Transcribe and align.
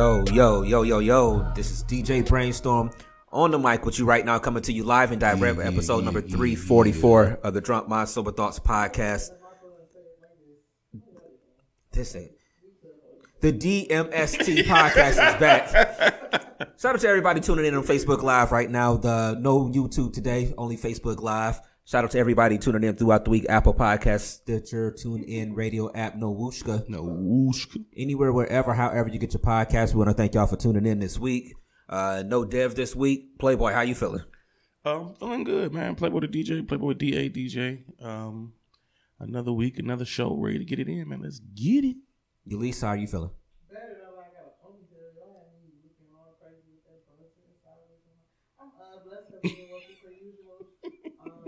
Yo, 0.00 0.24
yo, 0.32 0.62
yo, 0.62 0.80
yo, 0.80 0.98
yo. 1.00 1.52
This 1.54 1.70
is 1.70 1.84
DJ 1.84 2.26
Brainstorm 2.26 2.90
on 3.30 3.50
the 3.50 3.58
mic 3.58 3.84
with 3.84 3.98
you 3.98 4.06
right 4.06 4.24
now, 4.24 4.38
coming 4.38 4.62
to 4.62 4.72
you 4.72 4.82
live 4.82 5.12
and 5.12 5.20
direct, 5.20 5.60
episode 5.60 6.04
number 6.04 6.22
344 6.22 7.40
of 7.42 7.52
the 7.52 7.60
Drunk 7.60 7.86
Mind 7.86 8.08
Sober 8.08 8.32
Thoughts 8.32 8.58
Podcast. 8.58 9.28
This 11.92 12.16
ain't. 12.16 12.30
The 13.42 13.52
DMST 13.52 14.62
podcast 14.64 15.10
is 15.10 15.38
back. 15.38 15.68
Shout 16.80 16.94
out 16.94 17.00
to 17.00 17.06
everybody 17.06 17.42
tuning 17.42 17.66
in 17.66 17.74
on 17.74 17.84
Facebook 17.84 18.22
Live 18.22 18.52
right 18.52 18.70
now. 18.70 18.96
The 18.96 19.36
no 19.38 19.68
YouTube 19.68 20.14
today, 20.14 20.54
only 20.56 20.78
Facebook 20.78 21.20
Live. 21.20 21.60
Shout 21.90 22.04
out 22.04 22.12
to 22.12 22.20
everybody 22.20 22.56
tuning 22.56 22.84
in 22.84 22.94
throughout 22.94 23.24
the 23.24 23.32
week. 23.32 23.46
Apple 23.48 23.74
Podcast, 23.74 24.20
Stitcher, 24.20 24.92
Tune 24.92 25.24
In, 25.24 25.54
Radio 25.54 25.92
App, 25.92 26.14
No 26.14 26.32
Wooshka. 26.32 26.88
No 26.88 27.02
whoosh. 27.02 27.66
Anywhere, 27.96 28.32
wherever, 28.32 28.72
however 28.72 29.08
you 29.08 29.18
get 29.18 29.34
your 29.34 29.40
podcast. 29.40 29.92
We 29.92 29.98
want 29.98 30.10
to 30.10 30.14
thank 30.14 30.34
y'all 30.34 30.46
for 30.46 30.54
tuning 30.54 30.86
in 30.86 31.00
this 31.00 31.18
week. 31.18 31.52
Uh, 31.88 32.22
no 32.24 32.44
Dev 32.44 32.76
this 32.76 32.94
week. 32.94 33.40
Playboy, 33.40 33.72
how 33.72 33.80
you 33.80 33.96
feeling? 33.96 34.22
Um, 34.84 35.16
feeling 35.18 35.42
good, 35.42 35.74
man. 35.74 35.96
Playboy 35.96 36.20
the 36.20 36.28
DJ, 36.28 36.68
Playboy 36.68 36.92
DA 36.92 37.28
DJ. 37.28 37.82
Um, 38.00 38.52
another 39.18 39.50
week, 39.50 39.80
another 39.80 40.04
show, 40.04 40.36
ready 40.36 40.60
to 40.60 40.64
get 40.64 40.78
it 40.78 40.86
in, 40.86 41.08
man. 41.08 41.22
Let's 41.22 41.40
get 41.40 41.84
it. 41.84 41.96
Eulise, 42.48 42.82
how 42.82 42.90
are 42.90 42.96
you 42.98 43.08
feeling? 43.08 43.30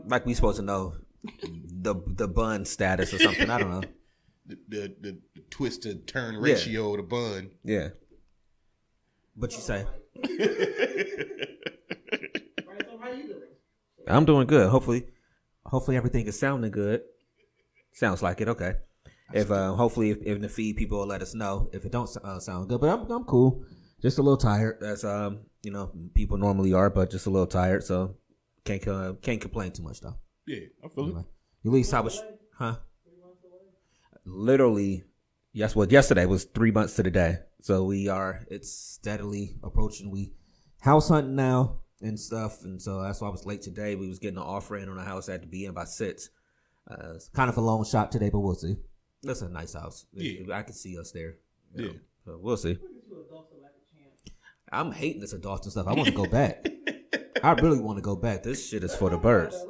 Like 0.07 0.27
we 0.27 0.35
supposed 0.35 0.57
to 0.59 0.63
know 0.65 0.95
the 1.43 1.95
the 2.07 2.29
bun 2.29 2.65
status 2.65 3.13
or 3.15 3.19
something. 3.19 3.49
I 3.51 3.59
don't 3.59 3.71
know. 3.71 3.83
the, 4.47 4.59
the, 4.69 4.95
the, 5.01 5.19
the 5.37 5.41
twisted 5.51 6.07
turn 6.09 6.35
Yeah. 6.35 6.41
ratio 6.41 6.91
of 6.91 6.97
the 6.99 7.03
bun. 7.05 7.51
Yeah. 7.65 7.89
What 9.35 9.53
you 9.53 9.61
say? 9.61 9.87
I'm 14.09 14.25
doing 14.25 14.47
good. 14.47 14.69
Hopefully, 14.69 15.07
hopefully 15.65 15.97
everything 15.97 16.27
is 16.27 16.39
sounding 16.39 16.71
good. 16.71 17.03
Sounds 17.93 18.23
like 18.23 18.41
it. 18.41 18.49
Okay. 18.49 18.75
If 19.33 19.51
uh, 19.51 19.73
hopefully 19.75 20.11
if, 20.11 20.19
if 20.19 20.37
in 20.37 20.43
the 20.43 20.49
feed 20.49 20.77
people 20.77 20.99
will 20.99 21.07
let 21.07 21.23
us 21.23 21.35
know 21.35 21.71
if 21.73 21.85
it 21.87 21.93
don't 21.93 22.11
uh, 22.23 22.39
sound 22.41 22.69
good, 22.69 22.81
but 22.81 22.91
I'm 22.91 23.11
I'm 23.11 23.25
cool. 23.25 23.65
Just 24.03 24.19
a 24.19 24.23
little 24.23 24.37
tired, 24.37 24.83
as 24.83 25.05
um 25.05 25.41
you 25.63 25.71
know 25.71 25.91
people 26.15 26.37
normally 26.37 26.73
are, 26.75 26.91
but 26.91 27.11
just 27.11 27.27
a 27.27 27.31
little 27.31 27.47
tired. 27.47 27.85
So 27.85 28.17
can't 28.65 28.87
uh, 28.89 29.15
can't 29.23 29.41
complain 29.41 29.73
too 29.73 29.83
much 29.83 30.01
though. 30.01 30.17
Yeah, 30.47 30.67
I 30.85 30.89
feel 30.89 31.17
it. 31.19 31.25
least 31.69 31.93
how 31.93 32.03
was 32.03 32.23
huh? 32.57 32.77
Literally, 34.25 35.05
yes. 35.53 35.75
Well, 35.75 35.89
yesterday 35.89 36.27
was 36.27 36.45
three 36.45 36.71
months 36.71 36.95
to 36.97 37.03
the 37.03 37.11
day. 37.11 37.39
So 37.61 37.85
we 37.85 38.09
are. 38.09 38.45
It's 38.51 38.73
steadily 38.73 39.57
approaching. 39.63 40.11
We 40.11 40.33
house 40.81 41.09
hunting 41.09 41.37
now 41.37 41.81
and 42.01 42.19
stuff, 42.19 42.65
and 42.65 42.81
so 42.81 43.03
that's 43.03 43.21
why 43.21 43.29
I 43.29 43.31
was 43.31 43.47
late 43.47 43.63
today. 43.63 43.95
We 43.95 44.09
was 44.09 44.19
getting 44.19 44.39
an 44.39 44.45
offer 44.45 44.77
in 44.77 44.89
on 44.89 44.99
a 44.99 45.05
house. 45.05 45.29
I 45.29 45.33
had 45.33 45.43
to 45.43 45.49
be 45.49 45.65
in 45.65 45.73
by 45.73 45.85
six. 45.85 46.31
Uh, 46.91 47.15
it's 47.15 47.29
kind 47.29 47.49
of 47.49 47.57
a 47.57 47.61
long 47.61 47.85
shot 47.85 48.11
today, 48.11 48.31
but 48.31 48.41
we'll 48.41 48.55
see. 48.55 48.77
That's 49.23 49.43
a 49.43 49.49
nice 49.49 49.75
house. 49.75 50.07
Yeah. 50.13 50.55
I 50.55 50.63
can 50.63 50.75
see 50.75 50.99
us 50.99 51.13
there. 51.13 51.37
you 51.75 51.83
know. 51.87 51.93
Yeah. 51.93 51.99
So 52.25 52.39
we'll 52.41 52.57
see. 52.57 52.79
I'm 54.71 54.91
hating 54.91 55.21
this 55.21 55.33
adult 55.33 55.65
and 55.65 55.73
stuff. 55.73 55.87
I 55.87 55.93
want 55.93 56.07
to 56.07 56.13
go 56.13 56.27
back. 56.27 56.67
I 57.43 57.53
really 57.53 57.81
want 57.81 57.99
to 57.99 58.03
go 58.03 58.17
back. 58.17 58.43
This 58.43 58.67
shit 58.69 58.85
is 58.85 58.95
for 58.95 59.11
the 59.11 59.19
birds. 59.19 59.67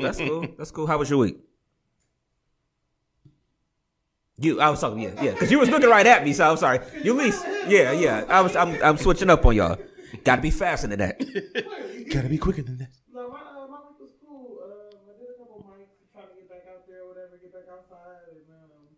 That's 0.00 0.18
cool. 0.18 0.46
That's 0.58 0.70
cool. 0.70 0.86
How 0.86 0.98
was 0.98 1.10
your 1.10 1.18
week? 1.20 1.38
You, 4.36 4.60
I 4.60 4.68
was 4.68 4.80
talking, 4.80 4.98
yeah, 4.98 5.14
yeah, 5.20 5.30
because 5.30 5.50
you 5.50 5.60
was 5.60 5.70
looking 5.70 5.88
right 5.88 6.06
at 6.06 6.24
me, 6.24 6.32
so 6.32 6.50
I'm 6.50 6.56
sorry. 6.56 6.80
Eulise, 7.06 7.46
yeah, 7.70 7.92
yeah. 7.92 8.24
I 8.28 8.40
was, 8.40 8.56
I'm, 8.56 8.74
I'm 8.82 8.96
switching 8.96 9.30
up 9.30 9.46
on 9.46 9.54
y'all. 9.54 9.78
Got 10.24 10.36
to 10.36 10.42
be 10.42 10.50
faster 10.50 10.88
than 10.88 10.98
that. 10.98 11.22
Gotta 12.10 12.28
be 12.28 12.38
quicker 12.38 12.62
than 12.62 12.78
that. 12.78 12.90
No, 13.14 13.30
my, 13.30 13.38
uh, 13.38 13.70
my 13.70 13.78
week 13.86 13.98
was 14.02 14.10
cool. 14.18 14.58
Um, 14.66 15.06
I 15.06 15.14
did 15.18 15.30
a 15.30 15.38
couple 15.38 15.62
mics 15.70 15.94
to 16.02 16.06
try 16.10 16.26
to 16.26 16.34
get 16.34 16.50
back 16.50 16.66
out 16.66 16.82
there, 16.90 17.06
or 17.06 17.14
whatever, 17.14 17.38
get 17.38 17.54
back 17.54 17.70
outside, 17.70 18.26
and 18.30 18.42
um, 18.50 18.90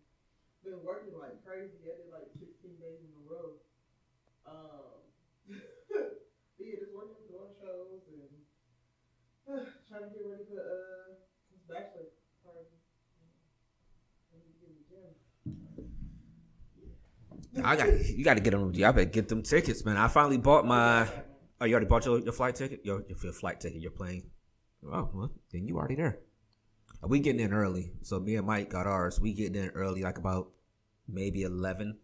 been 0.65 0.81
working 0.81 1.13
like 1.21 1.37
crazy. 1.45 1.85
I 1.85 2.01
did 2.01 2.09
like 2.09 2.29
16 2.33 2.81
days 2.81 3.01
in 3.05 3.09
a 3.13 3.21
row. 3.29 3.61
Um, 4.49 5.05
but 6.57 6.65
yeah, 6.65 6.81
just 6.81 6.93
working, 6.97 7.21
doing 7.29 7.53
shows, 7.61 8.09
and 8.09 8.25
trying 9.87 10.03
to 10.03 10.09
get 10.09 10.23
ready 10.27 10.43
for 10.43 10.59
uh 10.59 11.15
this 11.51 11.61
bachelor 11.69 12.11
party. 12.43 12.67
I 14.33 14.35
need 14.43 14.51
to 14.51 14.59
get 14.59 14.69
in 14.69 14.75
the 14.75 14.85
gym. 17.55 17.65
I 17.65 17.75
got, 17.75 17.87
you 18.09 18.23
got 18.23 18.33
to 18.35 18.41
get 18.41 18.51
them. 18.51 18.71
I 18.75 18.91
better 18.91 19.05
get 19.05 19.29
them 19.29 19.41
tickets, 19.41 19.85
man. 19.85 19.97
I 19.97 20.09
finally 20.09 20.37
bought 20.37 20.65
my. 20.65 21.07
Oh, 21.59 21.65
you 21.65 21.73
already 21.73 21.87
bought 21.87 22.05
your, 22.05 22.19
your 22.19 22.33
flight 22.33 22.55
ticket? 22.55 22.81
Your, 22.83 23.03
your 23.07 23.33
flight 23.33 23.59
ticket, 23.59 23.81
your 23.81 23.91
plane. 23.91 24.29
Oh, 24.85 25.09
well, 25.13 25.31
then 25.51 25.67
you 25.67 25.77
already 25.77 25.95
there. 25.95 26.19
We 27.01 27.19
getting 27.19 27.41
in 27.41 27.53
early, 27.53 27.91
so 28.01 28.19
me 28.19 28.35
and 28.35 28.45
Mike 28.45 28.69
got 28.69 28.85
ours. 28.85 29.19
We 29.19 29.33
getting 29.33 29.63
in 29.63 29.69
early, 29.69 30.01
like 30.01 30.17
about 30.17 30.49
maybe 31.07 31.43
eleven. 31.43 31.99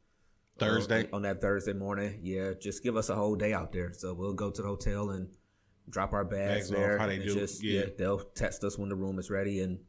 Thursday. 0.59 1.09
on 1.11 1.23
that 1.23 1.41
Thursday 1.41 1.73
morning. 1.73 2.19
Yeah, 2.21 2.53
just 2.59 2.83
give 2.83 2.95
us 2.95 3.09
a 3.09 3.15
whole 3.15 3.35
day 3.35 3.53
out 3.53 3.73
there. 3.73 3.91
So 3.91 4.13
we'll 4.13 4.33
go 4.33 4.51
to 4.51 4.61
the 4.61 4.67
hotel 4.67 5.09
and 5.09 5.27
drop 5.89 6.13
our 6.13 6.23
bags, 6.23 6.69
Bags 6.69 6.71
off, 6.71 6.77
there. 6.77 6.97
how 6.97 7.07
they 7.07 7.16
and 7.16 7.23
do, 7.25 7.33
Just, 7.33 7.63
yeah. 7.63 7.85
they'll 7.97 8.19
text 8.19 8.63
us 8.63 8.77
when 8.77 8.89
the 8.89 8.95
room 8.95 9.19
is 9.19 9.29
ready, 9.29 9.61
and 9.61 9.79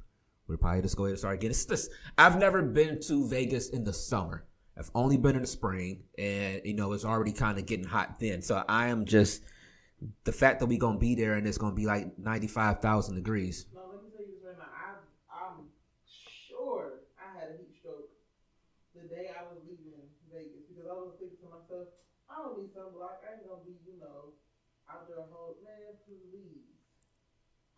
we'll 0.48 0.58
probably 0.58 0.82
just 0.82 0.96
go 0.96 1.04
ahead 1.04 1.12
and 1.12 1.18
start 1.18 1.40
getting. 1.40 1.50
It's 1.54 1.64
just, 1.64 1.90
I've 2.18 2.38
never 2.38 2.62
been 2.62 3.00
to 3.02 3.28
Vegas 3.28 3.70
in 3.70 3.84
the 3.84 3.92
summer. 3.92 4.44
I've 4.76 4.90
only 4.94 5.16
been 5.16 5.36
in 5.36 5.42
the 5.42 5.48
spring, 5.48 6.02
and 6.18 6.60
you 6.64 6.74
know 6.74 6.92
it's 6.92 7.04
already 7.04 7.32
kind 7.32 7.58
of 7.58 7.66
getting 7.66 7.86
hot 7.86 8.18
then. 8.18 8.42
So 8.42 8.64
I 8.68 8.88
am 8.88 9.04
just 9.04 9.42
the 10.24 10.32
fact 10.32 10.58
that 10.60 10.66
we're 10.66 10.78
gonna 10.82 10.98
be 10.98 11.14
there 11.14 11.34
and 11.34 11.46
it's 11.46 11.58
gonna 11.58 11.74
be 11.76 11.86
like 11.86 12.18
ninety 12.18 12.48
five 12.48 12.80
thousand 12.80 13.14
degrees. 13.14 13.66
No, 13.72 13.80
let 13.94 14.02
me 14.02 14.10
tell 14.10 14.26
you 14.26 14.34
this 14.34 14.42
right 14.44 14.58
now. 14.58 14.66
I, 14.74 15.46
I'm 15.46 15.70
sure 16.10 17.06
I 17.16 17.38
had 17.38 17.54
a 17.54 17.56
heat 17.56 17.70
stroke 17.78 18.10
the 18.98 19.06
day 19.06 19.30
I 19.30 19.46
was 19.46 19.62
leaving 19.62 20.02
Vegas 20.34 20.66
because 20.66 20.90
I 20.90 20.94
was 20.98 21.14
thinking 21.22 21.38
to 21.46 21.54
myself, 21.54 21.94
I 22.28 22.42
don't 22.42 22.58
need 22.58 22.74
sunblock. 22.74 23.22
I 23.22 23.38
ain't 23.38 23.46
gonna 23.46 23.62
be, 23.62 23.78
you 23.86 24.02
know, 24.02 24.33
there 25.08 25.18
a 25.20 25.28
whole 25.28 25.56
man, 25.64 25.96
please. 26.06 26.64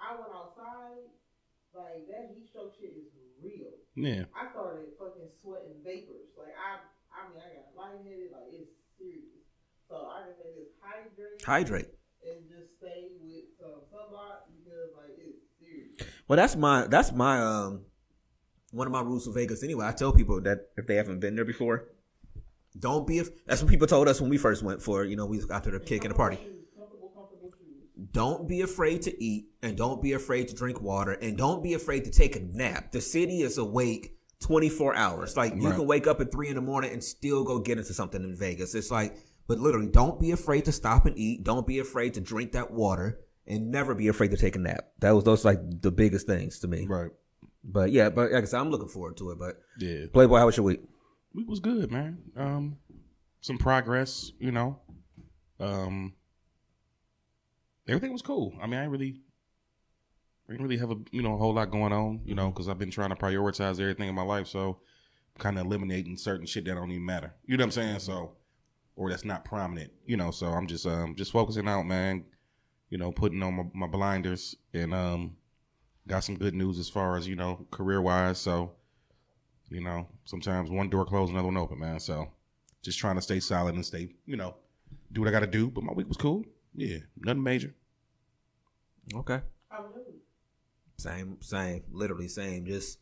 I 0.01 0.15
went 0.15 0.33
outside, 0.35 1.09
like 1.75 2.07
that 2.09 2.33
heat 2.35 2.49
stroke 2.51 2.75
shit 2.79 2.93
is 2.97 3.11
real. 3.43 3.73
Yeah. 3.97 4.25
I 4.37 4.51
started 4.53 4.93
fucking 5.01 5.31
sweating 5.43 5.81
vapors. 5.85 6.33
Like 6.37 6.55
I, 6.57 6.85
I 7.13 7.29
mean, 7.33 7.41
I 7.41 7.49
got 7.57 7.73
lightheaded. 7.77 8.33
Like 8.33 8.53
it's 8.53 8.73
serious. 8.99 9.45
So 9.89 10.09
I 10.11 10.27
just 10.29 10.39
say 10.43 10.51
this 10.57 10.73
hydrate 10.83 11.43
Hydrate. 11.45 11.91
and 12.25 12.45
just 12.51 12.77
stay 12.79 13.15
with 13.23 13.55
some 13.61 13.87
sunblock 13.89 14.51
because 14.53 14.93
like 14.97 15.17
it's 15.19 15.47
serious. 15.61 15.97
Well, 16.29 16.37
that's 16.37 16.57
my 16.57 16.87
that's 16.89 17.13
my 17.13 17.41
um 17.41 17.87
one 18.73 18.87
of 18.87 18.93
my 18.93 19.01
rules 19.03 19.27
for 19.27 19.33
Vegas 19.33 19.63
anyway. 19.65 19.87
I 19.87 19.93
tell 19.93 20.13
people 20.13 20.41
that 20.43 20.71
if 20.77 20.87
they 20.87 20.97
haven't 20.97 21.21
been 21.21 21.37
there 21.37 21.45
before, 21.47 21.89
Don't 22.79 23.07
be. 23.07 23.19
Af- 23.21 23.31
that's 23.47 23.63
what 23.63 23.71
people 23.71 23.87
told 23.87 24.09
us 24.09 24.21
when 24.21 24.31
we 24.31 24.39
first 24.39 24.63
went 24.63 24.83
for. 24.83 25.05
You 25.05 25.17
know, 25.17 25.27
we 25.27 25.41
got 25.41 25.65
to 25.65 25.71
the 25.71 25.81
kick 25.81 26.05
and 26.05 26.13
the 26.13 26.17
party. 26.17 26.39
Comfortable, 27.97 28.05
comfortable 28.05 28.05
shoes. 28.05 28.13
Don't 28.13 28.49
be 28.49 28.61
afraid 28.63 29.03
to 29.03 29.25
eat, 29.25 29.47
and 29.63 29.77
don't 29.77 30.03
be 30.03 30.13
afraid 30.13 30.49
to 30.49 30.55
drink 30.55 30.81
water, 30.81 31.13
and 31.13 31.37
don't 31.37 31.63
be 31.63 31.75
afraid 31.75 32.05
to 32.05 32.11
take 32.11 32.37
a 32.37 32.41
nap. 32.41 32.93
The 32.93 33.01
city 33.01 33.43
is 33.43 33.59
awake 33.59 34.17
24 34.41 34.95
hours. 34.95 35.37
Like 35.37 35.55
you 35.55 35.63
Right. 35.67 35.75
can 35.77 35.87
wake 35.87 36.07
up 36.07 36.21
at 36.21 36.31
three 36.31 36.49
in 36.49 36.55
the 36.57 36.61
morning 36.61 36.93
and 36.93 37.03
still 37.03 37.45
go 37.45 37.59
get 37.59 37.79
into 37.79 37.95
something 37.95 38.23
in 38.23 38.37
Vegas. 38.37 38.75
It's 38.75 38.91
like, 38.91 39.17
but 39.47 39.59
literally, 39.59 39.89
don't 39.89 40.21
be 40.21 40.31
afraid 40.33 40.65
to 40.67 40.73
stop 40.73 41.07
and 41.07 41.17
eat. 41.19 41.45
Don't 41.45 41.67
be 41.67 41.79
afraid 41.79 42.15
to 42.15 42.21
drink 42.21 42.53
that 42.53 42.71
water, 42.71 43.21
and 43.47 43.71
never 43.71 43.95
be 43.95 44.09
afraid 44.09 44.31
to 44.33 44.37
take 44.37 44.57
a 44.57 44.59
nap. 44.59 44.89
That 45.01 45.13
was 45.13 45.25
those 45.25 45.45
like 45.45 45.61
the 45.83 45.91
biggest 45.93 46.27
things 46.27 46.59
to 46.61 46.69
me. 46.69 46.87
Right. 46.87 47.11
But 47.65 47.93
yeah, 47.93 48.11
but 48.11 48.31
like 48.33 48.43
I 48.45 48.47
said, 48.47 48.61
I'm 48.61 48.71
looking 48.71 48.89
forward 48.89 49.17
to 49.19 49.31
it. 49.31 49.39
But 49.39 49.57
Yeah. 49.81 50.07
Playboy, 50.13 50.39
how 50.39 50.47
was 50.47 50.57
your 50.57 50.65
week? 50.67 50.83
week 51.35 51.49
was 51.49 51.61
good, 51.61 51.91
man. 51.91 52.19
Um, 52.37 52.77
some 53.41 53.59
progress, 53.59 54.33
you 54.39 54.53
know. 54.53 54.81
Um, 55.61 56.15
everything 57.89 58.13
was 58.13 58.23
cool. 58.23 58.55
I 58.61 58.67
mean, 58.67 58.81
I 58.81 58.85
really, 58.85 59.21
I 60.49 60.53
didn't 60.53 60.67
really 60.67 60.79
have 60.79 60.91
a 60.91 60.97
you 61.11 61.23
know 61.23 61.35
a 61.35 61.39
whole 61.39 61.55
lot 61.55 61.71
going 61.71 61.93
on, 61.93 62.21
you 62.25 62.35
know, 62.35 62.51
because 62.51 62.69
I've 62.69 62.79
been 62.79 62.91
trying 62.91 63.11
to 63.11 63.17
prioritize 63.17 63.81
everything 63.81 64.09
in 64.09 64.15
my 64.15 64.23
life. 64.23 64.47
So, 64.47 64.81
kind 65.39 65.59
of 65.59 65.67
eliminating 65.67 66.17
certain 66.17 66.47
shit 66.47 66.65
that 66.67 66.75
don't 66.75 66.91
even 66.91 67.05
matter. 67.05 67.35
You 67.47 67.57
know 67.57 67.63
what 67.63 67.67
I'm 67.67 67.83
saying? 67.83 67.99
So, 68.01 68.37
or 68.97 69.11
that's 69.11 69.25
not 69.25 69.45
prominent. 69.45 69.93
You 70.05 70.17
know, 70.17 70.31
so 70.31 70.47
I'm 70.47 70.67
just 70.67 70.87
um 70.87 71.15
just 71.17 71.33
focusing 71.33 71.69
out, 71.69 71.87
man. 71.87 72.25
You 72.91 72.99
know, 72.99 73.11
putting 73.11 73.43
on 73.43 73.55
my, 73.55 73.65
my 73.75 73.87
blinders 73.87 74.55
and 74.73 74.95
um 74.95 75.37
got 76.07 76.23
some 76.23 76.37
good 76.37 76.55
news 76.55 76.79
as 76.79 76.89
far 76.89 77.17
as 77.17 77.27
you 77.27 77.37
know 77.37 77.67
career 77.71 78.01
wise. 78.01 78.39
So 78.39 78.73
you 79.69 79.81
know, 79.81 80.07
sometimes 80.25 80.71
one 80.71 80.89
door 80.89 81.05
closed, 81.05 81.33
another 81.33 81.47
one 81.47 81.57
open, 81.57 81.79
man. 81.79 81.99
So 82.01 82.29
just 82.83 82.99
trying 82.99 83.17
to 83.17 83.23
stay 83.23 83.41
solid 83.41 83.75
and 83.75 83.85
stay, 83.85 84.11
you 84.25 84.37
know, 84.37 84.57
do 85.13 85.21
what 85.21 85.29
I 85.29 85.33
got 85.33 85.41
to 85.41 85.47
do. 85.47 85.69
But 85.71 85.85
my 85.85 85.93
week 85.93 86.09
was 86.09 86.17
cool. 86.17 86.45
Yeah, 86.77 86.99
nothing 87.17 87.43
major. 87.43 87.75
Okay. 89.15 89.41
I 89.71 89.79
Same, 90.99 91.39
same, 91.41 91.85
literally 91.91 92.29
same. 92.29 92.67
Just 92.67 92.99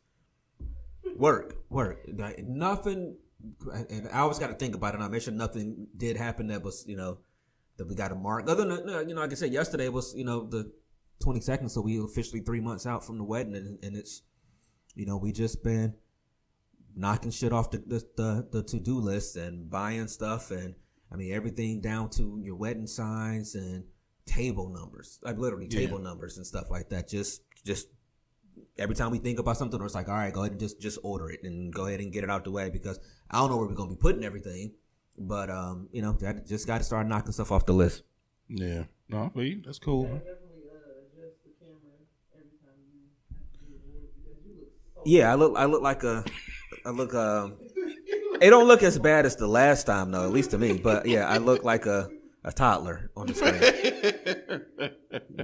work, 1.17 1.57
work. 1.69 1.99
Like, 2.17 2.45
nothing. 2.45 3.17
And 3.91 4.09
I 4.13 4.21
always 4.21 4.39
got 4.39 4.49
to 4.49 4.55
think 4.55 4.77
about 4.77 4.95
it. 4.95 4.99
And 4.99 5.05
I 5.05 5.09
mentioned 5.09 5.37
nothing 5.37 5.89
did 5.97 6.17
happen 6.17 6.47
that 6.49 6.63
was, 6.63 6.85
you 6.87 6.97
know, 6.97 7.19
that 7.77 7.89
we 7.89 7.97
got 7.97 8.09
to 8.09 8.15
mark. 8.15 8.49
Other 8.49 8.65
than, 8.65 9.09
you 9.09 9.15
know, 9.15 9.21
like 9.21 9.33
I 9.33 9.35
said, 9.35 9.53
yesterday 9.53 9.89
was, 9.89 10.15
you 10.15 10.25
know, 10.25 10.47
the 10.49 10.71
22nd. 11.25 11.69
So 11.71 11.81
we 11.81 11.99
officially 11.99 12.41
three 12.41 12.61
months 12.61 12.87
out 12.87 13.05
from 13.05 13.19
the 13.19 13.25
wedding. 13.25 13.57
And, 13.57 13.83
and 13.83 13.97
it's, 13.97 14.23
you 14.95 15.05
know, 15.05 15.17
we 15.17 15.33
just 15.33 15.65
been 15.65 15.95
knocking 16.95 17.33
shit 17.33 17.53
off 17.53 17.73
the, 17.73 17.79
the, 17.79 18.05
the, 18.17 18.49
the 18.53 18.63
to 18.63 18.79
do 18.79 19.01
list 19.01 19.37
and 19.37 19.69
buying 19.69 20.07
stuff. 20.07 20.53
And 20.53 20.77
I 21.13 21.17
mean, 21.17 21.33
everything 21.33 21.81
down 21.81 22.11
to 22.11 22.41
your 22.43 22.57
wedding 22.57 22.87
signs 22.87 23.55
and 23.55 23.85
table 24.27 24.69
numbers, 24.69 25.19
like 25.23 25.39
literally 25.39 25.69
Yeah. 25.71 25.81
table 25.81 25.99
numbers 25.99 26.37
and 26.37 26.47
stuff 26.47 26.71
like 26.71 26.89
that. 26.91 27.09
Just, 27.09 27.43
just 27.65 27.89
every 28.79 28.95
time 28.95 29.11
we 29.11 29.19
think 29.19 29.39
about 29.39 29.57
something, 29.57 29.81
or 29.81 29.87
it's 29.87 29.95
like, 29.95 30.09
all 30.09 30.15
right, 30.15 30.33
go 30.33 30.41
ahead 30.41 30.53
and 30.53 30.61
just 30.61 30.81
just 30.81 30.99
order 31.03 31.31
it 31.31 31.43
and 31.45 31.73
go 31.73 31.87
ahead 31.87 32.01
and 32.01 32.13
get 32.13 32.25
it 32.25 32.31
out 32.31 32.45
the 32.45 32.51
way 32.51 32.71
because 32.71 32.99
I 33.31 33.39
don't 33.39 33.51
know 33.51 33.57
where 33.57 33.67
we're 33.67 33.75
gonna 33.75 33.91
be 33.91 33.97
putting 33.97 34.25
everything, 34.25 34.73
but 35.19 35.51
um, 35.51 35.89
you 35.93 36.03
know, 36.03 36.13
that 36.21 36.47
just 36.47 36.67
got 36.67 36.79
to 36.79 36.85
start 36.85 37.07
knocking 37.07 37.33
stuff 37.33 37.53
off 37.53 37.67
the 37.67 37.73
list. 37.73 38.03
Yeah, 38.49 38.85
no, 39.09 39.29
for 39.31 39.43
you, 39.43 39.63
that's 39.65 39.79
cool. 39.79 40.05
man. 40.09 40.19
definitely 40.19 40.69
uh, 40.71 41.01
adjust 41.07 41.43
the 41.45 41.51
camera 41.65 41.97
every 42.35 42.57
time 42.61 42.79
you 42.93 43.01
have 43.33 43.53
to 43.53 43.59
do 43.65 43.75
a 43.75 43.79
board 43.87 44.09
because 44.23 44.45
you 44.45 44.55
look 44.59 44.69
so. 44.95 45.01
Yeah, 45.05 45.33
I 45.33 45.35
look, 45.35 45.57
I 45.57 45.65
look 45.67 45.83
like 45.83 46.03
a, 46.05 46.25
I 46.85 46.91
look 46.91 47.15
um, 47.15 47.57
it 48.41 48.51
don't 48.51 48.67
look 48.67 48.83
as 48.83 48.99
bad 48.99 49.27
as 49.27 49.37
the 49.37 49.47
last 49.47 49.85
time 49.85 50.11
though, 50.11 50.25
at 50.25 50.33
least 50.33 50.51
to 50.53 50.59
me. 50.59 50.79
But 50.79 51.07
yeah, 51.07 51.29
I 51.29 51.39
look 51.39 51.65
like 51.65 51.87
a 51.87 52.11
a 52.45 52.53
toddler 52.53 53.11
on 53.17 53.27
the 53.27 53.35
screen. 53.35 53.61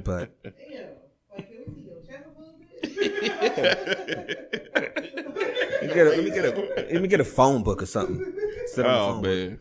But 0.04 0.42
Damn. 0.42 0.54
Like, 1.32 1.48
can 1.48 1.58
we 1.66 1.74
see 1.74 1.82
your 1.86 2.00
chest 2.02 2.26
a 2.26 2.40
little 2.40 2.56
bit? 2.60 2.80
let 5.72 5.82
me 5.82 5.88
get 5.94 6.06
a, 6.06 6.10
let 6.10 6.24
me 6.24 6.30
get 6.30 6.44
a 6.44 6.50
let 6.92 7.02
me 7.02 7.08
get 7.08 7.20
a 7.20 7.24
phone 7.24 7.62
book 7.62 7.82
or 7.82 7.86
something. 7.86 8.32
Sit 8.66 8.84
Oh 8.86 9.20
man, 9.20 9.58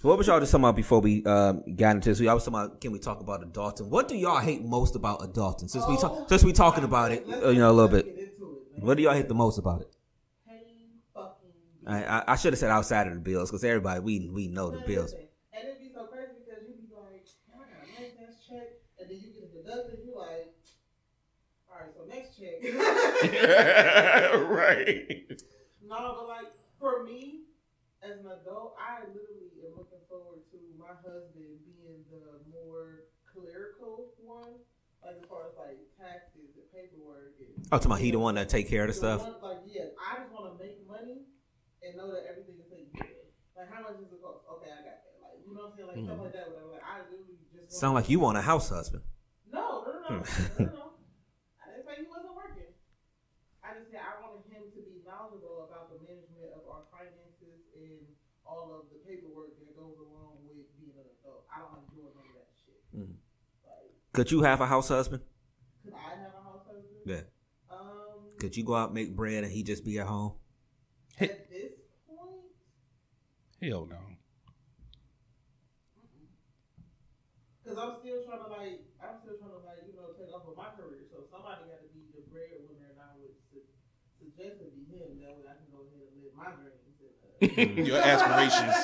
So 0.00 0.08
what 0.08 0.16
was 0.16 0.26
y'all 0.28 0.40
just 0.40 0.50
talking 0.50 0.64
about 0.64 0.76
before 0.76 1.00
we 1.00 1.22
um, 1.26 1.62
got 1.76 1.96
into 1.96 2.08
this? 2.08 2.20
We 2.20 2.28
always 2.28 2.44
talking 2.44 2.58
about 2.58 2.80
can 2.80 2.90
we 2.90 2.98
talk 2.98 3.20
about 3.20 3.42
adulting? 3.42 3.88
What 3.88 4.08
do 4.08 4.16
y'all 4.16 4.38
hate 4.38 4.64
most 4.64 4.96
about 4.96 5.20
adulting? 5.20 5.68
Since 5.68 5.86
we 5.86 5.98
talk, 5.98 6.26
since 6.28 6.42
we 6.42 6.54
talking 6.54 6.84
about 6.84 7.12
it, 7.12 7.26
uh, 7.28 7.50
you 7.50 7.58
know, 7.58 7.70
a 7.70 7.72
little 7.72 7.88
bit. 7.88 8.06
It. 8.06 8.32
What 8.76 8.96
do 8.96 9.02
y'all 9.02 9.12
hate 9.12 9.28
the 9.28 9.34
most 9.34 9.58
about 9.58 9.82
it? 9.82 9.94
Paying 11.90 12.02
fucking 12.02 12.12
I 12.12 12.18
I, 12.20 12.32
I 12.32 12.36
should 12.36 12.52
have 12.52 12.58
said 12.60 12.70
outside 12.70 13.06
of 13.08 13.14
the 13.14 13.20
bills 13.20 13.50
because 13.50 13.64
everybody 13.64 14.00
we 14.00 14.28
we 14.32 14.48
know 14.48 14.70
the 14.70 14.78
bills. 14.78 15.14
And 15.56 15.66
it'd 15.66 15.78
be 15.78 15.90
so 15.92 16.06
crazy 16.06 16.30
because 16.46 16.62
you'd 16.66 16.78
be 16.86 16.94
like, 16.94 17.26
oh, 17.50 17.58
I 17.60 17.66
got 17.74 17.86
a 17.86 17.90
nice 17.90 18.38
check. 18.46 18.68
And 19.00 19.10
then 19.10 19.18
you 19.20 19.30
get 19.34 19.44
it 19.44 19.52
deducted. 19.52 19.98
You're 20.04 20.18
like, 20.18 20.54
all 21.68 21.76
right, 21.80 21.92
so 21.94 22.02
next 22.08 22.36
check. 22.38 22.58
right. 24.50 25.42
no, 25.82 25.98
but 26.16 26.26
like, 26.28 26.50
for 26.78 27.04
me, 27.04 27.46
as 28.02 28.18
an 28.20 28.26
adult, 28.26 28.76
I 28.80 29.04
literally 29.08 29.52
am 29.66 29.76
looking 29.76 30.00
forward 30.08 30.40
to 30.52 30.58
my 30.78 30.92
husband 31.04 31.60
being 31.64 32.04
the 32.10 32.40
more 32.50 33.08
clerical 33.28 34.12
one. 34.22 34.60
Like, 35.04 35.16
as 35.16 35.28
far 35.28 35.48
as 35.48 35.56
like 35.56 35.80
taxes 35.96 36.52
and 36.60 36.66
paperwork. 36.72 37.40
And, 37.40 37.64
Oh, 37.72 37.78
to 37.78 37.88
my 37.88 37.98
he 37.98 38.10
the 38.10 38.18
one 38.18 38.34
that 38.36 38.48
take 38.48 38.68
care 38.68 38.82
of 38.84 38.88
the 38.88 38.92
The 38.92 38.98
stuff. 38.98 39.20
one- 39.22 39.56
like, 39.56 39.62
yeah, 39.66 39.88
I 39.96 40.20
just 40.20 40.32
want 40.32 40.52
to 40.52 40.54
make 40.60 40.76
money 40.86 41.24
and 41.90 41.98
know 41.98 42.08
that 42.14 42.24
everything 42.30 42.56
is 42.62 42.70
taken 42.70 42.90
care 42.94 43.10
of. 43.10 43.26
Like, 43.58 43.68
how 43.68 43.82
much 43.82 43.98
does 43.98 44.08
it 44.14 44.22
cost? 44.22 44.46
Okay, 44.46 44.70
I 44.70 44.80
got 44.86 44.98
that. 45.02 45.18
Like, 45.20 45.42
you 45.42 45.52
know 45.52 45.66
what 45.68 45.74
I'm 45.74 45.76
saying? 45.76 45.90
Like, 45.90 45.98
stuff 46.06 46.22
like 46.22 46.34
that. 46.38 46.46
Whatever. 46.54 46.70
Like, 46.78 46.86
I 46.86 46.94
literally 47.10 47.36
just 47.50 47.68
Mm-hmm. 47.70 47.78
Sound 47.86 47.94
like 47.94 48.08
you 48.10 48.18
want 48.18 48.38
a 48.38 48.42
house 48.42 48.68
husband. 48.70 49.02
No, 49.46 49.86
no, 49.86 49.90
no, 49.90 49.98
no, 50.02 50.18
no, 50.18 50.26
no, 50.58 50.74
no. 50.74 50.86
I 51.62 51.66
didn't 51.70 51.86
say 51.86 51.94
he 52.02 52.06
wasn't 52.10 52.34
working. 52.42 52.70
I 53.62 53.78
just 53.78 53.90
said 53.94 54.02
I 54.02 54.18
wanted 54.22 54.46
him 54.50 54.66
to 54.74 54.80
be 54.82 55.02
knowledgeable 55.06 55.70
about 55.70 55.90
the 55.94 55.98
management 56.02 56.50
of 56.56 56.66
our 56.66 56.82
finances 56.90 57.62
and 57.78 58.10
all 58.42 58.74
of 58.74 58.90
the 58.90 58.98
paperwork 59.06 59.54
that 59.62 59.70
goes 59.78 59.94
along 60.02 60.42
with 60.42 60.66
being 60.78 60.98
an 60.98 61.06
adult. 61.22 61.46
I 61.46 61.62
don't 61.62 61.74
like 61.78 61.86
doing 61.94 62.10
none 62.10 62.26
of 62.26 62.34
that 62.42 62.50
shit. 62.58 62.80
Mhm. 62.90 63.14
Like, 63.62 63.90
Could 64.14 64.30
you 64.34 64.42
have 64.42 64.58
a 64.62 64.66
house 64.66 64.88
husband? 64.90 65.22
could 65.84 65.94
I 65.94 66.02
have 66.18 66.34
a 66.34 66.42
house 66.42 66.66
husband? 66.66 67.06
Yeah. 67.06 67.22
Um, 67.70 68.34
Could 68.42 68.56
you 68.56 68.64
go 68.64 68.74
out 68.74 68.90
make 68.94 69.14
bread 69.14 69.44
and 69.44 69.52
he 69.52 69.62
just 69.62 69.84
be 69.84 69.98
at 70.00 70.06
home? 70.10 70.34
at 71.20 71.28
this 71.28 71.38
point, 71.38 71.49
Hell 73.62 73.86
no. 73.86 73.96
Because 77.62 77.78
I'm 77.78 77.94
still 78.00 78.24
trying 78.24 78.42
to 78.44 78.50
like, 78.50 78.80
I'm 79.04 79.16
still 79.20 79.36
trying 79.38 79.54
to 79.54 79.62
like, 79.62 79.84
you 79.86 79.94
know, 79.94 80.10
take 80.16 80.32
off 80.32 80.48
of 80.48 80.56
my 80.56 80.72
career. 80.74 81.04
So 81.12 81.22
somebody 81.28 81.68
got 81.68 81.84
to 81.84 81.90
be 81.92 82.08
the 82.16 82.24
breadwinner, 82.32 82.88
and 82.96 82.98
I 83.00 83.12
would 83.20 83.36
su- 83.52 83.68
suggest 84.18 84.64
it 84.64 84.72
be 84.74 84.88
him. 84.90 85.20
That 85.20 85.36
way 85.36 85.44
I 85.46 85.54
can 85.60 85.68
go 85.70 85.84
ahead 85.84 86.00
and 86.08 86.16
live 86.18 86.34
my 86.34 86.50
dreams. 86.56 86.96
And, 87.04 87.78
uh, 87.78 87.82
Your 87.88 88.00
aspirations, 88.00 88.76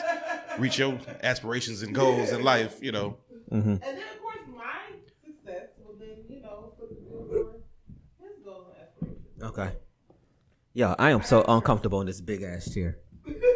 reach 0.61 0.79
your 0.79 0.99
aspirations 1.23 1.83
and 1.83 1.95
goals 1.95 2.33
in 2.33 2.43
life. 2.43 2.79
You 2.83 2.93
know. 2.93 3.17
Mm-hmm. 3.53 3.71
and 3.71 3.81
then 3.81 3.95
of 4.11 4.21
course 4.23 4.43
my 4.57 4.91
success 5.23 5.71
will 5.79 5.95
then, 5.99 6.19
you 6.29 6.43
know, 6.43 6.73
put 6.81 6.89
the 6.91 6.97
bill 6.97 7.29
for 7.31 7.55
his 8.19 8.43
goals 8.45 8.67
and 8.75 8.77
aspirations. 8.83 9.43
Okay. 9.43 9.71
Yeah, 10.75 10.95
I 10.99 11.11
am 11.11 11.23
so 11.23 11.45
uncomfortable 11.47 12.01
in 12.01 12.07
this 12.09 12.21
big 12.21 12.43
ass 12.43 12.73
chair. 12.75 12.99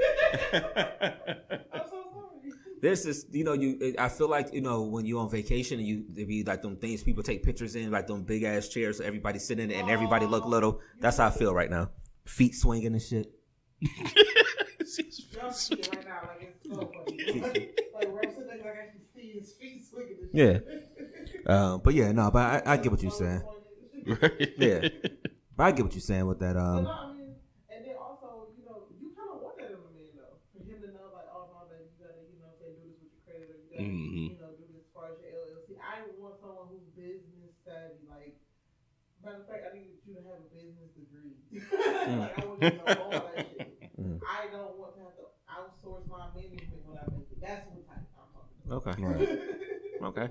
I'm 0.53 1.83
so 1.89 2.05
sorry. 2.13 2.53
This 2.81 3.05
is, 3.05 3.27
you 3.31 3.45
know, 3.45 3.53
you. 3.53 3.95
I 3.99 4.09
feel 4.09 4.29
like 4.29 4.53
you 4.53 4.61
know 4.61 4.83
when 4.83 5.05
you're 5.05 5.21
on 5.21 5.31
vacation 5.31 5.79
and 5.79 5.87
you 5.87 6.05
there 6.11 6.27
be 6.27 6.43
like 6.45 6.63
them 6.63 6.77
things 6.77 7.03
people 7.03 7.23
take 7.23 7.43
pictures 7.43 7.77
in, 7.77 7.91
like 7.91 8.07
them 8.07 8.23
big 8.23 8.43
ass 8.43 8.69
chairs, 8.69 8.99
so 8.99 9.05
everybody 9.05 9.39
sitting 9.39 9.65
in 9.65 9.71
it 9.71 9.81
and 9.81 9.91
everybody 9.91 10.27
look 10.27 10.45
little. 10.47 10.81
That's 11.01 11.19
how 11.19 11.27
I 11.27 11.31
feel 11.31 11.55
right 11.55 11.71
now. 11.71 11.91
Feet 12.25 12.55
swinging 12.55 12.93
and 12.93 13.03
shit. 13.03 13.33
Y'all 13.81 15.53
see 15.53 15.75
it 15.75 15.89
right 15.95 16.05
now, 16.07 16.29
like 16.29 16.43
it's 16.43 16.69
so 16.69 16.81
funny. 16.81 17.71
like 17.95 18.13
where 18.13 18.23
I'm 18.25 18.31
sitting, 18.31 18.49
like 18.49 18.61
I 18.61 18.91
can 18.93 19.01
see 19.15 19.39
his 19.39 19.53
feet 19.53 19.85
swinging. 19.89 20.29
Yeah. 20.33 20.53
shit. 20.55 20.87
Um, 21.47 21.81
but 21.83 21.95
yeah, 21.95 22.13
no, 22.13 22.31
but 22.31 22.67
I, 22.67 22.75
I 22.75 22.77
get 22.77 22.93
what 22.93 23.01
you're 23.03 23.11
saying. 23.11 23.43
Yeah, 24.59 24.89
but 25.57 25.65
I 25.65 25.73
get 25.73 25.85
what 25.85 25.95
you're 25.95 26.01
saying 26.01 26.27
with 26.27 26.39
that. 26.41 26.57
Um, 26.57 26.85
no, 26.85 26.91
I 26.91 27.13
mean, 27.17 27.35
and 27.73 27.85
then 27.85 27.97
also, 27.97 28.49
you 28.59 28.65
know, 28.69 28.85
you 29.01 29.11
kind 29.17 29.31
of 29.33 29.41
want 29.41 29.57
that 29.57 29.73
in 29.73 29.81
a 29.81 29.91
man, 29.91 30.13
though. 30.21 30.37
For 30.53 30.63
him 30.63 30.81
to 30.85 30.89
know, 30.93 31.09
like, 31.17 31.27
oh, 31.33 31.49
no, 31.49 31.65
baby, 31.73 31.89
you 31.97 32.05
gotta, 32.05 32.21
you 32.29 32.39
know, 32.45 32.53
say, 32.61 32.77
do 32.77 32.83
this 32.93 33.01
with 33.01 33.09
your 33.17 33.70
credit, 33.81 33.97
or 33.97 34.29
you 34.29 34.29
gotta, 34.29 34.29
you 34.29 34.39
know, 34.41 34.53
do 34.59 34.65
this 34.69 34.85
as 34.85 34.91
far 34.93 35.09
as 35.13 35.19
your 35.25 35.33
LLC. 35.41 35.79
I 35.81 36.05
want 36.21 36.37
someone 36.41 36.69
who's 36.69 36.87
business 36.93 37.55
savvy. 37.65 38.05
Like, 38.09 38.37
matter 39.25 39.41
of 39.41 39.49
fact, 39.49 39.65
I 39.69 39.77
need 39.77 39.97
you 40.05 40.15
to 40.15 40.23
have 40.29 40.45
a 40.45 40.49
business 40.53 40.91
degree. 40.93 41.37
like, 41.55 42.37
I 42.37 42.45
want 42.45 42.61
you 42.61 42.71
to 42.71 42.77
know 42.77 43.01
all 43.01 43.11
that 43.11 43.47
shit. 43.49 44.01
Mm. 44.01 44.21
I 44.25 44.49
don't 44.53 44.77
want 44.79 44.95
to 44.97 45.01
have 45.05 45.17
to 45.21 45.27
outsource 45.49 46.09
my 46.09 46.29
management 46.35 46.83
when 46.85 46.97
I 46.97 47.05
make 47.13 47.29
it. 47.31 47.41
That's 47.41 47.67
what 47.69 47.85
type 47.89 48.05
I'm 48.17 48.31
talking 48.33 48.61
about. 48.65 48.85
okay, 48.87 48.97
Right. 49.03 49.41
okay. 50.09 50.29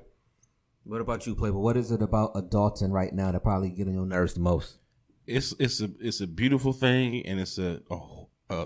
What 0.84 1.01
about 1.01 1.27
you, 1.27 1.36
Playboy? 1.36 1.60
What 1.60 1.77
is 1.77 1.91
it 1.91 2.01
about 2.01 2.34
adulting 2.34 2.91
right 2.91 3.13
now 3.13 3.32
that 3.32 3.44
probably 3.44 3.70
getting 3.70 3.94
on 3.94 4.08
your 4.10 4.18
nerves 4.18 4.34
the 4.34 4.39
most? 4.39 4.79
It's 5.27 5.53
it's 5.60 5.82
a 5.82 5.91
it's 6.00 6.22
a 6.22 6.25
beautiful 6.25 6.74
thing, 6.74 7.24
and 7.27 7.39
it's 7.39 7.60
a 7.60 7.82
oh 7.91 8.29
uh, 8.50 8.65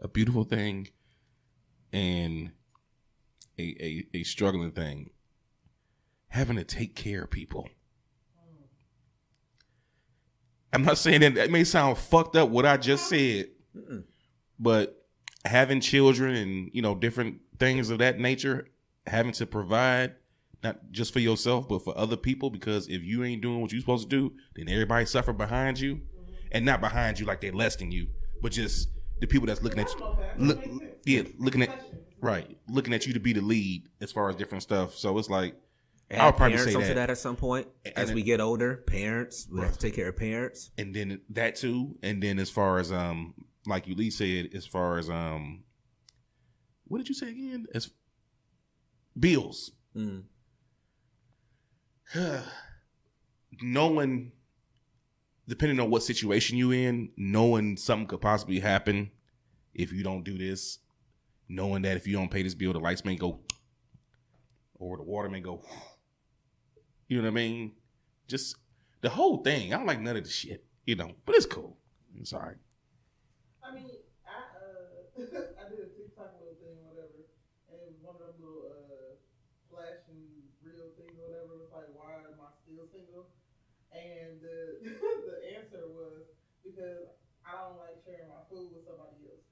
a 0.00 0.08
beautiful 0.08 0.44
thing 0.44 0.88
and 1.92 2.50
a, 3.58 3.62
a, 3.62 4.18
a 4.18 4.22
struggling 4.24 4.72
thing. 4.72 5.10
Having 6.28 6.56
to 6.56 6.64
take 6.64 6.94
care 6.94 7.22
of 7.24 7.30
people. 7.30 7.68
I'm 10.72 10.82
not 10.84 10.98
saying 10.98 11.20
that 11.20 11.36
that 11.36 11.50
may 11.50 11.62
sound 11.62 11.98
fucked 11.98 12.34
up 12.34 12.48
what 12.48 12.66
I 12.66 12.76
just 12.76 13.08
said, 13.08 13.50
but 14.58 15.06
having 15.44 15.80
children 15.80 16.34
and 16.34 16.70
you 16.72 16.82
know 16.82 16.96
different 16.96 17.40
things 17.60 17.90
of 17.90 17.98
that 17.98 18.18
nature, 18.18 18.66
having 19.06 19.32
to 19.32 19.46
provide 19.46 20.16
not 20.64 20.78
just 20.90 21.12
for 21.12 21.20
yourself 21.20 21.68
but 21.68 21.84
for 21.84 21.96
other 21.96 22.16
people 22.16 22.48
because 22.48 22.88
if 22.88 23.02
you 23.02 23.22
ain't 23.22 23.42
doing 23.42 23.60
what 23.60 23.70
you're 23.70 23.80
supposed 23.80 24.10
to 24.10 24.16
do, 24.16 24.34
then 24.56 24.68
everybody 24.68 25.06
suffer 25.06 25.32
behind 25.32 25.78
you, 25.78 26.00
and 26.50 26.64
not 26.64 26.80
behind 26.80 27.20
you 27.20 27.26
like 27.26 27.40
they're 27.40 27.52
less 27.52 27.76
than 27.76 27.92
you, 27.92 28.08
but 28.42 28.50
just 28.50 28.88
the 29.20 29.28
people 29.28 29.46
that's 29.46 29.62
looking 29.62 29.78
at 29.78 29.92
you, 29.92 30.16
look, 30.38 30.64
yeah, 31.04 31.22
looking 31.38 31.62
at 31.62 31.70
right, 32.24 32.56
looking 32.68 32.94
at 32.94 33.06
you 33.06 33.12
to 33.12 33.20
be 33.20 33.32
the 33.32 33.40
lead 33.40 33.88
as 34.00 34.10
far 34.12 34.28
as 34.30 34.36
different 34.36 34.62
stuff. 34.62 34.94
So 34.96 35.16
it's 35.18 35.28
like 35.30 35.54
I'll 36.10 36.32
probably 36.32 36.56
parents 36.56 36.74
say 36.74 36.82
that. 36.88 36.94
that 36.94 37.10
at 37.10 37.18
some 37.18 37.36
point. 37.36 37.66
As 37.96 38.08
And 38.10 38.14
we 38.14 38.22
get 38.22 38.40
older, 38.40 38.76
parents 38.86 39.46
we 39.52 39.60
have 39.60 39.72
to 39.72 39.78
take 39.78 39.94
care 39.94 40.08
of 40.08 40.16
parents. 40.16 40.70
and 40.78 40.94
then 40.94 41.20
that 41.30 41.56
too, 41.56 41.96
and 42.02 42.22
then 42.22 42.38
as 42.38 42.50
far 42.50 42.78
as 42.78 42.90
um, 42.92 43.34
like 43.66 43.86
you 43.86 43.94
Lee 43.94 44.10
said, 44.10 44.50
as 44.54 44.66
far 44.66 44.98
as 44.98 45.08
um, 45.10 45.64
what 46.86 46.98
did 46.98 47.08
you 47.08 47.14
say 47.14 47.28
again? 47.30 47.66
As 47.74 47.90
bills, 49.18 49.70
Mm. 49.96 50.24
knowing, 53.62 54.32
depending 55.48 55.80
on 55.80 55.90
what 55.90 56.02
situation 56.02 56.56
you 56.58 56.70
in, 56.72 57.10
knowing 57.16 57.76
something 57.76 58.06
could 58.06 58.20
possibly 58.20 58.60
happen 58.60 59.10
if 59.74 59.92
you 59.92 60.02
don't 60.02 60.24
do 60.24 60.36
this, 60.38 60.78
knowing 61.48 61.82
that 61.82 61.96
if 61.96 62.06
you 62.06 62.14
don't 62.14 62.30
pay 62.30 62.42
this 62.42 62.54
bill, 62.54 62.72
the 62.72 62.78
lights 62.80 63.04
may 63.04 63.16
go, 63.16 63.40
or 64.74 64.96
the 64.96 65.02
water 65.02 65.28
may 65.28 65.40
go. 65.40 65.62
You 67.08 67.18
know 67.18 67.24
what 67.24 67.28
I 67.28 67.34
mean? 67.34 67.72
Just 68.28 68.56
the 69.00 69.10
whole 69.10 69.38
thing. 69.42 69.72
I 69.72 69.76
don't 69.76 69.86
like 69.86 70.00
none 70.00 70.16
of 70.16 70.24
the 70.24 70.30
shit, 70.30 70.64
you 70.86 70.96
know, 70.96 71.12
but 71.26 71.34
it's 71.36 71.46
cool. 71.46 71.76
Right. 72.32 72.56
I 73.62 73.74
mean, 73.74 73.90
I 74.26 74.38
uh, 74.54 75.20
I 75.60 75.64
did 75.70 75.80
a 75.82 75.90
TikTok 75.94 76.38
little 76.38 76.56
thing, 76.62 76.78
whatever, 76.86 77.26
and 77.70 77.98
one 78.02 78.16
of 78.16 78.22
them 78.22 78.38
little 78.42 78.70
uh, 78.70 79.18
flashing 79.70 80.46
real 80.62 80.94
things, 80.96 81.18
whatever, 81.18 81.58
was 81.58 81.70
like, 81.74 81.90
"Why 81.96 82.22
am 82.24 82.38
I 82.38 82.50
still 82.62 82.86
single?" 82.90 83.34
And 83.92 84.40
the 84.40 84.82
the 85.28 85.36
answer 85.58 85.84
was 85.90 86.30
because 86.64 87.10
I 87.44 87.52
don't 87.58 87.78
like 87.82 87.98
sharing 88.06 88.30
my 88.30 88.42
food 88.50 88.72
with 88.72 88.86
somebody 88.86 89.26
else. 89.30 89.43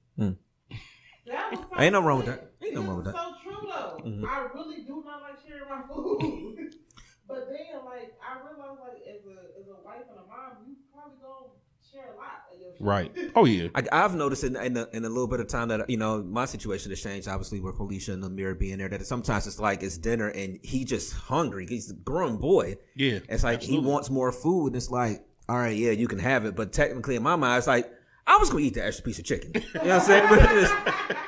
That 1.27 1.51
was 1.51 1.59
so 1.59 1.65
Ain't 1.81 1.93
nothing 1.93 2.05
wrong 2.07 2.17
with 2.17 2.25
that. 2.27 2.51
Ain't 2.63 2.73
nothing 2.73 2.87
wrong 2.87 2.97
with 2.97 3.05
that. 3.05 3.15
So 3.15 3.33
true 3.43 3.67
though. 3.67 4.09
Mhm. 4.09 4.23
I 4.27 4.47
really 4.53 4.83
do 4.83 5.03
not 5.05 5.21
like 5.21 5.39
sharing 5.47 5.69
my 5.69 5.81
food. 5.93 6.19
but 7.27 7.47
then, 7.47 7.85
like, 7.85 8.13
I 8.21 8.39
realized, 8.45 8.79
like, 8.81 9.01
as 9.07 9.25
a 9.25 9.59
as 9.59 9.67
a 9.67 9.83
wife 9.83 10.03
and 10.09 10.19
a 10.19 10.27
mom, 10.27 10.67
you 10.67 10.75
probably 10.93 11.17
gonna 11.21 11.53
share 11.91 12.13
a 12.13 12.17
lot 12.17 12.43
of 12.51 12.59
your 12.59 12.71
shit. 12.73 12.85
Right. 12.85 13.11
Oh 13.35 13.45
yeah. 13.45 13.69
I, 13.73 13.83
I've 13.91 14.13
noticed 14.15 14.43
in 14.43 14.55
in 14.55 14.77
a, 14.77 14.87
in 14.93 15.05
a 15.05 15.09
little 15.09 15.27
bit 15.27 15.39
of 15.39 15.47
time 15.47 15.69
that 15.69 15.89
you 15.89 15.97
know 15.97 16.21
my 16.21 16.45
situation 16.45 16.91
has 16.91 17.01
changed. 17.01 17.27
Obviously, 17.27 17.59
with 17.59 17.77
Felicia 17.77 18.13
and 18.13 18.23
the 18.23 18.29
mirror 18.29 18.53
being 18.53 18.77
there, 18.77 18.89
that 18.89 19.05
sometimes 19.07 19.47
it's 19.47 19.59
like 19.59 19.81
it's 19.81 19.97
dinner 19.97 20.27
and 20.27 20.59
he 20.61 20.85
just 20.85 21.13
hungry. 21.13 21.65
He's 21.67 21.89
a 21.89 21.95
grown 21.95 22.37
boy. 22.37 22.75
Yeah. 22.95 23.19
It's 23.29 23.43
like 23.43 23.55
Absolutely. 23.59 23.87
he 23.87 23.91
wants 23.91 24.09
more 24.11 24.31
food. 24.31 24.67
And 24.67 24.75
it's 24.75 24.91
like, 24.91 25.25
all 25.49 25.57
right, 25.57 25.75
yeah, 25.75 25.91
you 25.91 26.07
can 26.07 26.19
have 26.19 26.45
it, 26.45 26.55
but 26.55 26.71
technically 26.73 27.15
in 27.15 27.23
my 27.23 27.35
mind, 27.35 27.57
it's 27.57 27.67
like 27.67 27.91
I 28.25 28.37
was 28.37 28.49
gonna 28.49 28.63
eat 28.63 28.73
the 28.75 28.85
extra 28.85 29.03
piece 29.03 29.19
of 29.19 29.25
chicken. 29.25 29.51
You 29.55 29.61
know 29.61 29.79
what 29.81 29.91
I'm 29.91 30.01
saying? 30.01 30.29
But, 30.29 30.39
it's, 30.51 30.71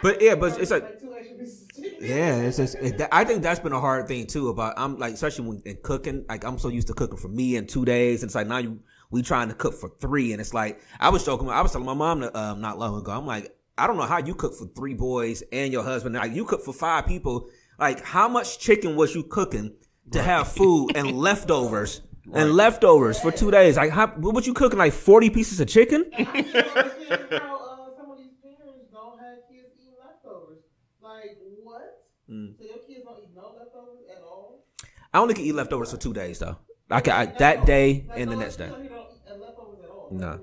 but 0.01 0.21
yeah, 0.21 0.35
but 0.35 0.59
it's 0.59 0.71
like 0.71 0.83
like 0.83 0.99
two 0.99 1.13
extra 1.13 1.37
pieces 1.37 1.61
of 1.63 1.75
chicken. 1.75 1.97
yeah, 2.07 2.35
it's 2.37 2.57
just. 2.57 2.75
It, 2.75 2.97
that- 2.99 3.09
I 3.13 3.23
think 3.25 3.43
that's 3.43 3.59
been 3.59 3.73
a 3.73 3.79
hard 3.81 4.07
thing 4.07 4.27
too. 4.27 4.49
About 4.49 4.75
I'm 4.77 4.97
like, 4.97 5.13
especially 5.13 5.47
when 5.47 5.61
in 5.65 5.77
cooking. 5.83 6.25
Like 6.29 6.43
I'm 6.45 6.57
so 6.57 6.69
used 6.69 6.87
to 6.87 6.93
cooking 6.93 7.17
for 7.17 7.27
me 7.27 7.57
in 7.57 7.67
two 7.67 7.83
days, 7.85 8.23
and 8.23 8.29
it's 8.29 8.35
like 8.35 8.47
now 8.47 8.57
you 8.59 8.79
we 9.11 9.21
trying 9.21 9.49
to 9.49 9.55
cook 9.55 9.73
for 9.75 9.89
three, 9.99 10.31
and 10.31 10.39
it's 10.41 10.53
like 10.53 10.79
I 10.99 11.09
was 11.09 11.25
joking. 11.25 11.49
I 11.49 11.61
was 11.61 11.71
telling 11.73 11.85
my 11.85 11.93
mom 11.93 12.23
um, 12.33 12.61
not 12.61 12.79
long 12.79 12.97
ago. 12.97 13.11
I'm 13.11 13.25
like, 13.25 13.55
I 13.77 13.87
don't 13.87 13.97
know 13.97 14.03
how 14.03 14.19
you 14.19 14.33
cook 14.33 14.55
for 14.55 14.65
three 14.67 14.93
boys 14.93 15.43
and 15.51 15.73
your 15.73 15.83
husband. 15.83 16.15
Like 16.15 16.33
you 16.33 16.45
cook 16.45 16.63
for 16.63 16.73
five 16.73 17.05
people. 17.07 17.49
Like 17.77 18.03
how 18.05 18.29
much 18.29 18.57
chicken 18.59 18.95
was 18.95 19.13
you 19.13 19.23
cooking 19.23 19.73
to 20.11 20.21
have 20.21 20.47
food 20.47 20.95
and 20.95 21.11
leftovers? 21.11 22.01
And 22.33 22.53
leftovers 22.53 23.19
for 23.19 23.31
two 23.31 23.51
days. 23.51 23.77
Like, 23.77 23.91
how, 23.91 24.07
what 24.07 24.33
was 24.33 24.47
you 24.47 24.53
cooking? 24.53 24.79
Like 24.79 24.93
forty 24.93 25.29
pieces 25.29 25.59
of 25.59 25.67
chicken? 25.67 26.09
I 26.13 26.23
don't 26.23 26.27
understand 26.27 27.29
how 27.31 27.57
uh, 27.57 27.97
some 27.97 28.11
of 28.11 28.17
these 28.17 28.33
parents 28.41 28.87
don't 28.91 29.19
have 29.19 29.37
kids 29.47 29.69
eating 29.79 29.93
leftovers. 30.03 30.59
Like 31.01 31.37
what? 31.63 32.03
Mm. 32.29 32.57
So 32.57 32.63
your 32.65 32.77
kids 32.79 33.05
don't 33.05 33.19
eat 33.19 33.29
no 33.35 33.53
leftovers 33.57 33.99
at 34.09 34.23
all? 34.23 34.65
I 35.13 35.19
only 35.19 35.35
can 35.35 35.43
eat 35.43 35.53
leftovers 35.53 35.91
for 35.91 35.97
two 35.97 36.13
days 36.13 36.39
though. 36.39 36.57
Like 36.89 37.07
I, 37.07 37.27
that 37.27 37.65
day 37.65 38.07
and 38.15 38.31
the 38.31 38.35
next 38.35 38.55
day. 38.55 38.69
So 38.69 38.81
you 38.81 38.89
don't 38.89 39.07
eat 39.11 39.41
leftovers 39.41 39.79
at 39.83 39.89
all? 39.89 40.09
No. 40.11 40.39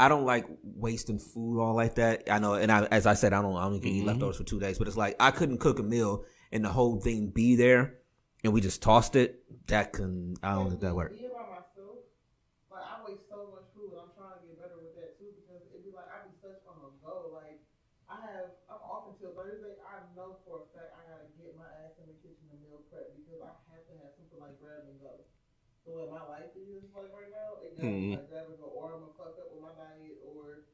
I 0.00 0.08
don't 0.08 0.24
like 0.24 0.46
wasting 0.64 1.18
food 1.18 1.60
all 1.60 1.74
like 1.74 1.94
that. 1.96 2.24
I 2.28 2.38
know, 2.38 2.54
and 2.54 2.72
I, 2.72 2.86
as 2.86 3.06
I 3.06 3.14
said, 3.14 3.32
I 3.32 3.42
don't. 3.42 3.54
I 3.54 3.64
only 3.64 3.80
can 3.80 3.90
eat 3.90 4.04
leftovers 4.04 4.38
for 4.38 4.44
two 4.44 4.58
days. 4.58 4.78
But 4.78 4.88
it's 4.88 4.96
like 4.96 5.14
I 5.20 5.30
couldn't 5.30 5.58
cook 5.58 5.78
a 5.78 5.82
meal 5.82 6.24
and 6.50 6.64
the 6.64 6.70
whole 6.70 6.98
thing 6.98 7.28
be 7.28 7.54
there, 7.54 7.98
and 8.42 8.52
we 8.52 8.60
just 8.60 8.82
tossed 8.82 9.14
it. 9.14 9.41
That 9.66 9.92
can 9.92 10.36
I 10.42 10.52
don't 10.54 10.68
think 10.68 10.80
that 10.80 10.94
work. 10.94 11.14
Being 11.16 11.34
by 11.34 11.46
myself, 11.46 12.04
like 12.70 12.84
I 12.84 12.96
waste 13.04 13.28
so 13.28 13.42
much 13.50 13.66
food. 13.74 13.94
I'm 13.96 14.10
trying 14.14 14.38
to 14.38 14.42
get 14.44 14.54
better 14.56 14.78
with 14.78 14.92
that 14.94 15.18
too 15.18 15.28
because 15.34 15.70
it'd 15.70 15.82
be 15.84 15.92
like 15.94 16.08
I 16.08 16.22
be 16.26 16.32
such 16.40 16.62
on 16.68 16.78
the 16.82 16.90
go. 17.02 17.30
Like 17.32 17.60
I 18.08 18.18
have, 18.18 18.52
I'm 18.68 18.80
off 18.82 19.08
until 19.10 19.32
Thursday. 19.34 19.78
I 19.82 20.02
know 20.14 20.38
for 20.44 20.64
a 20.64 20.68
fact 20.74 20.92
I 20.94 21.02
gotta 21.06 21.28
get 21.38 21.54
my 21.58 21.68
ass 21.84 21.96
in 22.00 22.06
the 22.08 22.16
kitchen 22.18 22.48
and 22.50 22.60
meal 22.64 22.82
prep 22.88 23.10
because 23.12 23.38
I 23.42 23.50
have 23.72 23.84
to 23.90 23.94
have 23.98 24.12
something 24.16 24.38
like 24.40 24.56
grab 24.58 24.82
and 24.86 24.98
go. 25.00 25.26
The 25.86 25.92
way 25.94 26.06
my 26.08 26.22
life 26.26 26.52
is 26.56 26.88
like 26.94 27.10
right 27.12 27.30
now, 27.30 27.60
it 27.62 27.76
gotta 27.76 27.96
be 27.96 28.08
Mhm. 28.08 28.18
like 28.18 28.26
grab 28.28 28.48
and 28.48 28.58
go, 28.58 28.68
or 28.72 28.92
I'm 28.94 29.02
gonna 29.02 29.16
fuck 29.18 29.34
up 29.38 29.48
with 29.52 29.62
my 29.62 29.72
diet, 29.74 30.18
or 30.24 30.66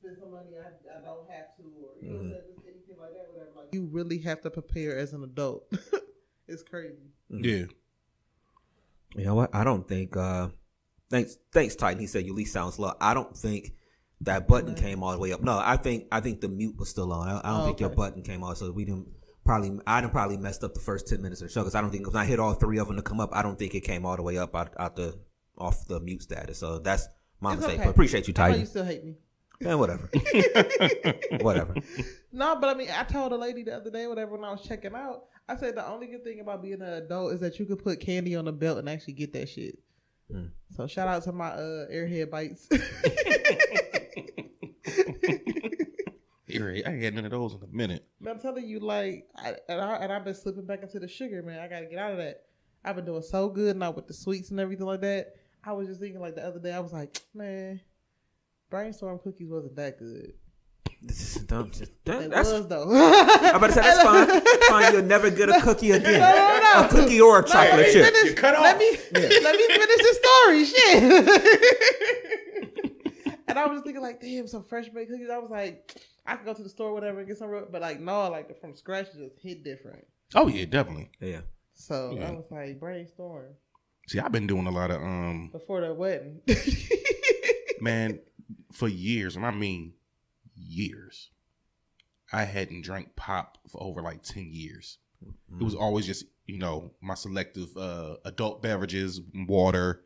spend 0.00 0.16
some 0.20 0.32
money 0.32 0.56
I, 0.56 0.70
I 0.96 1.00
don't 1.04 1.26
have 1.28 1.52
to, 1.60 1.66
or 1.66 1.96
you 1.96 2.08
know, 2.08 2.16
what 2.24 2.32
I'm 2.32 2.42
just 2.44 2.64
anything 2.66 2.98
like 3.00 3.14
that, 3.16 3.28
whatever. 3.32 3.52
Like 3.56 3.70
you 3.72 3.86
really 3.90 4.18
have 4.24 4.40
to 4.44 4.50
prepare 4.50 4.96
as 4.96 5.12
an 5.12 5.22
adult. 5.24 5.68
it's 6.48 6.62
crazy. 6.62 7.12
Yeah. 7.30 7.66
You 9.16 9.24
know 9.24 9.34
what? 9.34 9.54
I 9.54 9.64
don't 9.64 9.86
think. 9.88 10.16
uh 10.16 10.48
Thanks, 11.10 11.36
thanks, 11.52 11.74
Titan. 11.74 11.98
He 12.00 12.06
said 12.06 12.24
Eulise 12.24 12.48
sounds 12.48 12.78
low. 12.78 12.92
I 13.00 13.14
don't 13.14 13.36
think 13.36 13.72
that 14.20 14.46
button 14.46 14.76
came 14.76 15.02
all 15.02 15.10
the 15.12 15.18
way 15.18 15.32
up. 15.32 15.42
No, 15.42 15.58
I 15.58 15.76
think 15.76 16.06
I 16.12 16.20
think 16.20 16.40
the 16.40 16.48
mute 16.48 16.76
was 16.78 16.88
still 16.88 17.12
on. 17.12 17.26
I, 17.28 17.38
I 17.38 17.50
don't 17.50 17.62
Oh, 17.62 17.64
think 17.66 17.80
your 17.80 17.88
button 17.90 18.22
came 18.22 18.44
on, 18.44 18.54
so 18.54 18.70
we 18.70 18.84
didn't 18.84 19.08
probably. 19.44 19.76
I 19.88 20.00
done 20.02 20.10
probably 20.10 20.36
messed 20.36 20.62
up 20.62 20.72
the 20.72 20.78
first 20.80 21.08
ten 21.08 21.20
minutes 21.20 21.40
of 21.40 21.48
the 21.48 21.52
show 21.52 21.62
because 21.62 21.74
I 21.74 21.80
don't 21.80 21.90
think 21.90 22.06
when 22.06 22.14
I 22.14 22.24
hit 22.26 22.38
all 22.38 22.54
three 22.54 22.78
of 22.78 22.86
them 22.86 22.94
to 22.96 23.02
come 23.02 23.18
up, 23.18 23.30
I 23.32 23.42
don't 23.42 23.58
think 23.58 23.74
it 23.74 23.80
came 23.80 24.06
all 24.06 24.14
the 24.14 24.22
way 24.22 24.38
up 24.38 24.54
out, 24.54 24.72
out 24.78 24.94
the 24.94 25.18
off 25.58 25.84
the 25.88 25.98
mute 25.98 26.22
status. 26.22 26.58
So 26.58 26.78
that's 26.78 27.08
my 27.40 27.54
It's 27.54 27.62
mistake. 27.62 27.78
okay. 27.80 27.84
But 27.86 27.90
appreciate 27.90 28.28
you, 28.28 28.34
Titan. 28.34 28.60
you 28.60 28.66
still 28.66 28.84
hate 28.84 29.04
me. 29.04 29.16
Yeah, 29.60 29.74
whatever. 29.74 30.08
whatever. 31.40 31.74
No, 32.32 32.54
but 32.60 32.70
I 32.70 32.74
mean, 32.74 32.88
I 32.96 33.02
told 33.02 33.32
a 33.32 33.36
lady 33.36 33.64
the 33.64 33.74
other 33.74 33.90
day, 33.90 34.06
whatever, 34.06 34.36
when 34.36 34.44
I 34.44 34.52
was 34.52 34.62
checking 34.62 34.94
out, 34.94 35.24
I 35.50 35.56
said 35.56 35.74
the 35.74 35.88
only 35.88 36.06
good 36.06 36.22
thing 36.22 36.38
about 36.38 36.62
being 36.62 36.80
an 36.80 36.92
adult 36.92 37.32
is 37.32 37.40
that 37.40 37.58
you 37.58 37.66
could 37.66 37.82
put 37.82 37.98
candy 37.98 38.36
on 38.36 38.44
the 38.44 38.52
belt 38.52 38.78
and 38.78 38.88
actually 38.88 39.14
get 39.14 39.32
that 39.32 39.48
shit. 39.48 39.80
Hmm. 40.30 40.46
So 40.76 40.86
shout 40.86 41.08
out 41.08 41.24
to 41.24 41.32
my 41.32 41.48
uh, 41.48 41.88
airhead 41.90 42.30
bites. 42.30 42.68
I 46.52 46.92
ain't 46.92 47.02
had 47.02 47.14
none 47.14 47.24
of 47.24 47.32
those 47.32 47.54
in 47.54 47.62
a 47.62 47.66
minute. 47.66 48.06
But 48.20 48.30
I'm 48.30 48.38
telling 48.38 48.66
you, 48.66 48.78
like, 48.78 49.26
I, 49.36 49.56
and, 49.68 49.80
I, 49.80 49.94
and 49.96 50.12
I've 50.12 50.24
been 50.24 50.34
slipping 50.34 50.66
back 50.66 50.82
into 50.82 51.00
the 51.00 51.08
sugar, 51.08 51.42
man. 51.42 51.58
I 51.58 51.68
got 51.68 51.80
to 51.80 51.86
get 51.86 51.98
out 51.98 52.12
of 52.12 52.18
that. 52.18 52.42
I've 52.84 52.96
been 52.96 53.04
doing 53.04 53.22
so 53.22 53.48
good 53.48 53.76
now 53.76 53.90
with 53.90 54.06
the 54.06 54.14
sweets 54.14 54.50
and 54.50 54.60
everything 54.60 54.86
like 54.86 55.00
that. 55.00 55.34
I 55.64 55.72
was 55.72 55.88
just 55.88 56.00
thinking, 56.00 56.20
like, 56.20 56.36
the 56.36 56.46
other 56.46 56.60
day, 56.60 56.72
I 56.72 56.80
was 56.80 56.92
like, 56.92 57.20
man, 57.34 57.80
brainstorm 58.70 59.18
cookies 59.18 59.50
wasn't 59.50 59.76
that 59.76 59.98
good. 59.98 60.34
This 61.02 61.36
is 61.36 61.42
dumb. 61.44 61.70
Just- 61.70 61.92
that- 62.04 62.22
It 62.22 62.30
that's, 62.30 62.50
was, 62.52 62.66
though. 62.68 62.84
I'm 62.92 63.56
about 63.56 63.68
to 63.68 63.72
say 63.72 63.80
that's 63.80 64.02
fine. 64.02 64.40
fine. 64.68 64.92
You'll 64.92 65.02
never 65.04 65.30
get 65.30 65.48
a 65.48 65.60
cookie 65.62 65.92
again. 65.92 66.20
No, 66.20 66.30
no, 66.30 66.60
no. 66.82 66.86
A 66.86 66.88
cookie 66.90 67.20
or 67.20 67.38
a 67.40 67.42
chocolate 67.46 67.86
let 67.86 67.92
chip. 67.92 68.04
Finish, 68.14 68.34
cut 68.38 68.54
let 68.60 68.74
off. 68.74 68.80
me 68.80 68.90
let 69.40 69.56
me 69.56 69.66
finish 69.66 69.96
the 69.96 70.14
story. 70.22 70.64
Shit. 70.66 71.02
and 73.48 73.58
I 73.58 73.64
was 73.66 73.76
just 73.76 73.84
thinking 73.84 74.02
like, 74.02 74.20
damn, 74.20 74.46
some 74.46 74.64
fresh 74.64 74.88
baked 74.90 75.10
cookies. 75.10 75.30
I 75.30 75.38
was 75.38 75.50
like, 75.50 75.96
I 76.26 76.36
could 76.36 76.44
go 76.46 76.54
to 76.54 76.62
the 76.62 76.68
store, 76.68 76.92
whatever, 76.92 77.20
and 77.20 77.28
get 77.28 77.38
some. 77.38 77.48
real- 77.48 77.66
But 77.70 77.80
like, 77.82 78.00
no, 78.00 78.28
like 78.30 78.48
the 78.48 78.54
from 78.54 78.76
scratch 78.76 79.06
just 79.06 79.38
hit 79.42 79.64
different. 79.64 80.06
Oh 80.34 80.48
yeah, 80.48 80.66
definitely. 80.66 81.10
Yeah. 81.20 81.40
So 81.74 82.14
Yeah. 82.16 82.28
I 82.28 82.32
was 82.32 82.44
like, 82.50 82.78
brainstorm 82.78 83.54
See, 84.06 84.18
I've 84.18 84.32
been 84.32 84.46
doing 84.46 84.66
a 84.66 84.70
lot 84.70 84.90
of 84.90 85.00
um 85.02 85.48
before 85.52 85.80
the 85.80 85.94
wedding. 85.94 86.40
man 87.80 88.20
for 88.72 88.86
years, 88.88 89.36
and 89.36 89.46
I 89.46 89.50
mean 89.50 89.94
years. 90.60 91.30
I 92.32 92.44
hadn't 92.44 92.82
drank 92.82 93.16
pop 93.16 93.58
for 93.68 93.82
over 93.82 94.02
like 94.02 94.22
ten 94.22 94.48
years. 94.52 94.98
It 95.60 95.62
was 95.62 95.74
always 95.74 96.06
just 96.06 96.24
you 96.46 96.58
know 96.58 96.92
my 97.00 97.14
selective 97.14 97.76
uh, 97.76 98.16
adult 98.24 98.62
beverages, 98.62 99.20
water. 99.34 100.02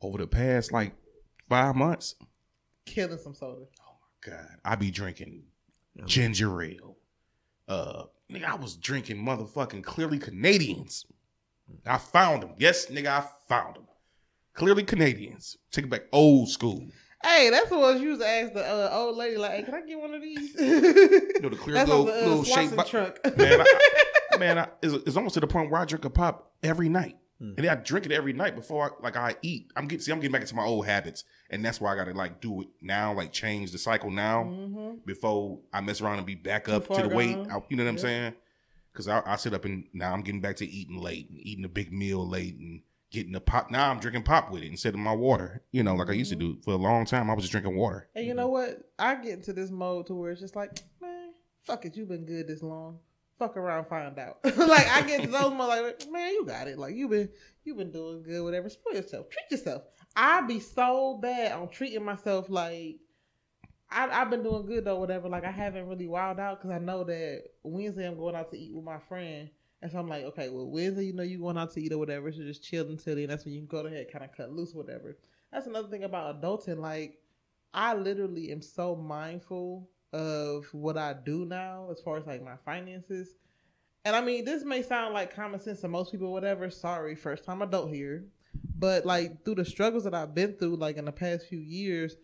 Over 0.00 0.18
the 0.18 0.26
past 0.26 0.70
like 0.70 0.92
five 1.48 1.74
months, 1.74 2.14
Killing 2.84 3.18
some 3.18 3.34
soda. 3.34 3.64
Oh 3.80 3.94
my 4.00 4.30
God, 4.32 4.56
I 4.64 4.74
be 4.76 4.90
drinking 4.90 5.44
ginger 6.04 6.62
ale. 6.62 6.96
Uh, 7.66 8.04
nigga, 8.30 8.44
I 8.44 8.54
was 8.56 8.76
drinking 8.76 9.24
motherfucking 9.24 9.84
clearly 9.84 10.18
Canadians. 10.18 11.06
I 11.86 11.96
found 11.98 12.42
them. 12.42 12.54
Yes, 12.58 12.86
nigga, 12.86 13.06
I 13.06 13.26
found 13.48 13.76
them. 13.76 13.86
Clearly 14.52 14.84
Canadians. 14.84 15.56
Take 15.70 15.86
it 15.86 15.90
back 15.90 16.02
old 16.12 16.50
school. 16.50 16.86
Hey, 17.24 17.50
that's 17.50 17.70
the 17.70 17.78
ones 17.78 18.00
you 18.00 18.10
used 18.10 18.20
to 18.20 18.28
ask 18.28 18.52
the 18.52 18.64
uh, 18.64 18.90
old 18.92 19.16
lady, 19.16 19.36
like, 19.38 19.52
hey, 19.52 19.62
can 19.62 19.74
I 19.74 19.80
get 19.80 19.98
one 19.98 20.12
of 20.14 20.20
these? 20.22 20.54
You 20.54 21.40
know 21.40 21.48
the 21.48 21.56
clear 21.56 21.74
that's 21.74 21.88
little 21.88 22.02
on 22.02 22.06
the, 22.06 22.12
uh, 22.22 22.26
little 22.28 22.44
Swanson 22.44 22.68
shape. 22.68 22.76
bo- 22.76 22.84
truck. 23.22 23.36
man, 23.38 23.60
I, 23.60 24.36
man, 24.38 24.58
I, 24.58 24.68
it's, 24.82 24.94
it's 25.06 25.16
almost 25.16 25.34
to 25.34 25.40
the 25.40 25.46
point 25.46 25.70
where 25.70 25.80
I 25.80 25.84
drink 25.84 26.04
a 26.04 26.10
pop 26.10 26.52
every 26.62 26.88
night, 26.88 27.16
Hmm. 27.40 27.54
and 27.56 27.58
then 27.58 27.68
I 27.68 27.74
drink 27.80 28.06
it 28.06 28.12
every 28.12 28.32
night 28.32 28.54
before 28.54 28.84
I 29.00 29.02
like 29.02 29.16
I 29.16 29.34
eat. 29.42 29.72
I'm 29.74 29.88
getting 29.88 30.02
see, 30.02 30.12
I'm 30.12 30.18
getting 30.20 30.30
back 30.32 30.42
into 30.42 30.54
my 30.54 30.64
old 30.64 30.86
habits, 30.86 31.24
and 31.50 31.64
that's 31.64 31.80
why 31.80 31.92
I 31.92 31.96
got 31.96 32.04
to 32.04 32.12
like 32.14 32.40
do 32.40 32.60
it 32.62 32.68
now, 32.80 33.12
like 33.12 33.32
change 33.32 33.72
the 33.72 33.78
cycle 33.78 34.10
now 34.10 34.44
Mhm. 34.44 35.04
before 35.04 35.58
I 35.72 35.80
mess 35.80 36.00
around 36.00 36.18
and 36.18 36.26
be 36.26 36.36
back 36.36 36.68
up 36.68 36.82
to 36.88 36.94
far 36.94 37.08
the 37.08 37.14
weight. 37.14 37.36
I- 37.50 37.60
you 37.68 37.76
know 37.76 37.84
what 37.84 37.90
I'm 37.90 37.98
saying? 37.98 38.34
Because 38.92 39.08
I, 39.08 39.20
I 39.26 39.34
sit 39.36 39.52
up 39.52 39.64
and 39.64 39.84
now 39.92 40.12
I'm 40.12 40.20
getting 40.22 40.40
back 40.40 40.54
to 40.56 40.66
eating 40.66 40.98
late 41.00 41.28
and 41.28 41.38
eating 41.40 41.64
a 41.64 41.68
big 41.68 41.92
meal 41.92 42.24
late 42.28 42.54
and 42.56 42.82
getting 43.14 43.32
the 43.32 43.40
pop. 43.40 43.70
Now 43.70 43.90
I'm 43.90 43.98
drinking 44.00 44.24
pop 44.24 44.50
with 44.50 44.62
it 44.62 44.66
instead 44.70 44.92
of 44.94 45.00
my 45.00 45.14
water. 45.14 45.62
You 45.72 45.82
know, 45.82 45.94
like 45.94 46.10
I 46.10 46.12
used 46.12 46.30
to 46.32 46.36
Mm-hmm. 46.36 46.54
do 46.56 46.60
for 46.62 46.72
a 46.72 46.76
long 46.76 47.06
time. 47.06 47.30
I 47.30 47.34
was 47.34 47.44
just 47.44 47.52
drinking 47.52 47.76
water. 47.76 48.08
And 48.14 48.26
you 48.26 48.34
know 48.34 48.48
what? 48.48 48.78
I 48.98 49.14
get 49.16 49.32
into 49.32 49.52
this 49.52 49.70
mode 49.70 50.06
to 50.06 50.14
where 50.14 50.32
it's 50.32 50.40
just 50.40 50.56
like, 50.56 50.78
man, 51.00 51.30
fuck 51.64 51.84
it, 51.86 51.96
you've 51.96 52.08
been 52.08 52.26
good 52.26 52.46
this 52.48 52.62
long. 52.62 52.98
Fuck 53.38 53.56
around, 53.56 53.86
find 53.86 54.18
out. 54.18 54.38
like 54.44 54.88
I 54.88 55.02
get 55.02 55.22
to 55.22 55.28
those 55.28 55.52
moments 55.52 56.04
like, 56.04 56.12
man, 56.12 56.32
you 56.32 56.44
got 56.46 56.68
it. 56.68 56.78
Like 56.78 56.94
you've 56.94 57.10
been 57.10 57.28
you've 57.64 57.78
been 57.78 57.90
doing 57.90 58.22
good, 58.22 58.42
whatever. 58.44 58.68
Spoil 58.68 58.94
yourself. 58.94 59.28
Treat 59.30 59.50
yourself. 59.50 59.82
I 60.14 60.42
be 60.42 60.60
so 60.60 61.18
bad 61.20 61.52
on 61.52 61.68
treating 61.68 62.04
myself 62.04 62.46
like 62.48 62.96
I, 63.90 64.08
I've 64.08 64.30
been 64.30 64.42
doing 64.42 64.66
good 64.66 64.84
though, 64.84 64.98
whatever. 65.00 65.28
Like 65.28 65.44
I 65.44 65.50
haven't 65.50 65.86
really 65.88 66.06
wilded 66.06 66.40
out 66.40 66.60
because 66.60 66.70
I 66.74 66.78
know 66.78 67.04
that 67.04 67.42
Wednesday 67.64 68.06
I'm 68.06 68.16
going 68.16 68.34
out 68.36 68.50
to 68.52 68.58
eat 68.58 68.72
with 68.74 68.84
my 68.84 68.98
friend, 69.08 69.50
and 69.84 69.92
so 69.92 69.98
I'm 69.98 70.08
like, 70.08 70.24
okay, 70.24 70.48
well 70.48 70.66
Wednesday 70.66 71.04
you 71.04 71.12
know 71.12 71.22
you 71.22 71.38
going 71.38 71.58
out 71.58 71.74
to 71.74 71.80
eat 71.82 71.92
or 71.92 71.98
whatever, 71.98 72.32
so 72.32 72.38
just 72.38 72.64
chill 72.64 72.88
until 72.88 73.16
then. 73.16 73.26
That's 73.28 73.44
when 73.44 73.52
you 73.52 73.60
can 73.60 73.66
go 73.66 73.86
ahead, 73.86 74.10
kind 74.10 74.24
of 74.24 74.34
cut 74.34 74.50
loose, 74.50 74.72
whatever. 74.72 75.18
That's 75.52 75.66
another 75.66 75.88
thing 75.88 76.04
about 76.04 76.40
adulting. 76.40 76.78
Like 76.78 77.18
I 77.74 77.92
literally 77.92 78.50
am 78.50 78.62
so 78.62 78.96
mindful 78.96 79.90
of 80.14 80.64
what 80.72 80.96
I 80.96 81.12
do 81.12 81.44
now 81.44 81.88
as 81.92 82.00
far 82.00 82.16
as 82.16 82.24
like 82.24 82.42
my 82.42 82.56
finances. 82.64 83.34
And 84.06 84.16
I 84.16 84.22
mean, 84.22 84.46
this 84.46 84.64
may 84.64 84.82
sound 84.82 85.12
like 85.12 85.36
common 85.36 85.60
sense 85.60 85.82
to 85.82 85.88
most 85.88 86.12
people, 86.12 86.32
whatever. 86.32 86.70
Sorry, 86.70 87.14
first 87.14 87.44
time 87.44 87.60
adult 87.60 87.92
here. 87.92 88.24
But 88.78 89.04
like 89.04 89.44
through 89.44 89.56
the 89.56 89.66
struggles 89.66 90.04
that 90.04 90.14
I've 90.14 90.34
been 90.34 90.54
through, 90.54 90.76
like 90.76 90.96
in 90.96 91.04
the 91.04 91.12
past 91.12 91.46
few 91.46 91.58
years, 91.60 92.16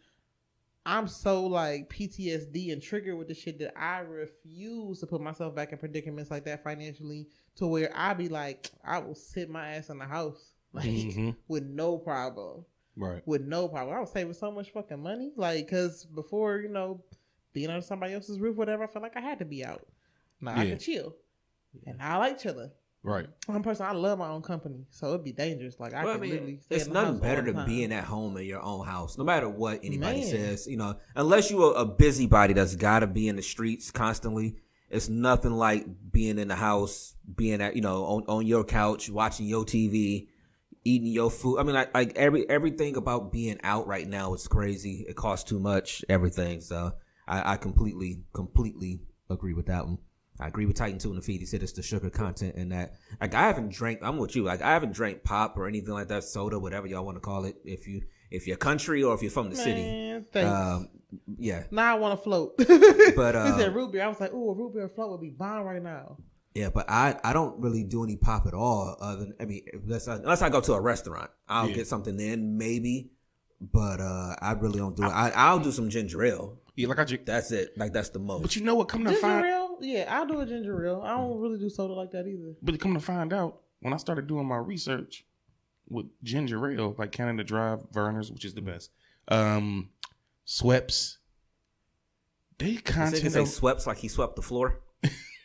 I'm 0.87 1.07
so 1.09 1.45
like 1.47 1.91
PTSD 1.91 2.73
and 2.73 2.83
triggered 2.83 3.17
with 3.19 3.29
the 3.29 3.35
shit 3.35 3.59
that 3.59 3.79
I 3.79 3.99
refuse 4.01 5.01
to 5.01 5.07
put 5.07 5.21
myself 5.21 5.55
back 5.55 5.73
in 5.73 5.79
predicaments 5.79 6.31
like 6.31 6.45
that 6.47 6.65
financially 6.65 7.29
to 7.57 7.67
where 7.67 7.91
I 7.95 8.15
be 8.15 8.29
like, 8.29 8.71
I 8.85 8.99
will 8.99 9.15
sit 9.15 9.51
my 9.51 9.75
ass 9.75 9.91
in 9.91 9.99
the 9.99 10.07
house 10.07 10.53
like 10.73 10.87
Mhm. 10.87 11.37
with 11.49 11.65
no 11.65 11.99
problem 11.99 12.65
Right. 12.97 13.23
with 13.27 13.43
no 13.43 13.69
problem. 13.69 13.97
I 13.97 14.01
was 14.01 14.11
saving 14.13 14.35
so 14.35 14.51
much 14.51 14.71
fucking 14.73 15.03
money, 15.03 15.33
like, 15.37 15.69
cause 15.69 16.05
before 16.07 16.61
you 16.61 16.69
know, 16.69 17.03
being 17.53 17.69
under 17.69 17.83
somebody 17.83 18.15
else's 18.15 18.39
roof, 18.41 18.57
whatever, 18.57 18.85
I 18.85 18.87
felt 18.87 19.03
like 19.03 19.17
I 19.17 19.21
had 19.21 19.39
to 19.41 19.45
be 19.45 19.65
out. 19.65 19.87
Now 20.41 20.57
I 20.59 20.67
can 20.67 20.79
chill, 20.79 21.15
and 21.87 22.01
I 22.01 22.17
like 22.19 22.39
chilling. 22.39 22.71
Right. 23.03 23.27
I'm 23.49 23.57
a 23.57 23.63
person 23.63 23.87
I 23.87 23.93
love 23.93 24.19
my 24.19 24.29
own 24.29 24.43
company, 24.43 24.85
so 24.91 25.09
it'd 25.09 25.25
be 25.25 25.33
dangerous. 25.33 25.81
Like 25.81 25.95
I 25.95 26.05
Well, 26.05 26.11
I 26.11 26.13
could 26.15 26.23
mean, 26.23 26.31
literally. 26.33 26.61
It's 26.69 26.87
nothing 26.87 27.19
better 27.19 27.47
all 27.47 27.53
than 27.55 27.67
being 27.67 27.93
at 27.93 28.05
home 28.05 28.37
in 28.37 28.45
your 28.45 28.63
own 28.63 28.85
house, 28.85 29.17
no 29.17 29.25
matter 29.25 29.49
what 29.49 29.81
anybody 29.83 30.21
Man. 30.21 30.29
says. 30.29 30.67
You 30.67 30.77
know, 30.77 30.97
unless 31.17 31.51
you're 31.51 31.75
a 31.75 31.87
busybody 31.87 32.53
that's 32.53 32.77
got 32.77 33.01
to 33.01 33.07
be 33.07 33.29
in 33.29 33.37
the 33.37 33.43
streets 33.43 33.91
constantly. 33.91 34.57
It's 34.91 35.09
nothing 35.09 35.53
like 35.53 35.87
being 36.11 36.37
in 36.37 36.49
the 36.49 36.57
house, 36.57 37.15
being 37.37 37.63
at 37.63 37.77
you 37.77 37.81
know 37.81 38.05
on, 38.05 38.25
on 38.27 38.47
your 38.47 38.65
couch, 38.65 39.09
watching 39.09 39.47
your 39.47 39.65
TV, 39.65 40.27
eating 40.85 41.09
your 41.09 41.31
food. 41.31 41.59
I 41.59 41.63
mean, 41.63 41.75
like, 41.75 41.95
like 41.95 42.17
every 42.17 42.49
everything 42.51 42.97
about 42.97 43.33
being 43.33 43.61
out 43.63 43.87
right 43.87 44.07
now 44.07 44.35
is 44.35 44.49
crazy. 44.49 45.07
It 45.09 45.15
costs 45.17 45.49
too 45.49 45.61
much. 45.61 46.05
Everything. 46.09 46.61
So 46.61 46.93
I, 47.27 47.53
I 47.53 47.57
completely 47.57 48.25
completely 48.35 49.01
agree 49.31 49.55
with 49.55 49.67
that 49.67 49.87
one. 49.87 49.99
I 50.41 50.49
agree 50.49 50.65
with 50.67 50.77
Titan 50.77 50.99
too 50.99 51.11
in 51.11 51.17
the 51.17 51.23
feed. 51.23 51.41
He 51.41 51.47
said 51.47 51.63
it's 51.63 51.73
the 51.73 51.83
sugar 51.83 52.09
content 52.11 52.55
and 52.57 52.73
that. 52.73 52.95
Like 53.21 53.35
I 53.35 53.43
haven't 53.43 53.71
drank. 53.73 54.01
I'm 54.03 54.17
with 54.17 54.35
you. 54.35 54.43
Like 54.45 54.63
I 54.63 54.73
haven't 54.73 54.93
drank 54.93 55.23
pop 55.23 55.57
or 55.59 55.67
anything 55.69 55.93
like 55.93 56.09
that, 56.09 56.25
soda, 56.25 56.59
whatever 56.59 56.87
y'all 56.87 57.05
want 57.05 57.17
to 57.17 57.21
call 57.21 57.45
it. 57.45 57.57
If 57.65 57.87
you 57.87 58.03
if 58.31 58.47
you're 58.47 58.57
country 58.57 59.03
or 59.03 59.15
if 59.15 59.23
you're 59.23 59.31
from 59.31 59.51
the 59.51 59.57
city, 59.57 59.83
Man, 59.83 60.25
thanks. 60.33 60.51
um, 60.51 60.89
yeah, 61.37 61.65
now 61.73 61.95
I 61.97 61.99
want 61.99 62.17
to 62.19 62.23
float. 62.23 62.55
But, 62.59 63.35
he 63.35 63.53
said 63.59 63.69
uh, 63.69 63.73
root 63.73 63.91
beer. 63.93 64.05
I 64.05 64.09
was 64.09 64.21
like, 64.21 64.33
ooh, 64.33 64.51
a 64.51 64.55
root 64.55 64.73
beer 64.75 64.89
float 64.89 65.11
would 65.11 65.21
be 65.21 65.31
bomb 65.31 65.65
right 65.65 65.83
now. 65.83 66.17
yeah. 66.55 66.71
But 66.71 66.89
I 66.89 67.19
I 67.25 67.33
don't 67.33 67.61
really 67.61 67.83
do 67.85 68.05
any 68.05 68.17
pop 68.17 68.47
at 68.47 68.55
all. 68.55 68.97
Other 69.01 69.21
than 69.25 69.35
I 69.41 69.45
mean, 69.45 69.65
unless 69.75 70.07
I, 70.09 70.15
unless 70.17 70.43
I 70.43 70.49
go 70.49 70.61
to 70.61 70.73
a 70.75 70.81
restaurant, 70.81 71.31
I'll 71.49 71.69
Yeah. 71.69 71.75
get 71.75 71.87
something 71.89 72.17
then 72.17 72.57
maybe. 72.57 73.11
But 73.61 74.01
uh 74.01 74.37
I 74.41 74.53
really 74.53 74.79
don't 74.79 74.97
do 74.97 75.03
it. 75.03 75.09
I 75.09 75.31
I'll 75.35 75.59
do 75.59 75.71
some 75.73 75.91
ginger 75.91 76.23
ale. 76.25 76.60
Yeah, 76.77 76.89
like 76.89 76.99
I 76.99 77.05
drink. 77.05 77.27
That's 77.27 77.51
it. 77.53 77.77
Like 77.77 77.93
that's 77.93 78.11
the 78.11 78.19
most. 78.19 78.43
But 78.43 78.57
you 78.57 78.63
know 78.63 78.75
what? 78.75 78.89
Come 78.89 79.05
to 79.05 79.11
Ginger 79.11 79.21
find, 79.21 79.47
ale, 79.47 79.79
yeah, 79.81 80.07
I'll 80.09 80.27
do 80.27 80.41
a 80.41 80.47
ginger 80.47 80.87
ale. 80.87 81.03
I 81.05 81.11
don't 81.17 81.41
really 81.41 81.59
do 81.59 81.69
soda 81.69 81.95
like 81.95 82.11
that 82.13 82.27
either. 82.27 82.55
but 82.63 82.79
come 82.81 82.95
to 82.95 83.01
find 83.01 83.33
out, 83.33 83.61
when 83.81 83.93
I 83.93 83.97
started 83.97 84.27
doing 84.27 84.47
my 84.47 84.57
research 84.57 85.25
with 85.89 86.07
ginger 86.23 86.71
ale, 86.71 86.95
like 86.99 87.13
Canada 87.13 87.45
Dry, 87.45 87.77
Vernors, 87.93 88.31
which 88.33 88.45
is 88.45 88.55
the 88.55 88.61
best, 88.63 88.91
um, 89.29 89.91
Sweps, 90.45 91.19
they 92.59 92.75
Did 92.77 93.23
he 93.23 93.29
say 93.31 93.41
of 93.41 93.49
swept 93.49 93.87
like 93.87 93.99
he 93.99 94.09
swept 94.09 94.37
the 94.37 94.43
floor, 94.43 94.81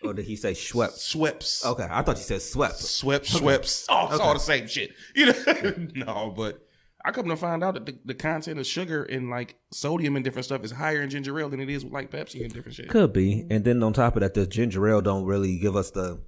or 0.04 0.14
did 0.14 0.26
he 0.26 0.36
say 0.36 0.54
swept? 0.54 0.96
Sweps. 0.96 1.66
Okay, 1.66 1.88
I 1.90 2.02
thought 2.02 2.18
you 2.18 2.24
said 2.24 2.42
swept. 2.42 2.76
Swept, 2.78 3.26
sweps. 3.26 3.86
Oh, 3.88 4.10
it's 4.12 4.20
all 4.20 4.34
the 4.34 4.40
same 4.40 4.68
shit. 4.68 4.92
You 5.16 5.28
know, 5.28 5.74
no, 6.06 6.34
but 6.36 6.64
I 7.06 7.12
come 7.12 7.28
to 7.30 7.36
find 7.38 7.63
out 7.63 7.76
that 7.76 7.86
the, 7.86 7.98
the 8.04 8.13
content 8.15 8.60
of 8.60 8.65
sugar 8.65 9.04
and 9.04 9.30
like 9.30 9.56
sodium 9.72 10.15
and 10.15 10.26
different 10.26 10.46
stuff 10.46 10.63
is 10.63 10.72
higher 10.72 11.02
in 11.02 11.10
ginger 11.10 11.39
ale 11.39 11.50
than 11.50 11.60
it 11.60 11.70
is 11.70 11.84
with 11.84 11.94
like 11.94 12.10
Pepsi 12.12 12.41
and 12.44 12.54
different 12.54 12.76
shit. 12.76 12.89
Could 12.89 13.13
be, 13.13 13.46
and 13.50 13.63
then 13.63 13.84
on 13.84 13.94
top 13.94 14.15
of 14.15 14.22
that, 14.22 14.34
the 14.34 14.48
ginger 14.48 14.88
ale 14.88 15.02
don't 15.02 15.26
really 15.26 15.58
give 15.60 15.76
us 15.76 15.91
the 15.91 16.20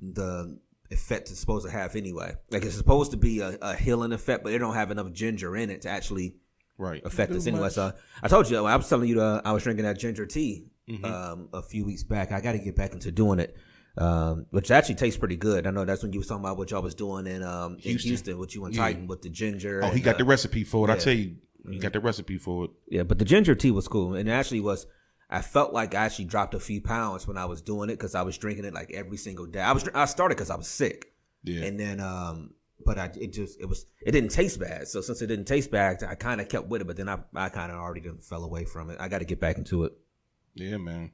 the 0.00 0.58
effect 0.90 1.30
it's 1.30 1.40
supposed 1.40 1.64
to 1.66 1.72
have 1.72 1.96
anyway. 1.96 2.34
Like 2.50 2.64
it's 2.64 2.76
supposed 2.76 3.10
to 3.12 3.16
be 3.16 3.40
a, 3.40 3.56
a 3.62 3.74
healing 3.74 4.12
effect, 4.12 4.44
but 4.44 4.52
it 4.52 4.58
don't 4.58 4.74
have 4.74 4.90
enough 4.90 5.12
ginger 5.12 5.56
in 5.56 5.70
it 5.70 5.82
to 5.82 5.88
actually 5.88 6.34
Right. 6.78 7.00
affect 7.06 7.32
Do 7.32 7.38
us 7.38 7.46
anyway. 7.46 7.62
much. 7.62 7.72
So 7.72 7.92
I 8.22 8.28
told 8.28 8.50
you, 8.50 8.58
I 8.66 8.76
was 8.76 8.86
telling 8.88 9.08
you, 9.08 9.14
the, 9.14 9.40
I 9.44 9.52
was 9.52 9.62
drinking 9.62 9.84
that 9.86 9.98
ginger 9.98 10.26
tea 10.26 10.66
Mm-hmm. 10.88 11.04
um, 11.04 11.48
a 11.52 11.62
few 11.62 11.84
weeks 11.84 12.04
back. 12.04 12.30
I 12.30 12.40
got 12.40 12.52
to 12.52 12.58
get 12.60 12.76
back 12.76 12.92
into 12.92 13.10
doing 13.10 13.40
it, 13.40 13.56
um, 13.98 14.46
which 14.50 14.70
actually 14.70 14.96
tastes 14.96 15.18
pretty 15.18 15.36
good. 15.36 15.66
I 15.66 15.70
know 15.70 15.84
that's 15.84 16.02
when 16.02 16.12
you 16.12 16.18
was 16.20 16.28
talking 16.28 16.44
about 16.44 16.56
what 16.58 16.70
y'all 16.70 16.82
was 16.82 16.94
doing 16.94 17.26
in 17.26 17.42
um, 17.42 17.74
in 17.76 17.80
Houston. 17.80 18.08
Houston, 18.10 18.38
what 18.38 18.54
you 18.54 18.64
and 18.64 18.74
Yeah. 18.74 18.82
Titan 18.82 19.06
with 19.06 19.22
the 19.22 19.30
ginger. 19.30 19.80
Oh, 19.82 19.88
he 19.90 20.00
got 20.00 20.16
uh, 20.16 20.18
the 20.18 20.24
recipe 20.24 20.64
for 20.64 20.88
it. 20.88 20.92
I 20.92 20.96
tell 20.98 21.12
you, 21.14 21.36
he 21.70 21.78
got 21.78 21.92
the 21.92 22.00
recipe 22.00 22.38
for 22.38 22.66
it. 22.66 22.70
Yeah, 22.88 23.02
but 23.04 23.18
the 23.18 23.24
ginger 23.24 23.54
tea 23.54 23.70
was 23.70 23.88
cool, 23.88 24.14
and 24.14 24.28
it 24.28 24.32
actually 24.32 24.60
was. 24.60 24.86
I 25.28 25.42
felt 25.42 25.72
like 25.72 25.94
I 25.94 26.04
actually 26.04 26.26
dropped 26.26 26.54
a 26.54 26.60
few 26.60 26.80
pounds 26.80 27.26
when 27.26 27.36
I 27.36 27.46
was 27.46 27.60
doing 27.60 27.90
it 27.90 27.94
because 27.94 28.14
I 28.14 28.22
was 28.22 28.38
drinking 28.38 28.64
it 28.64 28.72
like 28.74 28.92
every 28.92 29.16
single 29.16 29.46
day. 29.46 29.60
I 29.60 29.72
was 29.72 29.88
I 29.94 30.04
started 30.04 30.36
because 30.36 30.50
I 30.50 30.56
was 30.56 30.68
sick, 30.68 31.12
Yeah. 31.42 31.64
and 31.64 31.80
then 31.80 31.98
um, 31.98 32.54
but 32.84 32.96
I 32.98 33.10
it 33.20 33.32
just 33.32 33.58
it 33.60 33.64
was 33.64 33.86
it 34.04 34.12
didn't 34.12 34.30
taste 34.30 34.60
bad. 34.60 34.86
So 34.86 35.00
since 35.00 35.22
it 35.22 35.26
didn't 35.26 35.46
taste 35.46 35.72
bad, 35.72 36.04
I 36.04 36.14
kind 36.14 36.40
of 36.40 36.48
kept 36.48 36.68
with 36.68 36.82
it. 36.82 36.86
But 36.86 36.96
then 36.96 37.08
I 37.08 37.18
I 37.34 37.48
kind 37.48 37.72
of 37.72 37.78
already 37.78 38.02
fell 38.20 38.44
away 38.44 38.66
from 38.66 38.88
it. 38.90 38.98
I 39.00 39.08
got 39.08 39.18
to 39.18 39.24
get 39.24 39.40
back 39.40 39.58
into 39.58 39.82
it. 39.84 39.94
Yeah, 40.54 40.76
man. 40.76 41.10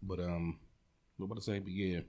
But 0.00 0.20
um, 0.20 0.60
what 1.16 1.26
about 1.26 1.36
to 1.36 1.42
say? 1.42 1.58
But 1.58 1.72
yeah, 1.72 2.00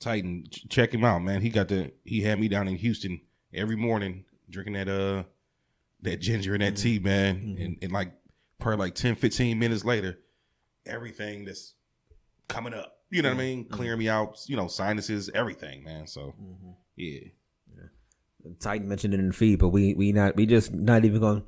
Titan, 0.00 0.44
ch- 0.50 0.68
check 0.68 0.92
him 0.92 1.04
out, 1.04 1.22
man. 1.22 1.42
He 1.42 1.50
got 1.50 1.68
the 1.68 1.92
he 2.04 2.22
had 2.22 2.40
me 2.40 2.48
down 2.48 2.68
in 2.68 2.76
Houston 2.76 3.20
every 3.54 3.76
morning 3.76 4.24
drinking 4.50 4.74
that 4.74 4.88
uh 4.88 5.24
that 6.02 6.20
ginger 6.20 6.54
and 6.54 6.62
that 6.62 6.74
mm-hmm. 6.74 6.82
tea, 6.82 6.98
man. 6.98 7.36
Mm-hmm. 7.36 7.62
And, 7.62 7.78
and 7.82 7.92
like 7.92 8.12
probably 8.58 8.86
like 8.86 8.94
10, 8.94 9.14
15 9.16 9.58
minutes 9.58 9.84
later, 9.84 10.18
everything 10.84 11.44
that's 11.44 11.74
coming 12.48 12.74
up. 12.74 12.98
You 13.10 13.22
know 13.22 13.28
what 13.28 13.34
I 13.34 13.40
mm-hmm. 13.40 13.56
mean? 13.58 13.68
Clearing 13.68 13.98
me 13.98 14.08
out, 14.08 14.38
you 14.46 14.56
know, 14.56 14.68
sinuses, 14.68 15.30
everything, 15.34 15.84
man. 15.84 16.06
So 16.06 16.34
yeah. 16.96 17.20
Titan 18.58 18.88
mentioned 18.88 19.14
it 19.14 19.20
in 19.20 19.28
the 19.28 19.32
feed, 19.32 19.58
but 19.58 19.68
we 19.68 19.94
we 19.94 20.12
not 20.12 20.36
we 20.36 20.46
just 20.46 20.72
not 20.72 21.04
even 21.04 21.20
going. 21.20 21.44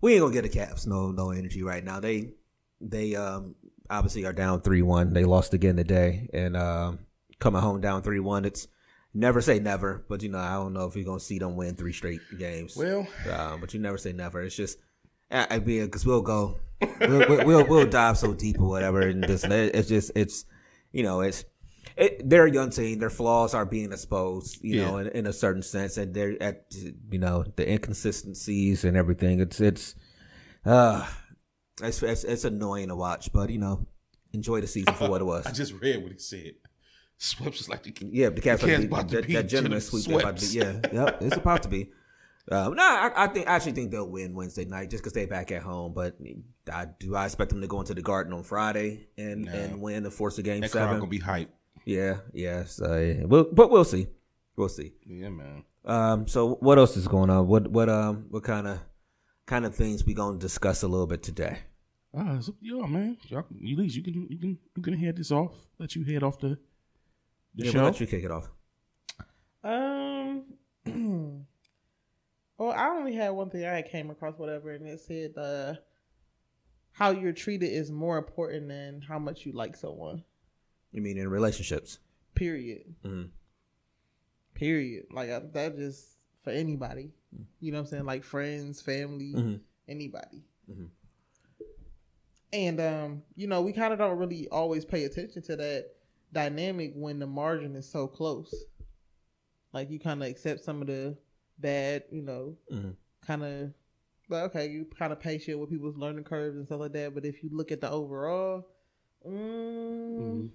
We 0.00 0.14
ain't 0.14 0.22
gonna 0.22 0.32
get 0.32 0.42
the 0.42 0.48
Cavs. 0.48 0.86
No 0.86 1.10
no 1.10 1.30
energy 1.30 1.62
right 1.62 1.84
now. 1.84 2.00
They 2.00 2.34
they 2.80 3.16
um 3.16 3.56
obviously 3.90 4.24
are 4.26 4.32
down 4.32 4.60
three 4.60 4.82
one. 4.82 5.12
They 5.12 5.24
lost 5.24 5.54
again 5.54 5.76
today, 5.76 6.28
and 6.32 6.56
um 6.56 7.00
coming 7.38 7.62
home 7.62 7.80
down 7.80 8.02
three 8.02 8.20
one. 8.20 8.44
It's 8.44 8.68
never 9.14 9.40
say 9.40 9.58
never, 9.58 10.04
but 10.08 10.22
you 10.22 10.28
know 10.28 10.38
I 10.38 10.54
don't 10.54 10.72
know 10.72 10.86
if 10.86 10.96
you're 10.96 11.04
gonna 11.04 11.20
see 11.20 11.38
them 11.38 11.56
win 11.56 11.76
three 11.76 11.92
straight 11.92 12.20
games. 12.38 12.76
Well, 12.76 13.06
uh, 13.30 13.56
but 13.58 13.74
you 13.74 13.80
never 13.80 13.98
say 13.98 14.12
never. 14.12 14.42
It's 14.42 14.56
just 14.56 14.78
I, 15.30 15.58
mean 15.58 15.84
because 15.84 16.06
we'll 16.06 16.22
go 16.22 16.58
we'll, 17.00 17.28
we'll 17.28 17.44
we'll 17.46 17.66
we'll 17.66 17.86
dive 17.86 18.18
so 18.18 18.32
deep 18.34 18.60
or 18.60 18.68
whatever, 18.68 19.00
and 19.00 19.22
this 19.24 19.44
it's 19.44 19.88
just 19.88 20.12
it's 20.14 20.44
you 20.92 21.02
know 21.02 21.20
it's. 21.20 21.44
It, 21.96 22.28
they're 22.28 22.44
a 22.44 22.52
young 22.52 22.70
team. 22.70 23.00
Their 23.00 23.10
flaws 23.10 23.54
are 23.54 23.64
being 23.64 23.92
exposed, 23.92 24.62
you 24.62 24.76
know, 24.76 24.98
in, 24.98 25.08
in 25.08 25.26
a 25.26 25.32
certain 25.32 25.62
sense, 25.62 25.96
and 25.96 26.14
they're 26.14 26.40
at, 26.40 26.66
you 27.10 27.18
know, 27.18 27.44
the 27.56 27.68
inconsistencies 27.68 28.84
and 28.84 28.96
everything. 28.96 29.40
It's 29.40 29.60
it's, 29.60 29.96
uh, 30.64 31.08
It's, 31.82 32.02
it's 32.02 32.24
it's 32.24 32.44
annoying 32.44 32.88
to 32.88 32.96
watch, 32.96 33.32
but 33.32 33.50
you 33.50 33.58
know, 33.58 33.86
enjoy 34.32 34.60
the 34.60 34.66
season 34.66 34.94
for 34.94 35.08
what 35.08 35.20
it 35.20 35.24
was. 35.24 35.46
I 35.50 35.52
just 35.52 35.72
read 35.74 36.02
what 36.02 36.12
he 36.12 36.18
said. 36.18 36.54
Swept 37.18 37.56
is 37.58 37.68
like 37.68 37.82
the 37.82 37.92
Yeah, 38.10 38.28
the 38.28 38.40
Cavs, 38.40 38.60
The 38.60 38.84
about 38.86 39.08
to 39.08 39.16
that, 39.16 39.28
that 39.28 39.48
gentleman 39.48 39.80
sweep. 39.80 40.06
About 40.08 40.36
to, 40.36 40.44
Sweeps. 40.44 40.54
yeah, 40.54 40.80
yep, 40.92 41.18
it's 41.22 41.36
about 41.36 41.62
to 41.64 41.68
be. 41.68 41.90
Um, 42.50 42.74
no, 42.74 42.82
I, 42.82 43.24
I 43.24 43.26
think 43.26 43.46
I 43.48 43.56
actually 43.56 43.72
think 43.72 43.90
they'll 43.90 44.08
win 44.08 44.34
Wednesday 44.34 44.64
night 44.64 44.88
just 44.90 45.02
because 45.02 45.12
they're 45.12 45.26
back 45.26 45.50
at 45.52 45.62
home. 45.62 45.92
But 45.92 46.16
I 46.72 46.86
do 46.98 47.14
I 47.14 47.24
expect 47.26 47.50
them 47.50 47.60
to 47.60 47.66
go 47.66 47.80
into 47.80 47.92
the 47.94 48.02
Garden 48.02 48.32
on 48.32 48.42
Friday 48.42 49.08
and 49.18 49.44
No. 49.44 49.52
and 49.52 49.80
win 49.82 50.04
and 50.04 50.14
force 50.14 50.38
a 50.38 50.42
game 50.42 50.60
that 50.62 50.70
seven. 50.70 50.98
gonna 50.98 51.10
be 51.10 51.18
hype. 51.18 51.50
yeah, 51.84 52.18
yeah. 52.32 52.64
So 52.64 52.96
yeah, 52.98 53.24
we'll, 53.24 53.44
but 53.52 53.70
we'll 53.70 53.84
see, 53.84 54.06
we'll 54.56 54.68
see. 54.70 54.92
Yeah, 55.06 55.28
man. 55.28 55.64
Um, 55.84 56.26
so 56.28 56.54
what 56.60 56.78
else 56.78 56.96
is 56.96 57.06
going 57.08 57.28
on? 57.30 57.48
What 57.48 57.68
what 57.68 57.88
um 57.88 58.26
what 58.30 58.44
kind 58.44 58.66
of 58.66 58.78
kind 59.48 59.64
of 59.64 59.74
things 59.74 60.04
we're 60.04 60.14
gonna 60.14 60.38
discuss 60.38 60.82
a 60.82 60.88
little 60.88 61.06
bit 61.06 61.22
today? 61.22 61.58
Ah, 62.14 62.36
it's 62.36 62.48
up 62.48 62.58
to 62.60 62.66
y'all, 62.66 62.86
man. 62.86 63.16
Y'all, 63.28 63.40
at 63.40 63.46
least 63.50 63.96
you 63.96 64.02
can 64.02 64.26
you 64.30 64.38
can 64.38 64.58
you 64.76 64.82
can 64.82 64.94
head 64.94 65.16
this 65.16 65.32
off. 65.32 65.54
Let 65.78 65.96
you 65.96 66.04
head 66.04 66.22
off 66.22 66.38
the 66.38 66.58
the 67.54 67.64
Yeah, 67.64 67.70
show. 67.72 67.78
we'll 67.78 67.86
let 67.90 68.00
you 68.00 68.06
kick 68.06 68.24
it 68.24 68.30
off. 68.30 68.48
Um. 69.64 70.44
well, 72.58 72.70
I 72.72 72.88
only 72.88 73.14
had 73.14 73.30
one 73.30 73.50
thing 73.50 73.64
I 73.64 73.76
had 73.76 73.90
came 73.90 74.10
across, 74.10 74.38
whatever, 74.38 74.70
and 74.72 74.86
it 74.86 75.00
said 75.00 75.36
uh, 75.36 75.74
how 76.92 77.10
you're 77.10 77.32
treated 77.32 77.66
is 77.72 77.90
more 77.90 78.16
important 78.18 78.68
than 78.68 79.00
how 79.02 79.18
much 79.18 79.44
you 79.44 79.52
like 79.52 79.76
someone. 79.76 80.24
You 80.92 81.02
mean 81.02 81.18
in 81.18 81.28
relationships? 81.28 81.98
Period. 82.34 82.94
Mhm. 83.04 83.30
Period. 84.54 85.06
Like 85.12 85.30
I, 85.30 85.40
that 85.52 85.76
just 85.76 86.06
for 86.42 86.50
anybody. 86.50 87.12
You 87.60 87.72
know 87.72 87.78
what 87.78 87.82
I'm 87.82 87.86
saying? 87.90 88.04
Like 88.06 88.24
friends, 88.24 88.80
family, 88.80 89.34
Mhm. 89.34 89.60
anybody. 89.88 90.44
Mhm. 90.70 90.90
And 92.52 92.80
um, 92.80 93.22
you 93.36 93.46
know, 93.46 93.60
we 93.60 93.72
kind 93.72 93.92
of 93.92 93.98
don't 93.98 94.18
really 94.18 94.48
always 94.48 94.84
pay 94.84 95.04
attention 95.04 95.42
to 95.42 95.56
that 95.56 95.94
dynamic 96.32 96.92
when 96.94 97.18
the 97.18 97.26
margin 97.26 97.76
is 97.76 97.88
so 97.88 98.06
close. 98.06 98.54
Like 99.72 99.90
you 99.90 99.98
kind 99.98 100.22
of 100.22 100.28
accept 100.28 100.64
some 100.64 100.80
of 100.80 100.86
the 100.86 101.16
bad, 101.58 102.04
you 102.10 102.22
know, 102.22 102.56
Mhm. 102.70 102.96
kind 103.20 103.42
of. 103.44 103.72
But 104.30 104.44
okay, 104.44 104.68
you 104.68 104.84
kind 104.84 105.12
of 105.12 105.20
patient 105.20 105.58
with 105.58 105.70
people's 105.70 105.96
learning 105.96 106.24
curves 106.24 106.56
and 106.56 106.66
stuff 106.66 106.80
like 106.80 106.92
that. 106.92 107.14
But 107.14 107.24
if 107.24 107.42
you 107.42 107.50
look 107.50 107.70
at 107.72 107.80
the 107.80 107.90
overall, 107.90 108.66
mm, 109.26 110.50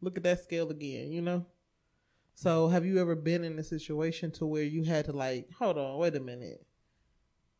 look 0.00 0.16
at 0.16 0.22
that 0.24 0.40
scale 0.42 0.70
again. 0.70 1.10
You 1.12 1.22
know. 1.22 1.46
So, 2.34 2.68
have 2.68 2.84
you 2.84 2.98
ever 2.98 3.14
been 3.14 3.44
in 3.44 3.58
a 3.58 3.62
situation 3.62 4.30
to 4.32 4.46
where 4.46 4.62
you 4.62 4.84
had 4.84 5.04
to 5.06 5.12
like, 5.12 5.50
hold 5.58 5.78
on, 5.78 5.98
wait 5.98 6.16
a 6.16 6.20
minute, 6.20 6.64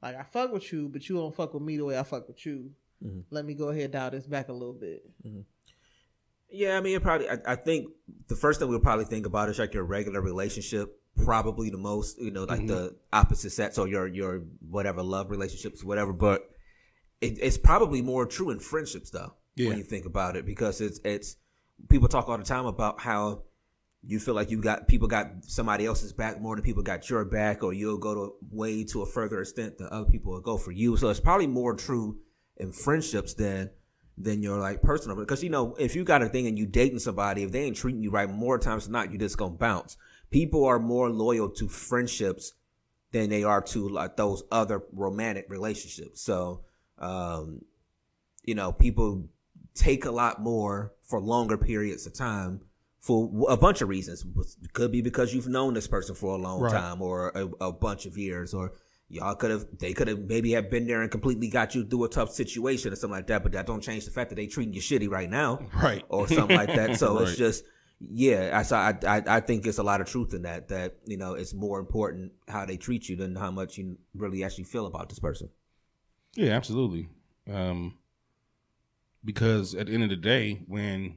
like 0.03 0.17
I 0.17 0.23
fuck 0.25 0.53
with 0.53 0.73
you, 0.73 0.89
but 0.89 1.09
you 1.09 1.17
don't 1.17 1.35
fuck 1.35 1.55
with 1.55 1.63
me 1.63 1.77
the 1.77 1.85
way 1.85 1.99
I 1.99 2.03
fuck 2.03 2.27
with 2.27 2.45
you. 2.45 2.73
Mhm. 3.05 3.25
Let 3.31 3.45
me 3.45 3.55
go 3.55 3.69
ahead 3.69 3.85
and 3.85 3.93
dial 3.93 4.11
this 4.11 4.27
back 4.27 4.49
a 4.49 4.53
little 4.53 4.75
bit. 4.75 5.05
Yeah, 6.51 6.77
I 6.77 6.81
mean, 6.81 6.97
it 6.97 7.03
probably. 7.03 7.29
I, 7.29 7.39
I 7.47 7.57
think 7.57 7.89
the 8.29 8.37
first 8.37 8.61
thing 8.61 8.69
we'll 8.69 8.81
probably 8.81 9.07
think 9.07 9.27
about 9.27 9.49
is 9.49 9.59
like 9.59 9.75
your 9.75 9.85
regular 9.85 10.21
relationship. 10.21 10.99
Probably 11.25 11.69
the 11.69 11.79
most, 11.79 12.19
you 12.19 12.31
know, 12.31 12.45
like 12.45 12.67
the 12.67 12.97
opposite 13.13 13.51
sex 13.51 13.77
or 13.77 13.87
your 13.87 14.07
your 14.07 14.43
whatever 14.67 15.03
love 15.03 15.31
relationships, 15.31 15.85
whatever. 15.85 16.13
But 16.13 16.49
it, 17.21 17.39
it's 17.41 17.59
probably 17.59 18.01
more 18.01 18.25
true 18.27 18.51
in 18.51 18.59
friendships, 18.61 19.11
though. 19.11 19.35
Yeah. 19.55 19.69
When 19.69 19.79
you 19.79 19.85
think 19.85 20.07
about 20.07 20.37
it, 20.37 20.47
because 20.47 20.81
it's 20.81 21.01
it's 21.05 21.37
people 21.91 22.09
talk 22.09 22.29
all 22.29 22.39
the 22.39 22.45
time 22.45 22.65
about 22.65 23.01
how 23.01 23.43
you 24.05 24.19
feel 24.19 24.35
like 24.35 24.51
you 24.51 24.61
got 24.61 24.89
people 24.89 25.07
got 25.07 25.29
somebody 25.43 25.87
else's 25.87 26.13
back 26.13 26.41
more 26.41 26.57
than 26.57 26.65
people 26.65 26.83
got 26.83 27.09
your 27.09 27.25
back, 27.25 27.63
or 27.63 27.73
you'll 27.73 27.99
go 27.99 28.15
to 28.15 28.35
way 28.51 28.85
to 28.85 29.03
a 29.03 29.07
further 29.07 29.41
extent 29.41 29.79
than 29.79 29.89
other 29.91 30.11
people 30.11 30.33
will 30.33 30.41
go 30.41 30.57
for 30.57 30.73
you. 30.73 30.97
So 30.97 31.09
it's 31.09 31.21
probably 31.21 31.47
more 31.47 31.75
true 31.75 32.19
in 32.57 32.73
friendships 32.73 33.35
than 33.35 33.71
than 34.19 34.43
your 34.43 34.59
like 34.59 34.83
personal. 34.83 35.17
Because 35.17 35.43
you 35.43 35.51
know 35.51 35.75
if 35.79 35.95
you 35.95 36.05
got 36.05 36.23
a 36.23 36.29
thing 36.29 36.47
and 36.47 36.59
you 36.59 36.67
dating 36.67 36.99
somebody 36.99 37.45
if 37.45 37.53
they 37.53 37.63
ain't 37.63 37.77
treating 37.77 38.03
you 38.03 38.11
right 38.11 38.29
more 38.29 38.59
times 38.59 38.85
than 38.85 38.93
not 38.93 39.13
you 39.13 39.19
just 39.19 39.39
gonna 39.39 39.55
bounce. 39.55 39.97
People 40.31 40.65
are 40.65 40.79
more 40.79 41.09
loyal 41.09 41.49
to 41.51 41.69
friendships 41.69 42.55
than 43.13 43.29
they 43.29 43.45
are 43.45 43.61
to 43.61 43.89
like 43.89 44.17
those 44.17 44.43
other 44.51 44.83
romantic 44.93 45.47
relationships. 45.49 46.21
So 46.21 46.65
um 46.99 47.63
you 48.43 48.57
know 48.57 48.73
people 48.73 49.29
take 49.75 50.05
a 50.05 50.11
lot 50.11 50.43
more 50.43 50.93
for 51.03 51.21
longer 51.21 51.57
periods 51.57 52.05
of 52.07 52.15
time 52.15 52.63
for 53.03 53.29
a 53.49 53.57
bunch 53.57 53.83
of 53.83 53.89
reasons 53.89 54.25
it 54.63 54.73
could 54.73 54.91
be 54.93 55.03
because 55.03 55.35
you've 55.35 55.49
known 55.49 55.75
this 55.75 55.89
person 55.89 56.15
for 56.15 56.35
a 56.35 56.39
long 56.39 56.61
Right. 56.63 56.73
time 56.73 57.03
or 57.03 57.29
a, 57.35 57.67
a 57.69 57.73
bunch 57.73 58.07
of 58.07 58.17
years 58.17 58.55
or 58.55 58.73
y'all 59.09 59.35
could 59.35 59.51
have 59.51 59.67
they 59.81 59.93
could 59.93 60.07
have 60.09 60.21
maybe 60.21 60.53
have 60.53 60.71
been 60.71 60.87
there 60.87 61.03
and 61.03 61.11
completely 61.11 61.49
got 61.49 61.75
you 61.75 61.85
through 61.85 62.05
a 62.05 62.09
tough 62.09 62.31
situation 62.31 62.93
or 62.93 62.97
something 62.97 63.17
like 63.19 63.27
that 63.27 63.43
but 63.43 63.53
that 63.53 63.67
don't 63.67 63.83
change 63.83 64.05
the 64.05 64.11
fact 64.13 64.31
that 64.31 64.37
they 64.37 64.47
treating 64.47 64.73
you 64.73 64.81
shitty 64.81 65.11
right 65.11 65.29
now 65.29 65.59
Right. 65.83 66.05
or 66.09 66.29
something 66.29 66.55
like 66.55 66.75
that 66.77 66.97
so 67.03 67.19
it's 67.19 67.37
just 67.37 67.65
yeah 68.11 68.63
I 68.71 68.95
I 69.07 69.23
I 69.37 69.41
think 69.41 69.67
it's 69.67 69.79
a 69.79 69.83
lot 69.83 70.01
of 70.01 70.07
truth 70.07 70.33
in 70.33 70.43
that 70.43 70.69
that 70.69 70.97
you 71.05 71.17
know 71.17 71.35
it's 71.35 71.53
more 71.55 71.81
important 71.81 72.33
how 72.49 72.65
they 72.65 72.77
treat 72.77 73.09
you 73.09 73.17
than 73.17 73.35
how 73.35 73.51
much 73.51 73.77
you 73.79 73.99
really 74.15 74.45
actually 74.45 74.65
feel 74.65 74.87
about 74.87 75.09
this 75.09 75.19
person 75.19 75.49
Yeah, 76.37 76.53
absolutely. 76.53 77.09
Um, 77.53 77.99
because 79.25 79.75
at 79.75 79.87
the 79.89 79.95
end 79.95 80.05
of 80.05 80.11
the 80.11 80.17
day, 80.17 80.63
when 80.67 81.17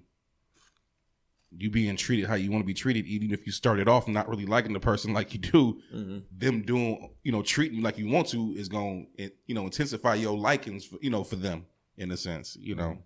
you 1.58 1.70
being 1.70 1.96
treated 1.96 2.28
how 2.28 2.36
you 2.36 2.52
want 2.52 2.62
to 2.64 2.68
be 2.68 2.74
treated, 2.74 3.06
even 3.06 3.32
if 3.32 3.46
you 3.46 3.52
started 3.52 3.88
off 3.88 4.08
not 4.08 4.28
really 4.28 4.46
liking 4.46 4.74
the 4.74 4.80
person 4.80 5.14
like 5.14 5.34
you 5.34 5.40
do, 5.40 5.80
them 6.32 6.62
doing 6.64 7.10
you 7.24 7.32
know 7.32 7.42
treating 7.42 7.78
you 7.78 7.84
like 7.84 7.98
you 7.98 8.08
want 8.10 8.28
to 8.30 8.54
is 8.58 8.68
going 8.70 9.08
to 9.18 9.30
you 9.46 9.56
know 9.56 9.64
intensify 9.66 10.16
your 10.16 10.38
likings 10.38 10.86
for, 10.86 10.98
you 11.02 11.10
know 11.10 11.24
for 11.24 11.36
them 11.38 11.66
in 11.98 12.12
a 12.12 12.18
sense 12.18 12.58
you 12.60 12.76
know. 12.76 12.98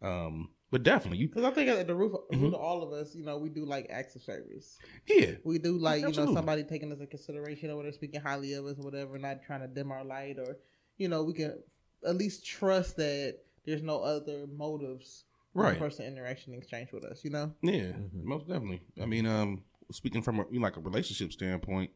Um, 0.00 0.50
but 0.70 0.82
definitely 0.82 1.18
you 1.18 1.28
Because 1.28 1.44
I 1.44 1.50
think 1.50 1.68
at 1.68 1.86
the 1.86 1.94
roof, 1.94 2.12
Mm-hmm. 2.32 2.42
root 2.44 2.54
of 2.54 2.60
all 2.60 2.82
of 2.82 2.92
us, 2.92 3.14
you 3.14 3.24
know, 3.24 3.36
we 3.38 3.50
do 3.50 3.64
like 3.66 3.86
acts 3.90 4.16
of 4.16 4.22
service. 4.22 4.78
yeah 5.06 5.32
We 5.44 5.58
do 5.58 5.76
like 5.78 6.00
you 6.00 6.12
know 6.12 6.32
somebody 6.34 6.64
taking 6.64 6.90
us 6.92 6.98
in 7.00 7.06
consideration 7.08 7.70
or 7.70 7.76
whatever, 7.76 7.92
speaking 7.94 8.20
highly 8.20 8.54
of 8.54 8.64
us 8.66 8.78
or 8.78 8.84
whatever, 8.84 9.18
not 9.18 9.42
trying 9.42 9.60
to 9.60 9.68
dim 9.68 9.92
our 9.92 10.04
light 10.04 10.38
or 10.38 10.56
you 10.96 11.08
know 11.08 11.22
we 11.22 11.34
can 11.34 11.58
at 12.06 12.16
least 12.16 12.44
trust 12.46 12.96
that 12.96 13.38
there's 13.64 13.82
no 13.82 14.00
other 14.00 14.46
motives 14.52 15.24
Right. 15.54 15.74
the 15.74 15.80
person 15.80 16.06
interaction 16.06 16.54
exchange 16.54 16.92
with 16.92 17.04
us. 17.04 17.24
You 17.24 17.30
know. 17.30 17.52
Yeah, 17.62 17.92
most 18.12 18.48
definitely. 18.48 18.82
I 19.00 19.06
mean, 19.06 19.26
um, 19.26 19.62
speaking 19.90 20.22
from 20.22 20.40
a, 20.40 20.44
you 20.50 20.58
know, 20.58 20.64
like 20.64 20.76
a 20.76 20.80
relationship 20.80 21.32
standpoint, 21.32 21.90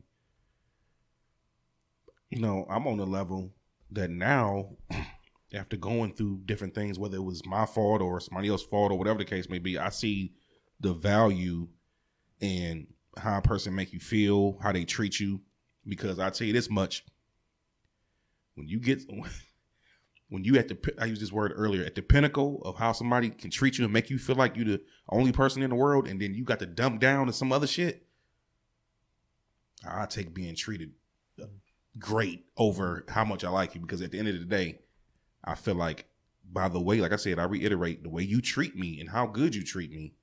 you 2.30 2.40
know, 2.40 2.66
I'm 2.68 2.86
on 2.86 2.98
a 2.98 3.04
level 3.04 3.52
that 3.92 4.10
now, 4.10 4.70
after 5.54 5.76
going 5.76 6.12
through 6.12 6.42
different 6.44 6.74
things, 6.74 6.98
whether 6.98 7.16
it 7.16 7.24
was 7.24 7.46
my 7.46 7.66
fault 7.66 8.02
or 8.02 8.20
somebody 8.20 8.48
else's 8.48 8.66
fault 8.66 8.92
or 8.92 8.98
whatever 8.98 9.18
the 9.18 9.24
case 9.24 9.48
may 9.48 9.58
be, 9.58 9.78
I 9.78 9.90
see 9.90 10.34
the 10.80 10.92
value 10.92 11.68
in 12.40 12.88
how 13.16 13.38
a 13.38 13.42
person 13.42 13.74
make 13.74 13.92
you 13.92 14.00
feel, 14.00 14.58
how 14.60 14.72
they 14.72 14.84
treat 14.84 15.18
you. 15.18 15.40
Because 15.88 16.18
I 16.18 16.30
tell 16.30 16.46
you 16.46 16.52
this 16.52 16.68
much: 16.68 17.04
when 18.56 18.66
you 18.66 18.80
get 18.80 19.02
when 20.28 20.44
you 20.44 20.56
at 20.56 20.68
the 20.68 20.94
I 20.98 21.04
used 21.06 21.22
this 21.22 21.32
word 21.32 21.52
earlier 21.54 21.84
at 21.84 21.94
the 21.94 22.02
pinnacle 22.02 22.60
of 22.64 22.76
how 22.76 22.92
somebody 22.92 23.30
can 23.30 23.50
treat 23.50 23.78
you 23.78 23.84
and 23.84 23.92
make 23.92 24.10
you 24.10 24.18
feel 24.18 24.36
like 24.36 24.56
you're 24.56 24.64
the 24.64 24.80
only 25.08 25.32
person 25.32 25.62
in 25.62 25.70
the 25.70 25.76
world, 25.76 26.08
and 26.08 26.20
then 26.20 26.34
you 26.34 26.44
got 26.44 26.58
to 26.60 26.66
dump 26.66 27.00
down 27.00 27.26
to 27.26 27.32
some 27.32 27.52
other 27.52 27.66
shit. 27.66 28.06
I 29.88 30.06
take 30.06 30.34
being 30.34 30.56
treated 30.56 30.92
great 31.98 32.44
over 32.56 33.04
how 33.08 33.24
much 33.24 33.44
I 33.44 33.48
like 33.48 33.74
you 33.74 33.80
because 33.80 34.02
at 34.02 34.10
the 34.10 34.18
end 34.18 34.28
of 34.28 34.38
the 34.38 34.44
day, 34.44 34.80
I 35.44 35.54
feel 35.54 35.74
like 35.74 36.06
by 36.50 36.68
the 36.68 36.80
way, 36.80 37.00
like 37.00 37.12
I 37.12 37.16
said, 37.16 37.38
I 37.38 37.44
reiterate 37.44 38.02
the 38.02 38.08
way 38.08 38.22
you 38.22 38.40
treat 38.40 38.76
me 38.76 39.00
and 39.00 39.10
how 39.10 39.26
good 39.26 39.54
you 39.54 39.64
treat 39.64 39.90
me, 39.90 40.14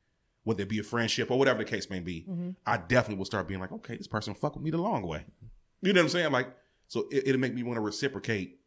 whether 0.44 0.64
it 0.64 0.70
be 0.70 0.80
a 0.80 0.84
friendship 0.84 1.32
or 1.32 1.38
whatever 1.40 1.60
the 1.60 1.66
case 1.66 1.90
may 1.90 2.00
be, 2.00 2.26
I 2.66 2.78
definitely 2.78 3.18
will 3.18 3.26
start 3.26 3.48
being 3.48 3.60
like, 3.60 3.72
okay, 3.72 3.98
this 3.98 4.08
person 4.08 4.34
fuck 4.34 4.56
with 4.56 4.64
me 4.64 4.72
the 4.72 4.78
long 4.78 5.04
way. 5.08 5.26
You 5.82 5.94
know 5.94 6.00
what 6.02 6.06
I'm 6.06 6.10
saying? 6.10 6.32
Like, 6.32 6.48
so 6.88 7.08
it, 7.12 7.28
it'll 7.28 7.42
make 7.42 7.54
me 7.54 7.64
want 7.64 7.78
to 7.78 7.82
reciprocate 7.82 8.60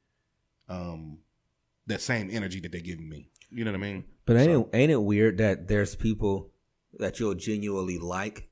um 0.69 1.19
that 1.87 2.01
same 2.01 2.29
energy 2.31 2.61
that 2.61 2.73
they're 2.73 2.81
giving 2.81 3.09
me. 3.09 3.29
You 3.51 3.65
know 3.65 3.71
what 3.73 3.79
I 3.79 3.83
mean? 3.83 4.05
But 4.25 4.37
ain't 4.37 4.51
So- 4.53 4.69
it, 4.73 4.77
ain't 4.77 4.93
it 4.93 5.03
weird 5.03 5.39
that 5.39 5.69
there's 5.69 5.95
people 5.95 6.51
that 6.99 7.21
you'll 7.21 7.35
genuinely 7.35 7.99
like 7.99 8.49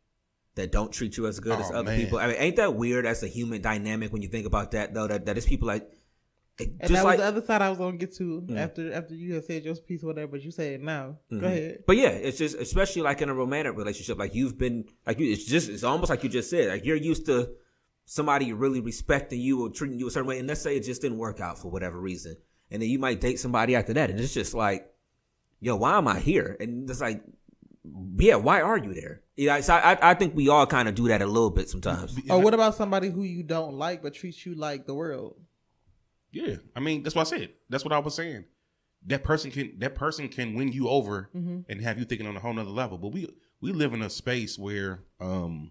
that 0.55 0.71
don't 0.71 0.93
treat 0.93 1.17
you 1.17 1.27
as 1.27 1.41
good 1.41 1.59
as 1.59 1.71
Oh, 1.71 1.77
other 1.79 1.91
man. 1.91 2.01
people? 2.01 2.19
I 2.19 2.29
mean, 2.29 2.37
ain't 2.39 2.57
that 2.57 2.75
weird 2.77 3.07
as 3.07 3.23
a 3.23 3.27
human 3.29 3.61
dynamic 3.61 4.13
when 4.13 4.23
you 4.23 4.29
think 4.29 4.47
about 4.47 4.71
that 4.73 4.95
though? 4.95 5.09
That 5.09 5.27
that 5.27 5.37
is 5.39 5.47
people 5.47 5.67
like 5.67 5.91
it- 6.61 6.69
And 6.69 6.81
just 6.83 6.93
that 6.93 7.05
like 7.05 7.19
was 7.19 7.27
the 7.27 7.27
other 7.27 7.45
side 7.45 7.61
I 7.63 7.69
was 7.71 7.79
gonna 7.79 7.97
get 7.97 8.15
to 8.17 8.43
Mm. 8.43 8.57
after 8.57 8.93
after 8.93 9.15
you 9.17 9.35
had 9.35 9.45
said 9.45 9.65
your 9.65 9.75
piece 9.75 10.05
or 10.05 10.07
whatever, 10.07 10.29
but 10.33 10.43
you 10.45 10.53
said 10.53 10.75
it 10.75 10.81
now. 10.83 11.19
Mhm. 11.33 11.41
Go 11.41 11.47
ahead. 11.49 11.85
But 11.89 11.97
yeah, 11.97 12.11
it's 12.11 12.39
just 12.39 12.57
especially 12.57 13.03
like 13.03 13.21
in 13.21 13.29
a 13.29 13.35
romantic 13.35 13.77
relationship, 13.77 14.17
like 14.19 14.37
you've 14.37 14.57
been 14.57 14.85
like 15.05 15.19
you. 15.19 15.33
It's 15.33 15.45
just 15.45 15.69
it's 15.69 15.83
almost 15.83 16.11
like 16.11 16.23
you 16.23 16.29
just 16.29 16.49
said, 16.51 16.69
like 16.69 16.85
you're 16.85 16.95
used 16.95 17.27
to 17.27 17.51
somebody 18.05 18.53
really 18.53 18.81
respecting 18.81 19.41
you 19.41 19.63
or 19.65 19.71
treating 19.71 19.99
you 19.99 20.07
a 20.07 20.11
certain 20.13 20.29
way, 20.29 20.39
and 20.39 20.47
let's 20.47 20.61
say 20.61 20.77
it 20.77 20.85
just 20.85 21.03
didn't 21.03 21.19
work 21.19 21.41
out 21.41 21.59
for 21.59 21.71
whatever 21.73 21.99
reason, 22.01 22.37
and 22.71 22.81
then 22.83 22.89
you 22.89 22.99
might 22.99 23.21
date 23.21 23.39
somebody 23.39 23.75
after 23.77 23.93
that, 23.95 24.11
and 24.11 24.19
it's 24.21 24.35
just 24.35 24.55
like, 24.55 24.91
yo, 25.61 25.77
why 25.77 25.97
am 25.99 26.09
I 26.09 26.19
here? 26.19 26.57
And 26.61 26.89
it's 26.91 27.01
like, 27.01 27.23
yeah, 28.17 28.37
why 28.37 28.61
are 28.63 28.79
you 28.79 28.95
there? 28.95 29.23
Yeah, 29.37 29.61
so 29.61 29.75
I 29.75 30.11
I 30.11 30.15
think 30.15 30.35
we 30.37 30.49
all 30.49 30.67
kind 30.67 30.89
of 30.89 30.95
do 30.95 31.09
that 31.09 31.21
a 31.23 31.27
little 31.27 31.51
bit 31.51 31.69
sometimes. 31.69 32.17
Or 32.31 32.41
what 32.41 32.55
about 32.55 32.75
somebody 32.77 33.09
who 33.11 33.23
you 33.23 33.43
don't 33.43 33.75
like 33.75 34.03
but 34.03 34.15
treats 34.15 34.45
you 34.47 34.55
like 34.55 34.87
the 34.87 34.95
world? 34.95 35.37
Yeah, 36.33 36.57
I 36.77 36.81
mean 36.81 37.03
that's 37.03 37.15
what 37.17 37.27
I 37.27 37.37
said. 37.37 37.51
That's 37.69 37.85
what 37.85 37.93
I 37.93 37.99
was 37.99 38.15
saying. 38.15 38.45
that 39.07 39.23
person 39.25 39.51
can 39.51 39.79
that 39.81 39.95
person 39.95 40.29
can 40.29 40.55
win 40.55 40.73
you 40.73 40.89
over 40.89 41.29
Mm-hmm. 41.37 41.61
and 41.69 41.81
have 41.83 41.99
you 41.99 42.05
thinking 42.07 42.27
on 42.27 42.37
a 42.37 42.41
whole 42.41 42.55
nother 42.55 42.71
level. 42.71 42.97
But 42.99 43.09
we 43.09 43.29
we 43.61 43.73
live 43.73 43.93
in 43.93 44.03
a 44.03 44.09
space 44.11 44.59
where 44.59 45.03
um 45.21 45.71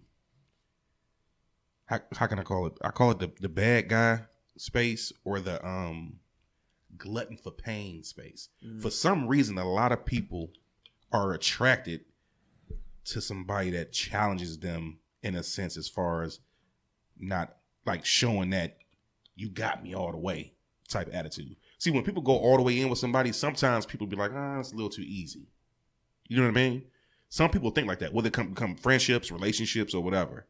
how 1.86 2.00
how 2.16 2.28
can 2.28 2.40
I 2.40 2.44
call 2.44 2.68
it? 2.68 2.74
I 2.84 2.90
call 2.90 3.12
it 3.12 3.20
the 3.20 3.32
the 3.40 3.50
bad 3.50 3.90
guy 3.90 4.22
space 4.58 5.12
or 5.24 5.40
the 5.40 5.66
um 5.66 6.20
glutton 7.04 7.36
for 7.36 7.52
pain 7.52 8.02
space. 8.02 8.48
For 8.80 8.90
some 8.90 9.28
reason 9.28 9.58
a 9.58 9.70
lot 9.70 9.92
of 9.92 10.06
people 10.06 10.52
are 11.12 11.34
attracted 11.34 12.06
to 13.06 13.20
somebody 13.20 13.72
that 13.72 13.92
challenges 13.92 14.58
them 14.58 15.00
in 15.22 15.36
a 15.36 15.44
sense 15.44 15.76
as 15.76 15.90
far 15.90 16.24
as 16.24 16.40
not 17.20 17.58
like 17.86 18.06
showing 18.06 18.52
that 18.52 18.78
you 19.36 19.50
got 19.50 19.84
me 19.84 19.94
all 19.94 20.14
the 20.14 20.18
way 20.18 20.54
type 20.88 21.10
attitude. 21.12 21.58
See, 21.78 21.92
when 21.92 22.04
people 22.06 22.22
go 22.22 22.38
all 22.38 22.56
the 22.56 22.64
way 22.64 22.80
in 22.80 22.88
with 22.88 23.00
somebody, 23.00 23.34
sometimes 23.34 23.86
people 23.86 24.08
be 24.08 24.16
like, 24.16 24.32
ah, 24.34 24.60
it's 24.60 24.72
a 24.72 24.76
little 24.76 24.90
too 24.90 25.04
easy. 25.06 25.50
You 26.30 26.38
know 26.38 26.44
what 26.44 26.52
I 26.52 26.54
mean? 26.54 26.84
Some 27.28 27.50
people 27.50 27.72
think 27.72 27.88
like 27.88 28.00
that, 28.00 28.14
whether 28.14 28.30
it 28.30 28.34
come 28.34 28.50
become 28.50 28.76
friendships, 28.76 29.30
relationships, 29.30 29.94
or 29.94 30.02
whatever. 30.02 30.48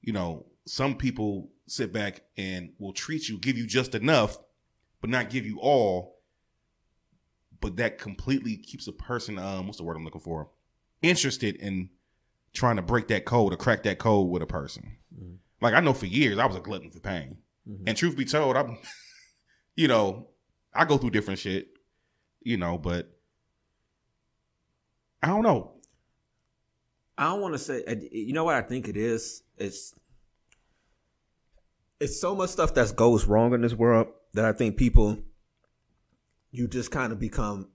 You 0.00 0.12
know, 0.12 0.46
some 0.64 0.94
people 0.96 1.50
sit 1.66 1.92
back 1.92 2.22
and 2.36 2.70
will 2.78 2.92
treat 2.92 3.28
you, 3.28 3.38
give 3.38 3.58
you 3.58 3.66
just 3.66 3.96
enough, 3.96 4.38
but 5.00 5.10
not 5.10 5.30
give 5.30 5.46
you 5.46 5.58
all. 5.60 6.18
But 7.60 7.76
that 7.76 7.98
completely 7.98 8.56
keeps 8.56 8.86
a 8.86 8.92
person, 8.92 9.38
um, 9.38 9.66
what's 9.66 9.78
the 9.78 9.84
word 9.84 9.96
I'm 9.96 10.04
looking 10.04 10.20
for? 10.20 10.48
Interested 11.02 11.56
in 11.56 11.90
trying 12.52 12.76
to 12.76 12.82
break 12.82 13.08
that 13.08 13.24
code 13.24 13.52
or 13.52 13.56
crack 13.56 13.82
that 13.82 13.98
code 13.98 14.28
with 14.28 14.42
a 14.42 14.46
person. 14.46 14.96
Like 15.60 15.74
I 15.74 15.80
know 15.80 15.92
for 15.92 16.06
years 16.06 16.38
I 16.38 16.46
was 16.46 16.56
a 16.56 16.60
glutton 16.60 16.90
for 16.90 17.00
pain. 17.00 17.38
And 17.86 17.96
truth 17.96 18.16
be 18.16 18.24
told, 18.24 18.56
I'm 18.56 18.78
you 19.76 19.86
know, 19.86 20.28
I 20.74 20.84
go 20.84 20.98
through 20.98 21.10
different 21.10 21.38
shit, 21.38 21.68
you 22.40 22.56
know, 22.56 22.78
but 22.78 23.10
I 25.22 25.28
don't 25.28 25.42
know. 25.42 25.72
I 27.16 27.24
don't 27.24 27.40
want 27.40 27.54
to 27.54 27.58
say. 27.58 27.84
You 28.10 28.32
know 28.32 28.44
what 28.44 28.54
I 28.54 28.62
think 28.62 28.88
it 28.88 28.96
is? 28.96 29.42
It's 29.58 29.94
it's 32.00 32.18
so 32.18 32.34
much 32.34 32.50
stuff 32.50 32.74
that 32.74 32.96
goes 32.96 33.26
wrong 33.26 33.52
in 33.52 33.60
this 33.60 33.74
world 33.74 34.08
that 34.34 34.44
I 34.44 34.52
think 34.52 34.76
people 34.76 35.18
you 36.52 36.66
just 36.66 36.90
kind 36.90 37.12
of 37.12 37.18
become 37.20 37.68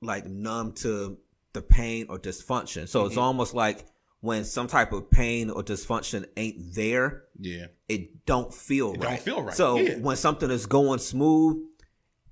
like 0.00 0.26
numb 0.26 0.72
to 0.72 1.18
the 1.52 1.62
pain 1.62 2.06
or 2.08 2.18
dysfunction. 2.18 2.88
So 2.88 3.00
Mm-hmm. 3.00 3.08
it's 3.08 3.16
almost 3.16 3.54
like 3.54 3.84
when 4.20 4.44
some 4.44 4.66
type 4.68 4.92
of 4.92 5.10
pain 5.10 5.50
or 5.50 5.62
dysfunction 5.62 6.24
ain't 6.36 6.74
there, 6.74 7.24
Yeah. 7.38 7.66
it 7.88 8.24
don't 8.26 8.52
feel 8.54 8.92
It 8.92 8.98
right. 9.00 9.08
don't 9.08 9.20
feel 9.20 9.42
right, 9.42 9.54
So 9.54 9.76
yeah. 9.78 9.96
when 9.98 10.16
something 10.16 10.50
is 10.50 10.66
going 10.66 10.98
smooth, 11.00 11.64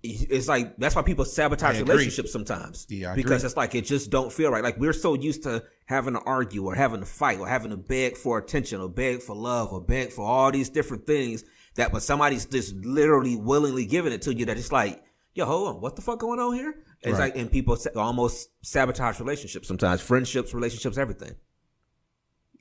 it's 0.04 0.46
like 0.46 0.76
that's 0.76 0.94
why 0.94 1.02
people 1.02 1.24
sabotage 1.24 1.80
relationships 1.80 2.30
sometimes. 2.32 2.86
Yeah, 2.88 3.12
I 3.12 3.14
because 3.16 3.42
it's 3.42 3.56
like 3.56 3.74
it 3.74 3.84
just 3.84 4.10
don't 4.10 4.32
feel 4.32 4.50
right. 4.52 4.62
Like 4.62 4.78
we're 4.78 4.92
so 4.92 5.14
used 5.14 5.42
to 5.42 5.64
having 5.86 6.14
to 6.14 6.20
argue 6.20 6.64
or 6.64 6.74
having 6.76 7.00
to 7.00 7.06
fight 7.06 7.40
or 7.40 7.48
having 7.48 7.72
to 7.72 7.76
beg 7.76 8.16
for 8.16 8.38
attention 8.38 8.80
or 8.80 8.88
beg 8.88 9.22
for 9.22 9.34
love 9.34 9.72
or 9.72 9.80
beg 9.80 10.12
for 10.12 10.24
all 10.24 10.52
these 10.52 10.68
different 10.68 11.04
things 11.04 11.42
that 11.78 11.92
when 11.92 12.00
somebody's 12.02 12.44
just 12.44 12.74
literally 12.76 13.36
willingly 13.36 13.86
giving 13.86 14.12
it 14.12 14.22
to 14.22 14.34
you, 14.34 14.44
that 14.46 14.56
it's 14.58 14.70
like, 14.72 15.02
yo, 15.34 15.44
hold 15.46 15.68
on, 15.68 15.80
what 15.80 15.96
the 15.96 16.02
fuck 16.02 16.18
going 16.18 16.38
on 16.40 16.54
here? 16.54 16.74
It's 17.02 17.12
Right. 17.12 17.32
like, 17.32 17.36
and 17.36 17.50
people 17.50 17.76
sa- 17.76 17.90
almost 17.96 18.50
sabotage 18.62 19.18
relationships 19.20 19.66
sometimes, 19.68 20.00
friendships, 20.00 20.52
relationships, 20.52 20.98
everything. 20.98 21.34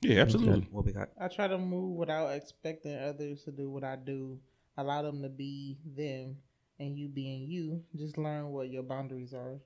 Yeah, 0.02 0.20
absolutely. 0.20 0.68
What 0.70 0.84
we 0.86 0.92
got? 0.92 1.08
I 1.20 1.26
try 1.28 1.48
to 1.48 1.58
move 1.58 1.96
without 1.96 2.28
expecting 2.28 2.96
others 2.96 3.42
to 3.44 3.50
do 3.52 3.68
what 3.68 3.82
I 3.84 3.96
do. 3.96 4.38
Allow 4.76 5.02
them 5.02 5.22
to 5.22 5.28
be 5.28 5.78
them 5.84 6.36
and 6.78 6.96
you 6.96 7.08
being 7.08 7.48
you. 7.48 7.82
Just 7.96 8.16
learn 8.16 8.50
what 8.50 8.70
your 8.70 8.84
boundaries 8.84 9.34
are. 9.34 9.58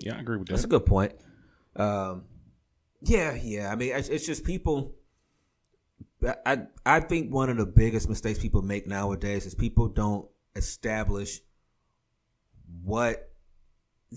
Yeah, 0.00 0.16
I 0.16 0.20
agree 0.20 0.38
with 0.38 0.48
that. 0.48 0.54
That's 0.54 0.64
a 0.64 0.68
good 0.68 0.84
point. 0.86 1.12
Um, 1.76 2.24
yeah, 3.02 3.34
yeah. 3.40 3.70
I 3.70 3.76
mean, 3.76 3.94
it's, 3.94 4.08
it's 4.08 4.26
just 4.26 4.42
people. 4.42 4.96
I 6.24 6.62
I 6.84 7.00
think 7.00 7.32
one 7.32 7.50
of 7.50 7.56
the 7.56 7.66
biggest 7.66 8.08
mistakes 8.08 8.38
people 8.38 8.62
make 8.62 8.86
nowadays 8.86 9.46
is 9.46 9.54
people 9.54 9.88
don't 9.88 10.26
establish 10.54 11.40
what 12.82 13.30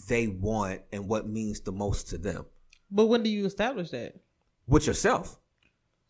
they 0.08 0.28
want 0.28 0.82
and 0.92 1.08
what 1.08 1.28
means 1.28 1.62
the 1.62 1.72
most 1.72 2.10
to 2.10 2.18
them 2.18 2.46
But 2.92 3.08
when 3.08 3.24
do 3.24 3.30
you 3.30 3.46
establish 3.46 3.90
that? 3.92 4.16
with 4.68 4.86
yourself. 4.88 5.38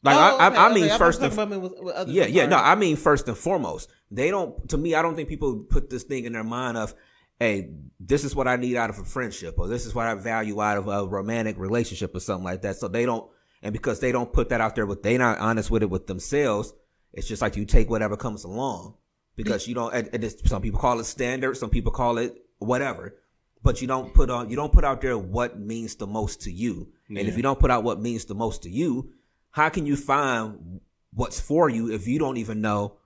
Like 0.04 0.16
Oh, 0.16 0.20
I, 0.20 0.48
okay, 0.48 0.58
I, 0.58 0.64
I 0.64 0.66
okay. 0.72 0.82
mean, 0.82 0.92
I'm 0.92 0.98
first 0.98 1.22
and 1.22 1.34
about 1.34 1.50
me 1.50 1.58
with, 1.58 1.74
with 1.80 2.08
yeah, 2.10 2.26
yeah. 2.26 2.46
No. 2.46 2.58
I 2.58 2.76
mean 2.76 2.96
first 2.96 3.28
and 3.28 3.38
foremost. 3.38 3.90
They 4.12 4.30
don't. 4.30 4.68
To 4.70 4.78
me, 4.78 4.96
I 4.96 5.02
don't 5.02 5.16
think 5.16 5.28
people 5.30 5.66
put 5.70 5.90
this 5.90 6.04
thing 6.04 6.24
in 6.26 6.34
their 6.34 6.44
mind 6.44 6.78
of, 6.78 6.94
"Hey, 7.40 7.72
this 8.00 8.24
is 8.24 8.36
what 8.36 8.48
I 8.48 8.56
need 8.56 8.76
out 8.78 8.90
of 8.90 8.98
a 9.00 9.04
friendship, 9.04 9.56
or 9.58 9.68
this 9.68 9.86
is 9.86 9.94
what 9.94 10.08
I 10.08 10.14
value 10.16 10.62
out 10.62 10.78
of 10.78 10.88
a 10.88 11.06
romantic 11.08 11.58
relationship, 11.58 12.16
or 12.16 12.20
something 12.22 12.46
like 12.46 12.62
that." 12.62 12.78
So 12.78 12.88
they 12.88 13.06
don't, 13.06 13.30
and 13.62 13.74
because 13.74 14.00
they 14.00 14.12
don't 14.12 14.32
put 14.32 14.50
that 14.50 14.62
out 14.62 14.76
there, 14.76 14.86
but 14.86 15.04
they 15.04 15.18
not 15.18 15.38
honest 15.40 15.70
with 15.72 15.84
it 15.84 15.90
with 15.90 16.08
themselves. 16.08 16.74
It's 17.14 17.28
just 17.28 17.42
like 17.42 17.56
you 17.56 17.66
take 17.66 17.90
whatever 17.90 18.16
comes 18.18 18.44
along 18.44 18.96
because 19.36 19.68
you 19.68 19.74
don't. 19.76 19.94
And, 19.94 20.08
and 20.14 20.24
it's- 20.24 20.48
some 20.50 20.62
people 20.62 20.80
call 20.80 21.00
it 21.00 21.06
standard, 21.06 21.56
some 21.58 21.70
people 21.70 21.92
call 21.92 22.18
it 22.18 22.36
whatever, 22.60 23.16
but 23.64 23.82
you 23.82 23.88
don't 23.88 24.14
put 24.14 24.30
on. 24.30 24.50
You 24.50 24.56
don't 24.56 24.72
put 24.72 24.84
out 24.86 25.02
there 25.02 25.18
what 25.18 25.60
means 25.60 25.96
the 25.96 26.08
most 26.08 26.42
to 26.42 26.52
you. 26.52 26.90
And 27.10 27.18
if 27.28 27.36
you 27.38 27.42
don't 27.44 27.60
put 27.60 27.72
out 27.72 27.84
what 27.84 28.00
means 28.00 28.26
the 28.26 28.36
most 28.36 28.64
to 28.64 28.70
you, 28.70 29.12
how 29.52 29.70
can 29.70 29.86
you 29.88 29.96
find 29.96 30.80
what's 31.14 31.40
for 31.40 31.70
you 31.70 31.92
if 31.92 32.08
you 32.08 32.20
don't 32.20 32.38
even 32.38 32.62
know 32.62 32.98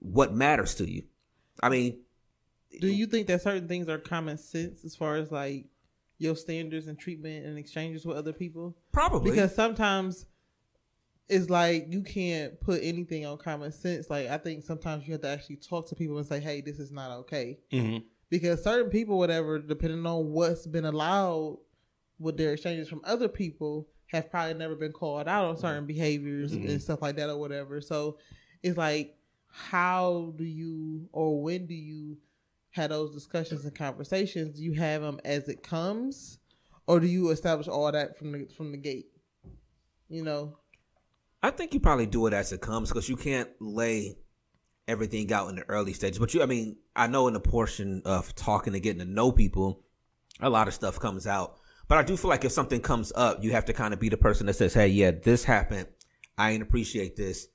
what 0.00 0.34
matters 0.34 0.74
to 0.76 0.90
you? 0.90 1.04
I 1.62 1.68
mean, 1.68 2.00
Do 2.80 2.88
you 2.88 3.06
think 3.06 3.28
that 3.28 3.40
certain 3.42 3.68
things 3.68 3.88
are 3.88 3.98
common 3.98 4.36
sense 4.36 4.84
as 4.84 4.96
far 4.96 5.16
as 5.16 5.30
like 5.30 5.66
your 6.18 6.36
standards 6.36 6.86
and 6.86 6.98
treatment 6.98 7.46
and 7.46 7.58
exchanges 7.58 8.04
with 8.06 8.16
other 8.16 8.32
people? 8.32 8.76
probably 8.92 9.30
Because 9.30 9.54
sometimes 9.54 10.26
it's 11.28 11.50
like 11.50 11.86
you 11.88 12.02
can't 12.02 12.60
put 12.60 12.80
anything 12.82 13.26
on 13.26 13.36
common 13.38 13.72
sense. 13.72 14.08
Like 14.08 14.28
I 14.28 14.38
think 14.38 14.64
sometimes 14.64 15.06
you 15.06 15.12
have 15.12 15.22
to 15.22 15.28
actually 15.28 15.56
talk 15.56 15.88
to 15.88 15.94
people 15.94 16.18
and 16.18 16.26
say, 16.26 16.40
"Hey, 16.40 16.60
this 16.60 16.78
is 16.78 16.92
not 16.92 17.10
okay." 17.10 17.58
hmm 17.70 17.98
Because 18.30 18.62
certain 18.62 18.90
people, 18.90 19.18
whatever, 19.18 19.58
depending 19.58 20.04
on 20.06 20.30
what's 20.30 20.66
been 20.66 20.84
allowed 20.84 21.58
with 22.18 22.36
their 22.36 22.52
exchanges 22.52 22.88
from 22.88 23.00
other 23.04 23.28
people, 23.28 23.88
have 24.06 24.30
probably 24.30 24.54
never 24.54 24.74
been 24.76 24.92
called 24.92 25.28
out 25.28 25.44
on 25.44 25.56
certain 25.56 25.86
behaviors 25.86 26.52
and 26.52 26.80
stuff 26.80 27.02
like 27.02 27.16
that 27.16 27.28
or 27.28 27.36
whatever. 27.38 27.80
So 27.80 28.18
it's 28.62 28.78
like, 28.78 29.16
how 29.48 30.32
do 30.36 30.44
you 30.44 31.08
or 31.12 31.42
when 31.42 31.66
do 31.66 31.74
you 31.74 32.18
have 32.76 32.90
those 32.90 33.12
discussions 33.12 33.64
and 33.64 33.74
conversations? 33.74 34.56
Do 34.56 34.62
you 34.62 34.74
have 34.74 35.02
them 35.02 35.18
as 35.24 35.48
it 35.48 35.62
comes, 35.62 36.38
or 36.86 37.00
do 37.00 37.06
you 37.06 37.30
establish 37.30 37.68
all 37.68 37.90
that 37.90 38.16
from 38.16 38.32
the 38.32 38.46
from 38.56 38.70
the 38.70 38.78
gate? 38.78 39.06
You 40.08 40.22
know, 40.22 40.58
I 41.42 41.50
think 41.50 41.74
you 41.74 41.80
probably 41.80 42.06
do 42.06 42.26
it 42.26 42.32
as 42.32 42.52
it 42.52 42.60
comes 42.60 42.90
because 42.90 43.08
you 43.08 43.16
can't 43.16 43.48
lay 43.60 44.18
everything 44.86 45.32
out 45.32 45.48
in 45.48 45.56
the 45.56 45.68
early 45.68 45.94
stages. 45.94 46.18
But 46.18 46.32
you, 46.34 46.42
I 46.42 46.46
mean, 46.46 46.76
I 46.94 47.08
know 47.08 47.26
in 47.26 47.34
the 47.34 47.40
portion 47.40 48.02
of 48.04 48.34
talking 48.34 48.74
and 48.74 48.82
getting 48.82 49.00
to 49.00 49.10
know 49.10 49.32
people, 49.32 49.82
a 50.40 50.50
lot 50.50 50.68
of 50.68 50.74
stuff 50.74 51.00
comes 51.00 51.26
out. 51.26 51.56
But 51.88 51.98
I 51.98 52.02
do 52.02 52.16
feel 52.16 52.30
like 52.30 52.44
if 52.44 52.52
something 52.52 52.80
comes 52.80 53.12
up, 53.16 53.42
you 53.42 53.52
have 53.52 53.64
to 53.66 53.72
kind 53.72 53.94
of 53.94 54.00
be 54.00 54.08
the 54.08 54.16
person 54.16 54.46
that 54.46 54.54
says, 54.54 54.74
"Hey, 54.74 54.88
yeah, 54.88 55.10
this 55.10 55.44
happened. 55.44 55.88
I 56.36 56.50
ain't 56.50 56.62
appreciate 56.62 57.16
this. 57.16 57.48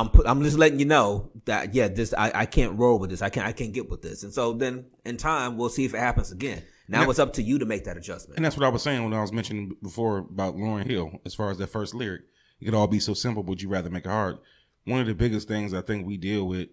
I'm 0.00 0.08
put, 0.10 0.26
I'm 0.26 0.42
just 0.42 0.58
letting 0.58 0.78
you 0.78 0.84
know 0.84 1.30
that 1.44 1.74
yeah, 1.74 1.88
this 1.88 2.12
I, 2.14 2.32
I 2.34 2.46
can't 2.46 2.78
roll 2.78 2.98
with 2.98 3.10
this. 3.10 3.22
I 3.22 3.28
can't 3.28 3.46
I 3.46 3.52
can't 3.52 3.72
get 3.72 3.88
with 3.90 4.02
this." 4.02 4.22
And 4.22 4.32
so 4.32 4.52
then 4.52 4.86
in 5.04 5.16
time, 5.16 5.56
we'll 5.56 5.68
see 5.68 5.84
if 5.84 5.94
it 5.94 5.98
happens 5.98 6.32
again. 6.32 6.62
Now 6.88 7.02
Yeah. 7.02 7.10
it's 7.10 7.18
up 7.18 7.32
to 7.34 7.42
you 7.42 7.58
to 7.58 7.64
make 7.64 7.84
that 7.84 7.96
adjustment. 7.96 8.36
And 8.36 8.44
that's 8.44 8.56
what 8.56 8.66
I 8.66 8.68
was 8.68 8.82
saying 8.82 9.04
when 9.04 9.14
I 9.14 9.20
was 9.20 9.32
mentioning 9.32 9.76
before 9.82 10.18
about 10.18 10.56
Lauryn 10.56 10.86
Hill, 10.86 11.20
as 11.24 11.34
far 11.34 11.50
as 11.50 11.58
that 11.58 11.68
first 11.68 11.94
lyric. 11.94 12.22
It 12.60 12.66
could 12.66 12.74
all 12.74 12.86
be 12.86 13.00
so 13.00 13.14
simple, 13.14 13.42
but 13.42 13.62
you 13.62 13.68
rather 13.68 13.90
make 13.90 14.04
it 14.04 14.10
hard. 14.10 14.38
One 14.84 15.00
of 15.00 15.06
the 15.06 15.14
biggest 15.14 15.48
things 15.48 15.72
I 15.74 15.80
think 15.80 16.06
we 16.06 16.16
deal 16.16 16.46
with, 16.46 16.68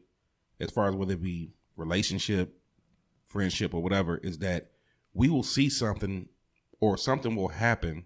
as 0.59 0.71
far 0.71 0.89
as 0.89 0.95
whether 0.95 1.13
it 1.13 1.21
be 1.23 1.51
relationship, 1.75 2.59
friendship, 3.27 3.73
or 3.73 3.81
whatever, 3.81 4.17
is 4.17 4.39
that 4.39 4.71
we 5.13 5.29
will 5.29 5.43
see 5.43 5.69
something 5.69 6.27
or 6.79 6.97
something 6.97 7.35
will 7.35 7.49
happen. 7.49 8.05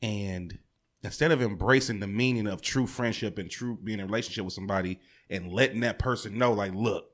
And 0.00 0.58
instead 1.04 1.32
of 1.32 1.42
embracing 1.42 2.00
the 2.00 2.06
meaning 2.06 2.46
of 2.46 2.62
true 2.62 2.86
friendship 2.86 3.38
and 3.38 3.50
true 3.50 3.78
being 3.82 3.98
in 3.98 4.04
a 4.04 4.06
relationship 4.06 4.44
with 4.44 4.54
somebody 4.54 5.00
and 5.28 5.52
letting 5.52 5.80
that 5.80 5.98
person 5.98 6.38
know, 6.38 6.52
like, 6.52 6.74
look, 6.74 7.10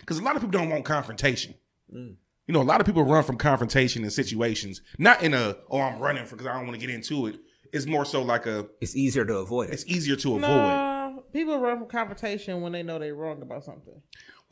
because 0.00 0.18
a 0.18 0.22
lot 0.22 0.36
of 0.36 0.42
people 0.42 0.58
don't 0.58 0.70
want 0.70 0.84
confrontation. 0.84 1.54
Mm. 1.94 2.16
You 2.46 2.52
know, 2.52 2.60
a 2.60 2.62
lot 2.62 2.80
of 2.80 2.86
people 2.86 3.04
run 3.04 3.24
from 3.24 3.36
confrontation 3.38 4.04
in 4.04 4.10
situations, 4.10 4.82
not 4.98 5.22
in 5.22 5.32
a, 5.34 5.56
oh, 5.70 5.80
I'm 5.80 5.98
running 5.98 6.24
because 6.24 6.46
I 6.46 6.54
don't 6.54 6.66
want 6.66 6.78
to 6.78 6.86
get 6.86 6.94
into 6.94 7.26
it. 7.26 7.36
It's 7.72 7.86
more 7.86 8.04
so 8.04 8.22
like 8.22 8.46
a, 8.46 8.66
It's 8.80 8.94
easier 8.94 9.24
to 9.24 9.38
avoid 9.38 9.70
it. 9.70 9.72
it's 9.72 9.86
easier 9.86 10.16
to 10.16 10.36
avoid. 10.36 10.48
Nah, 10.48 11.12
people 11.32 11.58
run 11.58 11.78
from 11.78 11.88
confrontation 11.88 12.60
when 12.60 12.72
they 12.72 12.82
know 12.82 12.98
they're 12.98 13.14
wrong 13.14 13.42
about 13.42 13.64
something. 13.64 14.00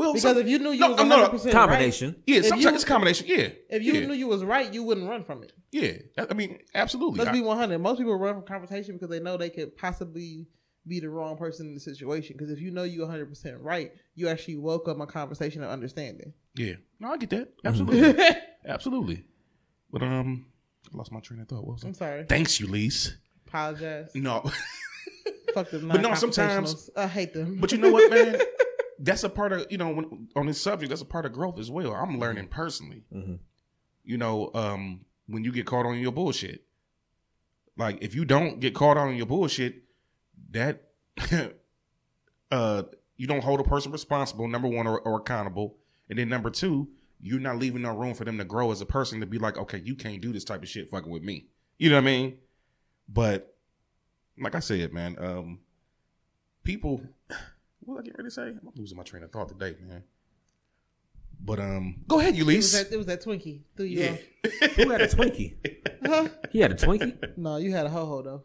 Well, 0.02 0.12
Because 0.14 0.22
some- 0.34 0.38
if 0.38 0.48
you 0.48 0.58
knew 0.58 0.70
you 0.72 0.80
no, 0.80 0.88
was 0.90 0.96
no, 0.98 1.04
no, 1.04 1.16
100 1.16 1.30
percent 1.30 1.52
Combination. 1.54 2.22
yeah, 2.26 2.38
if 2.38 2.46
sometimes 2.46 2.64
you- 2.64 2.74
it's 2.74 2.84
a 2.84 2.86
combination. 2.86 3.26
Yeah, 3.28 3.48
if 3.70 3.82
you 3.82 3.92
yeah, 3.94 4.06
knew 4.06 4.14
you 4.14 4.26
was 4.26 4.42
right, 4.44 4.72
you 4.74 4.82
wouldn't 4.82 5.08
run 5.08 5.22
from 5.24 5.42
it. 5.44 5.52
yeah, 5.70 5.92
I 6.18 6.26
I 6.30 6.34
mean, 6.34 6.58
absolutely. 6.74 7.18
Let's 7.18 7.30
I- 7.30 7.32
be 7.32 7.40
one 7.40 7.56
hundred. 7.56 7.78
Most 7.78 7.98
people 7.98 8.16
run 8.16 8.34
from 8.34 8.44
confrontation 8.44 8.94
because 8.96 9.10
they 9.10 9.20
know 9.20 9.36
they 9.36 9.50
could 9.50 9.76
possibly 9.76 10.48
be 10.88 10.98
the 10.98 11.08
wrong 11.08 11.36
person 11.36 11.68
in 11.68 11.74
the 11.74 11.80
situation. 11.80 12.34
Because 12.36 12.50
if 12.50 12.60
you 12.60 12.72
know 12.72 12.82
you're 12.82 13.06
100 13.06 13.28
percent 13.28 13.60
right, 13.60 13.92
you 14.16 14.26
actually 14.28 14.56
welcome 14.56 15.00
a 15.00 15.06
conversation 15.06 15.62
of 15.62 15.70
understanding. 15.70 16.32
Yeah. 16.56 16.74
No, 16.98 17.12
I 17.12 17.16
get 17.18 17.30
that. 17.30 17.52
Absolutely. 17.64 18.24
Absolutely. 18.66 19.24
But 19.92 20.02
um 20.02 20.46
I 20.92 20.96
lost 20.96 21.12
my 21.12 21.20
train 21.20 21.40
of 21.40 21.48
thought. 21.48 21.64
What 21.64 21.74
was 21.74 21.84
I'm 21.84 21.90
it? 21.90 21.96
sorry. 21.96 22.24
Thanks, 22.28 22.58
Eulise. 22.58 23.12
Apologize. 23.46 24.10
No. 24.14 24.42
Fuck 25.54 25.70
them. 25.70 25.86
But 25.92 26.00
no, 26.00 26.14
sometimes- 26.14 26.90
I 26.96 27.06
hate 27.06 27.32
them. 27.34 27.58
But 27.60 27.70
you 27.72 27.78
know 27.78 27.92
what, 27.92 28.10
man? 28.10 28.40
That's 29.02 29.24
a 29.24 29.28
part 29.28 29.52
of 29.52 29.66
you 29.68 29.78
know 29.78 29.90
when, 29.90 30.28
on 30.36 30.46
this 30.46 30.60
subject. 30.60 30.90
That's 30.90 31.02
a 31.02 31.04
part 31.06 31.26
of 31.26 31.32
growth 31.32 31.58
as 31.58 31.70
well. 31.70 31.92
I'm 31.92 32.18
learning 32.20 32.46
personally. 32.48 33.02
Mhm. 33.12 33.40
You 34.04 34.16
know, 34.16 34.50
um, 34.54 35.04
when 35.26 35.42
you 35.42 35.50
get 35.52 35.66
caught 35.66 35.86
on 35.86 35.98
your 35.98 36.12
bullshit, 36.12 36.64
like 37.76 37.98
if 38.00 38.14
you 38.14 38.24
don't 38.24 38.60
get 38.60 38.74
caught 38.74 38.96
on 38.96 39.16
your 39.16 39.26
bullshit, 39.26 39.82
that 40.50 40.90
uh, 42.52 42.84
you 43.16 43.26
don't 43.26 43.42
hold 43.42 43.58
a 43.58 43.64
person 43.64 43.90
responsible. 43.90 44.46
Number 44.46 44.68
one, 44.68 44.86
or, 44.86 45.00
or 45.00 45.18
accountable, 45.18 45.76
and 46.08 46.16
then 46.18 46.28
number 46.28 46.50
two, 46.50 46.88
you're 47.20 47.40
not 47.40 47.58
leaving 47.58 47.82
no 47.82 47.96
room 47.96 48.14
for 48.14 48.24
them 48.24 48.38
to 48.38 48.44
grow 48.44 48.70
as 48.70 48.80
a 48.80 48.86
person 48.86 49.18
to 49.20 49.26
be 49.26 49.38
like, 49.38 49.58
okay, 49.58 49.82
you 49.84 49.96
can't 49.96 50.20
do 50.20 50.32
this 50.32 50.44
type 50.44 50.62
of 50.62 50.68
shit 50.68 50.90
fucking 50.90 51.10
with 51.10 51.22
me. 51.22 51.46
You 51.78 51.90
know 51.90 51.96
what 51.96 52.02
I 52.02 52.04
mean? 52.04 52.38
But 53.08 53.56
like 54.38 54.54
I 54.54 54.60
said, 54.60 54.92
man, 54.92 55.16
um, 55.18 55.58
people 56.62 57.00
what 57.84 57.94
was 57.96 58.02
I 58.02 58.04
getting 58.06 58.18
ready 58.18 58.28
to 58.28 58.34
say? 58.34 58.42
I'm 58.42 58.60
losing 58.76 58.96
my 58.96 59.02
train 59.04 59.22
of 59.22 59.30
thought 59.32 59.48
today, 59.48 59.76
man. 59.86 60.02
But 61.44 61.58
um, 61.58 62.04
go 62.06 62.20
ahead, 62.20 62.36
it 62.36 62.44
was 62.44 62.54
Eulise. 62.54 62.72
that, 62.84 62.92
it 62.94 62.96
was 62.96 63.06
that 63.06 63.22
Twinkie. 63.24 63.62
Threw 63.76 63.86
you 63.86 64.00
Yeah. 64.00 64.10
off. 64.12 64.70
Who 64.76 64.90
had 64.90 65.00
a 65.00 65.08
Twinkie? 65.08 65.54
Huh? 66.06 66.28
He 66.50 66.60
had 66.60 66.70
a 66.72 66.76
Twinkie. 66.76 67.16
No, 67.36 67.56
you 67.56 67.72
had 67.72 67.86
a 67.86 67.88
ho 67.90 68.06
ho 68.06 68.22
though. 68.22 68.44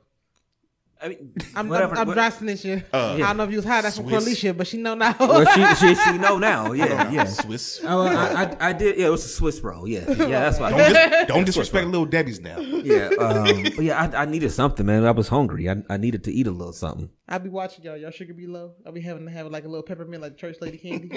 I 1.02 1.10
mean, 1.10 1.34
I'm, 1.56 1.70
whatever. 1.70 1.94
I'm, 1.94 2.00
I'm 2.02 2.08
what- 2.08 2.14
dry 2.16 2.30
snitching. 2.30 2.84
Uh, 2.92 3.14
I 3.14 3.18
don't 3.20 3.38
know 3.38 3.44
if 3.44 3.52
you 3.52 3.58
was 3.58 3.66
high 3.66 3.82
that 3.82 3.94
from 3.94 4.10
Swiss. 4.10 4.26
Corlicia, 4.44 4.58
but 4.58 4.66
she 4.68 4.78
know 4.78 4.96
now. 4.96 5.16
well, 5.20 5.46
she, 5.76 5.76
she 5.76 5.96
she 5.96 6.18
know 6.18 6.38
now. 6.38 6.72
Yeah, 6.78 7.12
yeah. 7.12 7.26
Swiss. 7.26 7.82
Oh, 7.84 8.02
I, 8.08 8.44
I, 8.44 8.58
I 8.70 8.74
did. 8.74 8.98
Yeah, 8.98 9.08
it 9.08 9.10
was 9.10 9.24
a 9.26 9.28
Swiss 9.30 9.60
roll. 9.62 9.88
Yeah, 9.88 10.10
yeah. 10.12 10.28
That's 10.50 10.60
why. 10.60 10.72
Don't, 10.72 10.94
dis- 10.94 11.26
don't 11.28 11.46
disrespect 11.46 11.88
little 11.88 12.06
Debbie's 12.06 12.40
now. 12.40 12.60
Yeah, 12.60 13.10
um, 13.20 13.66
yeah, 13.80 14.02
I, 14.14 14.24
I 14.24 14.26
needed 14.26 14.50
something, 14.52 14.86
man. 14.86 15.06
I 15.06 15.12
was 15.12 15.28
hungry. 15.28 15.70
I, 15.70 15.76
I 15.90 15.98
needed 15.98 16.24
to 16.26 16.32
eat 16.32 16.48
a 16.48 16.52
little 16.52 16.74
something. 16.74 17.10
I 17.30 17.38
be 17.40 17.50
watching 17.50 17.84
y'all. 17.84 17.98
Y'all 17.98 18.12
sugar 18.12 18.34
be 18.34 18.48
low. 18.48 18.74
I 18.86 18.92
be 18.92 19.02
having 19.02 19.26
to 19.26 19.32
have 19.32 19.48
like 19.52 19.66
a 19.66 19.68
little 19.68 19.84
peppermint, 19.84 20.22
like 20.22 20.38
church 20.38 20.58
lady 20.62 20.78
candy. 20.78 21.10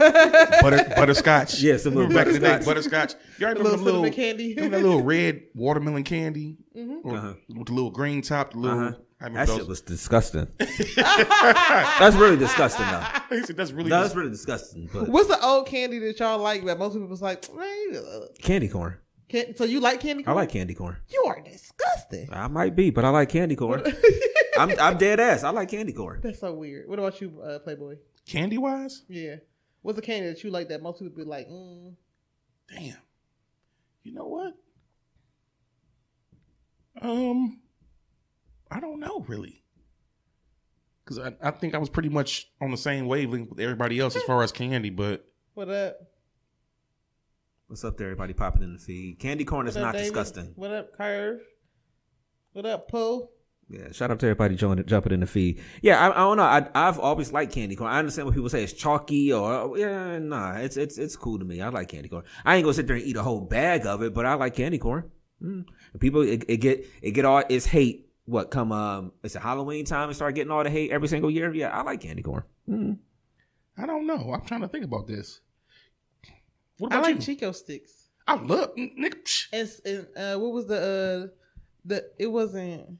Butter, 0.00 0.92
butterscotch. 0.96 1.60
Yeah, 1.60 1.76
some 1.76 1.94
little 1.94 2.10
Back 2.12 2.26
in 2.28 2.34
the 2.34 2.38
day, 2.40 2.46
butterscotch. 2.64 2.66
butterscotch. 2.66 3.14
Y'all 3.38 3.50
A 3.50 3.54
remember 3.54 3.70
little 3.70 3.84
the 3.84 3.92
little, 4.00 4.10
candy. 4.16 4.54
remember 4.54 4.76
that 4.78 4.82
little 4.82 5.02
red 5.02 5.42
watermelon 5.54 6.04
candy? 6.04 6.56
Or 7.04 7.16
Uh-huh. 7.16 7.34
With 7.48 7.66
the 7.66 7.72
little 7.74 7.90
green 7.90 8.22
top, 8.22 8.52
the 8.52 8.58
little. 8.58 8.78
Uh-huh. 8.80 8.96
I 9.20 9.24
remember 9.24 9.38
That 9.40 9.46
those. 9.48 9.56
shit 9.58 9.68
was 9.68 9.80
disgusting. 9.80 10.46
That's 10.58 12.14
really 12.16 12.36
disgusting, 12.36 12.86
though. 12.86 13.40
Said, 13.44 13.56
That's 13.56 13.72
really. 13.72 13.90
No, 13.90 14.00
that's 14.02 14.14
really 14.14 14.30
disgusting. 14.30 14.88
But 14.92 15.08
What's 15.08 15.28
the 15.28 15.44
old 15.44 15.66
candy 15.66 15.98
that 15.98 16.18
y'all 16.20 16.38
like 16.38 16.64
that 16.66 16.78
most 16.78 16.92
people 16.94 17.08
was 17.08 17.20
like, 17.20 17.52
man, 17.54 18.00
candy 18.40 18.68
corn. 18.68 18.96
can- 19.28 19.56
so 19.56 19.64
you 19.64 19.80
like 19.80 20.00
candy 20.00 20.22
corn? 20.22 20.36
I 20.36 20.40
like 20.40 20.50
candy 20.50 20.74
corn. 20.74 20.96
You 21.08 21.24
are 21.26 21.40
disgusting. 21.40 22.28
I 22.32 22.46
might 22.46 22.76
be, 22.76 22.90
but 22.90 23.04
I 23.04 23.08
like 23.10 23.28
candy 23.28 23.56
corn. 23.56 23.82
I'm 24.58 24.78
I'm 24.80 24.96
dead 24.98 25.18
ass. 25.20 25.42
I 25.44 25.50
like 25.50 25.68
candy 25.70 25.92
corn. 25.92 26.20
That's 26.22 26.38
so 26.40 26.52
weird. 26.52 26.88
What 26.88 26.98
about 27.00 27.20
you, 27.20 27.40
uh, 27.42 27.58
Playboy? 27.60 27.96
candy 28.26 28.58
wise? 28.58 29.02
Yeah. 29.08 29.36
What's 29.82 29.96
the 29.96 30.02
candy 30.02 30.28
that 30.28 30.44
you 30.44 30.50
like 30.50 30.68
that 30.68 30.82
most 30.82 31.00
people 31.00 31.16
be 31.16 31.24
like, 31.24 31.48
mm, 31.48 31.92
Damn. 32.72 32.96
You 34.04 34.12
know 34.14 34.26
what? 34.26 34.54
Um, 37.00 37.60
I 38.70 38.80
don't 38.80 39.00
know 39.00 39.24
really. 39.28 39.62
Because 41.04 41.18
I, 41.18 41.34
I 41.40 41.50
think 41.52 41.74
I 41.74 41.78
was 41.78 41.88
pretty 41.88 42.10
much 42.10 42.50
on 42.60 42.70
the 42.70 42.76
same 42.76 43.06
wavelength 43.06 43.50
with 43.50 43.60
everybody 43.60 43.98
else 43.98 44.14
as 44.14 44.22
far 44.24 44.42
as 44.42 44.52
candy, 44.52 44.90
but 44.90 45.24
what 45.54 45.70
up? 45.70 45.96
What's 47.68 47.84
up 47.84 47.96
there, 47.96 48.08
everybody 48.08 48.32
popping 48.34 48.62
in 48.62 48.74
the 48.74 48.78
feed? 48.78 49.18
Candy 49.18 49.44
corn 49.44 49.66
is 49.68 49.76
up, 49.76 49.82
not 49.82 49.92
David? 49.92 50.04
disgusting. 50.04 50.52
What 50.56 50.70
up, 50.72 50.96
Curve? 50.96 51.40
What 52.52 52.66
up, 52.66 52.90
Pooh? 52.90 53.28
Yeah, 53.70 53.92
shout 53.92 54.10
out 54.10 54.18
to 54.20 54.26
everybody 54.26 54.56
joining, 54.56 54.86
jumping 54.86 55.12
in 55.12 55.20
the 55.20 55.26
feed. 55.26 55.60
Yeah, 55.82 56.00
I, 56.00 56.10
I 56.10 56.16
don't 56.16 56.38
know. 56.38 56.42
I, 56.42 56.68
I've 56.74 56.98
always 56.98 57.32
liked 57.32 57.52
candy 57.52 57.76
corn. 57.76 57.90
I 57.90 57.98
understand 57.98 58.26
what 58.26 58.34
people 58.34 58.48
say 58.48 58.64
it's 58.64 58.72
chalky 58.72 59.30
or 59.32 59.76
yeah, 59.76 60.18
nah. 60.18 60.54
It's 60.54 60.78
it's 60.78 60.96
it's 60.96 61.16
cool 61.16 61.38
to 61.38 61.44
me. 61.44 61.60
I 61.60 61.68
like 61.68 61.88
candy 61.88 62.08
corn. 62.08 62.24
I 62.46 62.56
ain't 62.56 62.64
gonna 62.64 62.72
sit 62.72 62.86
there 62.86 62.96
and 62.96 63.04
eat 63.04 63.16
a 63.16 63.22
whole 63.22 63.42
bag 63.42 63.84
of 63.84 64.02
it, 64.02 64.14
but 64.14 64.24
I 64.24 64.34
like 64.34 64.56
candy 64.56 64.78
corn. 64.78 65.10
Mm. 65.42 65.66
People, 66.00 66.22
it, 66.22 66.44
it 66.48 66.56
get 66.58 66.86
it 67.02 67.10
get 67.10 67.26
all 67.26 67.42
its 67.50 67.66
hate. 67.66 68.07
What 68.28 68.50
come 68.50 68.72
um? 68.72 69.12
It's 69.22 69.36
a 69.36 69.40
Halloween 69.40 69.86
time 69.86 70.10
and 70.10 70.14
start 70.14 70.34
getting 70.34 70.50
all 70.50 70.62
the 70.62 70.68
hate 70.68 70.90
every 70.90 71.08
single 71.08 71.30
year. 71.30 71.50
Yeah, 71.54 71.70
I 71.70 71.80
like 71.80 72.02
candy 72.02 72.22
corn. 72.22 72.42
Mm. 72.68 72.98
I 73.78 73.86
don't 73.86 74.06
know. 74.06 74.34
I'm 74.34 74.44
trying 74.44 74.60
to 74.60 74.68
think 74.68 74.84
about 74.84 75.06
this. 75.06 75.40
What 76.76 76.92
I 76.92 77.00
like 77.00 77.14
you? 77.16 77.22
Chick-O-Sticks. 77.22 78.10
I 78.26 78.34
love 78.34 78.74
nigga. 78.76 79.14
psh. 79.24 79.46
And, 79.50 79.70
and 79.86 80.06
uh, 80.14 80.38
what 80.38 80.52
was 80.52 80.66
the 80.66 80.76
uh, 80.76 81.34
the? 81.86 82.04
It 82.18 82.26
wasn't. 82.26 82.98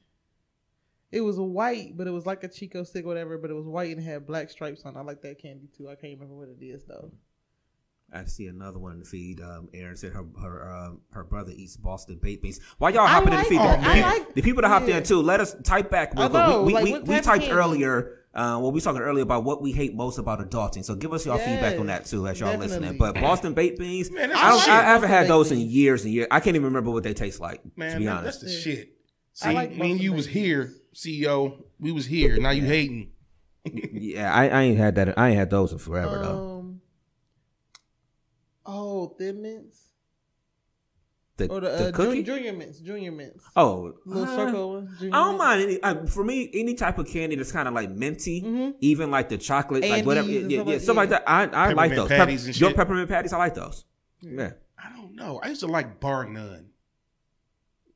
It 1.11 1.21
was 1.21 1.39
white, 1.39 1.95
but 1.95 2.07
it 2.07 2.11
was 2.11 2.25
like 2.25 2.43
a 2.43 2.47
Chick-O-Stick, 2.47 3.05
whatever. 3.05 3.37
But 3.37 3.51
it 3.51 3.55
was 3.55 3.67
white 3.67 3.95
and 3.95 4.03
had 4.03 4.25
black 4.25 4.49
stripes 4.49 4.81
on. 4.83 4.97
I 4.97 5.01
like 5.01 5.21
that 5.21 5.39
candy 5.39 5.69
too. 5.77 5.89
I 5.89 5.95
can't 5.95 6.19
remember 6.19 6.33
what 6.33 6.49
it 6.49 6.65
is 6.65 6.85
though. 6.85 7.11
I 8.13 8.25
see 8.25 8.47
another 8.47 8.79
one 8.79 8.93
in 8.93 8.99
the 8.99 9.05
feed. 9.05 9.39
Um, 9.41 9.69
Aaron 9.73 9.95
said 9.95 10.13
her 10.13 10.25
her 10.41 10.71
um, 10.71 11.01
her 11.11 11.23
brother 11.23 11.51
eats 11.55 11.77
Boston 11.77 12.19
baked 12.21 12.41
beans. 12.43 12.59
Why 12.77 12.89
y'all 12.89 13.05
hopping 13.07 13.33
like- 13.33 13.49
in 13.49 13.55
the 13.55 13.59
feed? 13.59 13.59
I 13.59 13.75
the, 13.75 13.81
people, 13.93 14.09
like- 14.09 14.33
the 14.35 14.41
people 14.41 14.61
that 14.63 14.67
hopped 14.69 14.87
yeah. 14.87 14.97
in 14.97 15.03
too. 15.03 15.21
Let 15.21 15.39
us 15.39 15.55
type 15.63 15.89
back. 15.91 16.13
Real 16.15 16.29
quick. 16.29 16.47
know, 16.47 16.63
we 16.63 16.73
like, 16.73 16.83
we, 16.83 16.91
what 16.93 17.07
we 17.07 17.15
typed 17.21 17.43
candy? 17.43 17.51
earlier. 17.51 18.15
Uh, 18.33 18.59
well, 18.61 18.71
we 18.71 18.79
talking 18.79 19.01
earlier 19.01 19.23
about 19.23 19.43
what 19.43 19.61
we 19.61 19.71
hate 19.71 19.95
most 19.95 20.19
about 20.19 20.39
adulting. 20.39 20.85
So 20.85 20.93
give 20.95 21.13
us 21.13 21.25
y'all 21.25 21.39
feedback 21.39 21.79
on 21.79 21.87
that 21.87 22.05
too 22.05 22.27
as 22.27 22.39
y'all 22.39 22.51
definitely. 22.51 22.77
listening. 22.79 22.97
But 22.97 23.15
Boston 23.15 23.53
baked 23.53 23.79
beans, 23.79 24.11
Man, 24.11 24.29
that's 24.29 24.41
I 24.41 24.49
don't. 24.49 24.59
shit. 24.59 24.69
I 24.69 24.81
haven't 24.83 25.09
had 25.09 25.27
Boston 25.27 25.57
those 25.57 25.63
in 25.63 25.69
years 25.71 26.05
and 26.05 26.13
years. 26.13 26.27
I 26.29 26.39
can't 26.39 26.55
even 26.55 26.65
remember 26.65 26.91
what 26.91 27.03
they 27.03 27.13
taste 27.13 27.39
like. 27.39 27.61
Man, 27.75 27.93
to 27.93 27.99
be 27.99 28.05
that- 28.05 28.17
honest, 28.17 28.41
that's 28.41 28.53
the 28.53 28.59
shit. 28.59 28.89
I 29.41 29.49
See, 29.49 29.53
like 29.55 29.75
me 29.75 29.91
and 29.91 30.01
you 30.01 30.13
was 30.13 30.27
here, 30.27 30.73
CEO. 30.93 31.63
We 31.79 31.91
was 31.91 32.05
here. 32.05 32.37
Now 32.37 32.49
you 32.51 32.63
hating. 32.65 33.11
yeah, 33.73 34.33
I, 34.33 34.47
I 34.49 34.61
ain't 34.63 34.77
had 34.77 34.95
that. 34.95 35.17
I 35.17 35.29
ain't 35.29 35.37
had 35.37 35.49
those 35.49 35.71
in 35.71 35.77
forever 35.79 36.19
though. 36.19 36.58
Thin 39.07 39.41
mints 39.41 39.89
The, 41.37 41.47
or 41.49 41.61
the, 41.61 41.69
the 41.69 41.87
uh, 41.87 41.91
cookie. 41.93 42.23
junior, 42.23 42.23
junior 42.23 42.53
mints, 42.53 42.79
junior 42.79 43.11
mints, 43.11 43.43
oh, 43.55 43.93
little 44.05 44.23
uh, 44.23 44.35
circle 44.35 44.73
one. 44.73 44.97
I 45.01 45.05
don't 45.09 45.37
mints. 45.37 45.37
mind 45.39 45.61
any. 45.63 45.81
Uh, 45.83 46.05
for 46.07 46.23
me, 46.23 46.49
any 46.53 46.73
type 46.73 46.97
of 46.99 47.07
candy 47.07 47.35
that's 47.37 47.51
kind 47.51 47.67
of 47.67 47.73
like 47.73 47.89
minty, 47.89 48.41
Mhm. 48.41 48.75
even 48.81 49.09
like 49.09 49.29
the 49.29 49.37
chocolate, 49.37 49.83
like 49.87 50.05
whatever, 50.05 50.29
yeah, 50.29 50.41
and 50.41 50.51
yeah, 50.51 50.57
stuff 50.59 50.67
yeah, 50.67 50.73
like- 50.73 50.81
stuff 50.81 50.95
like 50.97 51.09
that. 51.09 51.23
I, 51.25 51.43
I 51.45 51.73
like 51.73 51.95
those. 51.95 52.09
patties 52.09 52.45
and 52.45 52.59
Your 52.59 52.73
peppermint 52.73 53.07
patties, 53.09 53.31
I 53.33 53.37
like 53.37 53.55
those. 53.55 53.85
Yeah, 54.21 54.51
I 54.77 54.89
don't 54.95 55.15
know. 55.15 55.39
I 55.41 55.47
used 55.49 55.61
to 55.61 55.67
like 55.67 55.99
bar 56.01 56.25
none, 56.27 56.71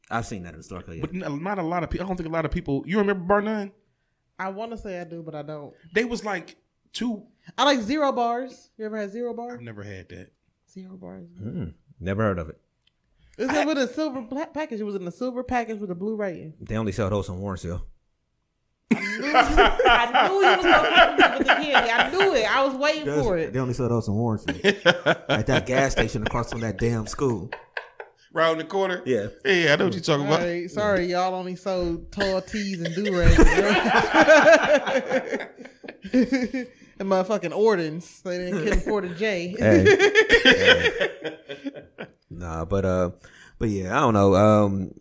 I've 0.10 0.26
seen 0.26 0.44
that 0.44 0.54
in 0.54 0.60
the 0.60 0.64
store. 0.64 0.84
Yeah. 0.88 1.02
but 1.02 1.14
not 1.14 1.60
a 1.60 1.64
lot 1.64 1.84
of 1.84 1.90
people. 1.90 2.06
I 2.06 2.08
don't 2.08 2.16
think 2.18 2.30
a 2.30 2.32
lot 2.32 2.46
of 2.46 2.52
people. 2.52 2.84
You 2.86 3.00
remember 3.00 3.26
bar 3.26 3.42
none? 3.42 3.72
I 4.40 4.50
want 4.50 4.72
to 4.72 4.78
say 4.78 5.00
I 5.00 5.04
do, 5.04 5.22
but 5.22 5.36
I 5.36 5.42
don't. 5.42 5.74
They 5.94 6.06
was 6.06 6.24
like 6.24 6.56
two. 6.94 7.24
I 7.58 7.66
like 7.66 7.82
zero 7.82 8.12
bars. 8.14 8.70
You 8.78 8.86
ever 8.86 8.96
had 8.98 9.12
zero 9.12 9.34
bar? 9.34 9.56
I've 9.56 9.62
never 9.62 9.84
had 9.84 10.08
that. 10.10 10.32
Zero 10.74 10.98
bars. 10.98 11.28
Mm, 11.40 11.74
never 12.00 12.24
heard 12.24 12.40
of 12.40 12.50
it. 12.50 12.60
It 13.38 13.48
was 13.48 13.66
with 13.66 13.78
a 13.78 13.88
silver 13.88 14.24
pla- 14.24 14.46
package. 14.48 14.80
It 14.80 14.84
was 14.84 14.96
in 14.96 15.08
a 15.08 15.12
silver 15.12 15.44
package 15.44 15.80
with 15.80 15.92
a 15.92 15.96
blue 15.96 16.16
writing. 16.16 16.54
They 16.60 16.76
only 16.78 16.92
sell 16.92 17.10
those 17.10 17.30
in 17.30 17.36
Warrensville. 17.36 17.84
I 18.92 20.28
knew 20.28 20.34
you 20.34 20.58
was 20.58 20.66
gonna 20.66 20.90
come 20.90 21.22
up 21.22 21.40
with 21.40 21.48
the 21.48 21.54
candy. 21.54 21.90
I 21.92 22.10
knew 22.12 22.36
it. 22.36 22.56
I 22.56 22.66
was 22.66 22.76
waiting 22.76 23.06
for 23.06 23.38
it. 23.38 23.54
They 23.54 23.60
only 23.60 23.74
sell 23.74 23.90
those 23.90 24.08
in 24.08 24.14
Warrensville. 24.16 25.26
At 25.30 25.48
that 25.48 25.66
gas 25.66 25.94
station 25.94 26.26
across 26.26 26.52
from 26.52 26.62
that 26.62 26.78
damn 26.78 27.08
school. 27.08 27.50
Round 28.34 28.60
the 28.60 28.64
corner. 28.64 29.04
Yeah. 29.06 29.28
Yeah, 29.46 29.74
I 29.74 29.76
know 29.76 29.86
what 29.86 29.94
you're 29.94 30.02
talking 30.02 30.26
about. 30.26 30.40
Sorry, 30.40 30.68
sorry, 30.68 31.06
y'all 31.06 31.36
only 31.36 31.56
sold 31.56 32.12
tall 32.12 32.42
tees 32.42 32.82
and 32.82 32.96
do 32.96 33.16
rags. 33.16 33.38
and 37.04 37.12
motherfucking 37.12 37.56
Ordens. 37.56 38.22
They 38.22 38.38
didn't 38.38 38.60
couldn't 38.60 38.80
afford 38.80 39.06
a 39.06 39.10
J. 39.10 39.56
Hey. 39.60 41.38
nah, 42.30 42.66
but 42.66 42.86
uh, 42.86 43.12
but 43.60 43.70
yeah, 43.70 43.96
I 43.96 44.00
don't 44.02 44.14
know. 44.14 44.36
Um, 44.36 44.94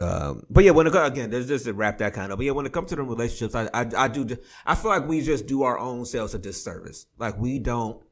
um, 0.00 0.46
but 0.50 0.64
yeah, 0.64 0.72
when 0.72 0.86
it 0.86 0.92
co- 0.92 1.04
again, 1.04 1.30
there's 1.30 1.48
just 1.48 1.64
to 1.66 1.74
wrap 1.74 1.98
that 1.98 2.14
kind 2.14 2.32
of. 2.32 2.38
But 2.38 2.46
yeah, 2.46 2.52
when 2.52 2.66
it 2.66 2.72
comes 2.72 2.90
to 2.90 2.96
the 2.96 3.02
relationships, 3.02 3.54
I, 3.54 3.68
I 3.74 3.86
I 3.96 4.08
do 4.08 4.26
I 4.66 4.74
feel 4.74 4.90
like 4.90 5.06
we 5.06 5.20
just 5.20 5.46
do 5.46 5.62
our 5.62 5.78
own 5.78 6.04
selves 6.04 6.34
a 6.34 6.38
disservice. 6.38 7.06
Like 7.18 7.38
we 7.38 7.58
don't, 7.58 8.02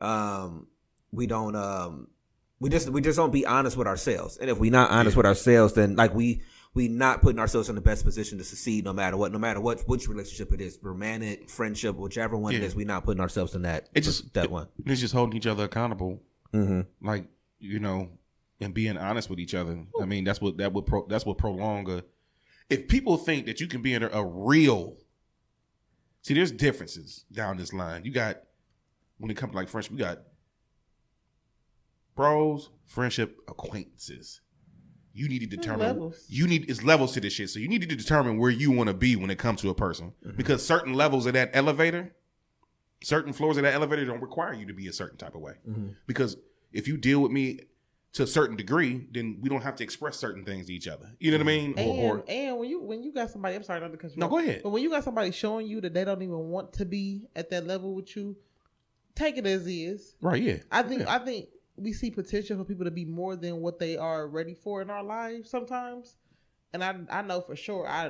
um, 0.00 0.68
we 1.12 1.26
don't 1.26 1.56
um, 1.56 2.08
we 2.60 2.70
just 2.70 2.88
we 2.88 3.00
just 3.00 3.16
don't 3.16 3.32
be 3.32 3.44
honest 3.44 3.76
with 3.76 3.86
ourselves. 3.86 4.36
And 4.38 4.48
if 4.50 4.58
we 4.58 4.70
not 4.70 4.90
honest 4.90 5.16
with 5.16 5.26
ourselves, 5.26 5.74
then 5.74 5.96
like 5.96 6.14
we 6.14 6.42
we 6.76 6.86
not 6.88 7.22
putting 7.22 7.38
ourselves 7.40 7.68
in 7.68 7.74
the 7.74 7.80
best 7.80 8.04
position 8.04 8.38
to 8.38 8.44
succeed, 8.44 8.84
no 8.84 8.92
matter 8.92 9.16
what, 9.16 9.32
no 9.32 9.38
matter 9.38 9.60
what 9.60 9.80
which 9.88 10.08
relationship 10.08 10.52
it 10.52 10.60
is, 10.60 10.78
romantic, 10.82 11.48
friendship, 11.50 11.96
whichever 11.96 12.36
one 12.36 12.54
it 12.54 12.60
Yeah. 12.60 12.66
is, 12.66 12.76
we 12.76 12.84
not 12.84 13.02
putting 13.04 13.20
ourselves 13.20 13.54
in 13.54 13.62
that 13.62 13.88
it's 13.94 14.06
just 14.06 14.32
that 14.34 14.44
it- 14.44 14.50
one. 14.50 14.68
It's 14.84 15.00
just 15.00 15.14
holding 15.14 15.36
each 15.36 15.46
other 15.46 15.64
accountable, 15.64 16.22
Mm-hmm. 16.52 16.82
like 17.06 17.26
you 17.58 17.80
know, 17.80 18.10
and 18.60 18.72
being 18.74 18.96
honest 18.96 19.28
with 19.30 19.40
each 19.40 19.54
other. 19.54 19.84
I 20.00 20.04
mean, 20.04 20.24
that's 20.24 20.40
what 20.40 20.58
that 20.58 20.72
would 20.74 20.86
pro, 20.86 21.06
that's 21.08 21.26
what 21.26 21.38
prolong 21.38 21.90
a. 21.90 22.04
If 22.68 22.86
people 22.88 23.16
think 23.16 23.46
that 23.46 23.60
you 23.60 23.66
can 23.66 23.80
be 23.82 23.94
in 23.94 24.02
a, 24.02 24.08
a 24.10 24.24
real 24.24 24.96
See, 26.22 26.34
there's 26.34 26.50
differences 26.50 27.24
down 27.30 27.56
this 27.56 27.72
line. 27.72 28.04
You 28.04 28.10
got 28.10 28.42
when 29.18 29.30
it 29.30 29.36
comes 29.36 29.52
to 29.52 29.56
like 29.56 29.68
friendship, 29.68 29.92
we 29.92 29.98
got 29.98 30.18
bros, 32.14 32.70
friendship, 32.86 33.38
acquaintances. 33.48 34.40
You 35.16 35.28
need 35.28 35.40
to 35.40 35.46
determine 35.46 35.86
levels. 35.86 36.24
you 36.28 36.46
need 36.46 36.68
it's 36.70 36.82
levels 36.82 37.12
to 37.12 37.20
this 37.20 37.32
shit. 37.32 37.50
So 37.50 37.58
you 37.58 37.68
need 37.68 37.80
to 37.88 37.96
determine 37.96 38.38
where 38.38 38.50
you 38.50 38.70
want 38.70 38.88
to 38.88 38.94
be 38.94 39.16
when 39.16 39.30
it 39.30 39.38
comes 39.38 39.60
to 39.62 39.70
a 39.70 39.74
person. 39.74 40.12
Mm-hmm. 40.24 40.36
Because 40.36 40.64
certain 40.64 40.94
levels 40.94 41.26
of 41.26 41.32
that 41.32 41.50
elevator, 41.54 42.14
certain 43.02 43.32
floors 43.32 43.56
of 43.56 43.62
that 43.62 43.74
elevator 43.74 44.04
don't 44.04 44.20
require 44.20 44.52
you 44.52 44.66
to 44.66 44.74
be 44.74 44.88
a 44.88 44.92
certain 44.92 45.16
type 45.16 45.34
of 45.34 45.40
way. 45.40 45.54
Mm-hmm. 45.68 45.88
Because 46.06 46.36
if 46.72 46.86
you 46.86 46.96
deal 46.96 47.20
with 47.20 47.32
me 47.32 47.60
to 48.12 48.22
a 48.22 48.26
certain 48.26 48.56
degree, 48.56 49.06
then 49.12 49.38
we 49.40 49.48
don't 49.48 49.62
have 49.62 49.76
to 49.76 49.84
express 49.84 50.16
certain 50.16 50.44
things 50.44 50.66
to 50.66 50.72
each 50.72 50.88
other. 50.88 51.12
You 51.18 51.30
know 51.30 51.38
what 51.38 51.44
I 51.44 51.46
mean? 51.46 51.74
And, 51.78 51.88
Or, 51.90 52.18
or 52.18 52.24
and 52.28 52.58
when 52.58 52.68
you 52.68 52.82
when 52.82 53.02
you 53.02 53.12
got 53.12 53.30
somebody, 53.30 53.54
I'm 53.54 53.62
sorry, 53.62 53.80
not 53.80 53.92
to 53.92 53.98
cut 53.98 54.10
you 54.12 54.16
No, 54.20 54.28
go 54.28 54.38
ahead. 54.38 54.60
But 54.62 54.70
when 54.70 54.82
you 54.82 54.90
got 54.90 55.04
somebody 55.04 55.30
showing 55.32 55.66
you 55.66 55.80
that 55.82 55.94
they 55.94 56.04
don't 56.04 56.22
even 56.22 56.48
want 56.48 56.74
to 56.74 56.84
be 56.84 57.28
at 57.34 57.50
that 57.50 57.66
level 57.66 57.94
with 57.94 58.14
you, 58.16 58.36
take 59.14 59.36
it 59.38 59.46
as 59.46 59.66
is. 59.66 60.14
right, 60.20 60.42
yeah. 60.42 60.56
I 60.70 60.82
think 60.82 61.02
Yeah. 61.02 61.14
I 61.14 61.18
think 61.18 61.48
we 61.76 61.92
see 61.92 62.10
potential 62.10 62.56
for 62.58 62.64
people 62.64 62.84
to 62.84 62.90
be 62.90 63.04
more 63.04 63.36
than 63.36 63.60
what 63.60 63.78
they 63.78 63.96
are 63.96 64.26
ready 64.28 64.54
for 64.54 64.80
in 64.82 64.90
our 64.90 65.02
lives 65.02 65.50
sometimes. 65.50 66.16
And 66.72 66.82
I 66.82 66.96
I 67.10 67.22
know 67.22 67.40
for 67.40 67.56
sure 67.56 67.86
I 67.88 68.08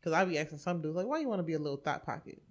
because 0.00 0.12
I 0.12 0.24
be 0.24 0.38
asking 0.38 0.58
some 0.58 0.82
dudes 0.82 0.96
like, 0.96 1.06
why 1.06 1.18
you 1.20 1.28
want 1.28 1.38
to 1.40 1.44
be 1.44 1.54
a 1.54 1.58
little 1.58 1.78
thought 1.78 2.04
pocket? 2.04 2.42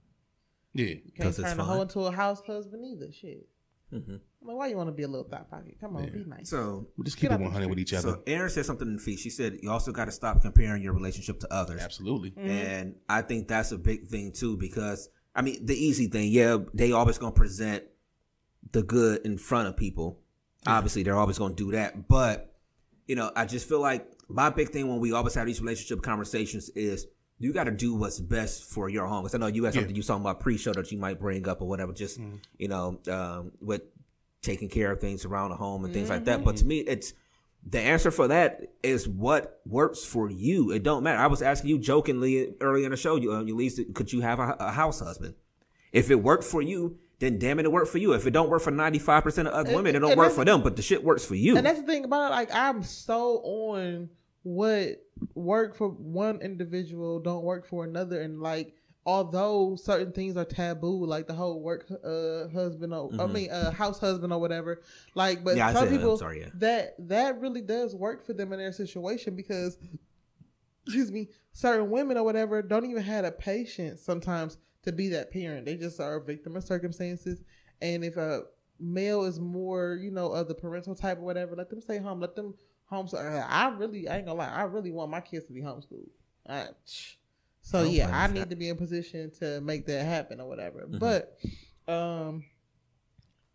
Yeah. 0.74 0.86
You 0.88 1.02
can't 1.16 1.18
'Cause 1.28 1.40
it's 1.40 1.48
turn 1.50 1.60
a 1.60 1.64
fun. 1.66 1.76
hoe 1.76 1.82
into 1.84 2.00
a 2.02 2.12
house 2.12 2.42
husband 2.46 2.84
either. 2.86 3.12
Shit. 3.12 3.48
Mhm. 3.94 4.20
I'm 4.42 4.48
like, 4.48 4.58
why 4.58 4.68
you 4.68 4.76
want 4.76 4.88
to 4.90 4.92
be 4.94 5.04
a 5.04 5.08
little 5.08 5.28
thought 5.30 5.50
pocket? 5.52 5.78
Come 5.80 5.96
on, 5.96 6.12
be 6.12 6.26
nice. 6.26 6.50
So, 6.50 6.88
We'll 6.98 7.04
just 7.06 7.18
Get 7.20 7.30
keep 7.30 7.40
it 7.40 7.44
100 7.44 7.70
with 7.70 7.78
each 7.78 7.94
other. 7.94 8.10
so 8.14 8.24
Aaron 8.26 8.50
said 8.50 8.66
something 8.66 8.88
in 8.88 8.96
the 8.96 9.02
feed. 9.02 9.20
She 9.20 9.30
said 9.30 9.60
you 9.62 9.70
also 9.70 9.92
got 9.92 10.06
to 10.06 10.12
stop 10.12 10.42
comparing 10.42 10.82
your 10.82 10.94
relationship 10.94 11.40
to 11.42 11.54
others. 11.54 11.80
Absolutely. 11.80 12.32
Mm-hmm. 12.32 12.48
And 12.50 12.96
I 13.08 13.22
think 13.22 13.48
that's 13.48 13.72
a 13.72 13.78
big 13.78 14.08
thing 14.08 14.32
too, 14.32 14.58
because 14.58 15.10
I 15.36 15.44
mean, 15.44 15.64
the 15.66 15.76
easy 15.76 16.08
thing, 16.08 16.32
yeah, 16.32 16.58
they 16.74 16.92
always 16.92 17.20
gonna 17.20 17.34
present 17.36 17.84
the 18.72 18.82
good 18.82 19.22
in 19.26 19.38
front 19.38 19.68
of 19.68 19.78
people. 19.78 20.20
Obviously, 20.68 21.04
they're 21.04 21.18
always 21.18 21.38
gonna 21.38 21.56
do 21.56 21.72
that. 21.72 22.08
But 22.08 22.54
you 23.08 23.16
know, 23.16 23.32
I 23.36 23.46
just 23.46 23.68
feel 23.68 23.80
like 23.80 24.08
my 24.30 24.50
big 24.50 24.70
thing 24.70 24.88
when 24.88 25.00
we 25.00 25.12
always 25.12 25.34
have 25.36 25.46
these 25.46 25.62
relationship 25.62 26.02
conversations 26.02 26.70
is 26.70 27.08
you 27.40 27.52
got 27.52 27.66
to 27.66 27.72
do 27.72 27.96
what's 27.96 28.20
best 28.20 28.64
for 28.64 28.88
your 28.88 29.06
home. 29.06 29.24
Because 29.24 29.36
I 29.36 29.38
know 29.40 29.48
you 29.48 29.66
had 29.66 29.74
something 29.74 29.96
you 29.96 30.04
talking 30.04 30.22
about 30.22 30.40
pre-show 30.40 30.72
that 30.74 30.92
you 30.92 30.98
might 30.98 31.20
bring 31.20 31.48
up 31.48 31.62
or 31.62 31.68
whatever. 31.68 31.92
Just 31.92 32.20
you 32.58 32.68
know, 32.68 33.00
um, 33.10 33.52
with 33.60 33.82
taking 34.42 34.70
care 34.70 34.92
of 34.92 35.02
things 35.02 35.26
around 35.26 35.50
the 35.50 35.56
home 35.56 35.84
and 35.86 35.94
things 35.94 36.10
like 36.10 36.26
that. 36.26 36.44
But 36.44 36.58
to 36.58 36.66
me, 36.66 36.80
it's 36.80 37.14
the 37.66 37.80
answer 37.80 38.12
for 38.12 38.28
that 38.28 38.74
is 38.84 39.08
what 39.08 39.62
works 39.66 40.04
for 40.04 40.30
you. 40.30 40.72
It 40.72 40.84
don't 40.84 41.04
matter. 41.04 41.20
I 41.20 41.28
was 41.28 41.42
asking 41.42 41.70
you 41.70 41.80
jokingly 41.80 42.54
earlier 42.60 42.86
in 42.86 42.92
the 42.92 42.98
show, 42.98 43.16
you, 43.16 43.32
uh, 43.32 43.44
Eulise, 43.44 43.94
could 43.94 44.12
you 44.12 44.22
have 44.22 44.40
a, 44.40 44.56
a 44.60 44.72
house 44.72 45.00
husband? 45.00 45.36
If 45.94 46.12
it 46.12 46.16
worked 46.16 46.44
for 46.44 46.62
you, 46.62 46.98
then 47.24 47.40
damn 47.40 47.60
it, 47.60 47.66
it 47.66 47.72
worked 47.72 47.90
for 47.92 47.98
you. 47.98 48.14
If 48.14 48.28
it 48.28 48.32
don't 48.32 48.50
work 48.50 48.62
for 48.62 48.72
ninety 48.72 49.00
five 49.00 49.24
percent 49.24 49.48
of 49.48 49.54
other 49.54 49.70
And- 49.70 49.76
women, 49.78 49.96
it 49.96 50.00
don't 50.00 50.18
work 50.18 50.34
for 50.34 50.46
them. 50.46 50.62
But 50.62 50.76
the 50.76 50.82
shit 50.82 51.04
works 51.04 51.26
for 51.26 51.36
you. 51.36 51.58
And 51.58 51.66
that's 51.66 51.80
the 51.80 51.86
thing 51.88 52.06
about 52.06 52.28
it. 52.32 52.36
Like 52.36 52.54
I'm 52.54 52.84
so 52.84 53.38
on 53.44 54.10
what 54.44 55.02
work 55.36 55.76
for 55.76 55.88
one 55.90 56.42
individual 56.42 57.20
don't 57.20 57.44
work 57.44 57.66
for 57.66 57.86
another, 57.86 58.22
and 58.22 58.42
like 58.42 58.76
although 59.06 59.76
certain 59.76 60.12
things 60.14 60.38
are 60.38 60.46
taboo, 60.46 61.06
like 61.06 61.28
the 61.28 61.34
whole 61.34 61.62
work 61.62 61.86
uh 62.04 62.48
husband 62.50 62.94
or 62.94 63.10
I 63.20 63.28
mean 63.28 63.50
uh 63.52 63.72
house 63.72 64.00
husband 64.00 64.32
or 64.34 64.40
whatever. 64.40 64.82
Like, 65.16 65.44
but 65.44 65.52
Mm-hmm. 65.52 65.58
Yeah, 65.58 65.74
some 65.74 65.84
said 65.88 65.92
people 65.98 66.18
sorry, 66.18 66.42
yeah. 66.42 66.50
that 66.56 66.96
that 67.08 67.40
really 67.42 67.62
does 67.62 67.96
work 67.96 68.26
for 68.26 68.34
them 68.34 68.54
in 68.54 68.60
their 68.60 68.72
situation 68.74 69.36
because 69.36 69.78
excuse 70.86 71.12
me, 71.12 71.30
certain 71.54 71.90
women 71.90 72.18
or 72.18 72.24
whatever 72.24 72.62
don't 72.62 72.86
even 72.86 73.04
have 73.04 73.26
a 73.26 73.32
patience 73.32 74.02
sometimes 74.02 74.58
to 74.84 74.92
be 74.92 75.10
that 75.10 75.32
parent. 75.32 75.66
They 75.66 75.76
just 75.76 76.00
are 76.00 76.16
a 76.16 76.24
victim 76.24 76.56
of 76.56 76.64
circumstances. 76.64 77.44
And 77.82 78.04
if 78.04 78.18
a 78.18 78.44
male 78.80 79.24
is 79.24 79.40
more, 79.40 79.98
you 80.02 80.12
know, 80.12 80.32
of 80.32 80.48
the 80.48 80.56
parental 80.56 80.96
type 80.96 81.18
or 81.18 81.24
whatever, 81.24 81.56
let 81.56 81.70
them 81.70 81.82
stay 81.82 81.98
home. 81.98 82.20
Let 82.20 82.36
them 82.36 82.54
homeschool. 82.92 83.46
I 83.50 83.70
really, 83.70 84.08
I 84.08 84.18
ain't 84.18 84.26
gonna 84.26 84.38
lie, 84.38 84.50
I 84.50 84.64
really 84.64 84.92
want 84.92 85.12
my 85.12 85.22
kids 85.22 85.46
to 85.46 85.54
be 85.54 85.62
homeschooled. 85.62 86.10
I, 86.48 86.68
so 87.62 87.84
yeah, 87.84 88.10
I 88.12 88.28
need 88.28 88.50
to 88.50 88.56
be 88.56 88.70
in 88.70 88.76
position 88.76 89.32
to 89.40 89.62
make 89.62 89.86
that 89.88 90.06
happen 90.06 90.42
or 90.42 90.48
whatever. 90.48 90.82
Mm-hmm. 90.82 90.98
But 90.98 91.38
um 91.88 92.44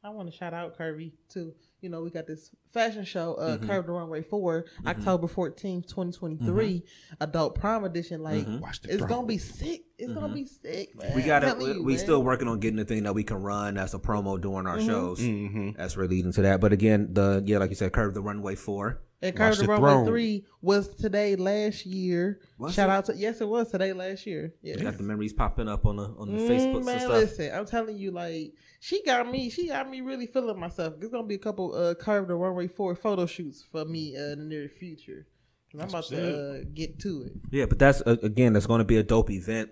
I 0.03 0.11
want 0.11 0.31
to 0.31 0.37
shout 0.37 0.55
out 0.55 0.79
Curvy 0.79 1.13
too. 1.29 1.55
You 1.81 1.89
know, 1.89 2.03
we 2.03 2.11
got 2.11 2.27
this 2.27 2.51
fashion 2.73 3.05
show, 3.05 3.35
uh, 3.35 3.57
Mm-hmm. 3.57 3.67
Curve 3.69 3.87
the 3.87 3.93
Runway 3.93 4.23
4, 4.23 4.65
October 4.87 5.29
14th, 5.29 5.87
2023, 5.89 6.83
adult 7.21 7.55
prom 7.55 7.85
edition. 7.85 8.23
Like, 8.23 8.47
Watch 8.61 8.81
the 8.83 8.93
it's 8.93 9.05
gonna 9.05 9.27
be 9.27 9.39
sick. 9.39 9.83
It's 9.97 10.13
gonna 10.13 10.35
be 10.35 10.45
sick, 10.47 10.95
man. 10.97 11.09
Mm-hmm. 11.09 11.17
we 11.17 11.23
got 11.23 11.41
telling 11.41 11.75
to 11.75 11.83
we 11.83 11.93
man. 11.95 11.99
still 12.03 12.23
working 12.23 12.49
on 12.49 12.59
getting 12.61 12.77
the 12.77 12.85
thing 12.85 13.05
that 13.05 13.15
we 13.15 13.23
can 13.25 13.37
run 13.43 13.79
as 13.79 13.95
a 13.95 13.99
promo 13.99 14.41
during 14.41 14.67
our 14.67 14.81
shows. 14.81 15.21
Mm-hmm. 15.21 15.71
That's 15.77 15.97
really 15.97 16.17
leading 16.17 16.33
to 16.33 16.43
that. 16.43 16.61
But 16.61 16.73
again, 16.73 17.09
the 17.13 17.43
yeah, 17.47 17.59
like 17.59 17.71
you 17.71 17.77
said, 17.77 17.93
curve 17.93 18.15
the 18.15 18.23
runway 18.23 18.55
four. 18.57 19.01
And 19.21 19.37
Watch 19.37 19.49
Curve 19.49 19.57
the 19.59 19.63
the 19.65 19.69
Runway 19.73 19.89
throne. 19.91 20.07
3 20.07 20.45
was 20.63 20.89
today 20.95 21.35
last 21.35 21.85
year. 21.85 22.41
Was 22.57 22.75
Shout 22.75 22.89
it? 22.89 22.93
out 22.93 23.05
to, 23.07 23.17
yes, 23.17 23.41
it 23.41 23.49
was 23.49 23.69
today 23.71 23.93
last 23.93 24.27
year. 24.27 24.55
Yeah. 24.63 24.77
Got 24.77 24.97
the 24.97 25.03
memories 25.03 25.33
popping 25.33 25.69
up 25.69 25.87
on 25.87 25.97
the 25.97 26.05
on 26.05 26.31
the 26.33 26.39
Mm, 26.39 26.47
Facebooks 26.49 26.85
man, 26.85 26.95
and 26.95 27.01
stuff. 27.03 27.11
listen, 27.11 27.51
I'm 27.53 27.67
telling 27.67 27.97
you, 27.97 28.13
like 28.13 28.53
she 28.79 29.03
got 29.03 29.29
me, 29.29 29.51
she 29.51 29.67
got 29.69 29.91
me 29.91 30.03
really 30.03 30.27
feeling 30.29 30.61
myself. 30.61 30.95
There's 31.01 31.11
gonna 31.11 31.27
be 31.27 31.35
a 31.35 31.39
couple 31.39 31.75
uh 31.75 31.95
curved 31.95 32.29
the 32.29 32.37
runway 32.37 32.69
four 32.69 32.95
photo 32.95 33.27
shoots 33.27 33.65
for 33.73 33.85
me 33.85 34.17
uh, 34.17 34.21
in 34.35 34.39
the 34.39 34.45
near 34.45 34.69
future. 34.69 35.27
I'm 35.75 35.81
about 35.81 35.93
what's 35.95 36.09
to 36.11 36.61
uh, 36.61 36.65
get 36.73 37.01
to 37.01 37.23
it. 37.25 37.33
Yeah, 37.51 37.67
but 37.67 37.79
that's 37.81 38.01
uh, 38.03 38.17
again, 38.23 38.53
that's 38.53 38.67
going 38.67 38.79
to 38.79 38.85
be 38.85 38.99
a 38.99 39.03
dope 39.03 39.31
event. 39.31 39.71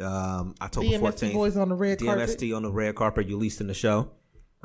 Um, 0.00 0.54
October 0.60 0.86
DMST 0.88 1.00
fourteenth. 1.00 1.32
boys 1.34 1.56
on 1.56 1.70
the 1.70 1.74
red 1.74 1.98
carpet. 1.98 2.28
DMST 2.28 2.54
on 2.56 2.62
the 2.62 2.70
red 2.70 2.94
carpet, 2.94 3.26
Eulise 3.28 3.60
in 3.62 3.66
the 3.68 3.74
show. 3.74 4.10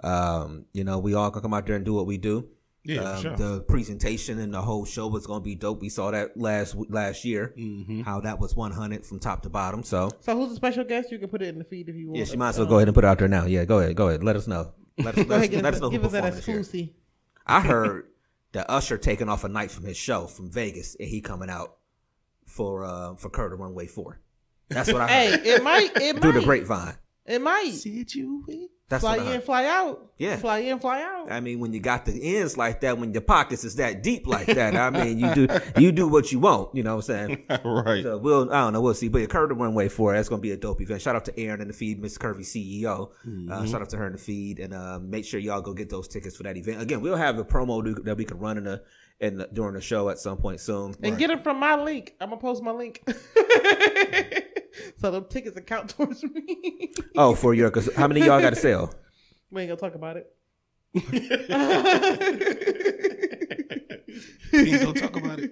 Um, 0.04 0.66
you 0.74 0.84
know, 0.84 1.00
we 1.00 1.14
all 1.16 1.32
gonna 1.32 1.42
come 1.42 1.54
out 1.54 1.66
there 1.66 1.78
and 1.78 1.86
do 1.86 1.94
what 1.94 2.06
we 2.06 2.18
do. 2.18 2.48
Yeah, 2.88 3.02
um, 3.02 3.22
sure. 3.22 3.36
The 3.36 3.62
presentation 3.62 4.40
and 4.40 4.54
the 4.54 4.62
whole 4.62 4.86
show 4.86 5.08
was 5.08 5.28
gonna 5.28 5.42
be 5.42 5.56
dope. 5.56 5.82
We 5.82 5.90
saw 5.90 6.10
that 6.12 6.38
last 6.38 6.76
last 6.90 7.26
year, 7.26 7.54
Mm-hmm. 7.58 8.02
how 8.02 8.22
that 8.22 8.40
was 8.40 8.56
one 8.56 8.72
hundred 8.72 9.06
from 9.06 9.20
top 9.20 9.42
to 9.44 9.50
bottom. 9.50 9.84
So 9.84 10.10
So 10.22 10.36
who's 10.38 10.52
a 10.54 10.56
special 10.56 10.84
guest? 10.86 11.12
You 11.12 11.20
can 11.20 11.28
put 11.30 11.42
it 11.42 11.50
in 11.50 11.58
the 11.60 11.66
feed 11.66 11.90
if 11.90 11.96
you 11.96 12.08
want. 12.08 12.18
yeah, 12.20 12.26
she 12.26 12.38
might 12.38 12.50
as 12.50 12.58
well 12.58 12.68
go 12.68 12.78
ahead 12.78 12.88
and 12.88 12.96
put 12.96 13.04
it 13.04 13.08
out 13.08 13.20
there 13.20 13.28
now. 13.28 13.46
Yeah, 13.46 13.66
go 13.66 13.80
ahead, 13.80 13.96
go 13.96 14.08
ahead. 14.08 14.24
Let 14.24 14.36
us 14.38 14.48
know. 14.48 14.74
Let 14.98 15.18
us, 15.18 15.26
Go 15.26 15.30
let 15.30 15.32
us, 15.32 15.38
ahead, 15.38 15.52
give, 15.52 15.62
let 15.64 15.74
us 15.74 15.76
us, 15.78 15.82
know 15.82 15.90
who 15.90 15.98
give 15.98 16.06
us 16.06 16.12
that 16.14 16.24
performed 16.24 16.38
this 16.38 16.48
exclusive. 16.48 16.90
I 17.46 17.60
heard 17.72 18.08
that 18.54 18.66
Usher 18.72 18.98
taking 18.98 19.28
off 19.30 19.44
a 19.44 19.50
night 19.50 19.70
from 19.70 19.84
his 19.84 19.98
show 19.98 20.26
from 20.28 20.50
Vegas, 20.50 20.96
and 21.00 21.08
he 21.10 21.20
coming 21.22 21.50
out 21.50 21.76
for 22.46 22.86
uh 22.86 23.16
for 23.16 23.30
Curve 23.30 23.52
the 23.52 23.58
Runway 23.58 23.88
Four. 23.88 24.20
That's 24.70 24.92
what 24.92 25.02
I 25.02 25.08
heard. 25.08 25.40
Hey, 25.42 25.50
it 25.56 25.64
might, 25.64 25.92
it 25.98 26.22
through 26.22 26.32
the 26.34 26.42
grapevine. 26.42 26.96
it 27.26 27.42
might. 27.42 27.78
Did 27.84 28.16
you? 28.16 28.44
win? 28.48 28.70
That's 28.90 29.02
fly 29.02 29.18
in, 29.18 29.42
fly 29.42 29.66
out. 29.66 30.12
Yeah. 30.18 30.38
fly 30.38 30.60
in, 30.60 30.80
fly 30.80 31.02
out. 31.02 31.30
I 31.30 31.42
mean, 31.42 31.60
when 31.60 31.74
you 31.74 31.82
got 31.82 32.06
the 32.06 32.38
ends 32.38 32.58
like 32.58 32.80
that, 32.82 32.98
when 32.98 33.12
your 33.12 33.22
pockets 33.22 33.66
is 33.66 33.76
that 33.76 34.02
deep 34.02 34.26
like 34.26 34.46
that, 34.48 34.76
I 34.78 34.90
mean, 34.90 35.20
you 35.20 35.34
do 35.36 35.48
you 35.78 35.92
do 35.92 36.08
what 36.08 36.32
you 36.32 36.40
want. 36.40 36.74
You 36.74 36.84
know 36.84 36.96
what 36.96 37.10
I'm 37.10 37.28
saying? 37.28 37.46
right. 37.66 38.02
So 38.02 38.18
we'll 38.18 38.50
I 38.50 38.62
don't 38.62 38.74
know 38.74 38.82
we'll 38.82 38.94
see, 38.94 39.10
but 39.10 39.30
Curve 39.30 39.50
the 39.50 39.56
Runway 39.56 39.90
Four 39.90 40.14
that's 40.14 40.30
gonna 40.30 40.42
be 40.42 40.52
a 40.52 40.58
dope 40.58 40.80
event. 40.82 41.02
Shout 41.02 41.18
out 41.18 41.26
to 41.26 41.38
Aaron 41.38 41.60
in 41.60 41.68
the 41.68 41.74
feed, 41.74 42.02
Miss 42.02 42.18
Curvy 42.18 42.46
CEO. 42.46 43.10
Uh, 43.52 43.66
shout 43.66 43.82
out 43.82 43.90
to 43.90 43.98
her 43.98 44.08
in 44.08 44.14
the 44.14 44.18
feed, 44.18 44.60
and 44.60 44.74
uh, 44.74 45.00
make 45.00 45.26
sure 45.26 45.40
y'all 45.42 45.62
go 45.62 45.74
get 45.74 45.90
those 45.90 46.08
tickets 46.08 46.38
for 46.38 46.44
that 46.44 46.56
event. 46.56 46.82
Again, 46.82 47.02
we'll 47.02 47.18
have 47.18 47.38
a 47.40 47.44
promo 47.44 48.04
that 48.06 48.16
we 48.16 48.24
can 48.24 48.40
run 48.40 48.58
in 48.58 48.64
the 48.64 48.84
in 49.20 49.38
the, 49.38 49.50
during 49.52 49.74
the 49.74 49.82
show 49.82 50.10
at 50.10 50.20
some 50.20 50.38
point 50.38 50.60
soon. 50.62 50.96
and 51.04 51.18
get 51.18 51.30
it 51.30 51.44
from 51.44 51.60
my 51.60 51.76
link. 51.76 52.14
I'm 52.22 52.30
gonna 52.30 52.40
post 52.40 52.64
my 52.64 52.72
link. 52.72 53.04
so 54.98 55.12
the 55.12 55.22
tickets 55.22 55.58
account 55.58 55.90
towards 55.98 56.24
me. 56.24 56.94
Oh, 57.16 57.36
for 57.36 57.54
your 57.54 57.70
because 57.70 57.94
how 57.96 58.08
many 58.08 58.22
y'all 58.22 58.42
got 58.42 58.52
to 58.52 58.56
sell? 58.56 58.94
we 59.52 59.62
ain't 59.62 59.70
gonna 59.70 59.80
talk 59.80 59.96
about 59.96 60.18
it. 60.18 60.34
We 60.94 61.02
ain't 64.72 64.84
gonna 64.84 65.00
talk 65.00 65.16
about 65.16 65.40
it. 65.40 65.52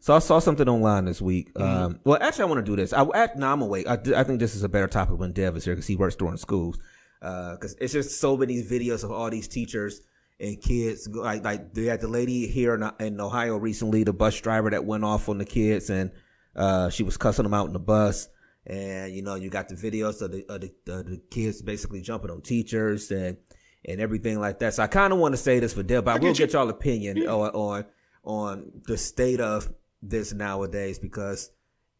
So 0.00 0.14
I 0.14 0.20
saw 0.20 0.38
something 0.38 0.68
online 0.68 1.04
this 1.04 1.20
week. 1.20 1.50
Um, 1.58 2.00
well, 2.04 2.18
actually, 2.20 2.44
I 2.44 2.46
want 2.46 2.64
to 2.64 2.70
do 2.70 2.76
this. 2.76 2.92
I, 2.92 3.02
I 3.02 3.28
no, 3.36 3.52
I'm 3.52 3.60
gonna. 3.60 3.88
I, 3.88 4.20
I 4.20 4.24
think 4.24 4.40
this 4.40 4.54
is 4.54 4.62
a 4.62 4.68
better 4.68 4.86
topic 4.86 5.18
when 5.18 5.32
Dev 5.32 5.56
is 5.56 5.64
here 5.64 5.74
because 5.74 5.86
he 5.86 5.96
works 5.96 6.16
during 6.16 6.36
schools. 6.36 6.78
Because 7.20 7.74
it's 7.80 7.92
just 7.92 8.20
so 8.20 8.36
many 8.36 8.62
videos 8.62 9.02
of 9.04 9.10
all 9.10 9.28
these 9.28 9.48
teachers 9.48 10.00
and 10.40 10.60
kids. 10.60 11.08
Like 11.08 11.44
like 11.44 11.74
they 11.74 11.84
had 11.84 12.00
the 12.00 12.08
lady 12.08 12.46
here 12.46 12.74
in, 12.74 12.90
in 13.04 13.20
Ohio 13.20 13.56
recently, 13.56 14.04
the 14.04 14.12
bus 14.12 14.40
driver 14.40 14.70
that 14.70 14.84
went 14.84 15.04
off 15.04 15.28
on 15.28 15.38
the 15.38 15.44
kids 15.44 15.90
and 15.90 16.12
uh, 16.54 16.90
she 16.90 17.02
was 17.02 17.16
cussing 17.16 17.44
them 17.44 17.54
out 17.54 17.66
in 17.66 17.72
the 17.72 17.78
bus. 17.78 18.28
And 18.68 19.14
you 19.14 19.22
know, 19.22 19.34
you 19.34 19.48
got 19.50 19.68
the 19.68 19.74
videos 19.74 20.20
of 20.20 20.32
the 20.32 20.44
of 20.48 20.60
the, 20.60 20.72
the 20.84 21.22
kids 21.30 21.62
basically 21.62 22.02
jumping 22.02 22.30
on 22.30 22.42
teachers 22.42 23.10
and 23.10 23.38
and 23.84 24.00
everything 24.00 24.38
like 24.40 24.58
that. 24.58 24.74
So 24.74 24.82
I 24.82 24.86
kind 24.88 25.12
of 25.12 25.18
want 25.18 25.32
to 25.32 25.36
say 25.38 25.58
this 25.58 25.72
for 25.72 25.82
Dev, 25.82 26.04
but 26.04 26.16
I 26.16 26.18
will 26.18 26.34
get 26.34 26.52
y'all 26.52 26.68
opinion 26.68 27.26
on 27.26 27.50
on 27.50 27.84
on 28.24 28.72
the 28.86 28.98
state 28.98 29.40
of 29.40 29.72
this 30.02 30.32
nowadays 30.32 30.98
because 30.98 31.50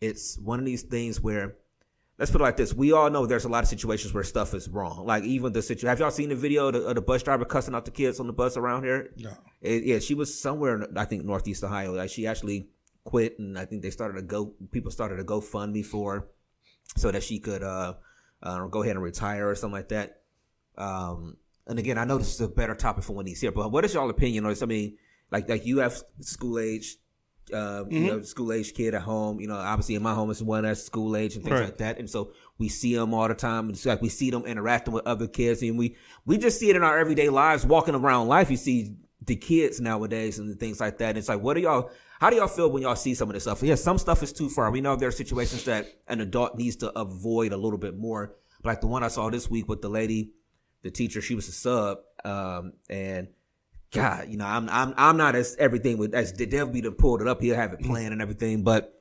it's 0.01 0.39
one 0.39 0.59
of 0.59 0.67
these 0.67 0.83
things 0.83 1.21
where 1.21 1.57
let's 2.19 2.31
put 2.31 2.41
it 2.43 2.45
like 2.45 2.57
this: 2.59 2.75
we 2.75 2.93
all 2.93 3.09
know 3.09 3.25
there's 3.25 3.47
a 3.47 3.49
lot 3.49 3.63
of 3.65 3.69
situations 3.71 4.13
where 4.13 4.23
stuff 4.25 4.53
is 4.53 4.69
wrong. 4.69 5.07
Like 5.07 5.25
even 5.25 5.53
the 5.55 5.63
situation. 5.63 5.89
Have 5.89 6.01
y'all 6.01 6.11
seen 6.11 6.29
the 6.29 6.37
video 6.37 6.67
of 6.69 6.75
the, 6.75 6.83
of 6.87 6.95
the 6.97 7.01
bus 7.01 7.23
driver 7.23 7.47
cussing 7.47 7.75
out 7.75 7.87
the 7.87 7.91
kids 7.91 8.21
on 8.21 8.27
the 8.27 8.33
bus 8.35 8.59
around 8.59 8.85
here? 8.85 9.11
No. 9.17 9.33
It- 9.63 9.85
yeah, 9.85 10.01
she 10.01 10.13
was 10.15 10.39
somewhere 10.39 10.75
in 10.83 10.99
I 10.99 11.07
think 11.07 11.25
Northeast 11.25 11.65
Ohio. 11.65 11.95
Like 11.95 12.11
she 12.11 12.27
actually 12.27 12.69
quit, 13.05 13.39
and 13.39 13.59
I 13.59 13.65
think 13.65 13.81
they 13.83 13.91
started 13.91 14.19
a 14.19 14.23
go. 14.23 14.53
People 14.71 14.91
started 14.91 15.19
a 15.19 15.25
GoFundMe 15.25 15.85
for, 15.85 16.15
her 16.15 16.29
so 16.97 17.11
that 17.11 17.23
she 17.23 17.39
could 17.39 17.63
uh 17.63 17.95
uh, 18.43 18.67
go 18.67 18.83
ahead 18.83 18.95
and 18.95 19.03
retire 19.05 19.49
or 19.49 19.55
something 19.55 19.73
like 19.75 19.89
that. 19.89 20.21
Um, 20.77 21.37
and 21.67 21.79
again, 21.79 21.99
I 21.99 22.05
know 22.05 22.19
this 22.19 22.35
is 22.35 22.41
a 22.41 22.49
better 22.49 22.75
topic 22.75 23.05
for 23.05 23.13
when 23.15 23.27
he's 23.27 23.41
here, 23.41 23.51
but 23.53 23.71
what 23.73 23.85
is 23.85 23.95
y'all 23.95 24.09
opinion 24.11 24.45
on 24.45 24.51
this? 24.51 24.63
I 24.63 24.67
mean, 24.67 24.97
like 25.31 25.49
like 25.49 25.67
you 25.67 25.79
have 25.79 26.01
school 26.21 26.59
age, 26.59 26.97
uh, 27.53 27.85
you 27.91 28.07
know, 28.07 28.23
school 28.23 28.53
age 28.53 28.75
kid 28.75 28.95
at 28.95 29.03
home. 29.03 29.41
You 29.41 29.49
know, 29.49 29.57
obviously 29.57 29.97
in 29.97 30.03
my 30.03 30.15
home 30.15 30.31
is 30.31 30.43
one 30.43 30.63
that's 30.63 30.83
school 30.83 31.17
age 31.17 31.35
and 31.35 31.45
things 31.45 31.55
Right. 31.55 31.65
like 31.65 31.79
that, 31.79 31.99
and 31.99 32.09
so 32.09 32.33
we 32.59 32.69
see 32.69 32.95
them 32.95 33.13
all 33.13 33.29
the 33.29 33.35
time. 33.35 33.71
It's 33.71 33.85
like 33.85 34.01
we 34.01 34.09
see 34.09 34.31
them 34.31 34.45
interacting 34.47 34.95
with 34.95 35.07
other 35.07 35.27
kids, 35.27 35.61
and 35.63 35.77
we 35.77 35.97
we 36.25 36.39
just 36.39 36.59
see 36.61 36.71
it 36.71 36.77
in 36.77 36.83
our 36.85 36.99
everyday 36.99 37.29
lives, 37.29 37.67
walking 37.67 37.95
around 37.97 38.29
life. 38.29 38.51
You 38.51 38.57
see 38.57 38.95
the 39.27 39.37
kids 39.37 39.81
nowadays 39.81 40.39
and 40.39 40.59
things 40.59 40.81
like 40.81 40.99
that. 40.99 41.11
And 41.11 41.19
it's 41.19 41.29
like, 41.29 41.41
what 41.43 41.57
are 41.57 41.61
y'all? 41.61 41.91
How 42.21 42.31
do 42.31 42.37
y'all 42.37 42.49
feel 42.49 42.71
when 42.71 42.83
y'all 42.83 42.97
see 42.97 43.15
some 43.15 43.29
of 43.29 43.35
this 43.35 43.45
stuff? 43.45 43.63
Yeah, 43.63 43.77
some 43.77 43.97
stuff 43.99 44.23
is 44.23 44.33
too 44.33 44.49
far. 44.49 44.71
We 44.71 44.81
know 44.81 44.97
there 44.97 45.09
are 45.09 45.13
situations 45.13 45.65
that 45.65 45.87
an 46.09 46.21
adult 46.21 46.57
needs 46.57 46.77
to 46.77 46.99
avoid 46.99 47.53
a 47.53 47.57
little 47.57 47.79
bit 47.79 47.97
more. 47.97 48.35
But 48.61 48.71
Like 48.71 48.81
the 48.81 48.89
one 48.89 49.05
I 49.05 49.09
saw 49.09 49.31
this 49.31 49.49
week 49.49 49.69
with 49.69 49.83
the 49.83 49.89
lady, 49.89 50.33
the 50.83 50.91
teacher, 50.91 51.21
she 51.21 51.37
was 51.37 51.49
a 51.49 51.53
sub, 51.53 51.99
um, 52.25 52.73
and 52.91 53.29
God, 53.93 54.29
you 54.29 54.37
know, 54.37 54.47
I'm 54.47 54.69
I'm 54.69 54.95
I'm 54.97 55.17
not 55.17 55.37
as 55.37 55.57
everything 55.59 55.97
with 55.97 56.15
as 56.15 56.33
the 56.33 56.47
Dev 56.47 56.73
be 56.73 56.83
to 56.83 56.91
pulled 56.91 57.23
it 57.23 57.29
up. 57.29 57.41
He'll 57.41 57.55
have 57.55 57.73
it 57.73 57.81
planned 57.81 58.13
and 58.13 58.21
everything, 58.21 58.63
but 58.65 59.01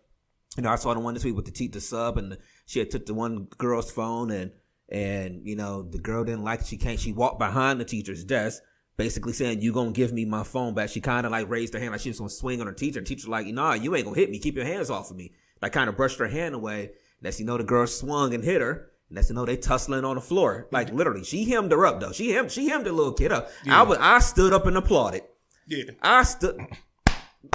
you 0.56 0.64
know, 0.64 0.70
I 0.70 0.76
saw 0.76 0.94
the 0.94 1.00
one 1.00 1.14
this 1.14 1.26
week 1.26 1.36
with 1.36 1.46
the 1.46 1.52
teacher 1.52 1.80
sub, 1.80 2.18
and 2.18 2.34
the, 2.34 2.40
she 2.66 2.80
had 2.80 2.90
took 2.90 3.06
the 3.06 3.14
one 3.14 3.48
girl's 3.58 3.92
phone, 3.92 4.32
and 4.32 4.52
and 4.90 5.46
you 5.46 5.56
know, 5.56 5.82
the 5.82 5.98
girl 5.98 6.24
didn't 6.24 6.44
like 6.44 6.62
it. 6.62 6.68
She 6.68 6.78
can't. 6.78 7.00
She 7.00 7.12
walked 7.12 7.40
behind 7.40 7.82
the 7.82 7.86
teacher's 7.86 8.24
desk, 8.24 8.62
basically 8.98 9.34
saying, 9.34 9.62
"You 9.62 9.72
gonna 9.72 9.92
give 9.92 10.12
me 10.12 10.26
my 10.26 10.44
phone 10.44 10.74
back?" 10.74 10.90
She 10.90 11.00
kind 11.00 11.26
of 11.26 11.32
like 11.32 11.50
raised 11.50 11.74
her 11.74 11.80
hand 11.80 11.92
like 11.92 12.02
she 12.02 12.10
was 12.10 12.20
gonna 12.20 12.30
swing 12.30 12.60
on 12.60 12.68
her 12.68 12.74
teacher. 12.74 13.00
And 13.00 13.08
teacher 13.08 13.30
like, 13.30 13.48
"Nah, 13.48 13.74
you 13.74 13.96
ain't 13.96 14.06
gonna 14.06 14.18
hit 14.18 14.30
me. 14.30 14.40
Keep 14.40 14.56
your 14.56 14.66
hands 14.66 14.90
off 14.90 15.10
of 15.12 15.18
me." 15.18 15.32
Like 15.62 15.72
kind 15.72 15.90
of 15.90 15.96
brushed 15.96 16.20
her 16.20 16.28
hand 16.28 16.56
away. 16.56 16.92
Next, 17.22 17.40
you 17.40 17.46
know, 17.46 17.58
the 17.58 17.64
girl 17.64 17.88
swung 17.88 18.34
and 18.34 18.44
hit 18.44 18.62
her. 18.62 18.92
Next, 19.10 19.30
you 19.30 19.36
know, 19.36 19.46
they 19.46 19.56
tussling 19.56 20.04
on 20.04 20.16
the 20.16 20.22
floor. 20.22 20.68
Like 20.72 20.92
literally, 20.92 21.24
she 21.24 21.46
hemmed 21.50 21.72
her 21.72 21.86
up 21.86 22.00
though. 22.00 22.12
She 22.12 22.32
hemmed 22.32 22.52
she 22.52 22.68
hemmed 22.68 22.86
the 22.86 22.92
little 22.92 23.14
kid 23.14 23.32
up. 23.32 23.50
I 23.70 23.84
was 23.84 23.98
I 24.02 24.20
stood 24.20 24.54
up 24.54 24.66
and 24.66 24.76
applauded. 24.76 25.24
Yeah. 25.68 25.92
I 26.02 26.24
stood. 26.24 26.60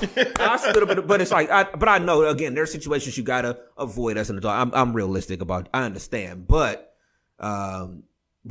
I 0.01 0.57
stood 0.57 0.91
up, 0.91 1.07
but 1.07 1.21
it's 1.21 1.31
like, 1.31 1.51
I, 1.51 1.65
but 1.65 1.89
I 1.89 1.99
know 1.99 2.25
again, 2.25 2.55
there's 2.55 2.73
situations 2.73 3.19
you 3.19 3.25
gotta 3.25 3.59
avoid 3.77 4.17
as 4.17 4.31
an 4.31 4.39
adult. 4.39 4.55
I'm, 4.55 4.75
I'm 4.75 4.93
realistic 4.95 5.43
about. 5.43 5.69
I 5.75 5.85
understand, 5.85 6.47
but 6.49 6.95
um, 7.39 8.05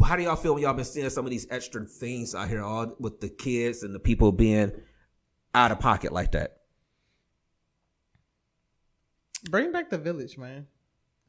how 0.04 0.16
do 0.16 0.24
y'all 0.24 0.36
feel 0.36 0.54
when 0.54 0.64
y'all 0.64 0.74
been 0.74 0.86
seeing 0.86 1.10
some 1.10 1.26
of 1.26 1.32
these 1.32 1.48
extra 1.50 1.86
things 1.86 2.34
out 2.34 2.48
here, 2.48 2.64
all 2.64 2.96
with 3.00 3.20
the 3.20 3.30
kids 3.30 3.84
and 3.84 3.94
the 3.94 4.00
people 4.00 4.32
being 4.32 4.72
out 5.54 5.72
of 5.72 5.80
pocket 5.80 6.14
like 6.14 6.32
that? 6.32 6.58
Bring 9.50 9.72
back 9.72 9.90
the 9.90 9.98
village, 9.98 10.38
man. 10.38 10.68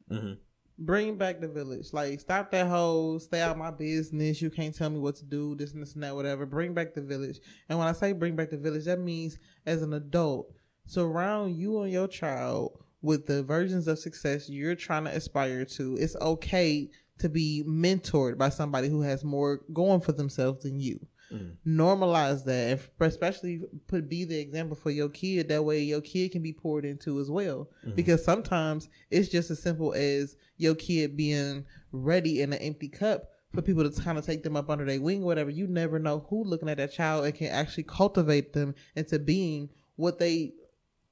Mhm. 0.09 0.37
Bring 0.77 1.17
back 1.17 1.41
the 1.41 1.47
village. 1.47 1.93
Like, 1.93 2.19
stop 2.19 2.51
that 2.51 2.67
whole 2.67 3.19
stay 3.19 3.41
out 3.41 3.57
my 3.57 3.71
business. 3.71 4.41
You 4.41 4.49
can't 4.49 4.73
tell 4.73 4.89
me 4.89 4.99
what 4.99 5.15
to 5.17 5.25
do, 5.25 5.55
this 5.55 5.73
and 5.73 5.81
this 5.81 5.93
and 5.93 6.03
that, 6.03 6.15
whatever. 6.15 6.45
Bring 6.45 6.73
back 6.73 6.93
the 6.93 7.01
village. 7.01 7.39
And 7.69 7.77
when 7.77 7.87
I 7.87 7.91
say 7.91 8.13
bring 8.13 8.35
back 8.35 8.49
the 8.49 8.57
village, 8.57 8.85
that 8.85 8.99
means 8.99 9.37
as 9.65 9.81
an 9.81 9.93
adult, 9.93 10.53
surround 10.85 11.55
you 11.55 11.81
and 11.81 11.91
your 11.91 12.07
child 12.07 12.79
with 13.01 13.25
the 13.25 13.43
versions 13.43 13.87
of 13.87 13.99
success 13.99 14.49
you're 14.49 14.75
trying 14.75 15.03
to 15.03 15.11
aspire 15.15 15.65
to. 15.65 15.97
It's 15.97 16.15
okay 16.15 16.89
to 17.19 17.29
be 17.29 17.63
mentored 17.65 18.37
by 18.37 18.49
somebody 18.49 18.89
who 18.89 19.01
has 19.01 19.23
more 19.23 19.61
going 19.71 20.01
for 20.01 20.11
themselves 20.11 20.63
than 20.63 20.79
you. 20.79 20.99
Mm. 21.31 21.55
Normalize 21.65 22.43
that 22.45 22.71
and 22.71 22.81
especially 22.99 23.61
put 23.87 24.09
be 24.09 24.23
the 24.23 24.39
example 24.39 24.75
for 24.75 24.91
your 24.91 25.09
kid. 25.09 25.49
That 25.49 25.63
way 25.63 25.81
your 25.81 26.01
kid 26.01 26.31
can 26.31 26.43
be 26.43 26.53
poured 26.53 26.85
into 26.85 27.19
as 27.19 27.29
well. 27.31 27.69
Mm-hmm. 27.85 27.95
Because 27.95 28.23
sometimes 28.23 28.89
it's 29.09 29.29
just 29.29 29.49
as 29.49 29.61
simple 29.61 29.93
as 29.93 30.35
your 30.57 30.75
kid 30.75 31.17
being 31.17 31.65
ready 31.91 32.41
in 32.41 32.53
an 32.53 32.59
empty 32.59 32.89
cup 32.89 33.29
for 33.53 33.61
people 33.61 33.89
to 33.89 34.01
kind 34.01 34.17
of 34.17 34.25
take 34.25 34.43
them 34.43 34.55
up 34.55 34.69
under 34.69 34.85
their 34.85 35.01
wing 35.01 35.23
or 35.23 35.27
whatever. 35.27 35.49
You 35.49 35.67
never 35.67 35.99
know 35.99 36.25
who 36.29 36.43
looking 36.43 36.69
at 36.69 36.77
that 36.77 36.93
child 36.93 37.25
and 37.25 37.35
can 37.35 37.47
actually 37.47 37.83
cultivate 37.83 38.53
them 38.53 38.75
into 38.95 39.19
being 39.19 39.69
what 39.95 40.19
they 40.19 40.53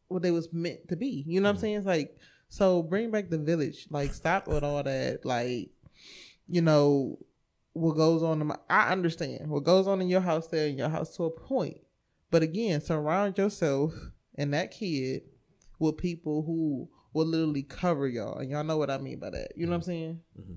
what 0.08 0.22
they 0.22 0.32
was 0.32 0.52
meant 0.52 0.88
to 0.90 0.96
be. 0.96 1.24
You 1.26 1.40
know 1.40 1.46
what 1.46 1.50
i'm 1.52 1.56
mm-hmm. 1.56 1.62
saying? 1.62 1.76
It's 1.78 1.86
like 1.86 2.18
so 2.50 2.84
bring 2.84 3.12
back 3.12 3.30
the 3.30 3.38
village. 3.38 3.88
Like 3.90 4.14
stop 4.14 4.48
with 4.48 4.64
all 4.64 4.84
that 4.84 5.26
like 5.26 5.70
you 6.52 6.62
know 6.62 7.18
what 7.74 7.96
goes 7.96 8.22
on 8.22 8.42
in 8.42 8.48
my 8.48 8.58
I 8.70 8.92
understand 8.92 9.50
what 9.50 9.64
goes 9.64 9.88
on 9.88 10.02
in 10.02 10.10
your 10.10 10.22
house 10.22 10.48
there 10.48 10.68
in 10.68 10.78
your 10.78 10.90
house 10.90 11.16
to 11.16 11.24
a 11.24 11.32
point. 11.32 11.78
But 12.30 12.44
again, 12.44 12.82
surround 12.82 13.38
yourself 13.38 13.94
and 14.36 14.54
that 14.54 14.72
kid 14.72 15.24
with 15.80 15.98
people 15.98 16.44
who 16.44 16.90
will 17.14 17.26
literally 17.26 17.64
cover 17.64 18.08
y'all. 18.08 18.38
And 18.40 18.52
y'all 18.52 18.64
know 18.64 18.78
what 18.78 18.90
I 18.90 18.98
mean 18.98 19.20
by 19.20 19.30
that. 19.32 19.54
You 19.56 19.66
know 19.66 19.72
what 19.72 19.78
I'm 19.78 19.84
saying? 19.84 20.20
Mm-hmm. 20.40 20.54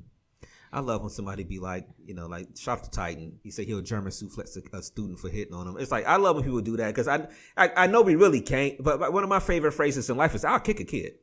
I 0.73 0.81
love 0.81 1.03
when 1.03 1.11
somebody 1.11 1.45
be 1.45 1.61
like, 1.61 1.87
you 2.05 2.15
know, 2.15 2.27
like 2.27 2.49
shout 2.57 2.79
out 2.79 2.85
to 2.85 2.91
Titan. 2.91 3.39
He 3.45 3.53
said 3.53 3.67
he'll 3.67 3.81
German 3.81 4.11
suplex 4.11 4.57
a, 4.57 4.77
a 4.77 4.83
student 4.83 5.21
for 5.21 5.29
hitting 5.29 5.55
on 5.55 5.69
him. 5.69 5.77
It's 5.79 5.93
like 5.93 6.07
I 6.07 6.17
love 6.17 6.35
when 6.35 6.45
people 6.45 6.61
do 6.61 6.77
that 6.79 6.89
because 6.89 7.07
I, 7.07 7.29
I 7.57 7.71
I 7.77 7.87
know 7.87 8.03
we 8.03 8.17
really 8.17 8.41
can't. 8.41 8.83
But, 8.83 8.99
but 8.99 9.13
one 9.13 9.23
of 9.23 9.29
my 9.29 9.39
favorite 9.39 9.73
phrases 9.73 10.11
in 10.11 10.17
life 10.17 10.35
is 10.35 10.45
I'll 10.45 10.59
kick 10.59 10.81
a 10.81 10.85
kid. 10.85 11.15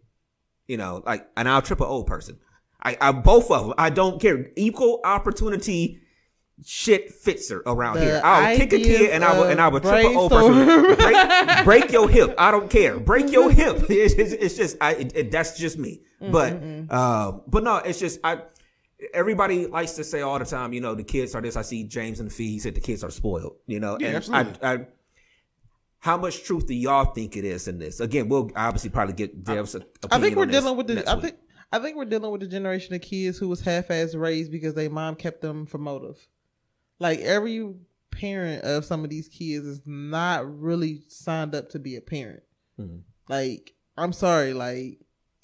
You 0.67 0.78
know, 0.78 1.03
like 1.05 1.28
and 1.36 1.49
I'll 1.49 1.61
trip 1.61 1.82
an 1.82 1.88
old 1.88 2.07
person. 2.07 2.39
I, 2.84 2.98
I 3.00 3.12
both 3.12 3.52
of 3.52 3.66
them. 3.68 3.74
I 3.78 3.90
don't 3.90 4.20
care. 4.22 4.50
Equal 4.56 5.02
opportunity 5.04 6.02
shit 6.64 7.12
fits 7.12 7.50
her 7.50 7.64
around 7.66 7.96
The 7.96 8.02
here. 8.06 8.22
I'll 8.24 8.56
kick 8.56 8.72
a 8.74 8.78
kid 8.78 9.10
and 9.12 9.24
I 9.24 9.38
will 9.38 9.46
and 9.46 9.60
I 9.60 9.68
will 9.68 9.80
trip 9.80 10.06
an 10.06 10.16
old 10.16 10.32
person. 10.32 10.96
break, 10.96 11.64
break 11.66 11.92
your 11.92 12.08
hip. 12.10 12.36
I 12.38 12.52
don't 12.52 12.70
care. 12.70 13.00
Break 13.00 13.32
your 13.32 13.52
hip. 13.52 13.86
It's, 13.90 14.14
it's, 14.16 14.32
it's 14.34 14.56
just 14.56 14.78
I. 14.82 14.94
It, 14.96 15.16
it- 15.16 15.32
that's 15.32 15.58
just 15.58 15.78
me. 15.78 16.02
But 16.20 16.54
um, 16.92 17.42
but 17.48 17.64
no, 17.64 17.78
it's 17.78 18.00
just 18.00 18.20
I. 18.24 18.42
Everybody 19.16 19.66
likes 19.66 19.94
to 19.94 20.04
say 20.04 20.22
all 20.22 20.38
the 20.38 20.46
time, 20.46 20.74
you 20.74 20.82
know, 20.82 20.94
the 20.94 21.04
kids 21.04 21.34
are 21.34 21.42
this. 21.42 21.56
I 21.56 21.64
see 21.64 21.84
James 21.86 22.20
and 22.20 22.30
the 22.30 22.34
feed. 22.34 22.62
Said 22.62 22.76
the 22.76 22.82
kids 22.82 23.04
are 23.04 23.10
spoiled. 23.10 23.56
You 23.66 23.80
know, 23.80 23.98
Yeah, 24.00 24.08
and 24.10 24.16
absolutely. 24.18 24.58
I, 24.62 24.74
I, 24.74 24.86
how 25.98 26.18
much 26.18 26.44
truth 26.44 26.68
do 26.68 26.76
y'all 26.76 27.06
think 27.06 27.36
it 27.38 27.44
is 27.46 27.68
in 27.68 27.80
this? 27.80 28.00
Again, 28.00 28.30
we'll 28.30 28.52
obviously 28.56 28.90
probably 28.92 29.14
get 29.16 29.44
Dev's 29.44 29.74
opinion 29.76 29.92
I 30.12 30.20
think 30.20 30.36
we're 30.36 30.44
on 30.44 30.50
dealing 30.50 30.78
with 30.78 30.88
the 30.88 30.96
next 30.96 31.10
I 31.10 31.16
week. 31.16 31.36
I 31.72 31.80
think 31.80 31.95
we're 31.95 32.05
dealing 32.05 32.32
with 32.32 32.43
a 32.43 32.47
generation 32.47 32.93
of 32.93 33.01
kids 33.01 33.38
who 33.38 33.47
was 33.47 33.61
half 33.61 33.89
ass 33.89 34.13
raised 34.13 34.51
because 34.51 34.74
their 34.74 34.89
mom 34.89 35.15
kept 35.15 35.41
them 35.41 35.65
for 35.65 35.78
motive. 35.78 36.28
Like 36.99 37.19
every 37.19 37.74
parent 38.11 38.63
of 38.63 38.86
some 38.86 39.03
of 39.03 39.09
these 39.09 39.28
kids 39.28 39.65
is 39.65 39.82
not 39.86 40.59
really 40.59 41.01
signed 41.07 41.55
up 41.55 41.69
to 41.69 41.80
be 41.80 41.95
a 41.95 42.01
parent. 42.01 42.43
Mhm. 42.80 43.01
Like, 43.30 43.74
I'm 43.97 44.13
sorry, 44.13 44.53
like 44.53 44.99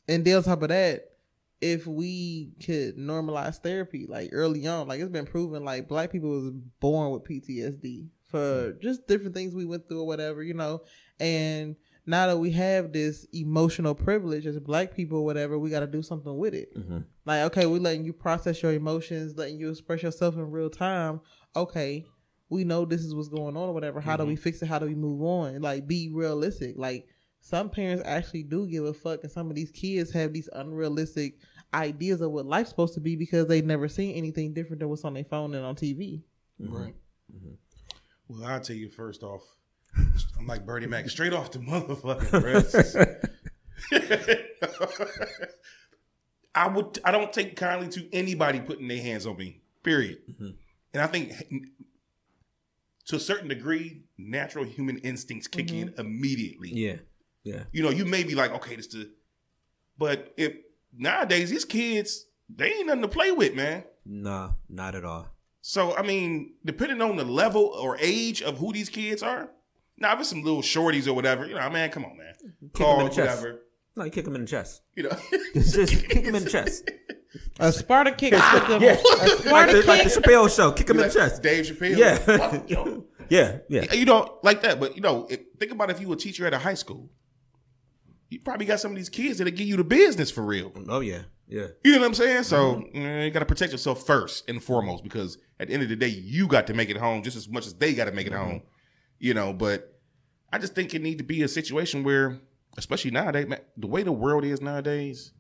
and 0.07 0.23
then 0.23 0.37
on 0.37 0.43
top 0.43 0.61
of 0.61 0.69
that, 0.69 1.11
if 1.59 1.87
we 1.87 2.51
could 2.63 2.97
normalize 2.97 3.57
therapy 3.57 4.05
like 4.07 4.29
early 4.31 4.67
on, 4.67 4.87
like 4.87 4.99
it's 4.99 5.09
been 5.09 5.25
proven 5.25 5.65
like 5.65 5.87
black 5.87 6.11
people 6.11 6.29
was 6.29 6.51
born 6.79 7.11
with 7.11 7.23
PTSD 7.23 8.07
for 8.29 8.73
just 8.81 9.07
different 9.07 9.33
things 9.33 9.55
we 9.55 9.65
went 9.65 9.87
through 9.87 10.01
or 10.01 10.07
whatever, 10.07 10.43
you 10.43 10.53
know. 10.53 10.81
And 11.19 11.75
now 12.07 12.25
that 12.27 12.37
we 12.37 12.51
have 12.51 12.93
this 12.93 13.27
emotional 13.33 13.93
privilege 13.93 14.47
as 14.47 14.57
black 14.59 14.95
people 14.95 15.19
or 15.19 15.25
whatever, 15.25 15.59
we 15.59 15.69
gotta 15.69 15.85
do 15.85 16.01
something 16.01 16.37
with 16.37 16.53
it. 16.53 16.73
Mhm. 16.73 17.03
Like, 17.25 17.43
okay, 17.47 17.65
we're 17.65 17.81
letting 17.81 18.05
you 18.05 18.13
process 18.13 18.63
your 18.63 18.71
emotions, 18.71 19.37
letting 19.37 19.59
you 19.59 19.69
express 19.69 20.01
yourself 20.01 20.35
in 20.35 20.49
real 20.49 20.69
time. 20.69 21.19
Okay, 21.55 22.05
we 22.49 22.63
know 22.63 22.85
this 22.85 23.01
is 23.03 23.13
what's 23.13 23.27
going 23.27 23.57
on 23.57 23.69
or 23.69 23.73
whatever. 23.73 23.99
How 23.99 24.15
do 24.15 24.23
mm-hmm. 24.23 24.29
we 24.29 24.35
fix 24.37 24.61
it? 24.61 24.67
How 24.67 24.79
do 24.79 24.85
we 24.85 24.95
move 24.95 25.21
on? 25.21 25.61
Like, 25.61 25.85
be 25.85 26.09
realistic. 26.09 26.75
Like, 26.77 27.07
some 27.41 27.69
parents 27.69 28.03
actually 28.05 28.43
do 28.43 28.67
give 28.67 28.85
a 28.85 28.93
fuck, 28.93 29.23
and 29.23 29.31
some 29.31 29.49
of 29.49 29.55
these 29.55 29.71
kids 29.71 30.11
have 30.11 30.31
these 30.31 30.49
unrealistic 30.53 31.39
ideas 31.73 32.21
of 32.21 32.31
what 32.31 32.45
life's 32.45 32.69
supposed 32.69 32.93
to 32.93 33.01
be 33.01 33.17
because 33.17 33.47
they've 33.47 33.65
never 33.65 33.89
seen 33.89 34.15
anything 34.15 34.53
different 34.53 34.79
than 34.79 34.87
what's 34.87 35.03
on 35.03 35.13
their 35.13 35.25
phone 35.25 35.53
and 35.55 35.65
on 35.65 35.75
TV. 35.75 36.23
Mm-hmm. 36.61 36.73
Right. 36.73 36.95
Mm-hmm. 37.35 37.53
Well, 38.29 38.45
I'll 38.45 38.61
tell 38.61 38.77
you 38.77 38.89
first 38.89 39.23
off, 39.23 39.41
I'm 40.39 40.47
like 40.47 40.65
Bernie 40.65 40.87
Mac, 40.87 41.09
straight 41.09 41.33
off 41.33 41.51
the 41.51 41.59
motherfucking 41.59 42.41
breast. 42.41 42.95
I 46.55 46.67
would. 46.67 46.99
I 47.05 47.11
don't 47.11 47.31
take 47.31 47.55
kindly 47.55 47.87
to 47.89 48.13
anybody 48.13 48.59
putting 48.59 48.87
their 48.87 49.01
hands 49.01 49.27
on 49.27 49.37
me. 49.37 49.61
Period. 49.83 50.19
Mm-hmm. 50.29 50.49
And 50.93 51.03
I 51.03 51.07
think, 51.07 51.33
to 53.07 53.15
a 53.15 53.19
certain 53.19 53.47
degree, 53.47 54.01
natural 54.17 54.65
human 54.65 54.97
instincts 54.99 55.47
kick 55.47 55.71
in 55.71 55.89
mm-hmm. 55.89 55.99
immediately. 55.99 56.71
Yeah, 56.73 56.95
yeah. 57.43 57.63
You 57.71 57.83
know, 57.83 57.89
you 57.89 58.05
may 58.05 58.23
be 58.23 58.33
like, 58.33 58.51
okay, 58.55 58.75
this 58.75 58.87
the, 58.87 59.09
but 59.97 60.33
if 60.37 60.53
nowadays 60.97 61.51
these 61.51 61.65
kids, 61.65 62.25
they 62.49 62.73
ain't 62.73 62.87
nothing 62.87 63.03
to 63.03 63.07
play 63.07 63.31
with, 63.31 63.53
man. 63.53 63.83
Nah, 64.05 64.51
not 64.67 64.95
at 64.95 65.05
all. 65.05 65.27
So 65.61 65.95
I 65.95 66.01
mean, 66.01 66.53
depending 66.65 67.01
on 67.01 67.17
the 67.17 67.25
level 67.25 67.65
or 67.65 67.97
age 67.99 68.41
of 68.41 68.57
who 68.57 68.73
these 68.73 68.89
kids 68.89 69.21
are, 69.21 69.49
now 69.97 70.13
if 70.13 70.19
it's 70.19 70.29
some 70.29 70.43
little 70.43 70.61
shorties 70.61 71.07
or 71.07 71.13
whatever, 71.13 71.45
you 71.45 71.55
know, 71.55 71.69
man, 71.69 71.89
come 71.89 72.05
on, 72.05 72.17
man, 72.17 72.33
Kick 72.39 72.43
him 72.49 72.57
in 72.63 72.69
call 72.71 73.03
the 73.03 73.09
chest. 73.09 73.41
whatever, 73.41 73.61
No, 73.95 74.03
you 74.05 74.11
kick 74.11 74.27
him 74.27 74.35
in 74.35 74.41
the 74.41 74.47
chest. 74.47 74.81
you 74.95 75.03
know. 75.03 75.17
Just, 75.53 75.75
just 75.75 76.05
kick 76.09 76.23
him 76.25 76.35
in 76.35 76.43
the 76.43 76.49
chest. 76.49 76.89
A 77.59 77.71
Sparta 77.71 78.11
kick 78.11 78.33
put 78.33 78.67
them. 78.69 78.81
Yeah. 78.81 78.93
A 78.93 79.03
like, 79.17 79.29
Sparta 79.39 79.73
the, 79.81 79.87
like 79.87 80.03
the. 80.03 80.09
Chappelle 80.09 80.55
show. 80.55 80.71
Kick 80.71 80.89
him 80.89 80.97
in 80.99 81.07
the 81.07 81.13
chest. 81.13 81.41
Dave 81.43 81.65
Chappelle, 81.65 81.97
Yeah. 81.97 82.61
Yo. 82.67 83.05
Yeah, 83.29 83.57
yeah. 83.67 83.93
you 83.93 84.05
don't 84.05 84.25
know, 84.25 84.39
like 84.41 84.61
that. 84.61 84.79
But 84.79 84.95
you 84.95 85.01
know, 85.01 85.27
if, 85.29 85.41
think 85.59 85.71
about 85.73 85.89
if 85.89 85.99
you 85.99 86.07
were 86.07 86.13
a 86.15 86.17
teacher 86.17 86.47
at 86.47 86.53
a 86.53 86.57
high 86.59 86.75
school, 86.75 87.09
you 88.29 88.39
probably 88.39 88.65
got 88.65 88.79
some 88.79 88.91
of 88.91 88.97
these 88.97 89.09
kids 89.09 89.37
that'll 89.37 89.51
give 89.53 89.67
you 89.67 89.75
the 89.77 89.83
business 89.83 90.31
for 90.31 90.43
real. 90.43 90.71
Oh 90.87 90.99
yeah. 91.01 91.23
Yeah. 91.47 91.67
You 91.83 91.93
know 91.93 91.99
what 91.99 92.07
I'm 92.07 92.13
saying? 92.13 92.43
So 92.43 92.83
eh, 92.93 93.25
you 93.25 93.31
got 93.31 93.39
to 93.39 93.45
protect 93.45 93.71
yourself 93.71 94.05
first 94.05 94.49
and 94.49 94.61
foremost 94.63 95.03
because 95.03 95.37
at 95.59 95.67
the 95.69 95.73
end 95.73 95.83
of 95.83 95.89
the 95.89 95.95
day, 95.95 96.07
you 96.09 96.47
got 96.47 96.67
to 96.67 96.73
make 96.73 96.89
it 96.89 96.97
home 96.97 97.23
just 97.23 97.37
as 97.37 97.47
much 97.47 97.65
as 97.65 97.73
they 97.73 97.93
got 97.93 98.05
to 98.05 98.11
make 98.11 98.27
it 98.27 98.33
home. 98.33 98.61
You 99.19 99.33
know, 99.33 99.53
but 99.53 99.99
I 100.51 100.59
just 100.59 100.75
think 100.75 100.93
it 100.93 101.01
need 101.01 101.17
to 101.17 101.23
be 101.23 101.41
a 101.43 101.47
situation 101.47 102.03
where, 102.03 102.39
especially 102.77 103.11
nowadays, 103.11 103.47
man, 103.47 103.61
the 103.75 103.87
way 103.87 104.03
the 104.03 104.11
world 104.11 104.45
is 104.45 104.61
nowadays, 104.61 105.31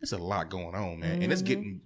it's 0.00 0.12
a 0.12 0.18
lot 0.18 0.50
going 0.50 0.74
on, 0.74 1.00
man, 1.00 1.22
and 1.22 1.32
it's 1.32 1.42
getting. 1.42 1.82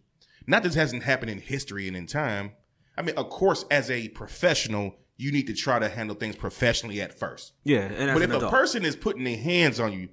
Not 0.47 0.63
this 0.63 0.75
hasn't 0.75 1.03
happened 1.03 1.31
in 1.31 1.41
history 1.41 1.89
and 1.89 1.97
in 1.97 2.07
time. 2.07 2.53
I 2.97 3.03
mean, 3.03 3.17
of 3.17 3.29
course, 3.31 3.65
as 3.71 3.91
a 3.91 4.09
professional, 4.09 4.95
you 5.17 5.33
need 5.33 5.49
to 5.49 5.55
try 5.55 5.79
to 5.79 5.89
handle 5.89 6.15
things 6.15 6.37
professionally 6.37 7.01
at 7.01 7.19
first. 7.19 7.53
Yeah, 7.65 7.81
and 7.81 8.13
But 8.13 8.23
if 8.23 8.31
a 8.31 8.49
person 8.49 8.85
is 8.85 8.95
putting 8.95 9.25
their 9.25 9.37
hands 9.37 9.81
on 9.81 9.93
you, 9.93 10.09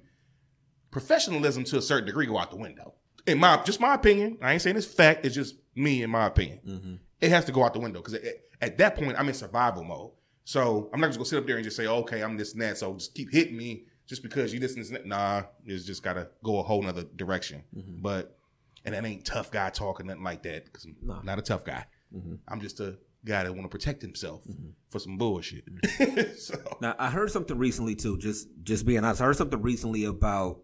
professionalism 0.90 1.64
to 1.64 1.78
a 1.78 1.82
certain 1.82 2.06
degree 2.06 2.26
go 2.26 2.38
out 2.38 2.50
the 2.50 2.56
window. 2.56 2.94
In 3.26 3.38
my 3.38 3.62
just 3.64 3.80
my 3.80 3.94
opinion, 3.94 4.38
I 4.42 4.52
ain't 4.52 4.62
saying 4.62 4.76
it's 4.76 4.86
fact. 4.86 5.24
It's 5.24 5.34
just 5.34 5.54
me 5.74 6.02
in 6.02 6.10
my 6.10 6.26
opinion. 6.26 6.60
Mm-hmm. 6.66 6.94
It 7.20 7.30
has 7.30 7.44
to 7.46 7.52
go 7.52 7.64
out 7.64 7.72
the 7.72 7.80
window 7.80 8.00
because 8.00 8.18
at 8.60 8.78
that 8.78 8.96
point 8.96 9.18
I'm 9.18 9.28
in 9.28 9.34
survival 9.34 9.84
mode. 9.84 10.12
So 10.44 10.90
I'm 10.92 11.00
not 11.00 11.08
just 11.08 11.18
gonna 11.18 11.26
sit 11.26 11.38
up 11.38 11.46
there 11.46 11.56
and 11.56 11.64
just 11.64 11.76
say, 11.76 11.86
okay, 11.86 12.22
I'm 12.22 12.36
this 12.36 12.52
and 12.52 12.62
that. 12.62 12.76
So 12.78 12.94
just 12.94 13.14
keep 13.14 13.32
hitting 13.32 13.56
me 13.56 13.84
just 14.06 14.22
because 14.22 14.52
you 14.52 14.60
this 14.60 14.74
and 14.74 14.80
this. 14.82 14.88
and 14.90 14.96
that. 14.96 15.06
Nah, 15.06 15.42
it's 15.64 15.84
just 15.84 16.02
gotta 16.02 16.28
go 16.42 16.58
a 16.58 16.62
whole 16.62 16.82
nother 16.82 17.04
direction. 17.16 17.62
Mm-hmm. 17.76 18.02
But 18.02 18.38
and 18.84 18.94
that 18.94 19.04
ain't 19.04 19.24
tough 19.24 19.50
guy 19.50 19.70
talking 19.70 20.06
nothing 20.06 20.22
like 20.22 20.42
that 20.42 20.66
because 20.66 20.84
I'm 20.84 20.96
Nah. 21.02 21.22
not 21.22 21.38
a 21.38 21.42
tough 21.42 21.64
guy. 21.64 21.86
Mm-hmm. 22.14 22.34
I'm 22.48 22.60
just 22.60 22.80
a 22.80 22.98
guy 23.24 23.42
that 23.44 23.52
want 23.52 23.64
to 23.64 23.68
protect 23.70 24.02
himself 24.02 24.42
for 24.90 24.98
some 24.98 25.16
bullshit. 25.16 25.64
so 26.38 26.54
Now 26.82 26.94
I 26.98 27.08
heard 27.08 27.30
something 27.30 27.56
recently 27.56 27.94
too. 27.96 28.18
Just 28.18 28.48
just 28.62 28.84
being 28.84 29.02
honest, 29.02 29.22
I 29.22 29.24
heard 29.24 29.36
something 29.36 29.62
recently 29.62 30.04
about 30.04 30.60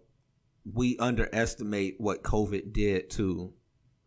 we 0.70 0.98
underestimate 0.98 1.94
what 1.98 2.22
COVID 2.22 2.74
did 2.74 3.08
to 3.10 3.54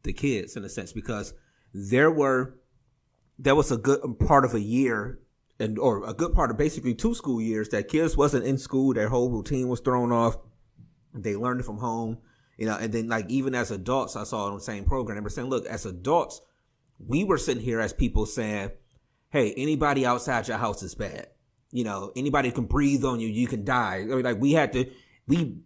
the 0.03 0.13
kids 0.13 0.55
in 0.55 0.63
a 0.63 0.69
sense 0.69 0.93
because 0.93 1.33
there 1.73 2.11
were 2.11 2.59
there 3.39 3.55
was 3.55 3.71
a 3.71 3.77
good 3.77 3.99
part 4.19 4.45
of 4.45 4.53
a 4.53 4.59
year 4.61 5.19
and 5.59 5.77
or 5.79 6.07
a 6.07 6.13
good 6.13 6.33
part 6.33 6.51
of 6.51 6.57
basically 6.57 6.95
two 6.95 7.13
school 7.13 7.41
years 7.41 7.69
that 7.69 7.87
kids 7.87 8.17
wasn't 8.17 8.45
in 8.45 8.57
school. 8.57 8.93
Their 8.93 9.09
whole 9.09 9.29
routine 9.29 9.67
was 9.67 9.79
thrown 9.79 10.11
off. 10.11 10.37
They 11.13 11.35
learned 11.35 11.61
it 11.61 11.65
from 11.65 11.77
home, 11.77 12.17
you 12.57 12.65
know. 12.65 12.75
And 12.75 12.91
then 12.91 13.07
like 13.07 13.29
even 13.29 13.55
as 13.55 13.71
adults, 13.71 14.15
I 14.15 14.23
saw 14.23 14.47
on 14.47 14.55
the 14.55 14.61
same 14.61 14.85
program. 14.85 15.17
They 15.17 15.21
were 15.21 15.29
saying, 15.29 15.49
look, 15.49 15.65
as 15.67 15.85
adults, 15.85 16.41
we 16.99 17.23
were 17.23 17.37
sitting 17.37 17.63
here 17.63 17.79
as 17.79 17.93
people 17.93 18.25
saying, 18.25 18.71
hey, 19.29 19.53
anybody 19.55 20.05
outside 20.05 20.47
your 20.47 20.57
house 20.57 20.83
is 20.83 20.95
bad. 20.95 21.27
You 21.71 21.83
know, 21.83 22.11
anybody 22.15 22.51
can 22.51 22.65
breathe 22.65 23.03
on 23.03 23.19
you, 23.19 23.27
you 23.27 23.47
can 23.47 23.63
die. 23.63 23.97
I 23.97 24.05
mean, 24.05 24.23
like 24.23 24.39
we 24.39 24.53
had 24.53 24.73
to, 24.73 24.89
we 25.27 25.57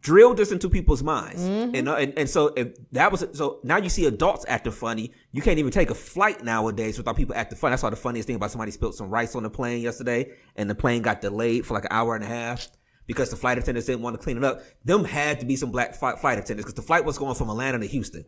drilled 0.00 0.36
this 0.36 0.52
into 0.52 0.68
people's 0.68 1.02
minds, 1.02 1.42
and, 1.42 1.88
uh, 1.88 1.94
and 1.94 2.12
and 2.18 2.28
so 2.28 2.48
if 2.56 2.68
that 2.92 3.10
was 3.10 3.24
so 3.32 3.60
now 3.62 3.76
you 3.76 3.88
see 3.88 4.06
adults 4.06 4.44
acting 4.48 4.72
funny. 4.72 5.12
You 5.32 5.42
can't 5.42 5.58
even 5.58 5.70
take 5.70 5.90
a 5.90 5.94
flight 5.94 6.44
nowadays 6.44 6.98
without 6.98 7.16
people 7.16 7.34
acting 7.34 7.58
funny. 7.58 7.74
I 7.74 7.76
saw 7.76 7.90
the 7.90 7.96
funniest 7.96 8.26
thing 8.26 8.36
about 8.36 8.50
somebody 8.50 8.70
spilled 8.72 8.94
some 8.94 9.10
rice 9.10 9.34
on 9.34 9.42
the 9.42 9.50
plane 9.50 9.82
yesterday, 9.82 10.32
and 10.56 10.68
the 10.68 10.74
plane 10.74 11.02
got 11.02 11.20
delayed 11.20 11.66
for 11.66 11.74
like 11.74 11.84
an 11.84 11.92
hour 11.92 12.14
and 12.14 12.24
a 12.24 12.28
half. 12.28 12.68
Because 13.06 13.28
the 13.28 13.36
flight 13.36 13.58
attendants 13.58 13.86
didn't 13.86 14.02
want 14.02 14.14
to 14.14 14.22
clean 14.22 14.36
it 14.36 14.44
up, 14.44 14.62
them 14.84 15.02
had 15.02 15.40
to 15.40 15.46
be 15.46 15.56
some 15.56 15.72
black 15.72 15.96
flight 15.96 16.20
flight 16.20 16.38
attendants 16.38 16.64
because 16.64 16.74
the 16.74 16.86
flight 16.86 17.04
was 17.04 17.18
going 17.18 17.34
from 17.34 17.50
Atlanta 17.50 17.80
to 17.80 17.86
Houston. 17.86 18.24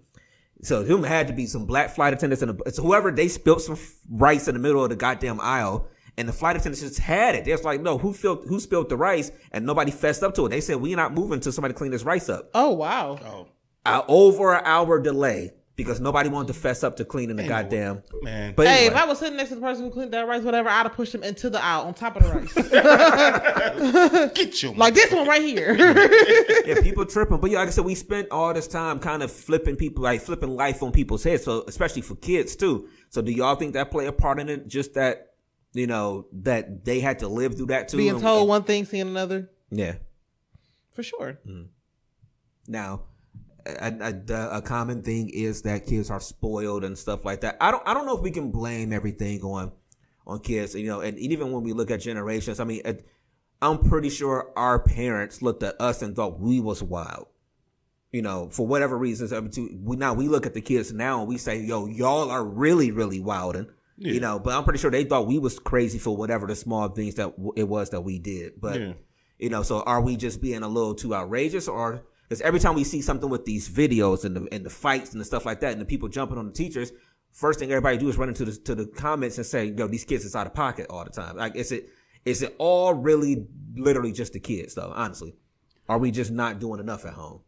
So 0.63 0.83
them 0.83 1.03
had 1.03 1.27
to 1.27 1.33
be 1.33 1.47
some 1.47 1.67
black 1.67 1.91
flight 1.91 2.15
attendants 2.15 2.43
and 2.43 2.61
a, 2.67 2.73
so 2.73 2.83
whoever 2.83 3.11
they 3.11 3.29
spilled 3.29 3.63
some 3.63 3.77
rice 4.11 4.49
in 4.49 4.55
the 4.55 4.61
middle 4.61 4.83
of 4.83 4.91
the 4.91 4.97
goddamn 4.97 5.41
aisle, 5.41 5.89
and 6.17 6.29
the 6.29 6.33
flight 6.33 6.57
attendants 6.57 6.81
just 6.81 6.99
had 6.99 7.35
it. 7.35 7.45
They're 7.45 7.55
just 7.55 7.65
like, 7.65 7.81
no, 7.81 7.99
who 7.99 8.13
filled, 8.13 8.47
who 8.47 8.61
spilled 8.61 8.89
the 8.89 8.97
rice, 8.97 9.31
and 9.51 9.65
nobody 9.65 9.91
fessed 9.91 10.23
up 10.23 10.35
to 10.35 10.47
it. 10.47 10.51
They 10.51 10.61
said 10.61 10.77
we're 10.77 10.97
not 10.97 11.15
moving 11.15 11.35
until 11.35 11.53
somebody 11.53 11.75
clean 11.75 11.91
this 11.91 12.05
rice 12.05 12.29
up. 12.29 12.51
Oh 12.55 12.71
wow. 12.71 13.19
oh 13.25 13.49
Uh, 13.85 14.03
over 14.09 14.55
an 14.55 14.63
hour 14.65 15.01
delay 15.01 15.53
because 15.75 16.01
nobody 16.01 16.29
wanted 16.29 16.49
to 16.49 16.55
fess 16.55 16.85
up 16.85 16.97
to 16.97 17.05
cleaning 17.05 17.37
the 17.37 17.45
goddamn. 17.45 18.03
man, 18.23 18.53
But 18.55 18.67
Hey, 18.67 18.87
anyway, 18.87 18.95
if 18.95 19.03
I 19.03 19.07
was 19.07 19.19
sitting 19.19 19.37
next 19.37 19.49
to 19.51 19.55
the 19.57 19.61
person 19.61 19.85
who 19.85 19.91
cleaned 19.91 20.13
that 20.13 20.29
rice, 20.29 20.43
whatever, 20.43 20.69
I'd 20.69 20.83
have 20.83 20.93
pushed 20.93 21.15
him 21.15 21.23
into 21.23 21.49
the 21.49 21.63
aisle 21.63 21.87
on 21.87 21.95
top 21.95 22.17
of 22.17 22.25
the 22.25 22.31
rice. 22.31 22.53
get 24.35 24.63
you. 24.63 24.73
like 24.75 24.95
this 24.95 25.11
one 25.13 25.27
right 25.27 25.43
here. 25.43 25.75
yeah, 26.67 26.81
people 26.83 27.07
tripping. 27.07 27.39
But 27.39 27.51
yeah, 27.51 27.59
like 27.59 27.69
I 27.69 27.71
said, 27.71 27.85
we 27.85 27.95
spent 27.95 28.29
all 28.31 28.53
this 28.53 28.69
time 28.69 28.99
kind 28.99 29.23
of 29.23 29.33
flipping 29.33 29.77
people, 29.77 30.03
like 30.03 30.21
flipping 30.21 30.55
life 30.55 30.83
on 30.83 30.93
people's 30.93 31.25
heads. 31.25 31.45
So 31.45 31.65
especially 31.67 32.03
for 32.03 32.17
kids 32.17 32.55
too. 32.55 32.89
So 33.09 33.23
do 33.23 33.33
y'all 33.33 33.57
think 33.57 33.73
that 33.73 33.91
play 33.91 34.07
a 34.07 34.13
part 34.13 34.39
in 34.41 34.49
it? 34.49 34.69
Just 34.69 34.95
that, 34.95 35.32
you 35.75 35.87
know, 35.87 36.27
that 36.33 36.85
they 36.85 37.01
had 37.01 37.19
to 37.21 37.29
live 37.29 37.57
through 37.57 37.67
that 37.67 37.89
too. 37.89 37.97
Being 37.97 38.11
And- 38.15 38.21
told 38.23 38.41
and- 38.41 38.49
one 38.49 38.65
thing, 38.65 38.85
seeing 38.85 39.09
another. 39.09 39.51
yeah. 39.71 39.95
For 40.93 41.03
sure. 41.03 41.39
Mm. 41.47 41.69
Now, 42.69 43.03
a, 43.65 43.93
a, 44.29 44.49
a 44.59 44.63
common 44.63 45.03
thing 45.03 45.31
is 45.31 45.63
that 45.63 45.87
kids 45.87 46.11
are 46.11 46.21
spoiled 46.21 46.85
and 46.85 46.99
stuff 46.99 47.25
like 47.25 47.41
that. 47.41 47.57
I 47.61 47.71
don't 47.71 47.83
I 47.87 47.95
don't 47.95 48.05
know 48.07 48.17
if 48.17 48.23
we 48.23 48.31
can 48.31 48.51
blame 48.51 48.93
everything 48.93 49.41
on 49.43 49.73
on 50.27 50.41
kids. 50.41 50.75
You 50.75 50.87
know, 50.87 51.01
and 51.01 51.19
even 51.19 51.51
when 51.53 51.63
we 51.63 51.73
look 51.73 51.91
at 51.91 52.01
generations, 52.01 52.61
I 52.61 52.65
mean, 52.65 52.83
I'm 53.63 53.79
pretty 53.79 54.11
sure 54.11 54.53
our 54.57 54.79
parents 54.81 55.41
looked 55.43 55.63
at 55.63 55.81
us 55.81 56.03
and 56.03 56.15
thought 56.15 56.39
we 56.41 56.61
was 56.61 56.83
wild. 56.83 57.29
You 58.11 58.21
know, 58.21 58.51
for 58.51 58.67
whatever 58.67 58.99
reasons, 58.99 59.33
I 59.33 59.41
mean, 59.41 59.51
to- 59.53 59.79
we 59.83 59.97
now 59.97 60.13
we 60.13 60.29
look 60.29 60.45
at 60.45 60.53
the 60.53 60.61
kids 60.61 60.93
now 60.93 61.21
and 61.21 61.29
we 61.29 61.39
say, 61.39 61.59
"Yo, 61.61 61.87
y'all 61.87 62.31
are 62.31 62.45
really, 62.45 62.91
really 62.91 63.21
wilding." 63.21 63.69
You 64.11 64.21
know, 64.21 64.39
but 64.39 64.55
I'm 64.55 64.65
pretty 64.65 64.79
sure 64.79 64.91
they 64.91 65.05
thought 65.05 65.27
we 65.27 65.39
was 65.39 65.59
crazy 65.59 65.99
for 65.99 66.17
whatever 66.17 66.47
the 66.47 66.57
small 66.57 66.89
things 66.89 67.15
that 67.17 67.31
w- 67.37 67.53
it 67.57 67.69
was 67.69 67.91
that 67.91 68.01
we 68.03 68.19
did. 68.19 68.61
But 68.61 68.81
Yeah. 68.81 68.93
you 69.39 69.49
know, 69.51 69.63
so 69.63 69.83
are 69.83 70.01
we 70.01 70.17
just 70.17 70.41
being 70.41 70.63
a 70.63 70.69
little 70.69 70.95
too 70.95 71.15
outrageous, 71.15 71.69
or 71.69 72.03
because 72.29 72.41
every 72.41 72.61
time 72.61 72.75
we 72.75 72.85
see 72.85 73.01
something 73.03 73.29
with 73.31 73.45
these 73.45 73.69
videos 73.69 74.25
and 74.25 74.35
the 74.37 74.49
and 74.53 74.65
the 74.67 74.71
fights 74.71 75.13
and 75.13 75.21
the 75.21 75.25
stuff 75.25 75.45
like 75.47 75.61
that, 75.61 75.73
and 75.73 75.81
the 75.81 75.85
people 75.85 76.09
jumping 76.09 76.39
on 76.39 76.47
the 76.47 76.53
teachers, 76.53 76.93
first 77.33 77.59
thing 77.59 77.71
everybody 77.71 77.97
do 77.99 78.09
is 78.09 78.17
run 78.17 78.29
into 78.29 78.45
the 78.45 78.53
to 78.53 78.75
the 78.75 78.87
comments 78.87 79.37
and 79.39 79.47
say, 79.47 79.67
"Yo, 79.67 79.87
these 79.89 80.05
kids 80.05 80.25
is 80.25 80.35
out 80.35 80.47
of 80.47 80.55
pocket 80.55 80.87
all 80.91 81.05
the 81.05 81.11
time." 81.11 81.37
Like, 81.37 81.55
is 81.57 81.71
it 81.73 81.89
is 82.25 82.43
it 82.43 82.55
all 82.59 82.95
really 82.95 83.47
literally 83.77 84.13
just 84.13 84.33
the 84.33 84.41
kids 84.41 84.75
though? 84.75 84.93
Honestly, 84.95 85.35
are 85.89 85.99
we 85.99 86.11
just 86.11 86.31
not 86.31 86.59
doing 86.61 86.81
enough 86.81 87.05
at 87.05 87.13
home? 87.15 87.41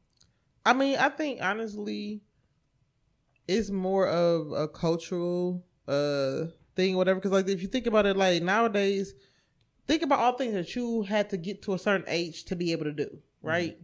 I 0.67 0.73
mean, 0.73 0.97
I 0.99 1.09
think 1.11 1.41
honestly, 1.43 2.23
it's 3.47 3.71
more 3.71 4.09
of 4.09 4.51
a 4.53 4.67
cultural 4.69 5.65
uh 5.89 6.47
thing, 6.77 6.97
whatever. 6.97 7.21
Because 7.21 7.33
like, 7.33 7.49
if 7.49 7.63
you 7.63 7.69
think 7.69 7.87
about 7.87 8.07
it, 8.07 8.17
like 8.17 8.43
nowadays, 8.43 9.15
think 9.87 10.03
about 10.03 10.19
all 10.19 10.33
things 10.33 10.55
that 10.55 10.75
you 10.75 11.03
had 11.03 11.31
to 11.31 11.37
get 11.37 11.63
to 11.63 11.75
a 11.75 11.79
certain 11.79 12.07
age 12.09 12.45
to 12.45 12.57
be 12.57 12.73
able 12.73 12.85
to 12.85 12.93
do, 12.93 13.19
right? 13.43 13.77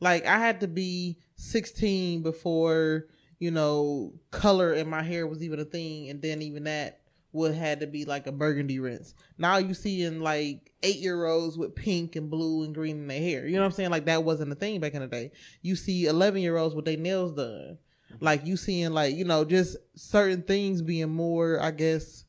Like, 0.00 0.26
I 0.26 0.38
had 0.38 0.60
to 0.60 0.68
be 0.68 1.18
sixteen 1.36 2.22
before 2.22 3.06
you 3.38 3.50
know 3.50 4.14
color 4.30 4.72
in 4.72 4.88
my 4.88 5.02
hair 5.02 5.26
was 5.26 5.42
even 5.42 5.60
a 5.60 5.64
thing, 5.64 6.08
and 6.08 6.22
then 6.22 6.42
even 6.42 6.64
that 6.64 7.00
would 7.32 7.54
had 7.54 7.80
to 7.80 7.86
be 7.86 8.04
like 8.04 8.26
a 8.26 8.32
burgundy 8.32 8.78
rinse. 8.78 9.14
Now 9.36 9.58
you 9.58 9.74
see 9.74 10.02
in 10.02 10.20
like 10.20 10.72
eight 10.82 10.96
year 10.96 11.26
olds 11.26 11.58
with 11.58 11.74
pink 11.74 12.16
and 12.16 12.30
blue 12.30 12.64
and 12.64 12.74
green 12.74 12.96
in 12.96 13.06
their 13.08 13.20
hair. 13.20 13.46
You 13.46 13.56
know 13.56 13.60
what 13.60 13.66
I'm 13.66 13.72
saying? 13.72 13.90
Like 13.90 14.06
that 14.06 14.24
wasn't 14.24 14.52
a 14.52 14.54
thing 14.54 14.80
back 14.80 14.94
in 14.94 15.02
the 15.02 15.08
day. 15.08 15.32
You 15.62 15.76
see 15.76 16.06
eleven 16.06 16.40
year 16.40 16.56
olds 16.56 16.74
with 16.74 16.84
their 16.84 16.96
nails 16.96 17.32
done. 17.32 17.78
Like 18.20 18.46
you 18.46 18.56
seeing 18.56 18.90
like, 18.90 19.14
you 19.14 19.24
know, 19.24 19.44
just 19.44 19.76
certain 19.94 20.42
things 20.42 20.82
being 20.82 21.10
more, 21.10 21.60
I 21.60 21.70
guess, 21.70 22.24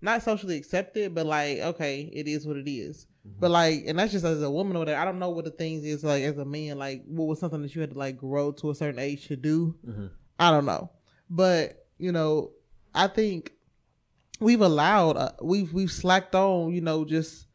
not 0.00 0.22
socially 0.22 0.56
accepted, 0.56 1.14
but 1.14 1.26
like, 1.26 1.58
okay, 1.58 2.10
it 2.12 2.28
is 2.28 2.46
what 2.46 2.56
it 2.56 2.70
is. 2.70 3.06
Mm-hmm. 3.26 3.40
But 3.40 3.50
like, 3.50 3.84
and 3.86 3.98
that's 3.98 4.12
just 4.12 4.24
as 4.24 4.42
a 4.42 4.50
woman 4.50 4.76
or 4.76 4.80
whatever. 4.80 5.00
I 5.00 5.04
don't 5.04 5.18
know 5.18 5.30
what 5.30 5.44
the 5.44 5.50
things 5.50 5.84
is 5.84 6.04
like 6.04 6.22
as 6.22 6.38
a 6.38 6.44
man. 6.44 6.78
Like, 6.78 7.04
what 7.06 7.26
was 7.26 7.40
something 7.40 7.62
that 7.62 7.74
you 7.74 7.80
had 7.80 7.92
to 7.92 7.98
like 7.98 8.16
grow 8.16 8.52
to 8.52 8.70
a 8.70 8.74
certain 8.74 9.00
age 9.00 9.28
to 9.28 9.36
do? 9.36 9.74
Mm-hmm. 9.86 10.06
I 10.38 10.50
don't 10.50 10.66
know, 10.66 10.90
but 11.30 11.86
you 11.98 12.12
know, 12.12 12.50
I 12.94 13.06
think 13.06 13.52
we've 14.40 14.60
allowed 14.60 15.16
uh, 15.16 15.32
we've 15.42 15.72
we've 15.72 15.92
slacked 15.92 16.34
on 16.34 16.72
you 16.72 16.80
know 16.80 17.04
just 17.04 17.46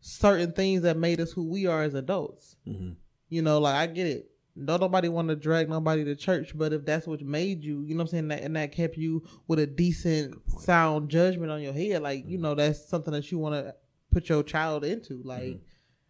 certain 0.00 0.52
things 0.52 0.82
that 0.82 0.96
made 0.96 1.20
us 1.20 1.32
who 1.32 1.44
we 1.44 1.66
are 1.66 1.82
as 1.82 1.94
adults 1.94 2.56
mm-hmm. 2.66 2.92
you 3.28 3.42
know 3.42 3.58
like 3.58 3.74
i 3.74 3.86
get 3.86 4.06
it 4.06 4.30
don't 4.64 4.80
nobody 4.80 5.08
want 5.08 5.28
to 5.28 5.36
drag 5.36 5.68
nobody 5.68 6.04
to 6.04 6.16
church 6.16 6.56
but 6.56 6.72
if 6.72 6.84
that's 6.84 7.06
what 7.06 7.20
made 7.20 7.62
you 7.62 7.82
you 7.82 7.94
know 7.94 7.98
what 7.98 8.04
i'm 8.04 8.08
saying 8.08 8.28
that, 8.28 8.42
and 8.42 8.56
that 8.56 8.72
kept 8.72 8.96
you 8.96 9.22
with 9.48 9.58
a 9.58 9.66
decent 9.66 10.34
sound 10.60 11.10
judgment 11.10 11.52
on 11.52 11.60
your 11.60 11.72
head 11.72 12.02
like 12.02 12.24
you 12.26 12.36
mm-hmm. 12.36 12.42
know 12.42 12.54
that's 12.54 12.88
something 12.88 13.12
that 13.12 13.30
you 13.30 13.38
want 13.38 13.54
to 13.54 13.74
put 14.16 14.30
your 14.30 14.42
child 14.42 14.82
into 14.82 15.20
like 15.24 15.42
mm-hmm. 15.42 15.62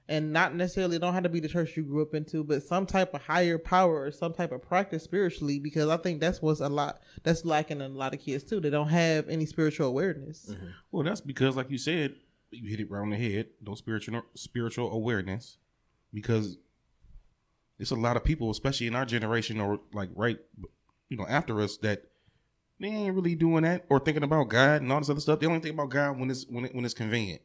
and 0.09 0.32
not 0.32 0.55
necessarily 0.55 0.97
don't 0.97 1.12
have 1.12 1.24
to 1.24 1.28
be 1.28 1.40
the 1.40 1.49
church 1.49 1.76
you 1.76 1.82
grew 1.82 2.03
up 2.03 2.14
into, 2.14 2.44
but 2.44 2.62
some 2.62 2.86
type 2.86 3.12
of 3.14 3.20
higher 3.20 3.59
power 3.59 4.03
or 4.03 4.12
some 4.12 4.32
type 4.32 4.53
of 4.53 4.62
practice 4.62 5.03
spiritually, 5.03 5.59
because 5.59 5.88
I 5.88 5.97
think 5.97 6.20
that's 6.20 6.40
what's 6.40 6.61
a 6.61 6.68
lot 6.68 7.01
that's 7.24 7.44
lacking 7.44 7.80
in 7.80 7.90
a 7.90 7.94
lot 7.94 8.14
of 8.14 8.20
kids 8.20 8.44
too. 8.44 8.61
They 8.61 8.70
don't 8.70 8.90
have 8.90 9.28
any 9.28 9.44
spiritual 9.44 9.88
awareness. 9.88 10.51
Mm-hmm. 10.53 10.66
Well, 10.92 11.03
that's 11.03 11.20
because, 11.20 11.57
like 11.57 11.68
you 11.68 11.78
said, 11.78 12.14
you 12.53 12.70
hit 12.70 12.78
it 12.78 12.88
right 12.88 13.01
on 13.01 13.11
the 13.11 13.16
head. 13.16 13.49
No 13.61 13.74
spiritual 13.74 14.22
spiritual 14.34 14.92
awareness, 14.92 15.59
because 16.14 16.59
it's 17.79 17.91
a 17.91 17.95
lot 17.97 18.16
of 18.16 18.24
people, 18.24 18.51
especially 18.51 18.87
in 18.87 18.95
our 18.95 19.05
generation, 19.05 19.61
or 19.61 19.81
like 19.93 20.11
right, 20.14 20.39
you 21.09 21.16
know, 21.16 21.27
after 21.29 21.61
us, 21.61 21.77
that 21.79 22.05
they 22.81 22.89
ain't 22.89 23.14
really 23.14 23.35
doing 23.35 23.62
that 23.64 23.85
or 23.89 24.01
thinking 24.01 24.22
about 24.22 24.49
God 24.49 24.83
and 24.83 24.93
all 24.93 25.01
this 25.01 25.11
other 25.11 25.20
stuff. 25.20 25.41
They 25.41 25.47
only 25.47 25.61
think 25.61 25.74
about 25.74 25.91
God 25.91 26.18
when 26.18 26.31
it's 26.31 26.47
when 26.49 26.66
it, 26.66 26.74
when 26.74 26.85
it's 26.85 26.95
convenient. 26.95 27.43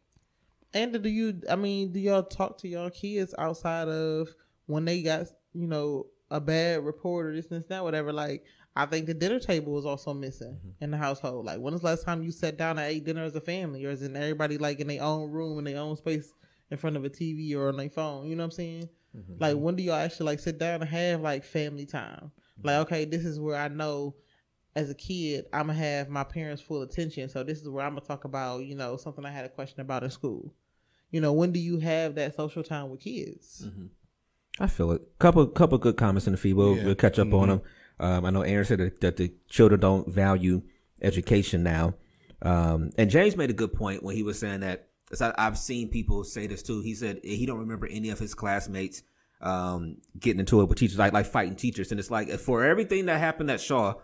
And 0.74 1.02
do 1.02 1.10
you? 1.10 1.42
I 1.50 1.56
mean, 1.56 1.92
do 1.92 2.00
y'all 2.00 2.24
talk 2.24 2.58
to 2.60 2.68
y'all 2.68 2.90
kids 2.90 3.36
outside 3.38 3.88
of 3.88 4.30
when 4.68 4.86
they 4.86 5.02
got 5.02 5.28
you 5.54 5.68
know 5.68 6.08
a 6.30 6.40
bad 6.40 6.84
report 6.86 7.28
or 7.28 7.36
this 7.36 7.52
and 7.52 7.64
that, 7.68 7.84
whatever. 7.84 8.14
Like 8.14 8.46
I 8.76 8.86
think 8.86 9.06
the 9.06 9.14
dinner 9.14 9.40
table 9.40 9.78
is 9.78 9.86
also 9.86 10.14
missing 10.14 10.58
Mm-hmm. 10.58 10.84
in 10.84 10.92
the 10.92 10.98
household. 10.98 11.46
Like 11.46 11.60
when 11.60 11.74
was 11.74 11.82
the 11.82 11.88
last 11.88 12.06
time 12.06 12.24
you 12.24 12.32
sat 12.32 12.58
down 12.58 12.80
and 12.80 12.88
ate 12.88 13.04
dinner 13.04 13.24
as 13.26 13.36
a 13.36 13.42
family, 13.42 13.86
or 13.86 13.90
is 13.90 14.02
it 14.02 14.16
everybody 14.16 14.58
like 14.58 14.80
in 14.80 14.88
their 14.88 15.04
own 15.04 15.30
room 15.30 15.60
in 15.60 15.66
their 15.66 15.78
own 15.82 15.98
space 15.98 16.32
in 16.70 16.78
front 16.78 16.96
of 16.96 17.04
a 17.04 17.10
TV 17.10 17.54
or 17.54 17.68
on 17.68 17.76
their 17.78 17.90
phone? 17.90 18.28
You 18.28 18.36
know 18.38 18.44
what 18.44 18.46
I'm 18.46 18.52
saying? 18.52 18.90
Mm-hmm. 19.18 19.34
Like 19.40 19.58
when 19.58 19.76
do 19.76 19.84
y'all 19.84 19.96
actually 19.96 20.28
like 20.28 20.40
sit 20.40 20.58
down 20.58 20.82
and 20.82 20.90
have 20.90 21.22
like 21.22 21.44
family 21.44 21.86
time? 21.86 22.32
Like 22.64 22.78
okay, 22.88 23.06
this 23.06 23.26
is 23.26 23.40
where 23.40 23.56
I 23.58 23.68
know 23.68 24.16
as 24.76 24.90
a 24.90 24.96
kid 24.96 25.46
I'm 25.52 25.68
gonna 25.68 25.80
have 25.80 26.10
my 26.10 26.24
parents' 26.24 26.62
full 26.62 26.82
attention. 26.82 27.28
So 27.30 27.44
this 27.44 27.62
is 27.62 27.68
where 27.70 27.86
I'm 27.86 27.94
gonna 27.96 28.06
talk 28.06 28.24
about 28.26 28.66
you 28.66 28.76
know 28.76 28.98
something 28.98 29.26
I 29.26 29.32
had 29.32 29.46
a 29.46 29.50
question 29.50 29.82
about 29.82 30.04
in 30.04 30.10
school. 30.12 30.54
You 31.12 31.20
know 31.22 31.34
when 31.34 31.52
do 31.52 31.60
you 31.60 31.80
have 31.80 32.16
that 32.16 32.36
social 32.36 32.64
time 32.64 32.90
with 32.90 33.02
kids? 33.02 33.68
I 34.60 34.68
feel 34.68 34.92
it. 34.92 35.02
Couple 35.20 35.46
couple 35.48 35.78
good 35.78 35.98
comments 35.98 36.28
in 36.28 36.32
the 36.34 36.38
feed. 36.38 36.54
We'll, 36.54 36.78
Yeah. 36.78 36.86
we'll 36.86 36.96
catch 36.96 37.20
up 37.20 37.34
on 37.34 37.50
them. 37.50 37.62
Um, 38.00 38.26
I 38.26 38.30
know 38.30 38.42
Aaron 38.42 38.66
said 38.66 38.80
that, 38.80 39.02
that 39.02 39.18
the 39.18 39.34
children 39.50 39.80
don't 39.80 40.08
value 40.08 40.62
education 41.02 41.64
now. 41.64 41.96
Um, 42.42 42.92
and 42.98 43.10
James 43.10 43.36
made 43.38 43.50
a 43.50 43.54
good 43.54 43.74
point 43.74 44.04
when 44.04 44.16
he 44.16 44.24
was 44.24 44.40
saying 44.40 44.62
that. 44.62 44.88
'Cause 45.12 45.22
I, 45.22 45.34
I've 45.38 45.58
seen 45.58 45.90
people 45.90 46.24
say 46.24 46.48
this 46.48 46.64
too. 46.64 46.82
He 46.82 46.96
said 46.96 47.20
he 47.24 47.46
don't 47.46 47.60
remember 47.60 47.86
any 47.88 48.10
of 48.10 48.18
his 48.18 48.34
classmates 48.34 49.04
um, 49.42 49.98
getting 50.20 50.40
into 50.40 50.62
it 50.62 50.66
with 50.66 50.78
teachers, 50.80 50.98
like 50.98 51.14
like 51.14 51.26
fighting 51.26 51.56
teachers. 51.56 51.92
And 51.92 52.00
it's 52.00 52.10
like 52.12 52.30
for 52.40 52.64
everything 52.64 53.06
that 53.08 53.20
happened 53.20 53.50
at 53.52 53.60
Shaw, 53.62 53.96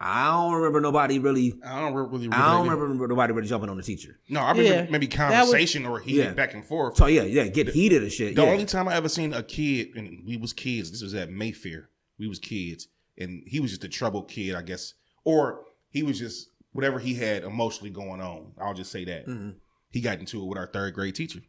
I 0.00 0.24
don't 0.30 0.52
remember 0.54 0.80
nobody 0.80 1.18
really. 1.18 1.54
I 1.64 1.80
don't 1.80 1.94
re- 1.94 2.06
really. 2.06 2.28
I 2.32 2.52
don't 2.52 2.66
relate 2.68 2.78
it. 2.78 2.82
remember 2.82 3.08
nobody 3.08 3.32
really 3.32 3.48
jumping 3.48 3.70
on 3.70 3.76
the 3.76 3.82
teacher. 3.82 4.18
No, 4.28 4.40
I 4.40 4.50
remember 4.50 4.70
Yeah. 4.70 4.86
maybe 4.90 5.06
That 5.06 5.30
was- 5.30 5.50
conversation 5.50 5.86
or 5.86 6.00
he 6.00 6.18
Yeah. 6.18 6.32
back 6.32 6.54
and 6.54 6.64
forth. 6.64 6.96
So 6.96 7.06
yeah, 7.06 7.22
yeah, 7.22 7.46
get 7.48 7.68
heated 7.68 8.02
and 8.02 8.12
shit. 8.12 8.34
The 8.36 8.42
yeah. 8.42 8.50
only 8.50 8.64
time 8.66 8.88
I 8.88 8.94
ever 8.94 9.08
seen 9.08 9.32
a 9.32 9.42
kid, 9.42 9.88
and 9.96 10.22
we 10.26 10.36
was 10.36 10.52
kids. 10.52 10.90
This 10.90 11.02
was 11.02 11.14
at 11.14 11.30
Mayfair. 11.30 11.88
We 12.18 12.28
was 12.28 12.38
kids, 12.38 12.88
and 13.18 13.42
he 13.46 13.60
was 13.60 13.70
just 13.70 13.84
a 13.84 13.88
troubled 13.88 14.28
kid, 14.28 14.54
I 14.54 14.62
guess, 14.62 14.94
or 15.24 15.62
he 15.90 16.02
was 16.02 16.18
just 16.18 16.50
whatever 16.72 16.98
he 16.98 17.14
had 17.14 17.44
emotionally 17.44 17.90
going 17.90 18.20
on. 18.20 18.52
I'll 18.60 18.74
just 18.74 18.90
say 18.92 19.04
that 19.06 19.26
Mm-hmm. 19.26 19.50
He 19.94 20.00
got 20.00 20.18
into 20.18 20.42
it 20.42 20.46
with 20.46 20.58
our 20.58 20.66
third 20.66 20.92
grade 20.94 21.14
teacher, 21.14 21.40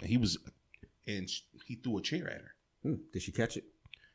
and 0.00 0.08
he 0.08 0.16
was, 0.18 0.36
and 1.06 1.28
sh- 1.28 1.40
he 1.66 1.74
threw 1.76 1.98
a 1.98 2.02
chair 2.02 2.28
at 2.28 2.40
her. 2.42 2.54
Hmm, 2.82 2.94
did 3.12 3.22
she 3.22 3.32
catch 3.32 3.56
it? 3.56 3.64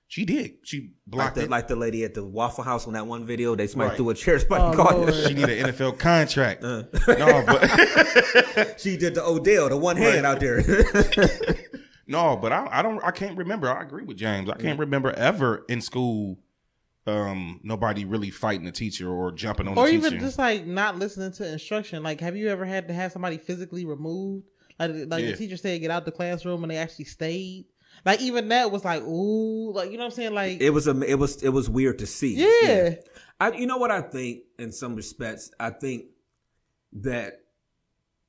She 0.08 0.26
did. 0.26 0.58
She 0.64 0.78
Like 0.80 0.90
blocked 1.08 1.36
the, 1.36 1.44
it. 1.44 1.50
like 1.50 1.68
the 1.68 1.76
lady 1.76 2.04
at 2.04 2.14
the 2.14 2.24
Waffle 2.26 2.64
House 2.64 2.88
on 2.88 2.94
that 2.94 3.06
one 3.06 3.26
video, 3.26 3.56
they 3.56 3.68
somebody 3.68 3.90
Right. 3.90 3.98
threw 3.98 4.10
a 4.10 4.14
chair, 4.16 4.40
somebody 4.40 4.64
Oh, 4.64 4.74
caught 4.84 4.98
Lord. 4.98 5.14
she 5.14 5.34
need 5.36 5.50
an 5.50 5.68
NFL 5.72 6.00
contract. 6.00 6.64
Uh. 6.64 6.84
No, 7.08 7.44
but 7.46 8.80
She 8.80 8.96
did 8.98 9.16
the 9.16 9.24
Odell, 9.24 9.70
the 9.70 9.78
one 9.78 9.98
hand 9.98 10.26
out 10.26 10.40
there. 10.40 10.64
No, 12.08 12.36
but 12.38 12.52
I, 12.52 12.68
I 12.72 12.82
don't. 12.82 13.00
I 13.04 13.12
can't 13.12 13.38
remember. 13.38 13.70
I 13.72 13.84
agree 13.84 14.04
with 14.04 14.18
James. 14.18 14.50
I 14.50 14.56
can't 14.56 14.80
remember 14.80 15.12
ever 15.12 15.64
in 15.70 15.80
school, 15.80 16.40
um, 17.10 17.60
nobody 17.64 18.06
really 18.06 18.30
fighting 18.30 18.68
a 18.68 18.72
teacher 18.72 19.10
or 19.10 19.32
jumping 19.32 19.68
on 19.68 19.78
or 19.78 19.88
the 19.88 19.94
even 19.94 20.20
just 20.20 20.38
like 20.38 20.66
not 20.66 20.98
listening 20.98 21.32
to 21.34 21.52
instruction. 21.52 22.04
Like, 22.04 22.22
have 22.22 22.36
you 22.36 22.50
ever 22.50 22.66
had 22.66 22.88
to 22.88 22.94
have 22.94 23.12
somebody 23.12 23.38
physically 23.38 23.86
removed? 23.86 24.46
Like, 24.80 24.92
like 25.08 25.24
Yeah. 25.24 25.32
the 25.32 25.38
teacher 25.38 25.58
said, 25.58 25.82
get 25.82 25.92
out 25.92 26.06
the 26.06 26.12
classroom, 26.12 26.64
and 26.64 26.72
they 26.72 26.78
actually 26.78 27.06
stayed. 27.06 27.66
Like, 28.06 28.22
even 28.22 28.48
that 28.50 28.72
was 28.72 28.86
like, 28.86 29.02
ooh, 29.04 29.74
like 29.74 29.92
you 29.92 29.98
know 29.98 30.04
what 30.06 30.12
I'm 30.14 30.16
saying? 30.16 30.34
Like, 30.34 30.62
it 30.62 30.70
was 30.70 30.88
a, 30.88 31.00
it 31.02 31.16
was 31.16 31.44
it 31.44 31.50
was 31.50 31.70
weird 31.70 32.00
to 32.00 32.08
see. 32.08 32.36
yeah, 32.36 32.96
I, 33.40 33.52
you 33.52 33.66
know 33.68 33.78
what 33.78 33.92
I 33.92 34.02
think 34.02 34.44
in 34.58 34.72
some 34.72 34.96
respects, 34.96 35.52
I 35.60 35.72
think 35.72 36.06
that, 37.02 37.42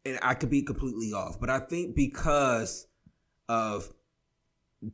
and 0.05 0.19
I 0.23 0.35
could 0.35 0.51
be 0.51 0.63
completely 0.63 1.13
off, 1.13 1.39
but 1.39 1.51
I 1.51 1.61
think 1.61 1.95
because 1.95 2.87
of 3.49 3.89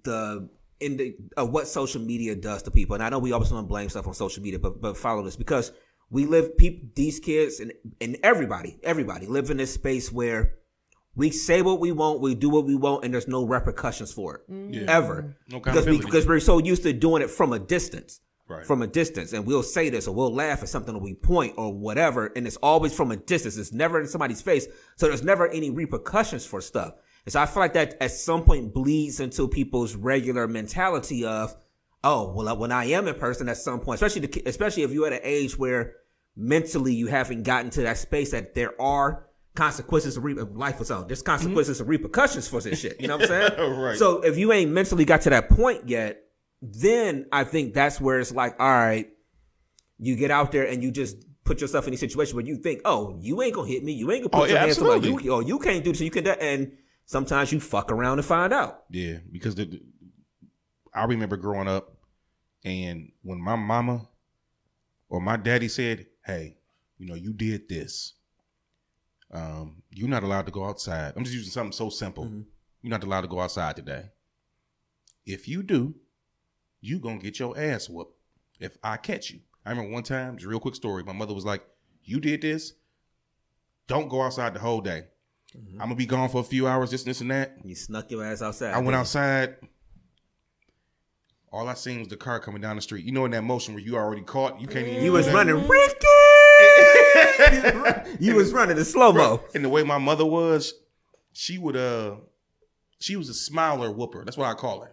the 0.02 0.48
in 0.80 0.96
the 0.96 1.16
of 1.36 1.50
what 1.50 1.66
social 1.66 2.00
media 2.00 2.34
does 2.34 2.62
to 2.64 2.70
people, 2.70 2.94
and 2.94 3.02
I 3.02 3.08
know 3.08 3.18
we 3.18 3.32
always 3.32 3.50
want 3.50 3.64
to 3.64 3.68
blame 3.68 3.88
stuff 3.88 4.06
on 4.06 4.14
social 4.14 4.42
media, 4.42 4.58
but 4.58 4.80
but 4.80 4.96
follow 4.96 5.22
this. 5.22 5.36
Because 5.36 5.72
we 6.10 6.26
live 6.26 6.56
people 6.56 6.88
these 6.94 7.18
kids 7.18 7.60
and 7.60 7.72
and 8.00 8.16
everybody 8.22 8.78
everybody 8.82 9.26
live 9.26 9.50
in 9.50 9.56
this 9.56 9.74
space 9.74 10.12
where 10.12 10.54
we 11.14 11.30
say 11.30 11.62
what 11.62 11.80
we 11.80 11.92
want, 11.92 12.20
we 12.20 12.34
do 12.34 12.50
what 12.50 12.66
we 12.66 12.76
want, 12.76 13.04
and 13.04 13.14
there's 13.14 13.26
no 13.26 13.44
repercussions 13.44 14.12
for 14.12 14.36
it. 14.36 14.50
Mm. 14.50 14.74
Yeah. 14.74 14.84
ever. 14.88 15.36
No 15.48 15.60
because 15.60 15.86
we 15.86 15.98
because 15.98 16.26
we're 16.26 16.40
so 16.40 16.58
used 16.58 16.82
to 16.82 16.92
doing 16.92 17.22
it 17.22 17.30
from 17.30 17.52
a 17.52 17.58
distance. 17.58 18.20
Right. 18.48 18.64
from 18.64 18.80
a 18.80 18.86
distance. 18.86 19.32
And 19.32 19.44
we'll 19.44 19.64
say 19.64 19.90
this 19.90 20.06
or 20.06 20.14
we'll 20.14 20.32
laugh 20.32 20.62
at 20.62 20.68
something 20.68 20.94
or 20.94 21.00
we 21.00 21.14
point 21.14 21.54
or 21.56 21.74
whatever 21.74 22.26
and 22.36 22.46
it's 22.46 22.54
always 22.58 22.94
from 22.94 23.10
a 23.10 23.16
distance. 23.16 23.56
It's 23.56 23.72
never 23.72 24.00
in 24.00 24.06
somebody's 24.06 24.40
face. 24.40 24.68
So 24.94 25.08
there's 25.08 25.24
never 25.24 25.48
any 25.48 25.70
repercussions 25.70 26.46
for 26.46 26.60
stuff 26.60 26.94
and 27.26 27.32
so 27.32 27.40
i 27.40 27.46
feel 27.46 27.60
like 27.60 27.74
that 27.74 27.96
at 28.00 28.10
some 28.10 28.42
point 28.42 28.72
bleeds 28.72 29.20
into 29.20 29.46
people's 29.46 29.94
regular 29.94 30.48
mentality 30.48 31.24
of 31.24 31.54
oh 32.02 32.32
well 32.32 32.56
when 32.56 32.72
i 32.72 32.86
am 32.86 33.06
in 33.06 33.14
person 33.14 33.48
at 33.48 33.58
some 33.58 33.80
point 33.80 34.00
especially 34.00 34.26
the, 34.26 34.42
especially 34.46 34.82
if 34.82 34.90
you're 34.92 35.06
at 35.06 35.12
an 35.12 35.20
age 35.22 35.58
where 35.58 35.94
mentally 36.34 36.94
you 36.94 37.06
haven't 37.06 37.42
gotten 37.42 37.70
to 37.70 37.82
that 37.82 37.98
space 37.98 38.30
that 38.30 38.54
there 38.54 38.80
are 38.80 39.26
consequences 39.54 40.18
of 40.18 40.24
re- 40.24 40.34
life 40.34 40.78
was 40.78 40.90
on. 40.90 41.06
There's 41.06 41.20
mm-hmm. 41.20 41.30
consequences 41.30 41.80
and 41.80 41.88
repercussions 41.88 42.46
for 42.46 42.60
this 42.60 42.78
shit. 42.78 43.00
You 43.00 43.08
know 43.08 43.16
what 43.16 43.30
i'm 43.30 43.56
saying? 43.56 43.72
Right. 43.80 43.96
so 43.96 44.20
if 44.20 44.36
you 44.36 44.52
ain't 44.52 44.70
mentally 44.70 45.06
got 45.06 45.22
to 45.22 45.30
that 45.30 45.48
point 45.48 45.88
yet 45.88 46.26
then 46.62 47.26
I 47.32 47.44
think 47.44 47.74
that's 47.74 48.00
where 48.00 48.18
it's 48.18 48.32
like, 48.32 48.58
all 48.58 48.70
right, 48.70 49.08
you 49.98 50.16
get 50.16 50.30
out 50.30 50.52
there 50.52 50.66
and 50.66 50.82
you 50.82 50.90
just 50.90 51.16
put 51.44 51.60
yourself 51.60 51.86
in 51.86 51.94
a 51.94 51.96
situation 51.96 52.36
where 52.36 52.44
you 52.44 52.56
think, 52.56 52.80
oh, 52.84 53.16
you 53.20 53.40
ain't 53.42 53.54
gonna 53.54 53.68
hit 53.68 53.84
me, 53.84 53.92
you 53.92 54.10
ain't 54.10 54.24
gonna 54.24 54.42
oh, 54.42 54.46
put 54.46 54.50
Oh, 54.50 54.52
your 54.52 54.54
yeah, 54.54 54.60
hands 54.62 54.78
absolutely. 54.78 55.24
you, 55.24 55.32
oh, 55.32 55.40
you 55.40 55.58
can't 55.58 55.84
do 55.84 55.92
this, 55.92 56.00
you 56.00 56.10
can 56.10 56.24
do, 56.24 56.30
and 56.32 56.72
sometimes 57.06 57.52
you 57.52 57.60
fuck 57.60 57.90
around 57.90 58.18
and 58.18 58.26
find 58.26 58.52
out. 58.52 58.84
Yeah, 58.90 59.18
because 59.32 59.54
the, 59.54 59.80
I 60.92 61.04
remember 61.04 61.36
growing 61.36 61.68
up, 61.68 61.96
and 62.64 63.12
when 63.22 63.40
my 63.40 63.56
mama 63.56 64.08
or 65.08 65.20
my 65.20 65.36
daddy 65.36 65.68
said, 65.68 66.06
"Hey, 66.24 66.58
you 66.98 67.06
know, 67.06 67.14
you 67.14 67.32
did 67.32 67.68
this. 67.68 68.14
Um, 69.32 69.82
you're 69.90 70.08
not 70.08 70.24
allowed 70.24 70.46
to 70.46 70.52
go 70.52 70.64
outside." 70.64 71.14
I'm 71.16 71.24
just 71.24 71.34
using 71.34 71.50
something 71.50 71.72
so 71.72 71.88
simple. 71.88 72.30
You're 72.82 72.90
not 72.90 73.04
allowed 73.04 73.22
to 73.22 73.28
go 73.28 73.40
outside 73.40 73.76
today. 73.76 74.10
If 75.24 75.48
you 75.48 75.62
do, 75.62 75.94
you 76.80 76.98
gonna 76.98 77.18
get 77.18 77.38
your 77.38 77.58
ass 77.58 77.88
whooped. 77.88 78.14
If 78.60 78.76
I 78.82 78.96
catch 78.96 79.30
you, 79.30 79.40
I 79.64 79.70
remember 79.70 79.92
one 79.92 80.02
time, 80.02 80.36
just 80.36 80.46
a 80.46 80.48
real 80.48 80.60
quick 80.60 80.74
story. 80.74 81.02
My 81.02 81.12
mother 81.12 81.34
was 81.34 81.44
like, 81.44 81.64
"You 82.02 82.20
did 82.20 82.42
this. 82.42 82.74
Don't 83.86 84.08
go 84.08 84.22
outside 84.22 84.54
the 84.54 84.60
whole 84.60 84.80
day. 84.80 85.04
I'm 85.72 85.78
gonna 85.78 85.94
be 85.94 86.06
gone 86.06 86.28
for 86.28 86.40
a 86.40 86.44
few 86.44 86.66
hours. 86.66 86.90
This, 86.90 87.02
this, 87.04 87.20
and 87.20 87.30
that." 87.30 87.56
You 87.64 87.74
snuck 87.74 88.10
your 88.10 88.24
ass 88.24 88.42
outside. 88.42 88.72
I 88.72 88.76
went 88.78 88.86
didn't 88.86 89.00
outside. 89.00 89.56
All 91.52 91.68
I 91.68 91.74
seen 91.74 92.00
was 92.00 92.08
the 92.08 92.16
car 92.16 92.38
coming 92.40 92.60
down 92.60 92.76
the 92.76 92.82
street. 92.82 93.04
You 93.04 93.12
know, 93.12 93.24
in 93.24 93.30
that 93.30 93.42
motion 93.42 93.74
where 93.74 93.82
you 93.82 93.96
already 93.96 94.22
caught, 94.22 94.60
you 94.60 94.66
can't 94.66 94.86
even. 94.86 94.98
You 95.00 95.06
You 95.06 95.12
was 95.12 95.26
that. 95.26 95.34
running, 95.34 95.66
Ricky. 95.68 96.06
you 98.20 98.34
was 98.34 98.52
running 98.52 98.76
in 98.76 98.84
slow 98.84 99.12
mo. 99.12 99.40
And 99.54 99.64
the 99.64 99.68
way 99.68 99.82
my 99.82 99.98
mother 99.98 100.24
was, 100.26 100.74
she 101.32 101.58
would 101.58 101.76
uh, 101.76 102.16
she 102.98 103.16
was 103.16 103.28
a 103.28 103.34
smiler 103.34 103.90
whooper. 103.90 104.24
That's 104.24 104.36
what 104.36 104.46
I 104.46 104.54
call 104.54 104.80
her. 104.82 104.92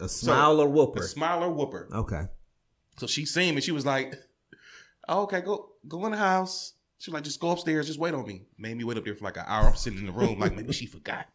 A 0.00 0.08
smile 0.08 0.66
whooper. 0.68 1.00
A 1.00 1.02
smiler 1.02 1.50
whooper. 1.50 1.88
Okay. 1.92 2.22
So 2.96 3.06
she 3.06 3.26
seen 3.26 3.54
me. 3.56 3.60
She 3.60 3.72
was 3.72 3.84
like, 3.84 4.14
oh, 5.08 5.22
"Okay, 5.22 5.40
go 5.40 5.70
go 5.88 6.04
in 6.06 6.12
the 6.12 6.18
house." 6.18 6.73
She 7.04 7.10
was 7.10 7.16
like, 7.16 7.24
"Just 7.24 7.38
go 7.38 7.50
upstairs. 7.50 7.86
Just 7.86 7.98
wait 7.98 8.14
on 8.14 8.26
me." 8.26 8.40
Made 8.56 8.78
me 8.78 8.84
wait 8.84 8.96
up 8.96 9.04
there 9.04 9.14
for 9.14 9.24
like 9.24 9.36
an 9.36 9.44
hour. 9.46 9.68
I'm 9.68 9.76
sitting 9.76 9.98
in 9.98 10.06
the 10.06 10.12
room, 10.12 10.38
like 10.38 10.56
maybe 10.56 10.72
she 10.72 10.86
forgot. 10.86 11.26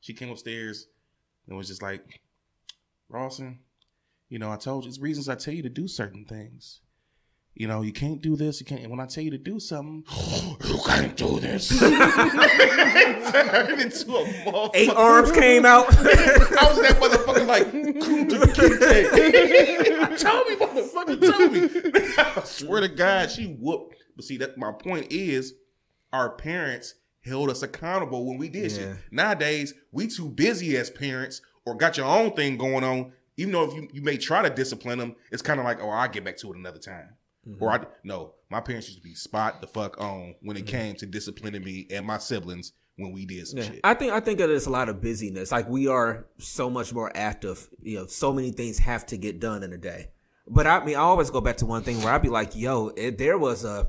She 0.00 0.12
came 0.12 0.28
upstairs 0.28 0.88
and 1.48 1.56
was 1.56 1.68
just 1.68 1.80
like, 1.80 2.20
"Rawson, 3.08 3.60
you 4.28 4.38
know, 4.38 4.52
I 4.52 4.56
told 4.56 4.84
you. 4.84 4.90
It's 4.90 4.98
reasons 4.98 5.30
I 5.30 5.36
tell 5.36 5.54
you 5.54 5.62
to 5.62 5.70
do 5.70 5.88
certain 5.88 6.26
things. 6.26 6.82
You 7.54 7.66
know, 7.66 7.80
you 7.80 7.94
can't 7.94 8.20
do 8.20 8.36
this. 8.36 8.60
You 8.60 8.66
can't. 8.66 8.82
And 8.82 8.90
when 8.90 9.00
I 9.00 9.06
tell 9.06 9.24
you 9.24 9.30
to 9.30 9.38
do 9.38 9.58
something, 9.58 10.04
you 10.68 10.78
can't 10.84 11.16
do 11.16 11.40
this." 11.40 11.70
Turned 11.80 11.90
into 13.80 14.16
a 14.16 14.26
motherfucker. 14.26 14.70
Eight 14.74 14.90
arms 14.90 15.32
came 15.32 15.64
out. 15.64 15.86
I 15.98 16.68
was 16.68 16.78
that 16.82 17.00
motherfucker 17.00 17.46
like, 17.46 17.72
tell 20.18 20.44
me, 20.44 20.56
motherfucker, 20.56 21.18
tell 21.18 21.48
me. 21.48 21.70
I 22.18 22.42
swear 22.44 22.82
to 22.82 22.88
God, 22.88 23.30
she 23.30 23.46
whooped. 23.46 23.99
But 24.20 24.26
see, 24.26 24.36
that 24.36 24.58
my 24.58 24.70
point 24.70 25.06
is, 25.10 25.54
our 26.12 26.28
parents 26.28 26.94
held 27.24 27.48
us 27.48 27.62
accountable 27.62 28.26
when 28.26 28.36
we 28.36 28.50
did 28.50 28.70
Yeah. 28.70 28.78
shit. 28.78 28.96
Nowadays, 29.10 29.72
we 29.92 30.08
too 30.08 30.28
busy 30.28 30.76
as 30.76 30.90
parents 30.90 31.40
or 31.64 31.74
got 31.74 31.96
your 31.96 32.04
own 32.04 32.32
thing 32.32 32.58
going 32.58 32.84
on. 32.84 33.12
Even 33.38 33.52
though 33.52 33.64
if 33.64 33.74
you, 33.74 33.88
you 33.94 34.02
may 34.02 34.18
try 34.18 34.42
to 34.42 34.54
discipline 34.54 34.98
them, 34.98 35.16
it's 35.32 35.40
kind 35.40 35.58
of 35.58 35.64
like, 35.64 35.80
oh, 35.80 35.88
I'll 35.88 36.06
get 36.08 36.22
back 36.22 36.36
to 36.38 36.52
it 36.52 36.58
another 36.58 36.78
time. 36.78 37.14
Mm-hmm. 37.48 37.64
Or 37.64 37.70
I 37.70 37.86
no, 38.04 38.34
my 38.50 38.60
parents 38.60 38.88
used 38.88 38.98
to 38.98 39.02
be 39.02 39.14
spot 39.14 39.62
the 39.62 39.66
fuck 39.66 39.98
on 39.98 40.34
when 40.42 40.58
it 40.58 40.66
mm-hmm. 40.66 40.76
came 40.76 40.94
to 40.96 41.06
disciplining 41.06 41.64
me 41.64 41.86
and 41.90 42.04
my 42.04 42.18
siblings 42.18 42.74
when 42.96 43.12
we 43.12 43.24
did 43.24 43.46
some 43.48 43.60
Yeah. 43.60 43.64
shit. 43.64 43.80
I 43.84 43.94
think 43.94 44.12
I 44.12 44.20
think 44.20 44.38
that 44.40 44.50
it's 44.50 44.66
a 44.66 44.70
lot 44.70 44.90
of 44.90 45.00
busyness. 45.00 45.50
Like 45.50 45.66
we 45.66 45.86
are 45.86 46.26
so 46.36 46.68
much 46.68 46.92
more 46.92 47.10
active. 47.14 47.70
You 47.80 48.00
know, 48.00 48.06
so 48.06 48.34
many 48.34 48.50
things 48.50 48.78
have 48.80 49.06
to 49.06 49.16
get 49.16 49.40
done 49.40 49.62
in 49.62 49.72
a 49.72 49.78
day. 49.78 50.10
But 50.46 50.66
I 50.66 50.84
mean, 50.84 50.96
I 50.96 51.00
always 51.00 51.30
go 51.30 51.40
back 51.40 51.56
to 51.58 51.66
one 51.66 51.82
thing 51.82 52.02
where 52.02 52.12
I'd 52.12 52.22
be 52.22 52.28
like, 52.28 52.54
"Yo, 52.56 52.88
it, 52.88 53.16
there 53.18 53.38
was 53.38 53.64
a, 53.64 53.88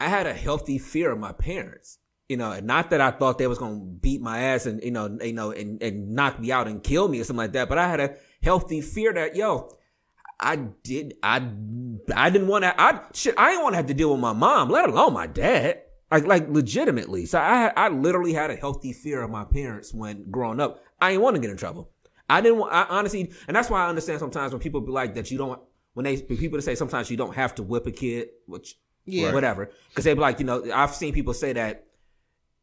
I 0.00 0.08
had 0.08 0.26
a 0.26 0.34
healthy 0.34 0.78
fear 0.78 1.10
of 1.10 1.18
my 1.18 1.32
parents. 1.32 1.98
You 2.28 2.36
know, 2.36 2.50
and 2.50 2.66
not 2.66 2.90
that 2.90 3.00
I 3.00 3.12
thought 3.12 3.38
they 3.38 3.46
was 3.46 3.58
gonna 3.58 3.78
beat 3.78 4.20
my 4.20 4.40
ass 4.40 4.66
and 4.66 4.82
you 4.82 4.90
know, 4.90 5.16
you 5.22 5.32
know, 5.32 5.52
and 5.52 5.80
and 5.80 6.10
knock 6.10 6.40
me 6.40 6.50
out 6.50 6.66
and 6.66 6.82
kill 6.82 7.06
me 7.06 7.20
or 7.20 7.24
something 7.24 7.38
like 7.38 7.52
that. 7.52 7.68
But 7.68 7.78
I 7.78 7.88
had 7.88 8.00
a 8.00 8.16
healthy 8.42 8.80
fear 8.80 9.12
that 9.12 9.36
yo, 9.36 9.70
I 10.40 10.56
did. 10.56 11.14
I 11.22 11.48
I 12.14 12.30
didn't 12.30 12.48
want 12.48 12.64
to. 12.64 12.80
I 12.80 13.00
shit. 13.14 13.34
I 13.38 13.50
didn't 13.50 13.62
want 13.62 13.74
to 13.74 13.76
have 13.76 13.86
to 13.86 13.94
deal 13.94 14.10
with 14.10 14.20
my 14.20 14.32
mom, 14.32 14.70
let 14.70 14.88
alone 14.88 15.12
my 15.12 15.28
dad. 15.28 15.82
Like 16.10 16.26
like 16.26 16.48
legitimately. 16.48 17.26
So 17.26 17.38
I 17.38 17.72
I 17.76 17.88
literally 17.88 18.32
had 18.32 18.50
a 18.50 18.56
healthy 18.56 18.92
fear 18.92 19.22
of 19.22 19.30
my 19.30 19.44
parents 19.44 19.94
when 19.94 20.30
growing 20.30 20.60
up. 20.60 20.82
I 21.00 21.10
didn't 21.10 21.22
want 21.22 21.36
to 21.36 21.42
get 21.42 21.50
in 21.50 21.56
trouble. 21.56 21.90
I 22.28 22.40
didn't 22.40 22.58
want. 22.58 22.72
I 22.72 22.86
honestly, 22.88 23.32
and 23.46 23.56
that's 23.56 23.70
why 23.70 23.84
I 23.84 23.88
understand 23.88 24.18
sometimes 24.18 24.52
when 24.52 24.60
people 24.60 24.80
be 24.80 24.92
like 24.92 25.14
that. 25.14 25.30
You 25.30 25.38
don't 25.38 25.60
when 25.94 26.04
they 26.04 26.20
people 26.20 26.60
say 26.60 26.74
sometimes 26.74 27.10
you 27.10 27.16
don't 27.16 27.34
have 27.34 27.54
to 27.56 27.62
whip 27.62 27.86
a 27.86 27.92
kid, 27.92 28.28
which 28.46 28.76
Yeah. 29.06 29.32
whatever, 29.32 29.70
because 29.88 30.04
they 30.04 30.14
be 30.14 30.20
like 30.20 30.40
you 30.40 30.46
know 30.46 30.64
I've 30.74 30.94
seen 30.94 31.14
people 31.14 31.34
say 31.34 31.52
that 31.52 31.86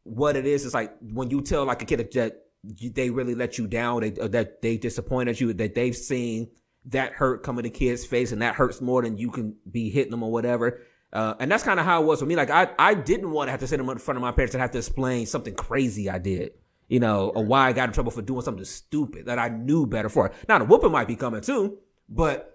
what 0.04 0.36
it 0.36 0.46
is 0.46 0.64
is 0.64 0.74
like 0.74 0.94
when 1.00 1.30
you 1.30 1.40
tell 1.40 1.64
like 1.64 1.82
a 1.82 1.84
kid 1.84 1.98
that 2.12 2.44
they 2.62 3.10
really 3.10 3.34
let 3.34 3.58
you 3.58 3.66
down, 3.66 4.00
they, 4.02 4.10
that 4.10 4.62
they 4.62 4.76
disappointed 4.76 5.40
you, 5.40 5.52
that 5.52 5.74
they've 5.74 5.96
seen 5.96 6.48
that 6.86 7.12
hurt 7.12 7.42
come 7.42 7.58
in 7.58 7.64
the 7.64 7.70
kid's 7.70 8.04
face, 8.04 8.32
and 8.32 8.42
that 8.42 8.54
hurts 8.54 8.80
more 8.80 9.02
than 9.02 9.16
you 9.16 9.30
can 9.30 9.56
be 9.70 9.90
hitting 9.90 10.10
them 10.10 10.22
or 10.22 10.30
whatever. 10.30 10.82
Uh, 11.12 11.34
and 11.38 11.50
that's 11.50 11.62
kind 11.62 11.78
of 11.78 11.86
how 11.86 12.02
it 12.02 12.06
was 12.06 12.20
for 12.20 12.26
me. 12.26 12.36
Like 12.36 12.50
I, 12.50 12.70
I 12.78 12.94
didn't 12.94 13.30
want 13.30 13.48
to 13.48 13.50
have 13.52 13.60
to 13.60 13.66
sit 13.66 13.80
in 13.80 13.86
front 13.86 14.16
of 14.16 14.22
my 14.22 14.32
parents 14.32 14.54
and 14.54 14.60
have 14.60 14.72
to 14.72 14.78
explain 14.78 15.26
something 15.26 15.54
crazy 15.54 16.10
I 16.10 16.18
did, 16.18 16.52
you 16.88 17.00
know, 17.00 17.28
or 17.28 17.44
why 17.44 17.68
I 17.68 17.72
got 17.72 17.88
in 17.88 17.92
trouble 17.94 18.10
for 18.10 18.22
doing 18.22 18.42
something 18.42 18.64
stupid 18.64 19.26
that 19.26 19.38
I 19.38 19.48
knew 19.48 19.86
better 19.86 20.08
for. 20.08 20.32
Now 20.48 20.58
the 20.58 20.64
whooping 20.64 20.92
might 20.92 21.08
be 21.08 21.16
coming 21.16 21.40
too, 21.40 21.78
but 22.08 22.50
to 22.50 22.53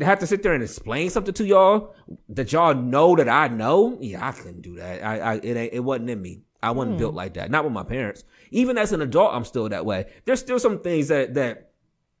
have 0.00 0.20
to 0.20 0.26
sit 0.26 0.42
there 0.42 0.52
and 0.52 0.62
explain 0.62 1.10
something 1.10 1.34
to 1.34 1.44
y'all 1.44 1.94
that 2.28 2.52
y'all 2.52 2.74
know 2.74 3.16
that 3.16 3.28
I 3.28 3.48
know, 3.48 3.98
yeah, 4.00 4.26
I 4.26 4.32
couldn't 4.32 4.62
do 4.62 4.76
that. 4.76 5.04
I, 5.04 5.18
I 5.18 5.34
it 5.36 5.56
ain't, 5.56 5.72
it 5.72 5.80
wasn't 5.80 6.10
in 6.10 6.22
me. 6.22 6.42
I 6.62 6.72
wasn't 6.72 6.98
built 6.98 7.14
like 7.14 7.34
that. 7.34 7.50
Not 7.50 7.64
with 7.64 7.72
my 7.72 7.82
parents. 7.82 8.24
Even 8.50 8.76
as 8.76 8.92
an 8.92 9.00
adult, 9.00 9.34
I'm 9.34 9.44
still 9.44 9.68
that 9.70 9.86
way. 9.86 10.06
There's 10.26 10.40
still 10.40 10.58
some 10.58 10.80
things 10.80 11.08
that 11.08 11.34
that 11.34 11.70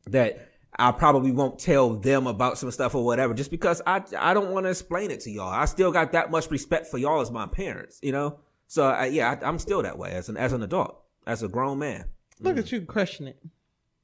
that 0.06 0.48
I 0.78 0.92
probably 0.92 1.30
won't 1.30 1.58
tell 1.58 1.94
them 1.94 2.26
about 2.26 2.56
some 2.56 2.70
stuff 2.70 2.94
or 2.94 3.04
whatever, 3.04 3.34
just 3.34 3.50
because 3.50 3.82
I 3.86 4.02
I 4.18 4.32
don't 4.32 4.50
want 4.50 4.64
to 4.64 4.70
explain 4.70 5.10
it 5.10 5.20
to 5.20 5.30
y'all. 5.30 5.50
I 5.50 5.66
still 5.66 5.92
got 5.92 6.12
that 6.12 6.30
much 6.30 6.50
respect 6.50 6.86
for 6.86 6.98
y'all 6.98 7.20
as 7.20 7.30
my 7.30 7.46
parents, 7.46 7.98
you 8.02 8.12
know. 8.12 8.38
So 8.66 8.84
I, 8.84 9.06
yeah, 9.06 9.30
I, 9.30 9.46
I'm 9.46 9.58
still 9.58 9.82
that 9.82 9.98
way 9.98 10.12
as 10.12 10.28
an 10.28 10.36
as 10.36 10.52
an 10.52 10.62
adult, 10.62 10.96
as 11.26 11.42
a 11.42 11.48
grown 11.48 11.78
man. 11.78 12.06
Look 12.40 12.56
at 12.56 12.72
you 12.72 12.80
crushing 12.82 13.26
it. 13.26 13.38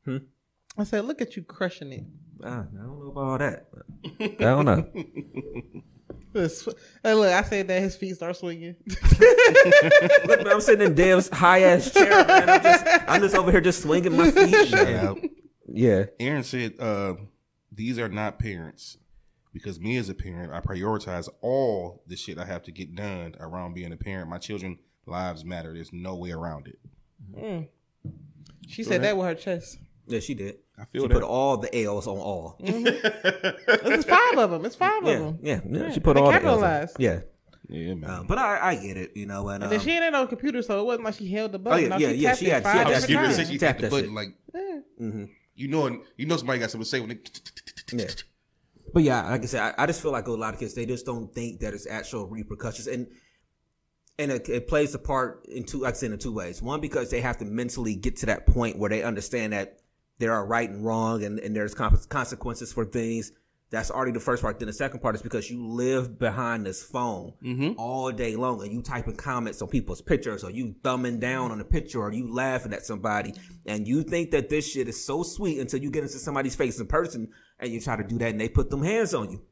Hmm? 0.05 0.19
I 0.77 0.85
said, 0.85 1.07
look 1.07 1.23
at 1.23 1.37
you 1.37 1.43
crushing 1.43 1.93
it. 1.93 2.05
I 2.43 2.49
don't 2.49 2.75
know 2.75 3.09
about 3.11 3.25
all 3.25 3.39
that. 3.39 3.67
I 4.21 4.27
don't 4.39 4.65
know. 4.65 5.83
Hey, 7.03 7.15
look, 7.15 7.33
I 7.33 7.43
said 7.43 7.69
that 7.69 7.81
his 7.81 7.97
feet 7.97 8.15
start 8.17 8.37
swinging. 8.37 8.77
Look, 10.27 10.45
man, 10.45 10.49
I'm 10.49 10.61
sitting 10.61 10.87
in 10.87 10.95
Dev's 10.95 11.31
high 11.31 11.63
ass 11.63 11.91
chair, 11.91 12.11
man. 12.11 12.51
I'm 12.51 12.63
just, 12.63 12.87
I'm 13.09 13.21
just 13.23 13.35
over 13.35 13.51
here 13.51 13.63
just 13.63 13.83
swinging 13.83 14.15
my 14.17 14.31
feet. 14.31 14.69
Shout 14.69 14.87
man. 14.87 15.31
Yeah. 15.67 16.05
Aaron 16.21 16.45
said, 16.45 16.79
uh, 16.79 17.15
"These 17.73 17.99
are 17.99 18.11
not 18.11 18.39
parents." 18.39 18.99
Because 19.55 19.81
me 19.81 19.97
as 19.97 20.11
a 20.11 20.15
parent, 20.15 20.53
I 20.53 20.61
prioritize 20.61 21.31
all 21.41 22.03
the 22.07 22.17
shit 22.17 22.39
I 22.39 22.45
have 22.45 22.63
to 22.65 22.71
get 22.73 22.95
done 22.95 23.35
around 23.41 23.73
being 23.73 23.91
a 23.91 23.97
parent. 23.97 24.29
My 24.29 24.37
children' 24.37 24.79
lives 25.07 25.47
matter. 25.47 25.73
There's 25.73 25.95
no 25.95 26.17
way 26.17 26.33
around 26.33 26.69
it. 26.69 27.71
She 28.69 28.83
said 28.83 29.03
that 29.03 29.17
with 29.17 29.27
her 29.27 29.35
chest. 29.35 29.79
Yeah, 30.07 30.21
she 30.21 30.35
did. 30.35 30.59
I 30.79 30.85
feel 30.85 31.03
She 31.05 31.09
feel 31.09 31.21
put 31.21 31.23
all 31.27 31.57
the 31.57 31.75
L's 31.85 32.07
on 32.07 32.19
all. 32.19 32.57
It's 32.61 34.05
five 34.05 34.39
of 34.39 34.51
them. 34.51 34.65
It's 34.65 34.77
five 34.77 35.03
of 35.03 35.09
Yeah, 35.09 35.19
them. 35.19 35.39
yeah, 35.43 35.61
yeah. 35.87 35.93
She 35.93 36.01
put 36.01 36.15
they 36.15 36.21
all 36.21 36.31
the 36.31 36.35
L's 36.37 36.45
on. 36.45 36.61
capitalized. 36.63 36.97
Yeah. 36.99 37.21
yeah, 37.69 37.95
man. 37.95 38.11
Um, 38.11 38.27
but 38.27 38.39
I, 38.39 38.71
I 38.71 38.75
get 38.77 38.97
it, 38.97 39.13
you 39.17 39.27
know. 39.27 39.49
And, 39.49 39.63
And 39.63 39.73
then 39.73 39.81
um, 39.81 39.85
she 39.85 39.93
ain't 39.93 40.03
had 40.05 40.13
no 40.13 40.27
computer, 40.27 40.63
so 40.63 40.81
it 40.81 40.85
wasn't 40.85 41.05
like 41.05 41.15
she 41.15 41.31
held 41.31 41.53
the 41.53 41.59
button. 41.59 41.87
Oh, 41.87 41.89
button. 41.91 42.01
yeah, 42.03 42.09
No, 42.09 42.13
yeah, 42.15 42.17
she 42.17 42.23
yeah, 42.25 42.35
she 42.35 42.47
it 42.47 42.53
had- 42.53 42.63
she 42.63 42.65
five 42.65 42.75
had 42.77 42.87
I 42.87 42.91
was 42.91 43.01
that 43.03 43.07
different 43.09 43.29
giving 43.29 43.37
shit. 43.37 43.37
say 43.37 43.43
times. 43.43 43.53
she 43.53 43.59
Tap 43.59 43.69
tapped 43.79 43.81
the 43.83 43.89
button 43.91 44.05
shit. 44.07 44.15
like 44.15 44.29
Yeah. 44.55 45.27
you 45.55 45.69
know. 45.69 46.03
You 46.17 46.27
know 46.27 46.37
somebody 46.37 46.59
got 46.59 46.71
something 46.71 46.85
to 46.85 46.89
say 46.91 47.01
when 47.01 47.09
they. 47.09 47.19
Yeah. 47.97 48.11
But 48.93 49.03
yeah, 49.03 49.31
like 49.31 49.43
I 49.43 49.47
said, 49.47 49.75
I, 49.79 49.83
I 49.83 49.87
just 49.87 50.01
feel 50.01 50.13
like 50.13 50.27
a 50.27 50.31
lot 50.33 50.55
of 50.55 50.61
kids 50.61 50.75
they 50.75 50.87
just 50.87 51.05
don't 51.07 51.33
think 51.35 51.61
that 51.61 51.75
it's 51.75 51.87
actual 51.87 52.27
repercussions, 52.27 52.87
and 52.87 53.07
and 54.19 54.31
it, 54.31 54.49
it 54.49 54.69
plays 54.69 54.95
a 54.95 54.99
part 54.99 55.45
in 55.47 55.65
two, 55.65 55.81
like 55.81 55.95
I 55.95 55.97
said, 55.97 56.13
in 56.13 56.19
two 56.19 56.33
ways. 56.33 56.63
One, 56.63 56.81
because 56.81 57.11
they 57.11 57.21
have 57.21 57.37
to 57.39 57.45
mentally 57.45 57.95
get 57.95 58.17
to 58.19 58.27
that 58.27 58.47
point 58.47 58.79
where 58.79 58.89
they 58.89 59.03
understand 59.03 59.53
that 59.53 59.81
there 60.19 60.33
are 60.33 60.47
right 60.47 60.69
and 60.71 60.85
wrong, 60.85 61.25
and, 61.25 61.39
and 61.39 61.55
there's 61.55 61.75
consequences 61.75 62.73
for 62.73 62.85
things. 62.85 63.33
That's 63.69 63.91
already 63.91 64.13
the 64.13 64.21
first 64.21 64.43
part. 64.43 64.61
Then 64.61 64.69
the 64.69 64.73
second 64.73 65.01
part 65.01 65.17
is 65.17 65.23
because 65.23 65.51
you 65.51 65.67
live 65.67 66.21
behind 66.21 66.65
this 66.65 66.85
phone 66.85 67.75
all 67.79 68.13
day 68.13 68.37
long, 68.37 68.63
and 68.63 68.73
you 68.73 68.81
typing 68.81 69.17
comments 69.17 69.61
on 69.61 69.69
people's 69.69 70.01
pictures, 70.01 70.45
or 70.45 70.51
you 70.51 70.75
thumbing 70.85 71.19
down 71.19 71.51
on 71.51 71.61
a 71.61 71.65
picture, 71.65 72.01
or 72.01 72.13
you 72.13 72.33
laughing 72.33 72.73
at 72.73 72.87
somebody, 72.87 73.35
and 73.67 73.89
you 73.89 74.05
think 74.05 74.31
that 74.31 74.49
this 74.49 74.71
shit 74.71 74.89
is 74.89 75.05
so 75.05 75.23
sweet 75.25 75.59
until 75.59 75.81
you 75.81 75.91
get 75.91 76.05
into 76.05 76.19
somebody's 76.19 76.55
face 76.55 76.79
in 76.79 76.87
person, 76.87 77.29
and 77.59 77.73
you 77.73 77.81
try 77.81 77.97
to 77.97 78.05
do 78.05 78.17
that, 78.19 78.31
and 78.31 78.41
they 78.41 78.49
put 78.49 78.71
them 78.71 78.83
hands 78.85 79.15
on 79.15 79.31
you. 79.33 79.43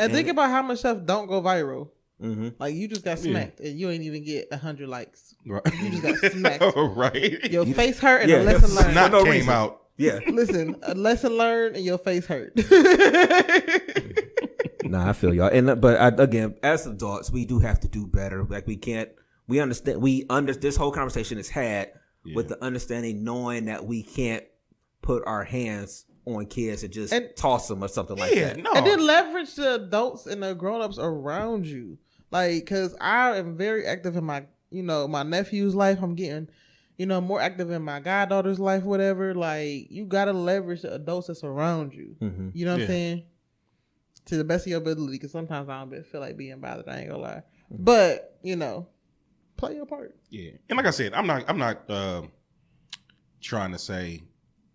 And 0.00 0.12
think 0.12 0.26
about 0.26 0.50
how 0.50 0.62
much 0.62 0.80
stuff 0.80 0.98
don't 1.04 1.28
go 1.28 1.40
viral. 1.40 1.90
Mm-hmm. 2.20 2.48
Like 2.58 2.74
you 2.74 2.88
just 2.88 3.04
got 3.04 3.20
smacked, 3.20 3.60
and 3.60 3.78
you 3.78 3.88
ain't 3.88 4.02
even 4.02 4.24
get 4.24 4.48
a 4.50 4.56
hundred 4.58 4.88
likes. 4.88 5.34
Right. 5.46 5.62
You 5.80 5.90
just 5.90 6.02
got 6.22 6.32
smacked. 6.32 6.64
right. 6.76 7.50
Your 7.52 7.64
face 7.66 8.00
hurt 8.00 8.22
and 8.22 8.30
Yeah. 8.30 8.40
a 8.40 8.42
lesson 8.42 8.74
learned. 8.74 8.92
Snot 8.92 9.12
no 9.12 9.22
came 9.22 9.32
reason. 9.32 9.48
out. 9.50 9.82
Yeah. 10.00 10.18
Listen, 10.28 10.76
a 10.82 10.94
lesson 10.94 11.36
learned 11.36 11.76
and 11.76 11.84
your 11.84 11.98
face 11.98 12.26
hurt. 12.26 12.52
Nah, 14.82 15.10
I 15.10 15.12
feel 15.12 15.32
y'all. 15.32 15.48
And 15.52 15.70
uh, 15.70 15.76
but 15.76 16.00
I, 16.00 16.08
again, 16.08 16.56
as 16.64 16.84
adults, 16.86 17.30
we 17.30 17.44
do 17.44 17.58
have 17.60 17.78
to 17.80 17.88
do 17.88 18.06
better. 18.06 18.42
Like 18.44 18.66
we 18.66 18.76
can't. 18.76 19.10
We 19.46 19.60
understand. 19.60 20.00
We 20.02 20.24
under 20.28 20.52
this 20.54 20.74
whole 20.74 20.90
conversation 20.90 21.38
is 21.38 21.48
had 21.48 21.92
with 22.34 22.48
the 22.48 22.60
understanding, 22.64 23.22
knowing 23.22 23.66
that 23.66 23.84
we 23.84 24.02
can't 24.02 24.42
put 25.02 25.22
our 25.26 25.44
hands 25.44 26.06
on 26.24 26.46
kids 26.46 26.82
and 26.82 26.92
just 26.92 27.12
And- 27.12 27.28
toss 27.36 27.68
them 27.68 27.84
or 27.84 27.88
something 27.88 28.16
like 28.16 28.34
that. 28.34 28.56
no. 28.56 28.72
and 28.72 28.86
then 28.86 29.04
leverage 29.06 29.54
the 29.54 29.74
adults 29.76 30.26
and 30.26 30.42
the 30.42 30.54
grown-ups 30.54 30.98
around 30.98 31.66
you 31.66 31.96
like 32.30 32.56
because 32.64 32.94
i 33.00 33.36
am 33.36 33.56
very 33.56 33.86
active 33.86 34.16
in 34.16 34.24
my 34.24 34.44
you 34.70 34.82
know 34.82 35.08
my 35.08 35.22
nephew's 35.22 35.74
life 35.74 35.98
i'm 36.02 36.14
getting 36.14 36.46
you 37.00 37.06
know 37.06 37.18
more 37.18 37.40
active 37.40 37.70
in 37.70 37.80
my 37.82 37.98
goddaughter's 37.98 38.58
life 38.60 38.82
whatever 38.84 39.34
like 39.34 39.90
you 39.90 40.04
gotta 40.04 40.32
leverage 40.34 40.82
the 40.82 40.92
adults 40.94 41.28
that's 41.28 41.42
around 41.42 41.94
you 41.94 42.14
Mhm. 42.20 42.50
you 42.54 42.66
know 42.66 42.72
what 42.72 42.80
Yeah. 42.80 42.84
i'm 42.84 42.88
saying 42.90 43.22
to 44.26 44.36
the 44.36 44.44
best 44.44 44.66
of 44.66 44.70
your 44.70 44.80
ability 44.82 45.12
because 45.12 45.32
sometimes 45.32 45.70
i 45.70 45.80
don't 45.82 46.06
feel 46.06 46.20
like 46.20 46.36
being 46.36 46.60
bothered 46.60 46.86
i 46.88 46.98
ain't 46.98 47.08
gonna 47.08 47.22
lie 47.22 47.42
but 47.70 48.38
you 48.42 48.54
know 48.54 48.86
play 49.56 49.76
your 49.76 49.86
part 49.86 50.14
Yeah, 50.28 50.50
and 50.68 50.76
like 50.76 50.86
I 50.86 50.90
said, 50.90 51.12
I'm 51.14 51.26
not. 51.26 51.44
I'm 51.48 51.58
not 51.58 51.88
uh, 51.90 52.22
trying 53.40 53.72
to 53.72 53.78
say, 53.78 54.22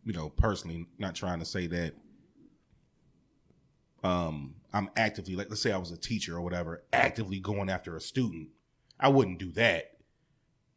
you 0.03 0.13
know, 0.13 0.29
personally, 0.29 0.85
not 0.99 1.15
trying 1.15 1.39
to 1.39 1.45
say 1.45 1.65
that. 1.67 1.93
Um, 4.03 4.55
I'm 4.73 4.89
actively 4.95 5.35
like, 5.35 5.49
let's 5.49 5.61
say 5.61 5.71
I 5.71 5.77
was 5.77 5.91
a 5.91 5.97
teacher 5.97 6.35
or 6.35 6.41
whatever, 6.41 6.83
actively 6.93 7.39
going 7.39 7.69
after 7.69 7.95
a 7.95 8.01
student. 8.01 8.49
I 8.99 9.07
wouldn't 9.07 9.39
do 9.39 9.51
that. 9.53 9.91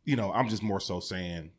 You 0.09 0.17
know, 0.17 0.33
I'm 0.33 0.49
just 0.49 0.63
more 0.63 0.81
so 0.81 1.01
saying, 1.01 1.51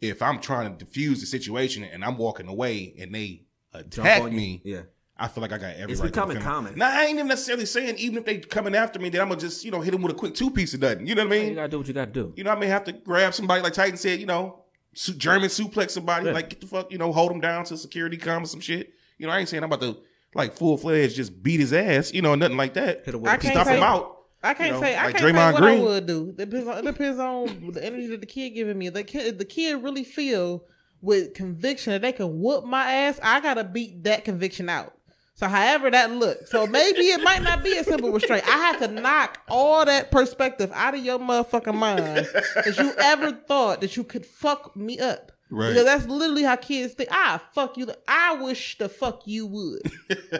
if 0.00 0.20
I'm 0.20 0.40
trying 0.40 0.76
to 0.76 0.84
defuse 0.84 1.20
the 1.20 1.26
situation 1.26 1.84
and 1.84 2.04
I'm 2.04 2.16
walking 2.18 2.48
away 2.48 2.94
and 2.98 3.14
they 3.14 3.44
attack 3.72 4.32
me, 4.32 4.60
Yeah. 4.64 4.82
I 5.16 5.28
feel 5.28 5.40
like 5.40 5.52
I 5.52 5.58
got 5.58 5.76
every 5.76 5.92
It's 5.92 6.00
right 6.00 6.08
to 6.08 6.12
becoming 6.12 6.36
defend 6.36 6.52
common. 6.52 6.78
Nah, 6.78 6.86
I 6.88 7.04
ain't 7.04 7.14
even 7.14 7.28
necessarily 7.28 7.64
saying 7.64 7.94
even 7.98 8.18
if 8.18 8.24
they 8.24 8.38
coming 8.38 8.74
after 8.74 8.98
me, 8.98 9.08
then 9.08 9.20
I'm 9.22 9.28
gonna 9.28 9.40
just 9.40 9.64
you 9.64 9.70
know 9.70 9.80
hit 9.80 9.92
them 9.92 10.02
with 10.02 10.12
a 10.12 10.14
quick 10.18 10.34
two 10.34 10.50
piece 10.50 10.74
of 10.74 10.80
nothing. 10.80 11.06
You 11.06 11.14
know 11.14 11.22
what 11.24 11.32
I 11.32 11.38
mean? 11.38 11.48
You 11.50 11.54
gotta 11.54 11.68
do 11.68 11.78
what 11.78 11.86
you 11.88 11.94
gotta 11.94 12.10
do. 12.10 12.32
You 12.36 12.42
know, 12.44 12.50
I 12.50 12.56
may 12.56 12.66
have 12.66 12.82
to 12.84 12.92
grab 12.92 13.32
somebody 13.34 13.62
like 13.62 13.72
Titan 13.72 13.96
said, 13.96 14.18
you 14.20 14.26
know, 14.26 14.64
su- 14.94 15.14
German 15.14 15.48
suplex 15.48 15.92
somebody, 15.92 16.26
Yeah. 16.26 16.32
like 16.32 16.50
get 16.50 16.60
the 16.60 16.66
fuck, 16.66 16.90
you 16.92 16.98
know, 16.98 17.12
hold 17.12 17.30
him 17.30 17.40
down 17.40 17.64
to 17.66 17.76
security 17.78 18.16
come 18.16 18.42
or 18.42 18.46
some 18.46 18.60
shit. 18.60 18.92
You 19.16 19.26
know, 19.28 19.32
I 19.32 19.38
ain't 19.38 19.48
saying 19.48 19.62
I'm 19.62 19.72
about 19.72 19.80
to 19.86 19.96
like 20.34 20.54
full 20.54 20.76
fledged 20.76 21.14
just 21.16 21.40
beat 21.42 21.60
his 21.60 21.72
ass, 21.72 22.12
you 22.12 22.20
know, 22.20 22.34
nothing 22.34 22.56
like 22.58 22.74
that. 22.74 23.04
Hit 23.06 23.14
him 23.14 23.22
with 23.22 23.30
I 23.30 23.36
a 23.36 23.38
can't 23.38 23.54
Stop 23.54 23.66
say- 23.68 23.76
him 23.78 23.82
out. 23.84 24.15
I 24.46 24.54
can't 24.54 24.68
You 24.68 24.74
know, 24.74 24.80
say 24.80 24.96
I 24.96 25.06
like 25.06 25.16
can't 25.16 25.36
say 25.36 25.52
what 25.52 25.56
Green. 25.56 25.80
I 25.80 25.82
would 25.82 26.06
do. 26.06 26.34
It 26.38 26.50
depends 26.50 26.68
on, 26.68 26.78
it 26.78 26.84
depends 26.84 27.18
on 27.18 27.70
the 27.72 27.84
energy 27.84 28.06
that 28.08 28.20
the 28.20 28.26
kid 28.26 28.50
giving 28.50 28.78
me. 28.78 28.88
The 28.88 29.04
kid, 29.04 29.38
the 29.38 29.44
kid 29.44 29.82
really 29.82 30.04
feel 30.04 30.64
with 31.00 31.34
conviction 31.34 31.92
that 31.92 32.02
they 32.02 32.12
can 32.12 32.40
whoop 32.40 32.64
my 32.64 32.90
ass. 32.90 33.20
I 33.22 33.40
gotta 33.40 33.64
beat 33.64 34.04
that 34.04 34.24
conviction 34.24 34.68
out. 34.68 34.92
So 35.34 35.48
however 35.48 35.90
that 35.90 36.10
looks, 36.12 36.50
so 36.50 36.66
maybe 36.66 37.00
it 37.00 37.22
might 37.22 37.42
not 37.42 37.62
be 37.62 37.76
a 37.76 37.84
simple 37.84 38.10
restraint. 38.10 38.48
I 38.48 38.56
have 38.56 38.78
to 38.78 38.88
knock 38.88 39.38
all 39.48 39.84
that 39.84 40.10
perspective 40.10 40.70
out 40.72 40.94
of 40.94 41.04
your 41.04 41.18
motherfucking 41.18 41.74
mind 41.74 41.98
that 42.06 42.74
you 42.78 42.92
ever 42.98 43.32
thought 43.32 43.82
that 43.82 43.98
you 43.98 44.04
could 44.04 44.24
fuck 44.24 44.74
me 44.74 44.98
up. 44.98 45.32
Right. 45.50 45.68
Because 45.68 45.84
that's 45.84 46.06
literally 46.06 46.42
how 46.42 46.56
kids 46.56 46.94
think. 46.94 47.10
Ah, 47.12 47.42
fuck 47.52 47.76
you. 47.76 47.86
I 48.08 48.34
wish 48.42 48.78
the 48.78 48.88
fuck 48.88 49.26
you 49.26 49.46
would. 49.46 49.82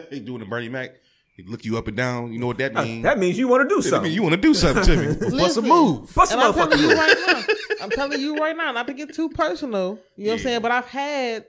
he 0.09 0.19
doing 0.19 0.39
the 0.39 0.45
Bernie 0.45 0.67
Mac. 0.67 0.95
He 1.37 1.43
look 1.43 1.63
you 1.63 1.77
up 1.77 1.87
and 1.87 1.95
down. 1.95 2.33
You 2.33 2.39
know 2.39 2.47
what 2.47 2.57
that 2.57 2.75
Uh, 2.75 2.83
means? 2.83 3.03
that 3.03 3.17
means 3.19 3.37
you 3.37 3.47
want 3.47 3.69
to 3.69 3.73
do 3.73 3.79
That 3.81 3.89
something. 3.89 4.09
mean 4.09 4.13
you 4.15 4.23
want 4.23 4.33
to 4.35 4.41
do 4.41 4.53
something 4.55 4.83
to 4.83 4.97
me. 5.29 5.29
Bust 5.37 5.57
a 5.57 5.61
move. 5.61 6.13
Bust 6.13 6.31
a 6.31 6.35
And 6.35 6.43
I'm 6.43 6.53
telling 6.53 6.79
you 6.79 6.87
move. 6.87 6.97
right 6.97 7.17
now. 7.27 7.43
I'm 7.83 7.89
telling 7.91 8.19
you 8.19 8.35
right 8.37 8.57
now, 8.57 8.71
not 8.71 8.87
to 8.87 8.93
get 8.93 9.13
too 9.13 9.29
personal. 9.29 9.99
You 10.15 10.25
know 10.25 10.31
what 10.31 10.37
I'm 10.39 10.43
saying? 10.43 10.61
But 10.61 10.71
I've 10.71 10.87
had 10.87 11.45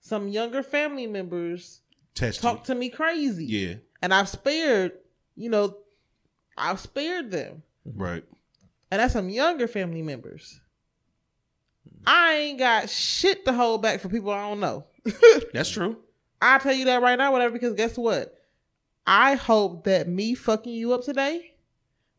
some 0.00 0.28
younger 0.28 0.62
family 0.62 1.06
members 1.08 1.80
Test 2.14 2.40
talk 2.40 2.58
you. 2.60 2.64
to 2.66 2.74
me 2.76 2.88
crazy. 2.88 3.44
Yeah, 3.46 3.74
And 4.00 4.14
I've 4.14 4.28
spared, 4.28 4.92
you 5.34 5.50
know, 5.50 5.76
I've 6.56 6.78
spared 6.80 7.30
them. 7.32 7.62
right. 7.84 8.22
And 8.92 9.00
that's 9.00 9.14
some 9.14 9.28
younger 9.30 9.66
family 9.66 10.02
members. 10.02 10.60
I 12.06 12.34
ain't 12.34 12.58
got 12.58 12.90
shit 12.90 13.44
to 13.46 13.52
hold 13.52 13.80
back 13.82 14.00
for 14.00 14.08
people 14.08 14.30
I 14.30 14.48
don't 14.48 14.60
know. 14.60 14.84
That's 15.54 15.70
true. 15.70 15.96
I 16.40 16.58
tell 16.58 16.74
you 16.74 16.84
that 16.86 17.00
right 17.00 17.16
now, 17.16 17.32
whatever. 17.32 17.52
Because 17.52 17.74
guess 17.74 17.96
what? 17.96 18.36
I 19.06 19.34
hope 19.34 19.84
that 19.84 20.08
me 20.08 20.34
fucking 20.34 20.72
you 20.72 20.92
up 20.92 21.02
today 21.02 21.52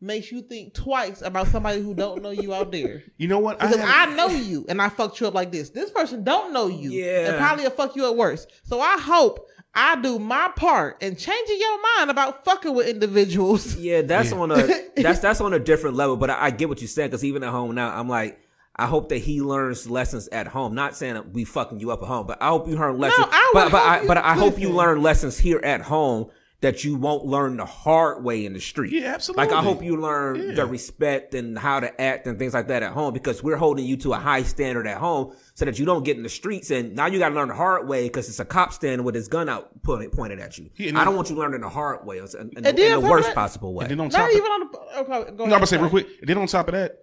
makes 0.00 0.30
you 0.30 0.42
think 0.42 0.74
twice 0.74 1.22
about 1.22 1.48
somebody 1.48 1.80
who 1.80 1.94
don't 1.94 2.22
know 2.22 2.30
you 2.30 2.52
out 2.52 2.70
there. 2.70 3.02
You 3.16 3.28
know 3.28 3.38
what? 3.38 3.58
Because 3.58 3.76
had- 3.76 4.08
I, 4.10 4.14
know 4.14 4.28
you 4.28 4.66
and 4.68 4.82
I 4.82 4.88
fucked 4.88 5.20
you 5.20 5.26
up 5.26 5.34
like 5.34 5.50
this. 5.50 5.70
This 5.70 5.90
person 5.90 6.24
don't 6.24 6.52
know 6.52 6.66
you. 6.66 6.90
Yeah. 6.90 7.30
And 7.30 7.38
probably 7.38 7.64
will 7.64 7.70
fuck 7.70 7.96
you 7.96 8.04
up 8.06 8.16
worse. 8.16 8.46
So 8.64 8.80
I 8.80 8.98
hope 8.98 9.48
I 9.74 10.00
do 10.00 10.18
my 10.18 10.50
part 10.54 11.02
in 11.02 11.16
changing 11.16 11.58
your 11.58 11.82
mind 11.96 12.10
about 12.10 12.44
fucking 12.44 12.74
with 12.74 12.86
individuals. 12.86 13.76
Yeah, 13.84 14.02
that's 14.02 14.32
on 14.32 14.50
a 14.50 14.56
that's 14.96 15.20
that's 15.20 15.40
on 15.40 15.52
a 15.54 15.58
different 15.58 15.96
level. 15.96 16.16
But 16.16 16.30
I, 16.30 16.46
I 16.46 16.50
get 16.50 16.68
what 16.68 16.80
you 16.82 16.86
said 16.86 17.10
because 17.10 17.24
even 17.24 17.42
at 17.42 17.50
home 17.50 17.74
now, 17.74 17.88
I'm 17.96 18.08
like, 18.08 18.38
I 18.76 18.86
hope 18.86 19.08
that 19.08 19.18
he 19.18 19.40
learns 19.40 19.88
lessons 19.88 20.28
at 20.28 20.46
home. 20.48 20.74
Not 20.74 20.96
saying 20.96 21.14
that 21.14 21.30
we 21.30 21.44
fucking 21.44 21.80
you 21.80 21.90
up 21.90 22.02
at 22.02 22.08
home, 22.08 22.26
but 22.26 22.42
I 22.42 22.48
hope 22.48 22.68
you 22.68 22.76
learn 22.76 22.98
lessons. 22.98 23.26
No, 23.26 23.32
I 23.32 23.50
but 23.54 23.64
would 23.64 23.72
but 23.72 23.82
I 23.82 24.06
but 24.06 24.16
I 24.18 24.34
hope 24.34 24.58
you 24.58 24.70
learn 24.70 25.02
lessons 25.02 25.38
here 25.38 25.60
at 25.62 25.80
home 25.80 26.30
that 26.60 26.82
you 26.82 26.96
won't 26.96 27.26
learn 27.26 27.58
the 27.58 27.66
hard 27.66 28.24
way 28.24 28.46
in 28.46 28.54
the 28.54 28.60
street. 28.60 28.90
Yeah, 28.92 29.12
absolutely. 29.14 29.44
Like 29.46 29.54
I 29.54 29.62
hope 29.62 29.82
you 29.82 30.00
learn 30.00 30.36
Yeah. 30.36 30.54
the 30.54 30.64
respect 30.66 31.34
and 31.34 31.58
how 31.58 31.80
to 31.80 32.00
act 32.00 32.26
and 32.26 32.38
things 32.38 32.54
like 32.54 32.68
that 32.68 32.82
at 32.82 32.92
home 32.92 33.12
because 33.12 33.42
we're 33.42 33.56
holding 33.56 33.84
you 33.84 33.98
to 33.98 34.14
a 34.14 34.16
high 34.16 34.42
standard 34.44 34.86
at 34.86 34.96
home 34.96 35.34
so 35.54 35.66
that 35.66 35.78
you 35.78 35.84
don't 35.84 36.04
get 36.04 36.16
in 36.16 36.22
the 36.22 36.28
streets 36.30 36.70
and 36.70 36.94
now 36.96 37.04
you 37.06 37.18
got 37.18 37.28
to 37.30 37.34
learn 37.34 37.48
the 37.48 37.54
hard 37.54 37.86
way 37.86 38.04
because 38.04 38.30
it's 38.30 38.40
a 38.40 38.46
cop 38.46 38.72
standing 38.72 39.04
with 39.04 39.14
his 39.14 39.28
gun 39.28 39.48
out 39.50 39.82
pointed, 39.82 40.12
pointed 40.12 40.38
at 40.40 40.56
you. 40.56 40.70
Yeah, 40.76 40.88
and 40.88 40.98
I 40.98 41.04
don't 41.04 41.16
want 41.16 41.28
you 41.28 41.36
learning 41.36 41.60
the 41.60 41.68
hard 41.68 42.06
way 42.06 42.16
in, 42.18 42.24
in, 42.24 42.40
in, 42.56 42.56
And 42.56 42.64
then 42.64 42.70
in 42.70 42.76
the 42.76 42.84
on 42.84 42.90
top 42.94 43.04
of 43.04 43.10
worst 43.10 43.26
that- 43.28 43.34
possible 43.34 43.74
way. 43.74 43.84
and 43.84 43.90
then 43.90 44.00
on 44.00 44.08
top 44.08 44.20
Not 44.20 44.30
of, 44.30 44.36
even 44.36 44.50
on 44.50 44.60
the. 44.60 44.78
Okay, 45.00 45.06
go 45.06 45.10
no, 45.10 45.20
I'm 45.20 45.40
ahead, 45.40 45.50
gonna 45.50 45.66
say 45.66 45.76
real 45.76 45.90
quick. 45.90 46.06
And 46.20 46.28
then 46.28 46.38
on 46.38 46.46
top 46.46 46.68
of 46.68 46.72
that, 46.74 46.96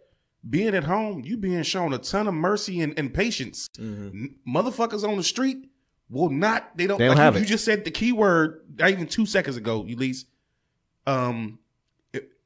being 0.49 0.73
at 0.73 0.85
home, 0.85 1.21
you 1.23 1.37
being 1.37 1.61
shown 1.61 1.93
a 1.93 1.99
ton 1.99 2.27
of 2.27 2.33
mercy 2.33 2.81
and, 2.81 2.97
and 2.97 3.13
patience. 3.13 3.67
Mm-hmm. 3.77 4.07
N- 4.07 4.35
Motherfuckers 4.47 5.07
on 5.07 5.17
the 5.17 5.23
street 5.23 5.67
will 6.12 6.30
not. 6.30 6.78
They 6.78 6.86
don't. 6.86 6.99
They 6.99 7.05
don't 7.05 7.16
like 7.16 7.24
have 7.24 7.36
you, 7.36 7.39
it. 7.39 7.43
you 7.43 7.47
just 7.47 7.66
said 7.66 7.86
the 7.86 7.91
key 7.91 8.12
word 8.12 8.62
not 8.78 8.91
even 8.91 9.07
two 9.07 9.26
seconds 9.26 9.57
ago. 9.57 9.86
Ulysses. 9.86 10.26
Um, 11.07 11.57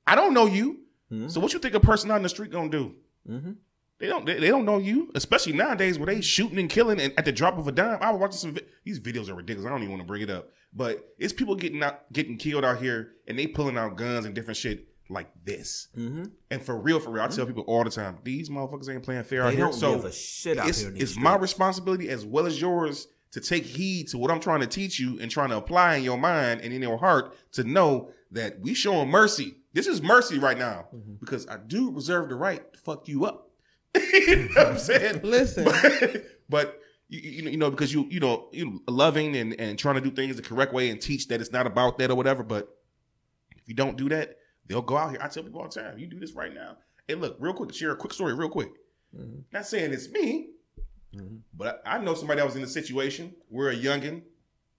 I 0.08 0.16
don't 0.16 0.34
know 0.34 0.46
you. 0.46 0.80
Hmm? 1.10 1.28
So 1.28 1.40
what 1.40 1.52
you 1.52 1.60
think 1.60 1.74
a 1.74 1.80
person 1.80 2.10
out 2.12 2.18
in 2.18 2.24
the 2.24 2.30
street 2.30 2.52
gonna 2.52 2.70
do? 2.70 2.96
Mm-hmm. 3.30 3.52
They 3.98 4.08
don't. 4.08 4.26
They, 4.26 4.40
they 4.40 4.48
don't 4.48 4.66
know 4.66 4.78
you, 4.78 5.12
especially 5.16 5.54
nowadays 5.54 5.98
where 5.98 6.08
they 6.08 6.22
shooting 6.22 6.60
and 6.60 6.70
killing 6.70 7.02
and 7.02 7.14
at 7.18 7.26
the 7.26 7.32
drop 7.32 7.58
of 7.58 7.68
a 7.68 7.72
dime. 7.72 7.98
I 8.02 8.12
was 8.12 8.22
watching 8.22 8.38
some. 8.38 8.54
Vi- 8.54 8.66
these 8.84 9.00
videos 9.00 9.30
are 9.30 9.36
ridiculous. 9.36 9.66
I 9.66 9.70
don't 9.70 9.82
even 9.82 9.92
want 9.92 10.04
to 10.04 10.08
bring 10.08 10.22
it 10.22 10.30
up, 10.30 10.50
but 10.74 11.14
it's 11.18 11.34
people 11.34 11.56
getting 11.56 11.82
out, 11.82 12.12
getting 12.14 12.38
killed 12.38 12.64
out 12.64 12.82
here, 12.82 13.14
and 13.28 13.38
they 13.38 13.48
pulling 13.48 13.78
out 13.78 13.98
guns 13.98 14.26
and 14.26 14.36
different 14.36 14.58
shit 14.58 14.88
like 15.10 15.30
this. 15.44 15.88
Mm-hmm. 15.98 16.24
And 16.52 16.62
for 16.62 16.78
real, 16.78 17.00
for 17.00 17.12
real, 17.12 17.24
I 17.24 17.28
mm-hmm. 17.28 17.36
tell 17.36 17.46
people 17.46 17.64
all 17.68 17.84
the 17.84 17.90
time, 17.90 18.18
these 18.24 18.50
motherfuckers 18.50 18.90
ain't 18.90 19.04
playing 19.04 19.24
fair 19.24 19.44
out 19.44 19.52
They 19.52 19.58
here. 19.58 19.66
don't 19.66 19.74
So 19.74 19.96
give 19.96 20.06
a 20.06 20.12
shit 20.12 20.58
out 20.58 20.68
it's, 20.68 20.80
here 20.80 20.90
in 20.90 20.96
these 20.96 21.04
it's 21.04 21.18
my 21.18 21.36
responsibility 21.36 22.10
as 22.10 22.26
well 22.26 22.46
as 22.46 22.60
yours 22.60 23.08
to 23.36 23.42
take 23.42 23.66
heed 23.66 24.08
to 24.08 24.18
what 24.18 24.32
I'm 24.32 24.40
trying 24.40 24.62
to 24.62 24.68
teach 24.68 24.98
you 24.98 25.20
and 25.20 25.30
trying 25.30 25.50
to 25.50 25.58
apply 25.58 25.98
in 25.98 26.04
your 26.06 26.18
mind 26.18 26.62
and 26.62 26.72
in 26.72 26.82
your 26.82 26.98
heart 26.98 27.36
to 27.52 27.66
know 27.66 28.10
that 28.32 28.62
we 28.62 28.74
showing 28.74 29.10
mercy. 29.10 29.58
This 29.74 29.88
is 29.88 30.02
mercy 30.02 30.40
right 30.40 30.58
now 30.58 30.88
Mm-hmm. 30.96 31.16
because 31.20 31.46
I 31.48 31.58
do 31.58 31.92
reserve 31.92 32.30
the 32.30 32.36
right 32.36 32.72
to 32.72 32.80
fuck 32.80 33.10
you 33.10 33.26
up. 33.26 33.50
you 34.14 34.38
know 34.38 34.48
what 34.56 34.68
I'm 34.68 34.78
saying? 34.92 35.20
Listen. 35.24 35.66
but, 35.66 36.24
but 36.50 36.80
you, 37.10 37.20
you 37.20 37.42
know, 37.44 37.52
you 37.52 37.58
know, 37.58 37.70
because 37.70 37.94
you, 37.94 38.08
you 38.10 38.22
know, 38.22 38.48
you 38.54 38.82
loving 38.88 39.36
and, 39.36 39.54
and 39.60 39.78
trying 39.78 39.96
to 39.96 40.02
do 40.02 40.12
things 40.12 40.38
the 40.38 40.42
correct 40.42 40.72
way 40.74 40.90
and 40.90 41.02
teach 41.02 41.28
that 41.28 41.42
it's 41.42 41.52
not 41.52 41.68
about 41.68 41.98
that 41.98 42.10
or 42.10 42.16
whatever. 42.16 42.42
But 42.42 42.74
if 43.58 43.68
you 43.68 43.76
don't 43.76 43.98
do 43.98 44.08
that, 44.10 44.38
they'll 44.66 44.82
go 44.82 44.96
out 44.96 45.12
here. 45.12 45.20
I 45.22 45.28
tell 45.28 45.44
people 45.44 45.60
all 45.62 45.68
the 45.68 45.78
time, 45.82 46.00
you 46.00 46.08
do 46.08 46.20
this 46.22 46.32
right 46.32 46.54
now. 46.54 46.78
Hey, 47.06 47.16
look, 47.16 47.36
real 47.40 47.54
quick, 47.54 47.74
share 47.74 47.92
a 47.92 47.96
quick 47.98 48.14
story, 48.14 48.34
real 48.34 48.48
quick. 48.50 48.70
Not 49.52 49.66
saying 49.68 49.92
it's 49.94 50.10
me, 50.10 50.52
but 51.54 51.82
I, 51.86 51.96
I 51.96 52.02
know 52.04 52.14
somebody 52.14 52.40
that 52.40 52.46
was 52.46 52.56
in 52.56 52.64
a 52.64 52.68
situation 52.68 53.34
We're 53.50 53.72
a 53.72 53.76
youngin, 53.76 54.22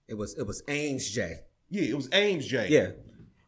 It 0.07 0.15
was 0.15 0.33
it 0.37 0.45
was 0.45 0.63
Ames 0.67 1.09
J. 1.09 1.39
yeah, 1.69 1.83
it 1.83 1.95
was 1.95 2.09
Ames 2.13 2.45
J. 2.47 2.67
Yeah, 2.69 2.87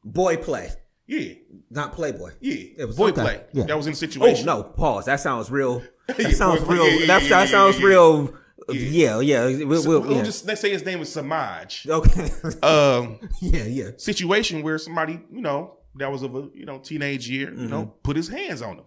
boy 0.03 0.37
play, 0.37 0.69
yeah, 1.07 1.33
not 1.69 1.93
Playboy. 1.93 2.31
yeah. 2.39 2.55
It 2.77 2.85
was 2.87 2.95
boy 2.97 3.09
okay. 3.09 3.21
play. 3.21 3.41
Yeah. 3.53 3.65
That 3.65 3.77
was 3.77 3.87
in 3.87 3.93
a 3.93 3.95
Oh 3.95 3.99
situation. 4.05 4.45
no, 4.45 4.63
pause. 4.63 5.05
That 5.05 5.19
sounds 5.19 5.49
real. 5.51 5.81
That 6.07 6.19
Yeah, 6.19 6.29
sounds 6.31 6.61
boy 6.63 6.73
real. 6.73 6.87
Yeah, 6.87 6.99
yeah, 7.01 7.05
that, 7.19 7.29
that 7.29 7.49
sounds 7.49 7.81
real. 7.81 8.33
Yeah, 8.71 9.19
yeah. 9.19 9.63
We'll, 9.65 9.81
So 9.81 9.89
we'll, 9.89 10.01
we'll 10.01 10.23
just 10.23 10.45
let's 10.47 10.59
say 10.61 10.69
his 10.71 10.83
name 10.85 10.99
was 10.99 11.11
Samaj. 11.11 11.87
okay. 11.87 12.29
Um, 12.63 13.19
yeah, 13.41 13.63
yeah. 13.65 13.89
situation 13.97 14.61
where 14.63 14.77
somebody, 14.79 15.19
you 15.31 15.41
know, 15.41 15.77
that 15.95 16.11
was 16.11 16.21
of 16.23 16.35
a 16.35 16.49
you 16.53 16.65
know 16.65 16.77
teenage 16.79 17.29
year, 17.29 17.51
you 17.53 17.67
know, 17.67 17.93
put 18.03 18.15
his 18.15 18.27
hands 18.27 18.61
on 18.61 18.77
him, 18.79 18.85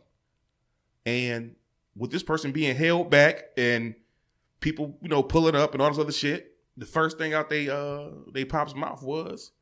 and 1.07 1.55
with 1.97 2.11
this 2.11 2.23
person 2.23 2.53
being 2.53 2.77
held 2.77 3.11
back 3.11 3.45
and 3.57 3.95
people, 4.61 4.97
you 5.03 5.09
know, 5.09 5.23
pulling 5.23 5.55
up 5.55 5.73
and 5.73 5.83
all 5.83 5.91
this 5.91 5.99
other 5.99 6.13
shit, 6.13 6.57
the 6.77 6.87
first 6.87 7.19
thing 7.19 7.35
out 7.35 7.51
they 7.51 7.69
uh 7.69 8.09
they 8.33 8.45
pop's 8.45 8.75
mouth 8.75 9.03
was, 9.03 9.53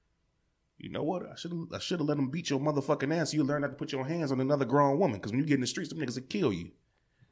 you 0.79 0.91
know 0.91 1.03
what? 1.03 1.23
I 1.31 1.35
should 1.35 1.53
I 1.75 1.79
should 1.79 1.99
have 2.01 2.09
let 2.09 2.19
him 2.19 2.31
beat 2.31 2.51
your 2.51 2.61
motherfucking 2.61 3.15
ass. 3.15 3.31
So 3.31 3.37
you 3.37 3.45
learn 3.45 3.63
not 3.63 3.69
to 3.69 3.75
put 3.75 3.93
your 3.93 4.07
hands 4.07 4.33
on 4.33 4.41
another 4.41 4.65
grown 4.65 4.99
woman 4.99 5.19
because 5.19 5.33
when 5.33 5.41
you 5.41 5.47
get 5.47 5.57
in 5.57 5.61
the 5.61 5.67
streets, 5.67 5.91
them 5.91 5.99
niggas 5.99 6.17
will 6.17 6.27
kill 6.27 6.53
you. 6.53 6.71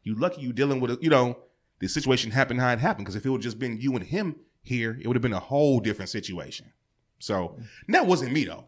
You 0.02 0.14
lucky 0.14 0.40
you 0.42 0.52
dealing 0.52 0.80
with 0.80 0.90
a, 0.90 0.98
you 1.00 1.10
know 1.10 1.38
the 1.78 1.88
situation 1.88 2.30
happened 2.32 2.60
how 2.60 2.72
it 2.72 2.78
happened 2.80 3.06
because 3.06 3.16
if 3.16 3.24
it 3.24 3.30
would 3.30 3.40
just 3.40 3.58
been 3.58 3.80
you 3.80 3.94
and 3.94 4.04
him 4.04 4.36
here, 4.62 4.98
it 5.00 5.06
would 5.06 5.14
have 5.14 5.22
been 5.22 5.32
a 5.32 5.38
whole 5.38 5.80
different 5.80 6.08
situation. 6.08 6.72
So 7.20 7.56
that 7.88 8.06
wasn't 8.06 8.32
me 8.32 8.44
though. 8.44 8.64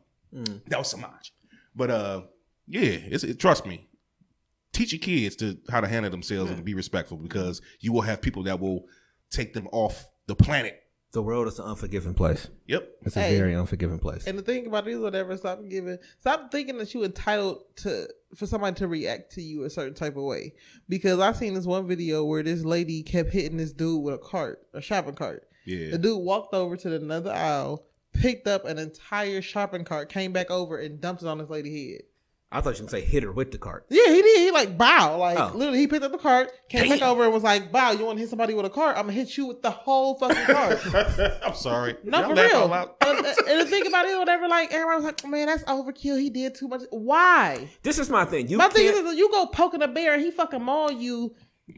That 0.69 0.79
was 0.79 0.89
Samaj. 0.89 1.33
But 1.75 1.91
uh, 1.91 2.23
yeah, 2.69 2.83
it's 2.83 3.25
it, 3.25 3.39
trust 3.41 3.67
me. 3.67 3.89
Teach 4.73 4.93
your 4.93 5.01
kids 5.01 5.37
to 5.37 5.59
how 5.69 5.81
to 5.81 5.89
handle 5.89 6.11
themselves 6.11 6.51
and 6.51 6.59
to 6.59 6.63
be 6.65 6.75
respectful 6.75 7.17
because 7.17 7.61
you 7.81 7.93
will 7.93 8.03
have 8.03 8.23
people 8.23 8.43
that 8.45 8.61
will 8.61 8.85
take 9.31 9.53
them 9.53 9.69
off 9.73 10.07
the 10.27 10.35
planet. 10.37 10.81
The 11.13 11.23
world 11.23 11.49
is 11.49 11.59
an 11.59 11.67
unforgiving 11.67 12.15
place. 12.15 12.49
Yep. 12.69 12.89
It's 13.03 13.17
Hey. 13.17 13.35
a 13.35 13.39
very 13.39 13.53
unforgiving 13.53 13.99
place. 13.99 14.29
And 14.29 14.39
the 14.39 14.43
thing 14.43 14.69
about 14.69 14.87
it 14.87 14.93
is, 14.93 15.01
whatever, 15.01 15.37
stop 15.37 15.59
giving, 15.69 15.99
stop 16.21 16.53
thinking 16.53 16.79
that 16.79 16.95
you're 16.95 17.03
entitled 17.05 17.65
to 17.79 18.07
for 18.37 18.47
somebody 18.47 18.77
to 18.77 18.87
react 18.87 19.33
to 19.33 19.43
you 19.43 19.65
a 19.65 19.71
certain 19.71 19.95
type 19.95 20.17
of 20.17 20.23
way. 20.23 20.55
Because 20.89 21.19
I've 21.19 21.37
seen 21.37 21.55
this 21.55 21.67
one 21.67 21.89
video 21.89 22.25
where 22.25 22.45
this 22.45 22.63
lady 22.63 23.03
kept 23.03 23.33
hitting 23.33 23.57
this 23.57 23.73
dude 23.73 24.05
with 24.05 24.15
a 24.15 24.19
cart, 24.19 24.61
a 24.73 24.81
shopping 24.81 25.15
cart. 25.15 25.49
Yeah. 25.67 25.91
The 25.91 25.99
dude 25.99 26.23
walked 26.23 26.55
over 26.55 26.77
to 26.77 26.95
another 26.95 27.33
aisle, 27.33 27.87
picked 28.13 28.47
up 28.47 28.65
an 28.65 28.79
entire 28.79 29.43
shopping 29.43 29.85
cart, 29.85 30.11
came 30.11 30.33
back 30.33 30.49
over 30.53 30.79
and 30.79 31.01
dumped 31.01 31.23
it 31.23 31.29
on 31.29 31.39
this 31.39 31.51
lady's 31.51 31.93
head. 31.95 32.03
I 32.53 32.61
thought 32.61 32.71
you 32.79 32.85
were 32.85 32.91
gonna 32.91 33.03
say 33.03 33.07
hit 33.09 33.23
her 33.23 33.31
with 33.31 33.53
the 33.53 33.59
cart. 33.59 33.87
Yeah, 33.91 34.09
he 34.09 34.23
did. 34.23 34.39
He 34.41 34.51
like 34.51 34.77
bow, 34.77 35.19
like 35.19 35.39
Oh. 35.39 35.53
literally. 35.55 35.79
He 35.79 35.87
picked 35.87 36.03
up 36.03 36.11
the 36.11 36.19
cart, 36.19 36.51
came 36.69 36.89
back 36.89 37.01
over, 37.01 37.23
and 37.25 37.33
was 37.33 37.45
like, 37.45 37.71
"Bow, 37.71 37.93
you 37.93 38.05
want 38.05 38.17
to 38.17 38.21
hit 38.21 38.29
somebody 38.29 38.55
with 38.55 38.67
a 38.67 38.71
cart? 38.71 38.97
I'm 38.97 39.03
gonna 39.05 39.13
hit 39.13 39.37
you 39.37 39.47
with 39.47 39.63
the 39.63 39.71
whole 39.71 40.17
fucking 40.19 40.47
cart." 40.53 40.81
I'm 41.47 41.55
sorry. 41.55 41.97
No, 42.03 42.23
for 42.27 42.35
real. 42.35 42.73
and, 42.75 43.25
uh, 43.27 43.35
and 43.49 43.61
the 43.61 43.67
thing 43.67 43.87
about 43.87 44.07
it, 44.07 44.19
whatever, 44.19 44.49
like 44.49 44.73
everybody 44.75 44.97
was 44.97 45.05
like, 45.05 45.25
"Man, 45.27 45.47
that's 45.47 45.63
overkill. 45.65 46.21
He 46.21 46.29
did 46.29 46.57
too 46.57 46.67
much." 46.67 46.83
Why? 46.91 47.69
This 47.85 47.99
is 48.01 48.11
my 48.11 48.25
thing. 48.25 48.49
You 48.49 48.57
My 48.59 48.69
thing 48.69 48.93
can't. 48.93 49.07
is, 49.07 49.17
you 49.17 49.31
go 49.31 49.47
poking 49.47 49.83
a 49.83 49.89
bear 49.89 50.15
and 50.15 50.23
he 50.23 50.33
fucking 50.33 50.63
maul 50.63 50.91
you. 50.91 51.35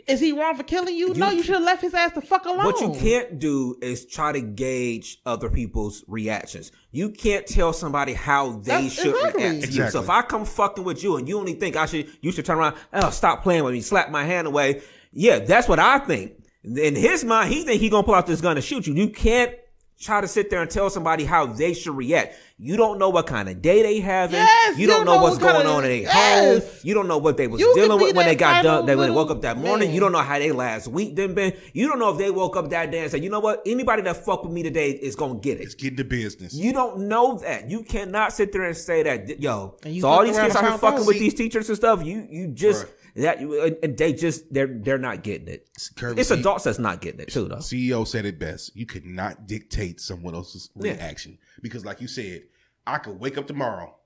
Is 0.07 0.21
he 0.21 0.33
wrong 0.33 0.57
for 0.57 0.63
killing 0.63 0.95
you? 0.97 1.15
no, 1.15 1.31
you 1.31 1.43
should 1.43 1.55
have 1.55 1.65
left 1.65 1.83
his 1.83 1.95
ass 1.95 2.13
the 2.13 2.21
fuck 2.21 2.45
alone. 2.45 2.65
What 2.65 2.81
you 2.81 2.93
can't 2.99 3.39
do 3.39 3.77
is 3.83 4.07
try 4.07 4.33
to 4.33 4.41
gauge 4.41 5.19
other 5.27 5.49
people's 5.51 6.05
reactions. 6.07 6.73
You 6.91 7.11
can't 7.11 7.47
tell 7.47 7.73
somebody 7.73 8.13
how 8.15 8.53
they 8.53 8.59
That's- 8.73 8.93
should 8.93 9.15
exactly. 9.15 9.43
react 9.45 9.65
to 9.65 9.73
you. 9.73 9.91
So 9.91 10.03
if 10.03 10.11
I 10.11 10.23
come 10.23 10.45
fucking 10.45 10.85
with 10.85 11.03
you 11.03 11.17
and 11.17 11.29
you 11.29 11.39
only 11.39 11.55
think 11.55 11.77
I 11.77 11.87
should, 11.87 12.09
you 12.21 12.33
should 12.33 12.45
turn 12.45 12.59
around, 12.59 12.77
oh, 12.93 13.11
stop 13.11 13.43
playing 13.43 13.65
with 13.65 13.75
me, 13.75 13.81
slap 13.81 14.11
my 14.11 14.25
hand 14.25 14.47
away. 14.47 14.83
Yeah, 15.13 15.41
that's 15.41 15.69
what 15.69 15.79
I 15.79 15.99
think. 15.99 16.33
In 16.65 16.95
his 16.95 17.25
mind, 17.25 17.53
he 17.53 17.65
think 17.65 17.81
he 17.81 17.89
gonna 17.89 18.05
pull 18.05 18.15
out 18.15 18.27
this 18.27 18.41
gun 18.41 18.57
and 18.57 18.65
shoot 18.65 18.87
you. 18.87 18.95
You 18.95 19.09
can't 19.11 19.55
try 20.01 20.21
to 20.21 20.29
sit 20.29 20.51
there 20.51 20.63
and 20.63 20.71
tell 20.71 20.91
somebody 20.91 21.25
how 21.25 21.47
they 21.47 21.75
should 21.75 21.97
react. 21.97 22.35
You 22.65 22.77
don't 22.77 22.99
know 23.01 23.09
what 23.09 23.27
kind 23.27 23.49
of 23.49 23.61
day 23.61 23.83
they 23.83 23.99
having. 23.99 24.37
Yes, 24.37 24.79
you 24.79 24.87
don't 24.87 25.05
know, 25.05 25.21
what's 25.21 25.37
going 25.37 25.57
kinda- 25.57 25.69
on 25.69 25.83
in 25.85 25.91
their 25.91 25.99
yes. 26.03 26.63
home. 26.63 26.71
You 26.85 26.95
don't 26.95 27.09
know 27.09 27.19
what 27.19 27.37
they 27.37 27.49
was 27.49 27.61
You 27.61 27.75
dealing 27.75 28.01
with 28.01 28.15
when 28.15 28.25
they 28.27 28.37
got 28.37 28.63
final 28.65 28.79
done. 28.79 28.87
They 28.87 28.95
when 28.95 29.09
they 29.09 29.15
woke 29.17 29.33
up 29.33 29.43
that 29.43 29.59
morning. 29.59 29.89
man. 29.89 29.95
You 29.95 30.01
don't 30.01 30.13
know 30.13 30.19
how 30.21 30.39
they 30.39 30.53
last 30.53 30.87
week 30.87 31.17
then 31.17 31.35
been. 31.35 31.55
You 31.73 31.89
don't 31.89 31.99
know 31.99 32.11
if 32.13 32.19
they 32.19 32.31
woke 32.31 32.57
up 32.57 32.71
that 32.71 32.93
day 32.93 33.01
and 33.01 33.11
said, 33.11 33.25
you 33.25 33.31
know 33.31 33.41
what, 33.41 33.63
anybody 33.67 34.03
that 34.03 34.25
fuck 34.25 34.45
with 34.45 34.53
me 34.53 34.63
today 34.63 34.91
is 34.93 35.17
gonna 35.17 35.41
get 35.41 35.59
it. 35.59 35.65
It's 35.65 35.75
getting 35.75 35.97
get 35.97 36.05
into 36.07 36.17
business. 36.17 36.55
You 36.55 36.73
don't 36.73 37.09
know 37.09 37.39
that. 37.39 37.69
You 37.69 37.83
cannot 37.83 38.33
sit 38.33 38.53
there 38.53 38.63
and 38.63 38.77
say 38.77 39.03
that, 39.03 39.41
yo. 39.41 39.77
And 39.85 39.93
you 39.95 40.03
So 40.03 40.09
all 40.09 40.23
these 40.25 40.39
kids 40.39 40.55
and 40.55 40.65
out 40.65 40.71
here 40.71 40.79
fucking 40.79 41.01
out. 41.01 41.07
with 41.07 41.19
these 41.19 41.35
teachers 41.35 41.69
and 41.69 41.77
stuff. 41.77 42.05
You 42.05 42.27
you 42.31 42.47
just 42.47 42.85
Right. 42.85 42.93
that 43.25 43.39
and- 43.41 43.77
and 43.83 43.99
they 43.99 44.13
just 44.13 44.55
they're 44.55 44.69
they're 44.69 44.99
not 44.99 45.25
getting 45.25 45.49
it. 45.49 45.67
Kirby, 45.97 46.21
It's 46.21 46.29
see- 46.29 46.39
adults 46.39 46.63
that's 46.63 46.79
not 46.79 47.01
getting 47.01 47.19
it 47.21 47.29
too 47.33 47.49
though. 47.49 47.57
CEO 47.57 48.05
said 48.07 48.25
it 48.25 48.39
best. 48.39 48.71
You 48.77 48.87
could 48.87 49.05
not 49.05 49.49
dictate 49.49 50.01
someone 50.01 50.35
else's 50.37 50.71
Yeah. 50.81 50.93
reaction 50.93 51.39
because, 51.61 51.85
like 51.85 52.01
you 52.01 52.07
said, 52.07 52.43
I 52.87 52.99
could 52.99 53.19
wake 53.19 53.39
up 53.39 53.47
tomorrow 53.47 53.97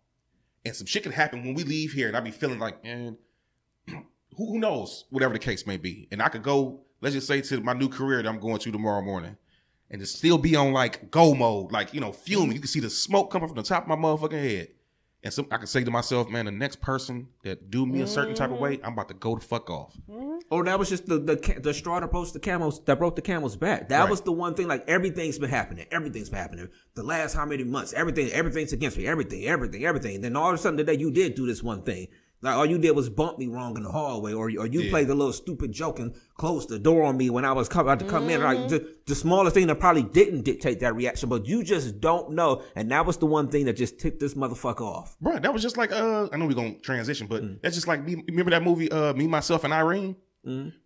and 0.66 0.74
some 0.74 0.86
shit 0.86 1.04
could 1.04 1.12
happen 1.12 1.44
when 1.44 1.54
we 1.54 1.62
leave 1.62 1.92
here, 1.92 2.08
and 2.08 2.16
I'd 2.16 2.24
be 2.24 2.32
feeling 2.32 2.58
like, 2.58 2.82
man, 2.82 3.16
who, 3.86 4.04
who 4.36 4.58
knows, 4.58 5.04
whatever 5.10 5.32
the 5.32 5.38
case 5.38 5.64
may 5.64 5.76
be, 5.76 6.08
and 6.10 6.20
I 6.20 6.28
could 6.28 6.42
go, 6.42 6.80
let's 7.00 7.14
just 7.14 7.28
say, 7.28 7.40
to 7.40 7.60
my 7.60 7.72
new 7.72 7.88
career 7.88 8.20
that 8.20 8.28
I'm 8.28 8.40
going 8.40 8.58
to 8.58 8.72
tomorrow 8.72 9.00
morning, 9.00 9.36
and 9.90 10.00
just 10.00 10.18
still 10.18 10.38
be 10.38 10.56
on 10.56 10.72
like 10.72 11.12
go 11.12 11.34
mode, 11.34 11.70
like 11.70 11.94
you 11.94 12.00
know, 12.00 12.10
fuming. 12.10 12.52
You 12.52 12.58
can 12.58 12.66
see 12.66 12.80
the 12.80 12.90
smoke 12.90 13.30
coming 13.30 13.46
from 13.46 13.56
the 13.56 13.62
top 13.62 13.84
of 13.84 13.88
my 13.88 13.94
motherfucking 13.94 14.42
head, 14.42 14.68
And 15.24 15.32
some 15.32 15.46
I 15.50 15.56
can 15.56 15.66
say 15.66 15.82
to 15.82 15.90
myself, 15.90 16.28
man, 16.28 16.44
the 16.44 16.52
next 16.52 16.80
person 16.80 17.28
that 17.42 17.70
do 17.70 17.84
me 17.84 18.00
a 18.02 18.06
certain 18.06 18.34
type 18.34 18.50
of 18.50 18.56
Mm-hmm. 18.56 18.62
way, 18.62 18.80
I'm 18.84 18.92
about 18.92 19.08
to 19.08 19.14
go 19.14 19.34
the 19.34 19.40
fuck 19.44 19.68
off. 19.70 19.96
Or 20.50 20.62
that 20.64 20.78
was 20.78 20.88
just 20.88 21.06
the 21.06 21.18
the 21.18 21.36
ca- 21.36 21.58
the 21.58 21.74
straw 21.74 21.98
that 21.98 22.10
broke 22.12 22.32
the 22.32 22.38
camels 22.38 22.84
that 22.84 22.98
broke 22.98 23.16
the 23.16 23.22
camel's 23.22 23.56
back. 23.56 23.88
That 23.88 24.02
Right. 24.02 24.10
was 24.10 24.20
the 24.20 24.30
one 24.32 24.54
thing. 24.54 24.68
Like 24.68 24.84
everything's 24.88 25.38
been 25.38 25.50
happening. 25.50 25.86
Everything's 25.90 26.28
been 26.28 26.38
happening. 26.38 26.68
The 26.94 27.02
last 27.02 27.34
how 27.34 27.44
many 27.46 27.64
months? 27.64 27.92
Everything. 27.94 28.30
Everything's 28.30 28.72
against 28.72 28.98
me. 28.98 29.06
Everything. 29.08 29.44
Everything. 29.46 29.84
Everything. 29.84 30.20
Then 30.20 30.36
all 30.36 30.50
of 30.50 30.54
a 30.54 30.58
sudden 30.58 30.76
today 30.76 30.94
you 30.98 31.10
did 31.10 31.34
do 31.34 31.46
this 31.46 31.62
one 31.62 31.82
thing. 31.82 32.06
Like 32.42 32.54
all 32.54 32.66
you 32.66 32.78
did 32.78 32.90
was 32.92 33.08
bump 33.08 33.38
me 33.38 33.46
wrong 33.46 33.76
in 33.76 33.82
the 33.82 33.90
hallway, 33.90 34.32
or 34.32 34.44
or 34.44 34.66
you 34.66 34.82
Yeah. 34.82 34.90
played 34.90 35.08
the 35.08 35.14
little 35.14 35.32
stupid 35.32 35.72
joke 35.72 35.98
and 35.98 36.14
closed 36.36 36.68
the 36.68 36.78
door 36.78 37.04
on 37.04 37.16
me 37.16 37.30
when 37.30 37.44
I 37.44 37.52
was 37.52 37.68
come, 37.68 37.80
about 37.82 37.98
to 38.00 38.04
come 38.04 38.28
in. 38.28 38.42
Like 38.42 38.68
the, 38.68 38.86
the 39.06 39.14
smallest 39.14 39.54
thing 39.54 39.66
that 39.68 39.80
probably 39.80 40.02
didn't 40.02 40.42
dictate 40.42 40.80
that 40.80 40.94
reaction, 40.94 41.28
but 41.28 41.46
you 41.46 41.64
just 41.64 42.00
don't 42.00 42.32
know. 42.32 42.62
And 42.76 42.90
that 42.90 43.06
was 43.06 43.16
the 43.16 43.26
one 43.26 43.48
thing 43.48 43.64
that 43.64 43.72
just 43.76 43.98
ticked 43.98 44.20
this 44.20 44.34
motherfucker 44.34 44.82
off. 44.82 45.16
Bro, 45.20 45.38
that 45.40 45.52
was 45.52 45.62
just 45.62 45.76
like 45.76 45.92
uh 45.92 46.28
I 46.32 46.36
know 46.36 46.46
we're 46.46 46.54
gonna 46.54 46.78
transition, 46.80 47.26
but 47.26 47.62
that's 47.62 47.74
just 47.74 47.88
like 47.88 48.04
me 48.04 48.22
remember 48.28 48.50
that 48.50 48.62
movie 48.62 48.90
uh 48.92 49.14
Me, 49.14 49.26
Myself 49.26 49.64
and 49.64 49.72
Irene? 49.72 50.16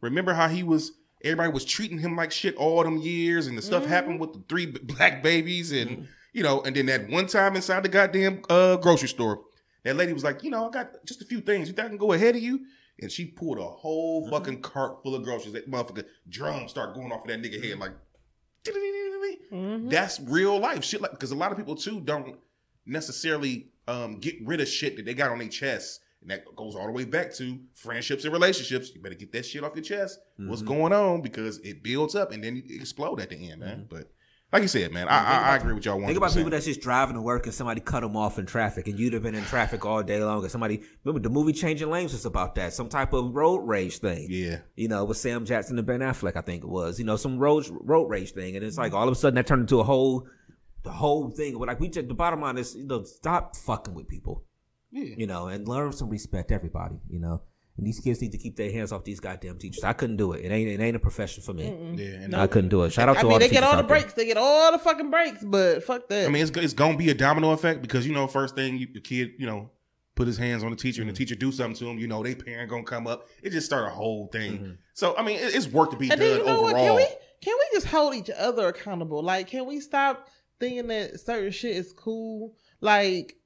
Remember 0.01 0.33
how 0.33 0.49
he 0.49 0.63
was 0.63 0.93
everybody 1.23 1.53
was 1.53 1.65
treating 1.67 1.99
him 1.99 2.17
like 2.17 2.33
shit 2.33 2.55
all 2.57 2.83
them 2.83 2.97
years 2.97 3.47
and 3.47 3.59
the 3.59 3.63
stuff 3.63 3.85
happened 3.85 4.19
with 4.21 4.33
the 4.33 4.43
three 4.49 4.67
black 4.67 5.23
babies 5.23 5.71
and 5.73 6.09
you 6.33 6.43
know, 6.45 6.63
and 6.63 6.77
then 6.77 6.87
that 6.87 7.11
one 7.11 7.27
time 7.27 7.57
inside 7.57 7.83
the 7.83 7.89
goddamn 7.89 8.43
uh 8.49 8.77
grocery 8.77 9.09
store, 9.09 9.41
that 9.85 9.97
lady 9.97 10.13
was 10.13 10.25
like, 10.25 10.43
you 10.43 10.51
know, 10.51 10.69
I 10.69 10.71
got 10.71 11.05
just 11.05 11.23
a 11.23 11.25
few 11.25 11.41
things. 11.41 11.69
You 11.69 11.75
think 11.75 11.87
I 11.87 11.89
can 11.89 11.99
go 11.99 12.13
ahead 12.13 12.37
of 12.37 12.43
you? 12.43 12.67
And 13.01 13.11
she 13.11 13.25
pulled 13.25 13.59
a 13.59 13.65
whole 13.65 14.23
mm-hmm. 14.23 14.33
fucking 14.33 14.61
cart 14.61 15.03
full 15.03 15.15
of 15.15 15.25
groceries. 15.25 15.55
That 15.55 15.71
motherfucker 15.71 16.05
drums 16.29 16.71
start 16.71 16.95
going 16.95 17.13
off 17.13 17.23
of 17.23 17.29
that 17.29 17.41
nigga 17.41 17.63
head 17.63 17.79
mm-hmm. 17.79 17.81
like 17.81 17.93
mm-hmm. 19.53 19.89
that's 19.89 20.21
real 20.21 20.59
life 20.59 20.85
shit 20.85 21.01
like 21.01 21.13
because 21.13 21.31
a 21.31 21.37
lot 21.37 21.51
of 21.51 21.57
people 21.57 21.75
too 21.75 21.99
don't 22.01 22.37
necessarily 22.85 23.69
um 23.89 24.19
get 24.19 24.35
rid 24.45 24.61
of 24.61 24.69
shit 24.69 24.97
that 24.97 25.07
they 25.07 25.15
got 25.15 25.31
on 25.31 25.39
their 25.39 25.49
chest 25.49 26.01
and 26.23 26.31
that 26.31 26.45
goes 26.55 26.77
all 26.77 26.87
the 26.87 26.93
way 26.93 27.05
back 27.05 27.33
to 27.35 27.59
friendships 27.75 28.25
and 28.25 28.33
relationships. 28.33 28.91
You 28.95 29.01
better 29.01 29.15
get 29.15 29.33
that 29.33 29.47
shit 29.47 29.65
off 29.65 29.75
your 29.75 29.83
chest. 29.83 30.19
What's 30.37 30.63
going 30.63 30.93
on? 30.93 31.23
Because 31.23 31.59
it 31.59 31.83
builds 31.83 32.15
up 32.15 32.33
and 32.33 32.45
then 32.45 32.59
it 32.59 32.71
explode 32.71 33.21
at 33.21 33.31
the 33.31 33.51
end 33.51 33.61
man. 33.61 33.87
But 33.89 34.13
like 34.53 34.63
you 34.63 34.69
said 34.69 34.93
man 34.93 35.09
I, 35.09 35.25
I, 35.25 35.53
I 35.53 35.57
agree 35.57 35.75
with 35.75 35.85
y'all 35.85 36.01
Think 36.01 36.17
about 36.17 36.35
people 36.35 36.51
that's 36.51 36.65
just 36.65 36.81
driving 36.81 37.15
to 37.15 37.23
work 37.23 37.47
and 37.47 37.55
somebody 37.55 37.81
cut 37.81 38.01
them 38.01 38.17
off 38.17 38.39
in 38.39 38.47
traffic, 38.47 38.89
and 38.89 38.99
you'd 38.99 39.13
have 39.13 39.23
been 39.23 39.35
in 39.35 39.45
traffic 39.45 39.85
all 39.85 40.03
day 40.03 40.23
long. 40.23 40.43
And 40.43 40.51
somebody 40.51 40.83
remember 41.05 41.21
the 41.21 41.33
movie 41.33 41.53
Changing 41.53 41.91
Lanes 41.91 42.13
was 42.13 42.27
about 42.27 42.55
that, 42.57 42.73
some 42.73 42.89
type 42.89 43.13
of 43.13 43.35
road 43.35 43.59
rage 43.59 43.99
thing. 43.99 44.27
yeah 44.29 44.59
You 44.77 44.89
know, 44.89 45.05
with 45.05 45.19
Sam 45.19 45.45
Jackson 45.45 45.79
and 45.79 45.87
Ben 45.87 46.01
Affleck, 46.01 46.37
I 46.37 46.41
think 46.41 46.65
it 46.65 46.69
was. 46.69 46.99
You 46.99 47.05
know, 47.05 47.17
some 47.17 47.39
road 47.39 47.67
road 47.71 48.09
rage 48.09 48.33
thing, 48.33 48.57
and 48.57 48.65
it's 48.65 48.79
like 48.79 48.93
all 48.93 49.07
of 49.07 49.13
a 49.13 49.15
sudden 49.15 49.37
that 49.37 49.47
turned 49.47 49.63
into 49.63 49.81
a 49.81 49.85
whole, 49.85 50.27
the 50.83 50.91
whole 50.91 51.31
thing. 51.31 51.59
But 51.59 51.69
like 51.69 51.81
we 51.81 51.89
just 51.89 52.09
the 52.09 52.15
bottom 52.15 52.41
line 52.41 52.59
is, 52.59 52.75
you 52.75 52.87
know, 52.87 53.05
stop 53.05 53.57
fucking 53.57 53.95
with 53.95 54.09
people. 54.09 54.45
Yeah. 54.91 55.15
You 55.17 55.27
know, 55.27 55.47
and 55.47 55.69
learn 55.69 55.93
some 55.93 56.09
respect. 56.09 56.51
Everybody, 56.51 56.97
you 57.09 57.21
know. 57.21 57.43
And 57.81 57.87
these 57.87 57.99
kids 57.99 58.21
need 58.21 58.33
to 58.33 58.39
keep 58.39 58.57
their 58.57 58.71
hands 58.71 58.93
off 58.93 59.05
these 59.05 59.21
goddamn 59.21 59.57
teachers. 59.57 59.83
I 59.85 59.95
couldn't 59.95 60.19
do 60.19 60.33
it. 60.35 60.45
It 60.45 60.53
ain't 60.53 60.69
it 60.69 60.85
ain't 60.85 60.97
a 60.97 60.99
profession 60.99 61.43
for 61.43 61.55
me. 61.55 61.65
yeah 61.97 62.25
and 62.25 62.35
I 62.35 62.47
couldn't 62.47 62.69
do 62.69 62.83
it. 62.83 62.93
Shout 62.93 63.09
out 63.09 63.19
to 63.21 63.27
all 63.27 63.39
the 63.39 63.49
teachers. 63.49 63.57
I 63.57 63.61
to 63.61 63.67
mean, 63.67 63.71
all 63.75 63.79
they 63.79 63.79
the 63.79 63.79
get 63.79 63.79
all 63.79 63.79
the 63.79 63.79
out 63.79 63.89
there. 63.89 64.01
breaks. 64.01 64.13
They 64.13 64.27
get 64.27 64.37
all 64.37 64.73
the 64.73 64.79
fucking 64.79 65.11
breaks, 65.11 65.43
but 65.43 65.83
fuck 65.83 66.07
that. 66.11 66.27
I 66.27 66.29
mean, 66.29 66.43
it's, 66.43 66.51
it's 66.59 66.75
gonna 66.75 66.99
be 66.99 67.09
a 67.09 67.15
domino 67.15 67.53
effect 67.53 67.81
because 67.81 68.07
you 68.07 68.13
know, 68.13 68.27
first 68.27 68.55
thing 68.55 68.77
you, 68.77 68.87
the 68.93 69.01
kid, 69.01 69.31
you 69.39 69.47
know, 69.47 69.71
put 70.15 70.27
his 70.27 70.37
hands 70.37 70.63
on 70.63 70.69
the 70.69 70.77
teacher 70.77 71.01
and 71.01 71.09
the 71.09 71.15
mm-hmm. 71.15 71.19
teacher 71.21 71.35
do 71.37 71.51
something 71.51 71.75
to 71.77 71.89
him. 71.89 71.99
You 71.99 72.07
know, 72.07 72.23
they 72.23 72.35
parent 72.35 72.69
gonna 72.69 72.85
come 72.85 73.07
up. 73.07 73.29
It 73.43 73.49
just 73.49 73.65
start 73.65 73.87
a 73.87 73.91
whole 73.91 74.27
thing. 74.27 74.53
Mm-hmm. 74.53 74.73
So 74.93 75.17
I 75.17 75.23
mean, 75.23 75.39
it, 75.39 75.55
it's 75.55 75.67
work 75.67 75.91
to 75.93 75.97
be 75.97 76.11
and 76.11 76.21
done 76.21 76.29
then 76.29 76.39
you 76.41 76.45
know 76.45 76.61
what? 76.61 76.75
overall. 76.75 76.87
Can 76.87 76.97
we 76.97 77.07
can 77.41 77.57
we 77.59 77.79
just 77.79 77.87
hold 77.87 78.15
each 78.15 78.29
other 78.37 78.69
accountable? 78.69 79.23
Like, 79.23 79.47
can 79.47 79.65
we 79.65 79.81
stop 79.81 80.29
thinking 80.59 80.89
that 80.89 81.19
certain 81.19 81.51
shit 81.51 81.79
is 81.79 81.95
cool? 81.95 82.57
Like, 82.83 83.37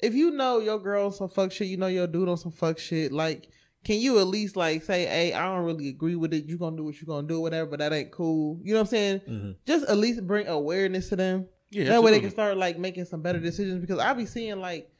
if 0.00 0.14
you 0.14 0.30
know 0.30 0.58
your 0.60 0.78
girl 0.78 1.06
on 1.06 1.12
some 1.12 1.28
fuck 1.28 1.52
shit, 1.52 1.68
you 1.68 1.76
know 1.76 1.86
your 1.88 2.06
dude 2.06 2.28
on 2.28 2.36
some 2.36 2.52
fuck 2.52 2.78
shit. 2.78 3.12
Like, 3.12 3.48
can 3.84 3.98
you 4.00 4.18
at 4.18 4.26
least 4.26 4.56
like 4.56 4.82
say, 4.82 5.06
"Hey, 5.06 5.32
I 5.32 5.44
don't 5.54 5.64
really 5.64 5.88
agree 5.88 6.14
with 6.16 6.32
it. 6.34 6.44
You 6.46 6.58
gonna 6.58 6.76
do 6.76 6.84
what 6.84 7.00
you 7.00 7.06
gonna 7.06 7.26
do, 7.26 7.40
whatever, 7.40 7.70
but 7.70 7.78
that 7.80 7.92
ain't 7.92 8.10
cool." 8.12 8.60
You 8.62 8.74
know 8.74 8.80
what 8.80 8.86
I'm 8.86 8.90
saying? 8.90 9.20
Mhm. 9.28 9.56
Just 9.66 9.86
at 9.88 9.96
least 9.96 10.26
bring 10.26 10.46
awareness 10.46 11.08
to 11.10 11.16
them. 11.16 11.46
yeah, 11.70 11.84
that 11.84 12.02
way 12.02 12.10
they 12.12 12.20
can 12.20 12.30
start 12.30 12.56
like 12.56 12.78
making 12.78 13.04
some 13.04 13.20
better 13.22 13.38
decisions 13.40 13.80
because 13.80 13.98
I 13.98 14.12
be 14.14 14.24
seeing 14.26 14.58
like 14.58 14.90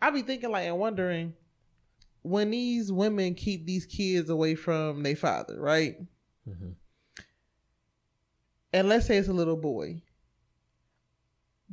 I 0.00 0.10
be 0.10 0.22
thinking 0.22 0.50
like 0.50 0.66
and 0.66 0.78
wondering 0.78 1.32
when 2.22 2.50
these 2.50 2.92
women 2.92 3.34
keep 3.34 3.64
these 3.66 3.86
kids 3.86 4.28
away 4.30 4.54
from 4.54 5.02
their 5.02 5.16
father, 5.16 5.58
right? 5.60 5.96
Mhm. 6.48 6.74
And 8.72 8.88
let's 8.88 9.06
say 9.06 9.16
it's 9.18 9.28
a 9.28 9.32
little 9.32 9.56
boy. 9.56 10.02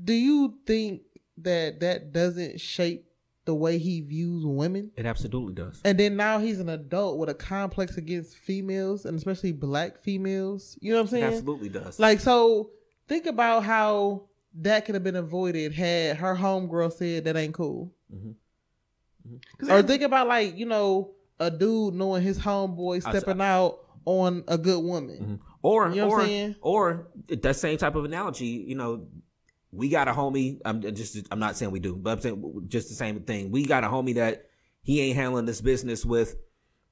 Do 0.01 0.13
you 0.13 0.57
think 0.65 1.01
that 1.43 1.79
that 1.81 2.11
doesn't 2.11 2.59
shape 2.59 3.05
the 3.45 3.55
way 3.55 3.77
he 3.77 4.01
views 4.01 4.45
women? 4.45 4.91
It 4.95 5.05
absolutely 5.05 5.53
does. 5.53 5.81
And 5.83 5.97
then 5.97 6.15
now 6.15 6.39
he's 6.39 6.59
an 6.59 6.69
adult 6.69 7.17
with 7.17 7.29
a 7.29 7.33
complex 7.33 7.97
against 7.97 8.37
females 8.37 9.05
and 9.05 9.17
especially 9.17 9.51
black 9.51 9.97
females. 9.99 10.77
You 10.81 10.91
know 10.91 10.97
what 10.97 11.01
I'm 11.01 11.07
It 11.17 11.21
saying? 11.21 11.33
absolutely 11.33 11.69
does. 11.69 11.99
Like, 11.99 12.19
so 12.19 12.71
think 13.07 13.25
about 13.25 13.63
how 13.63 14.23
that 14.61 14.85
could 14.85 14.95
have 14.95 15.03
been 15.03 15.15
avoided 15.15 15.73
had 15.73 16.17
her 16.17 16.35
homegirl 16.35 16.91
said 16.93 17.23
that 17.25 17.35
ain't 17.35 17.53
cool. 17.53 17.91
'Cause 19.57 19.69
Or 19.69 19.73
every- 19.73 19.87
think 19.87 20.01
about 20.03 20.27
like, 20.27 20.57
you 20.57 20.65
know, 20.65 21.11
a 21.39 21.51
dude 21.51 21.93
knowing 21.93 22.21
his 22.23 22.39
homeboy 22.39 23.05
I- 23.05 23.11
stepping 23.17 23.41
out 23.41 23.79
on 24.05 24.43
a 24.47 24.57
good 24.57 24.83
woman. 24.83 25.39
Mhm. 25.39 25.39
Or 25.61 25.89
You 25.89 25.95
know 25.97 26.07
what 26.07 26.13
I'm 26.15 26.19
or 26.21 26.25
saying? 26.25 26.55
or 26.61 27.07
that 27.27 27.55
same 27.55 27.77
type 27.77 27.95
of 27.95 28.05
analogy, 28.05 28.45
you 28.47 28.75
know, 28.75 29.07
we 29.71 29.89
got 29.89 30.07
a 30.07 30.11
homie. 30.11 30.59
I'm 30.65 30.77
uh, 30.77 30.91
just 30.91 31.17
I'm 31.31 31.39
not 31.39 31.55
saying 31.57 31.71
we 31.71 31.79
do, 31.79 31.95
but 31.95 32.11
I'm 32.11 32.21
saying 32.21 32.65
just 32.67 32.89
the 32.89 32.95
same 32.95 33.19
thing. 33.21 33.51
We 33.51 33.65
got 33.65 33.83
a 33.83 33.87
homie 33.87 34.15
that 34.15 34.45
he 34.81 35.01
ain't 35.01 35.15
handling 35.15 35.45
this 35.45 35.61
business 35.61 36.05
with, 36.05 36.35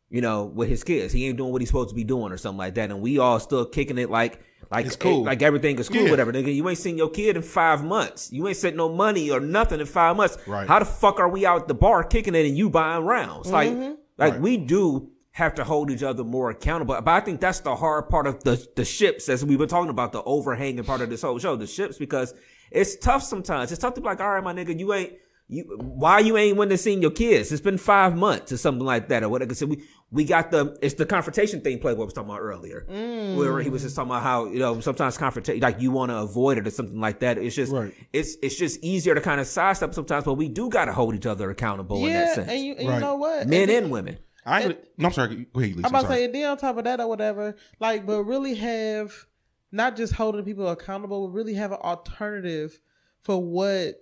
you 0.09 0.21
know, 0.21 0.45
with 0.45 0.69
his 0.69 0.84
kids. 0.84 1.11
He 1.13 1.25
ain't 1.28 1.38
doing 1.38 1.51
what 1.51 1.61
he's 1.61 1.69
supposed 1.69 1.89
to 1.89 1.95
be 1.95 2.03
doing 2.03 2.32
or 2.32 2.38
something 2.38 2.57
like 2.57 2.75
that. 2.75 2.91
And 2.91 3.01
we 3.01 3.17
all 3.17 3.39
still 3.39 3.65
kicking 3.65 3.97
it 3.97 4.09
like 4.09 4.41
like 4.69 4.86
It's 4.86 4.95
cool. 4.95 5.23
like 5.23 5.41
everything 5.41 5.80
is 5.80 5.89
cool, 5.89 6.03
Yeah. 6.03 6.11
whatever. 6.11 6.32
Nigga, 6.32 6.53
you 6.53 6.67
ain't 6.67 6.78
seen 6.78 6.97
your 6.97 7.09
kid 7.09 7.36
in 7.36 7.41
five 7.41 7.84
months. 7.84 8.32
You 8.32 8.47
ain't 8.47 8.57
sent 8.57 8.75
no 8.75 8.89
money 8.89 9.32
or 9.32 9.39
nothing 9.39 9.80
in 9.80 9.86
five 9.86 10.15
months. 10.17 10.38
Right. 10.45 10.67
How 10.67 10.80
the 10.80 10.86
fuck 10.86 11.19
are 11.19 11.30
we 11.30 11.45
out 11.45 11.67
the 11.67 11.73
bar 11.73 12.03
kicking 12.03 12.36
it 12.36 12.45
and 12.45 12.57
you 12.57 12.69
buying 12.69 13.05
rounds? 13.05 13.49
Like 13.51 13.71
mm-hmm. 13.71 13.93
like 14.17 14.34
Right. 14.34 14.41
we 14.41 14.57
do 14.57 15.09
have 15.32 15.53
to 15.55 15.63
hold 15.63 15.91
each 15.91 16.03
other 16.03 16.23
more 16.23 16.49
accountable. 16.49 16.99
But 17.01 17.11
I 17.11 17.19
think 17.21 17.39
that's 17.39 17.59
the 17.61 17.75
hard 17.75 18.09
part 18.09 18.28
of 18.28 18.43
the 18.43 18.63
the 18.75 18.84
ships, 18.86 19.30
as 19.30 19.45
we 19.45 19.55
were 19.55 19.67
talking 19.67 19.89
about, 19.89 20.11
the 20.11 20.23
overhanging 20.23 20.84
part 20.84 21.01
of 21.01 21.09
this 21.09 21.21
whole 21.21 21.39
show, 21.39 21.55
the 21.55 21.67
ships, 21.67 21.97
because 21.97 22.34
it's 22.72 22.95
tough 22.97 23.24
sometimes. 23.24 23.72
It's 23.72 23.82
tough 23.82 23.93
to 23.95 24.01
be 24.01 24.05
like, 24.05 24.20
all 24.20 24.30
right, 24.34 24.43
my 24.43 24.53
nigga, 24.53 24.78
you 24.78 24.93
ain't 24.93 25.13
you 25.49 25.63
why 25.80 26.20
you 26.20 26.36
ain't 26.36 26.57
went 26.57 26.72
to 26.72 26.78
see 26.78 26.93
your 26.93 27.11
kids? 27.11 27.51
It's 27.51 27.61
been 27.61 27.78
five 27.78 28.18
months 28.18 28.51
or 28.51 28.57
something 28.57 28.86
like 28.86 29.07
that, 29.09 29.24
or 29.24 29.30
whatever. 29.30 29.53
So 29.53 29.65
we 29.65 29.84
we 30.11 30.26
got 30.26 30.51
the 30.51 30.78
it's 30.82 30.95
the 30.95 31.05
confrontation 31.05 31.61
thing 31.61 31.80
Playboy 31.80 32.03
was 32.03 32.14
talking 32.14 32.30
about 32.30 32.41
earlier, 32.41 32.85
mm. 32.89 33.35
where 33.35 33.60
he 33.60 33.69
was 33.69 33.84
just 33.84 33.95
talking 33.95 34.11
about 34.11 34.23
how 34.23 34.45
you 34.48 34.60
know 34.60 34.81
sometimes 34.81 35.18
confrontation 35.18 35.61
like 35.61 35.81
you 35.81 35.91
want 35.91 36.11
to 36.11 36.18
avoid 36.18 36.57
it 36.57 36.68
or 36.68 36.72
something 36.72 36.99
like 36.99 37.19
that. 37.19 37.38
It's 37.38 37.56
just 37.56 37.72
Right. 37.72 37.94
it's 38.11 38.35
it's 38.41 38.57
just 38.57 38.84
easier 38.84 39.15
to 39.15 39.22
kind 39.22 39.39
of 39.39 39.48
sidestep 39.48 39.94
sometimes, 39.94 40.26
but 40.26 40.34
we 40.34 40.49
do 40.49 40.69
got 40.69 40.85
to 40.85 40.94
hold 40.94 41.15
each 41.15 41.26
other 41.26 41.49
accountable 41.49 42.06
in 42.06 42.11
that 42.11 42.35
sense, 42.35 42.49
and 42.49 42.60
you, 42.60 42.76
and 42.76 42.88
Right. 42.89 42.95
you 42.95 43.02
know 43.02 43.15
what? 43.15 43.48
men 43.48 43.68
then- 43.68 43.84
and 43.84 43.91
women. 43.91 44.18
I 44.45 44.61
ain't, 44.64 44.77
no, 44.98 45.07
I'm 45.07 45.14
sorry. 45.14 45.45
Go 45.52 45.60
ahead, 45.60 45.76
Lisa. 45.76 45.88
I'm 45.88 45.91
about 45.94 46.02
to 46.03 46.07
say, 46.07 46.23
and 46.23 46.34
then 46.34 46.45
on 46.49 46.57
top 46.57 46.77
of 46.77 46.85
that 46.85 47.02
or 47.02 47.07
whatever, 47.10 47.57
like, 47.81 48.06
but 48.06 48.23
really 48.23 48.56
have 48.56 49.26
not 49.72 49.95
just 49.95 50.14
holding 50.14 50.45
people 50.45 50.68
accountable, 50.69 51.27
but 51.27 51.34
really 51.34 51.53
have 51.56 51.72
an 51.72 51.80
alternative 51.81 52.80
for 53.22 53.41
what 53.41 54.02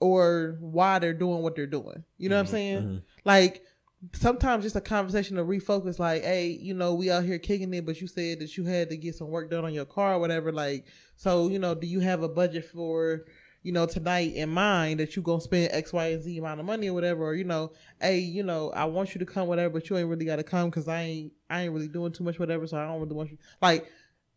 or 0.00 0.56
why 0.60 0.98
they're 0.98 1.12
doing 1.12 1.42
what 1.42 1.54
they're 1.54 1.66
doing. 1.66 2.04
You 2.18 2.28
know 2.28 2.36
what 2.36 2.40
I'm 2.40 2.46
mm-hmm, 2.46 2.52
saying? 2.52 2.82
Mm-hmm. 2.82 2.98
Like 3.24 3.64
sometimes 4.14 4.64
just 4.64 4.76
a 4.76 4.80
conversation 4.80 5.36
to 5.36 5.44
refocus, 5.44 5.98
like, 5.98 6.22
hey, 6.22 6.48
you 6.48 6.72
know, 6.74 6.94
we 6.94 7.10
out 7.10 7.24
here 7.24 7.38
kicking 7.38 7.72
it, 7.74 7.84
but 7.84 8.00
you 8.00 8.06
said 8.06 8.40
that 8.40 8.56
you 8.56 8.64
had 8.64 8.88
to 8.90 8.96
get 8.96 9.14
some 9.14 9.28
work 9.28 9.50
done 9.50 9.64
on 9.64 9.74
your 9.74 9.84
car 9.84 10.14
or 10.14 10.18
whatever. 10.18 10.52
Like, 10.52 10.86
so 11.16 11.48
you 11.48 11.58
know, 11.58 11.74
do 11.74 11.86
you 11.86 12.00
have 12.00 12.22
a 12.22 12.28
budget 12.28 12.64
for? 12.64 13.24
You 13.62 13.72
know, 13.72 13.84
tonight 13.84 14.32
in 14.32 14.48
mind 14.48 15.00
that 15.00 15.14
you 15.16 15.20
gonna 15.20 15.42
spend 15.42 15.70
X, 15.72 15.92
Y, 15.92 16.06
and 16.06 16.22
Z 16.22 16.38
amount 16.38 16.60
of 16.60 16.66
money 16.66 16.88
or 16.88 16.94
whatever, 16.94 17.24
or 17.24 17.34
you 17.34 17.44
know, 17.44 17.72
hey, 18.00 18.18
you 18.18 18.42
know, 18.42 18.70
I 18.70 18.86
want 18.86 19.14
you 19.14 19.18
to 19.18 19.26
come, 19.26 19.48
whatever, 19.48 19.74
but 19.74 19.90
you 19.90 19.98
ain't 19.98 20.08
really 20.08 20.24
got 20.24 20.36
to 20.36 20.42
come 20.42 20.70
because 20.70 20.88
I 20.88 21.02
ain't, 21.02 21.32
I 21.50 21.60
ain't 21.60 21.74
really 21.74 21.86
doing 21.86 22.10
too 22.10 22.24
much, 22.24 22.38
whatever. 22.38 22.66
So 22.66 22.78
I 22.78 22.86
don't 22.86 23.02
really 23.02 23.14
want 23.14 23.30
you, 23.30 23.36
like, 23.60 23.86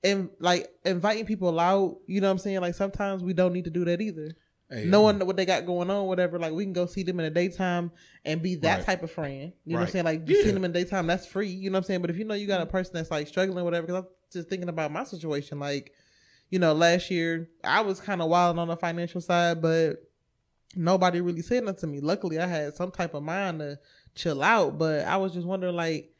and 0.04 0.30
like 0.40 0.70
inviting 0.86 1.26
people 1.26 1.60
out. 1.60 1.98
You 2.08 2.22
know 2.22 2.28
what 2.28 2.32
I'm 2.34 2.38
saying? 2.40 2.62
Like 2.62 2.76
sometimes 2.76 3.24
we 3.24 3.34
don't 3.34 3.54
need 3.54 3.64
to 3.66 3.70
do 3.70 3.86
that 3.86 4.02
either. 4.02 4.36
Hey, 4.70 4.86
Knowing 4.86 5.20
what 5.26 5.36
they 5.38 5.46
got 5.46 5.66
going 5.66 5.90
on, 5.92 6.08
whatever, 6.08 6.40
like 6.40 6.52
we 6.54 6.64
can 6.64 6.74
go 6.74 6.86
see 6.88 7.04
them 7.04 7.20
in 7.20 7.26
the 7.26 7.30
daytime 7.30 7.92
and 8.26 8.42
be 8.42 8.56
that 8.56 8.78
Right. 8.78 8.86
type 8.86 9.04
of 9.04 9.12
friend. 9.12 9.54
You 9.66 9.74
know 9.74 9.80
what 9.82 9.86
I'm 9.88 9.92
saying? 9.92 10.06
Like 10.06 10.28
you 10.28 10.36
Yeah. 10.36 10.44
see 10.44 10.52
them 10.52 10.66
in 10.66 10.72
the 10.74 10.80
daytime, 10.80 11.06
that's 11.06 11.26
free. 11.28 11.50
You 11.50 11.70
know 11.70 11.76
what 11.76 11.80
I'm 11.80 11.84
saying? 11.88 12.02
But 12.02 12.10
if 12.10 12.18
you 12.18 12.26
know 12.26 12.34
you 12.34 12.48
got 12.48 12.62
a 12.62 12.66
person 12.66 12.94
that's 12.96 13.12
like 13.12 13.28
struggling, 13.28 13.64
whatever, 13.64 13.86
because 13.88 14.04
I'm 14.04 14.08
just 14.32 14.50
thinking 14.50 14.70
about 14.70 14.92
my 14.92 15.04
situation, 15.04 15.60
like. 15.60 15.92
You 16.50 16.60
know, 16.60 16.74
last 16.74 17.10
year 17.10 17.50
I 17.64 17.82
was 17.82 18.00
kind 18.00 18.22
of 18.22 18.30
wild 18.30 18.60
on 18.60 18.68
the 18.68 18.78
financial 18.78 19.22
side, 19.22 19.60
but 19.60 19.96
nobody 20.76 21.20
really 21.20 21.42
said 21.42 21.64
nothing 21.64 21.80
to 21.80 21.88
me. 21.88 22.00
Luckily, 22.00 22.38
I 22.38 22.46
had 22.46 22.76
some 22.76 22.92
type 22.92 23.16
of 23.16 23.24
mind 23.24 23.60
to 23.60 23.80
chill 24.14 24.44
out, 24.44 24.78
but 24.78 25.06
I 25.06 25.18
was 25.18 25.34
just 25.34 25.48
wondering 25.48 25.76
like 25.76 26.12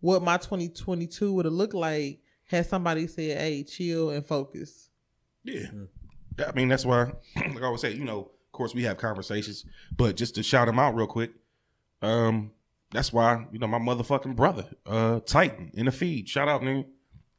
what 0.00 0.22
my 0.22 0.38
2022 0.38 1.30
would 1.32 1.44
have 1.44 1.52
looked 1.52 1.74
like 1.74 2.20
had 2.46 2.66
somebody 2.66 3.06
said, 3.06 3.38
"Hey, 3.38 3.62
chill 3.64 4.10
and 4.10 4.24
focus." 4.24 4.90
Yeah. 5.44 5.66
I 6.46 6.52
mean, 6.52 6.68
that's 6.68 6.84
why, 6.84 7.12
like 7.36 7.62
I 7.62 7.66
always 7.66 7.80
say, 7.80 7.92
you 7.92 8.04
know, 8.04 8.18
of 8.18 8.52
course, 8.52 8.74
we 8.74 8.82
have 8.84 8.98
conversations, 8.98 9.64
but 9.96 10.16
just 10.16 10.34
to 10.34 10.42
shout 10.42 10.68
him 10.68 10.78
out 10.78 10.94
real 10.94 11.06
quick, 11.06 11.32
um, 12.02 12.52
that's 12.92 13.12
why 13.12 13.46
you 13.52 13.58
know 13.58 13.66
my 13.66 13.78
motherfucking 13.78 14.36
brother, 14.36 14.66
uh, 14.86 15.20
Titan 15.20 15.70
in 15.74 15.86
the 15.86 15.92
feed. 15.92 16.28
Shout 16.28 16.48
out, 16.48 16.62
nigga. 16.62 16.86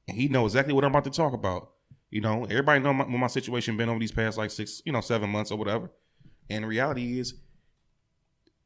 And 0.08 0.18
he 0.18 0.28
know 0.30 0.46
exactly 0.46 0.74
what 0.74 0.84
I'm 0.84 0.92
about 0.92 1.04
to 1.04 1.10
talk 1.10 1.34
about. 1.34 1.72
You 2.10 2.22
know, 2.22 2.46
everybody 2.46 2.80
know 2.80 2.94
my, 2.94 3.04
what 3.04 3.18
my 3.18 3.28
situation 3.28 3.76
been 3.76 3.90
over 3.90 4.00
these 4.00 4.12
past 4.12 4.38
like 4.38 4.52
six, 4.52 4.82
you 4.86 4.92
know, 4.92 5.02
seven 5.02 5.30
months 5.30 5.52
or 5.52 5.58
whatever. 5.58 5.92
And 6.50 6.64
the 6.64 6.68
reality 6.68 7.20
is, 7.20 7.34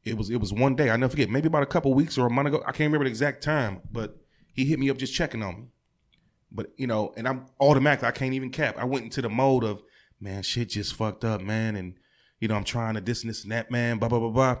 it 0.04 0.16
was 0.16 0.30
it 0.30 0.40
was 0.40 0.52
one 0.52 0.74
day. 0.76 0.90
I 0.90 0.96
never 0.96 1.10
forget. 1.10 1.30
Maybe 1.30 1.48
about 1.48 1.62
a 1.62 1.66
couple 1.66 1.94
weeks 1.94 2.18
or 2.18 2.26
a 2.26 2.30
month 2.30 2.48
ago. 2.48 2.62
I 2.66 2.72
can't 2.72 2.88
remember 2.88 3.04
the 3.04 3.10
exact 3.10 3.42
time, 3.42 3.80
but 3.90 4.16
he 4.54 4.64
hit 4.64 4.78
me 4.78 4.90
up 4.90 4.96
just 4.96 5.14
checking 5.14 5.42
on 5.42 5.56
me. 5.56 5.66
But 6.54 6.72
you 6.76 6.86
know, 6.86 7.14
and 7.16 7.26
I'm 7.26 7.46
automatically 7.60 8.08
I 8.08 8.12
can't 8.12 8.34
even 8.34 8.50
cap. 8.50 8.76
I 8.78 8.84
went 8.84 9.04
into 9.04 9.22
the 9.22 9.30
mode 9.30 9.64
of 9.64 9.82
man, 10.20 10.42
shit 10.42 10.70
just 10.70 10.94
fucked 10.94 11.24
up, 11.24 11.40
man, 11.40 11.76
and 11.76 11.94
you 12.40 12.48
know 12.48 12.54
I'm 12.54 12.64
trying 12.64 12.94
to 12.94 13.00
this 13.00 13.22
and 13.22 13.30
this 13.30 13.42
and 13.42 13.52
that, 13.52 13.70
man. 13.70 13.98
Blah 13.98 14.08
blah 14.08 14.18
blah 14.18 14.30
blah. 14.30 14.56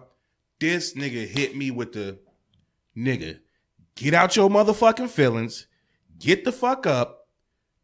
This 0.58 0.94
nigga 0.94 1.26
hit 1.26 1.56
me 1.56 1.70
with 1.70 1.92
the 1.92 2.18
nigga. 2.96 3.40
Get 3.94 4.14
out 4.14 4.36
your 4.36 4.48
motherfucking 4.48 5.10
feelings. 5.10 5.66
Get 6.18 6.44
the 6.44 6.52
fuck 6.52 6.86
up. 6.86 7.26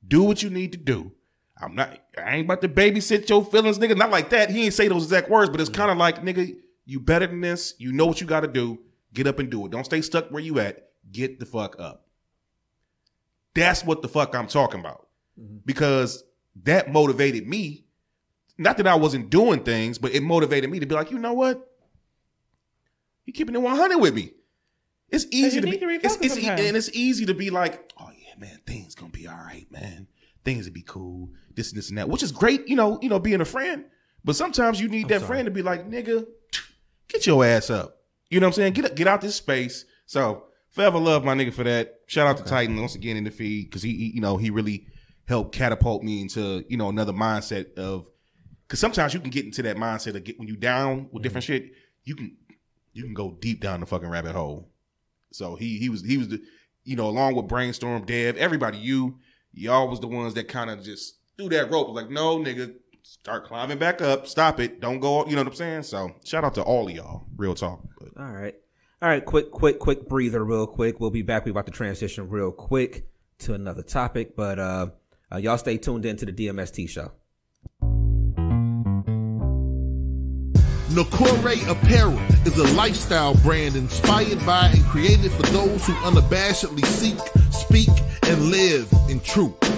Do 0.06 0.22
what 0.22 0.42
you 0.42 0.50
need 0.50 0.72
to 0.72 0.78
do. 0.78 1.12
I'm 1.60 1.74
not. 1.74 1.98
I 2.16 2.36
ain't 2.36 2.46
about 2.46 2.62
to 2.62 2.68
babysit 2.68 3.28
your 3.28 3.44
feelings, 3.44 3.78
nigga. 3.78 3.96
Not 3.96 4.10
like 4.10 4.30
that. 4.30 4.50
He 4.50 4.64
ain't 4.64 4.74
say 4.74 4.88
those 4.88 5.04
exact 5.04 5.28
words, 5.28 5.50
but 5.50 5.60
it's 5.60 5.70
kind 5.70 5.90
of 5.90 5.98
like, 5.98 6.22
nigga, 6.22 6.56
you 6.86 7.00
better 7.00 7.26
than 7.26 7.40
this. 7.40 7.74
You 7.78 7.92
know 7.92 8.06
what 8.06 8.20
you 8.20 8.26
got 8.26 8.40
to 8.40 8.48
do. 8.48 8.78
Get 9.12 9.26
up 9.26 9.38
and 9.38 9.50
do 9.50 9.66
it. 9.66 9.72
Don't 9.72 9.84
stay 9.84 10.00
stuck 10.00 10.30
where 10.30 10.42
you 10.42 10.60
at. 10.60 10.90
Get 11.10 11.40
the 11.40 11.46
fuck 11.46 11.76
up. 11.78 12.07
That's 13.58 13.84
what 13.84 14.02
the 14.02 14.08
fuck 14.08 14.34
I'm 14.34 14.46
talking 14.46 14.80
about. 14.80 15.06
Because 15.64 16.24
that 16.64 16.90
motivated 16.92 17.46
me. 17.46 17.84
Not 18.56 18.76
that 18.78 18.86
I 18.86 18.96
wasn't 18.96 19.30
doing 19.30 19.62
things, 19.62 19.98
but 19.98 20.12
it 20.12 20.22
motivated 20.22 20.68
me 20.70 20.80
to 20.80 20.86
be 20.86 20.94
like, 20.94 21.10
you 21.10 21.18
know 21.18 21.32
what? 21.32 21.64
You 23.24 23.32
keeping 23.32 23.54
it 23.54 23.62
100 23.62 23.98
with 23.98 24.14
me. 24.14 24.32
It's 25.10 25.26
easy 25.30 25.60
to 25.60 25.66
be, 25.66 25.78
to 25.78 25.88
it's, 25.88 26.16
it's 26.16 26.36
e- 26.38 26.48
and 26.48 26.76
it's 26.76 26.90
easy 26.92 27.24
to 27.26 27.34
be 27.34 27.50
like, 27.50 27.92
oh 27.98 28.10
yeah, 28.10 28.34
man, 28.38 28.60
things 28.66 28.94
gonna 28.94 29.10
be 29.12 29.26
all 29.26 29.36
right, 29.36 29.66
man. 29.70 30.06
Things 30.44 30.66
will 30.66 30.72
be 30.72 30.82
cool. 30.82 31.30
This 31.54 31.70
and 31.70 31.78
this 31.78 31.88
and 31.88 31.98
that, 31.98 32.08
which 32.08 32.22
is 32.22 32.32
great, 32.32 32.68
you 32.68 32.76
know, 32.76 32.98
you 33.00 33.08
know, 33.08 33.18
being 33.18 33.40
a 33.40 33.44
friend. 33.44 33.84
But 34.24 34.36
sometimes 34.36 34.80
you 34.80 34.88
need 34.88 35.08
that 35.08 35.22
friend 35.22 35.46
to 35.46 35.50
be 35.50 35.62
like, 35.62 35.88
nigga, 35.88 36.26
get 37.08 37.26
your 37.26 37.44
ass 37.44 37.70
up. 37.70 37.98
You 38.30 38.40
know 38.40 38.46
what 38.46 38.50
I'm 38.50 38.54
saying? 38.54 38.72
Get 38.74 38.94
get 38.96 39.06
out 39.06 39.20
this 39.20 39.36
space. 39.36 39.84
So 40.06 40.44
forever 40.70 40.98
love 40.98 41.24
my 41.24 41.34
nigga 41.34 41.54
for 41.54 41.64
that. 41.64 41.97
Shout 42.08 42.26
out 42.26 42.38
to 42.38 42.42
Titan 42.42 42.80
once 42.80 42.94
again 42.94 43.18
in 43.18 43.24
the 43.24 43.30
feed 43.30 43.66
because 43.66 43.82
he, 43.82 43.94
he, 43.94 44.12
you 44.14 44.20
know, 44.22 44.38
he 44.38 44.48
really 44.48 44.86
helped 45.26 45.54
catapult 45.54 46.02
me 46.02 46.22
into 46.22 46.64
you 46.66 46.78
know 46.78 46.88
another 46.88 47.12
mindset 47.12 47.74
of 47.74 48.10
because 48.66 48.80
sometimes 48.80 49.12
you 49.12 49.20
can 49.20 49.28
get 49.28 49.44
into 49.44 49.62
that 49.62 49.76
mindset 49.76 50.16
of 50.16 50.24
get 50.24 50.38
when 50.38 50.48
you 50.48 50.56
down 50.56 51.10
with 51.12 51.22
different 51.22 51.44
mm-hmm. 51.44 51.64
shit, 51.64 51.72
you 52.04 52.16
can 52.16 52.34
you 52.94 53.04
can 53.04 53.12
go 53.12 53.36
deep 53.40 53.60
down 53.60 53.80
the 53.80 53.86
fucking 53.86 54.08
rabbit 54.08 54.32
hole. 54.32 54.70
So 55.32 55.54
he 55.54 55.78
he 55.78 55.90
was 55.90 56.02
he 56.02 56.16
was 56.16 56.28
the 56.28 56.42
you 56.82 56.96
know 56.96 57.08
along 57.08 57.34
with 57.34 57.46
brainstorm 57.46 58.06
Dev 58.06 58.38
everybody 58.38 58.78
you 58.78 59.18
y'all 59.52 59.88
was 59.88 60.00
the 60.00 60.08
ones 60.08 60.32
that 60.32 60.48
kind 60.48 60.70
of 60.70 60.82
just 60.82 61.18
threw 61.36 61.50
that 61.50 61.70
rope 61.70 61.94
like 61.94 62.08
no 62.08 62.38
nigga 62.38 62.74
start 63.02 63.44
climbing 63.44 63.76
back 63.76 64.00
up 64.00 64.26
stop 64.26 64.58
it 64.60 64.80
don't 64.80 65.00
go 65.00 65.26
you 65.26 65.32
know 65.32 65.42
what 65.42 65.48
I'm 65.48 65.54
saying 65.54 65.82
so 65.82 66.12
shout 66.24 66.44
out 66.44 66.54
to 66.54 66.62
all 66.62 66.88
of 66.88 66.94
y'all 66.94 67.26
real 67.36 67.54
talk 67.54 67.82
but 67.98 68.08
All 68.18 68.32
right. 68.32 68.54
All 69.00 69.08
right, 69.08 69.24
quick, 69.24 69.52
quick, 69.52 69.78
quick 69.78 70.08
breather, 70.08 70.44
real 70.44 70.66
quick. 70.66 70.98
We'll 70.98 71.10
be 71.10 71.22
back. 71.22 71.44
We're 71.44 71.52
about 71.52 71.66
to 71.66 71.72
transition 71.72 72.28
real 72.28 72.50
quick 72.50 73.06
to 73.40 73.54
another 73.54 73.82
topic, 73.84 74.34
but 74.34 74.58
uh, 74.58 74.88
uh 75.30 75.36
y'all 75.36 75.56
stay 75.56 75.76
tuned 75.76 76.04
in 76.04 76.16
to 76.16 76.26
the 76.26 76.32
DMST 76.32 76.88
show. 76.88 77.12
Nokore 80.90 81.70
Apparel 81.70 82.18
is 82.44 82.58
a 82.58 82.74
lifestyle 82.74 83.34
brand 83.36 83.76
inspired 83.76 84.44
by 84.44 84.66
and 84.66 84.84
created 84.86 85.30
for 85.30 85.42
those 85.42 85.86
who 85.86 85.92
unabashedly 85.92 86.84
seek, 86.84 87.18
speak, 87.52 87.90
and 88.24 88.50
live 88.50 88.92
in 89.08 89.20
truth. 89.20 89.77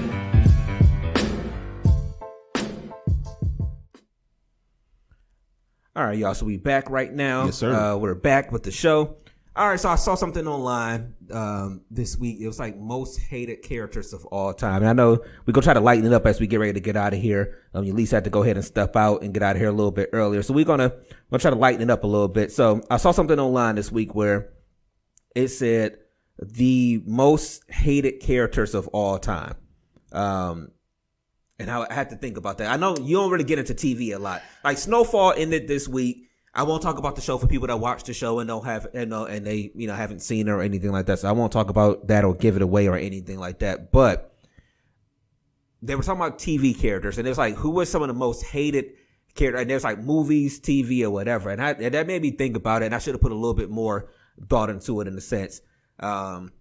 All 5.93 6.05
right, 6.05 6.17
y'all. 6.17 6.33
So 6.33 6.45
we 6.45 6.55
back 6.55 6.89
right 6.89 7.11
now. 7.11 7.45
Yes, 7.45 7.57
sir. 7.57 7.73
Uh, 7.73 7.97
we're 7.97 8.15
back 8.15 8.53
with 8.53 8.63
the 8.63 8.71
show. 8.71 9.17
All 9.57 9.67
right. 9.67 9.79
So 9.79 9.89
I 9.89 9.95
saw 9.95 10.15
something 10.15 10.47
online 10.47 11.15
um, 11.31 11.81
this 11.91 12.17
week. 12.17 12.39
It 12.39 12.47
was 12.47 12.59
like 12.59 12.77
most 12.77 13.19
hated 13.19 13.61
characters 13.61 14.13
of 14.13 14.23
all 14.27 14.53
time. 14.53 14.83
And 14.83 14.87
I 14.87 14.93
know 14.93 15.21
we're 15.45 15.51
gonna 15.51 15.65
try 15.65 15.73
to 15.73 15.81
lighten 15.81 16.05
it 16.05 16.13
up 16.13 16.25
as 16.25 16.39
we 16.39 16.47
get 16.47 16.61
ready 16.61 16.71
to 16.71 16.79
get 16.79 16.95
out 16.95 17.13
of 17.13 17.19
here. 17.19 17.57
Um, 17.73 17.83
you 17.83 17.91
at 17.91 17.97
least 17.97 18.13
had 18.13 18.23
to 18.23 18.29
go 18.29 18.41
ahead 18.41 18.55
and 18.55 18.63
step 18.63 18.95
out 18.95 19.21
and 19.21 19.33
get 19.33 19.43
out 19.43 19.57
of 19.57 19.61
here 19.61 19.67
a 19.67 19.73
little 19.73 19.91
bit 19.91 20.11
earlier. 20.13 20.41
So 20.43 20.53
we're 20.53 20.63
gonna 20.63 20.93
we're 20.95 21.31
gonna 21.31 21.41
try 21.41 21.51
to 21.51 21.57
lighten 21.57 21.81
it 21.81 21.89
up 21.89 22.05
a 22.05 22.07
little 22.07 22.29
bit. 22.29 22.53
So 22.53 22.81
I 22.89 22.95
saw 22.95 23.11
something 23.11 23.37
online 23.37 23.75
this 23.75 23.91
week 23.91 24.15
where 24.15 24.53
it 25.35 25.49
said 25.49 25.97
the 26.41 27.03
most 27.05 27.69
hated 27.69 28.21
characters 28.21 28.75
of 28.75 28.87
all 28.89 29.19
time. 29.19 29.55
Um, 30.13 30.71
and 31.61 31.71
I 31.71 31.85
I 31.89 31.93
had 31.93 32.09
to 32.09 32.15
think 32.15 32.37
about 32.37 32.57
that. 32.57 32.71
I 32.71 32.77
know 32.77 32.97
you 32.97 33.17
don't 33.17 33.31
really 33.31 33.43
get 33.43 33.59
into 33.59 33.73
TV 33.73 34.15
a 34.15 34.19
lot. 34.19 34.41
Like 34.63 34.77
Snowfall 34.77 35.33
ended 35.37 35.67
this 35.67 35.87
week. 35.87 36.27
I 36.53 36.63
won't 36.63 36.81
talk 36.81 36.97
about 36.97 37.15
the 37.15 37.21
show 37.21 37.37
for 37.37 37.47
people 37.47 37.67
that 37.67 37.77
watch 37.77 38.03
the 38.03 38.13
show 38.13 38.39
and 38.39 38.47
don't 38.47 38.65
have 38.65 38.87
and 38.93 39.09
know 39.09 39.25
and 39.25 39.45
they 39.45 39.71
you 39.73 39.87
know 39.87 39.93
haven't 39.93 40.21
seen 40.21 40.47
it 40.47 40.51
or 40.51 40.61
anything 40.61 40.91
like 40.91 41.05
that. 41.05 41.19
So 41.19 41.29
I 41.29 41.31
won't 41.31 41.51
talk 41.51 41.69
about 41.69 42.07
that 42.07 42.25
or 42.25 42.35
give 42.35 42.55
it 42.55 42.61
away 42.61 42.87
or 42.87 42.97
anything 42.97 43.39
like 43.39 43.59
that. 43.59 43.91
But 43.91 44.35
they 45.81 45.95
were 45.95 46.03
talking 46.03 46.21
about 46.21 46.39
TV 46.39 46.77
characters 46.77 47.17
and 47.17 47.25
it 47.25 47.31
was 47.31 47.37
like 47.37 47.55
who 47.55 47.69
was 47.69 47.89
some 47.89 48.01
of 48.01 48.09
the 48.09 48.13
most 48.13 48.43
hated 48.43 48.93
characters 49.35 49.61
and 49.61 49.69
there's 49.69 49.83
like 49.83 49.99
movies, 49.99 50.59
TV 50.59 51.03
or 51.03 51.09
whatever. 51.09 51.49
And 51.49 51.61
I 51.61 51.71
and 51.71 51.93
that 51.93 52.07
made 52.07 52.21
me 52.21 52.31
think 52.31 52.57
about 52.57 52.81
it 52.81 52.87
and 52.87 52.95
I 52.95 52.99
should 52.99 53.13
have 53.13 53.21
put 53.21 53.31
a 53.31 53.35
little 53.35 53.53
bit 53.53 53.69
more 53.69 54.09
thought 54.49 54.69
into 54.69 54.99
it 54.99 55.07
in 55.07 55.17
a 55.17 55.21
sense. 55.21 55.61
Um 55.99 56.51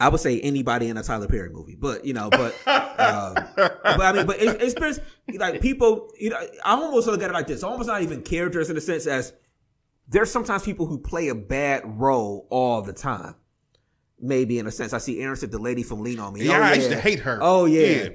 I 0.00 0.08
would 0.08 0.20
say 0.20 0.40
anybody 0.40 0.88
in 0.88 0.96
a 0.96 1.02
Tyler 1.02 1.28
Perry 1.28 1.50
movie, 1.50 1.76
but 1.78 2.06
you 2.06 2.14
know, 2.14 2.30
but, 2.30 2.54
um, 2.66 3.34
but 3.56 4.00
I 4.00 4.12
mean, 4.14 4.26
but 4.26 4.40
it, 4.40 4.60
it's 4.60 5.00
like 5.38 5.60
people, 5.60 6.10
you 6.18 6.30
know, 6.30 6.38
I 6.64 6.72
almost 6.72 7.06
look 7.06 7.22
at 7.22 7.28
it 7.28 7.34
like 7.34 7.46
this, 7.46 7.62
almost 7.62 7.86
not 7.88 8.00
even 8.02 8.22
characters 8.22 8.70
in 8.70 8.76
a 8.76 8.80
sense 8.80 9.06
as 9.06 9.34
there's 10.08 10.30
sometimes 10.30 10.62
people 10.62 10.86
who 10.86 10.98
play 10.98 11.28
a 11.28 11.34
bad 11.34 11.82
role 11.84 12.46
all 12.50 12.80
the 12.82 12.94
time. 12.94 13.34
Maybe 14.18 14.58
in 14.58 14.66
a 14.66 14.70
sense, 14.70 14.92
I 14.92 14.98
see 14.98 15.20
Aaron 15.20 15.36
said 15.36 15.50
the 15.50 15.58
lady 15.58 15.82
from 15.82 16.00
Lean 16.02 16.18
on 16.18 16.32
Me. 16.34 16.44
Yeah, 16.46 16.58
Oh, 16.58 16.62
I 16.62 16.74
used 16.74 16.90
to 16.90 17.00
hate 17.00 17.20
her. 17.20 17.38
Oh 17.40 17.66
yeah. 17.66 17.86
Yeah. 17.86 18.08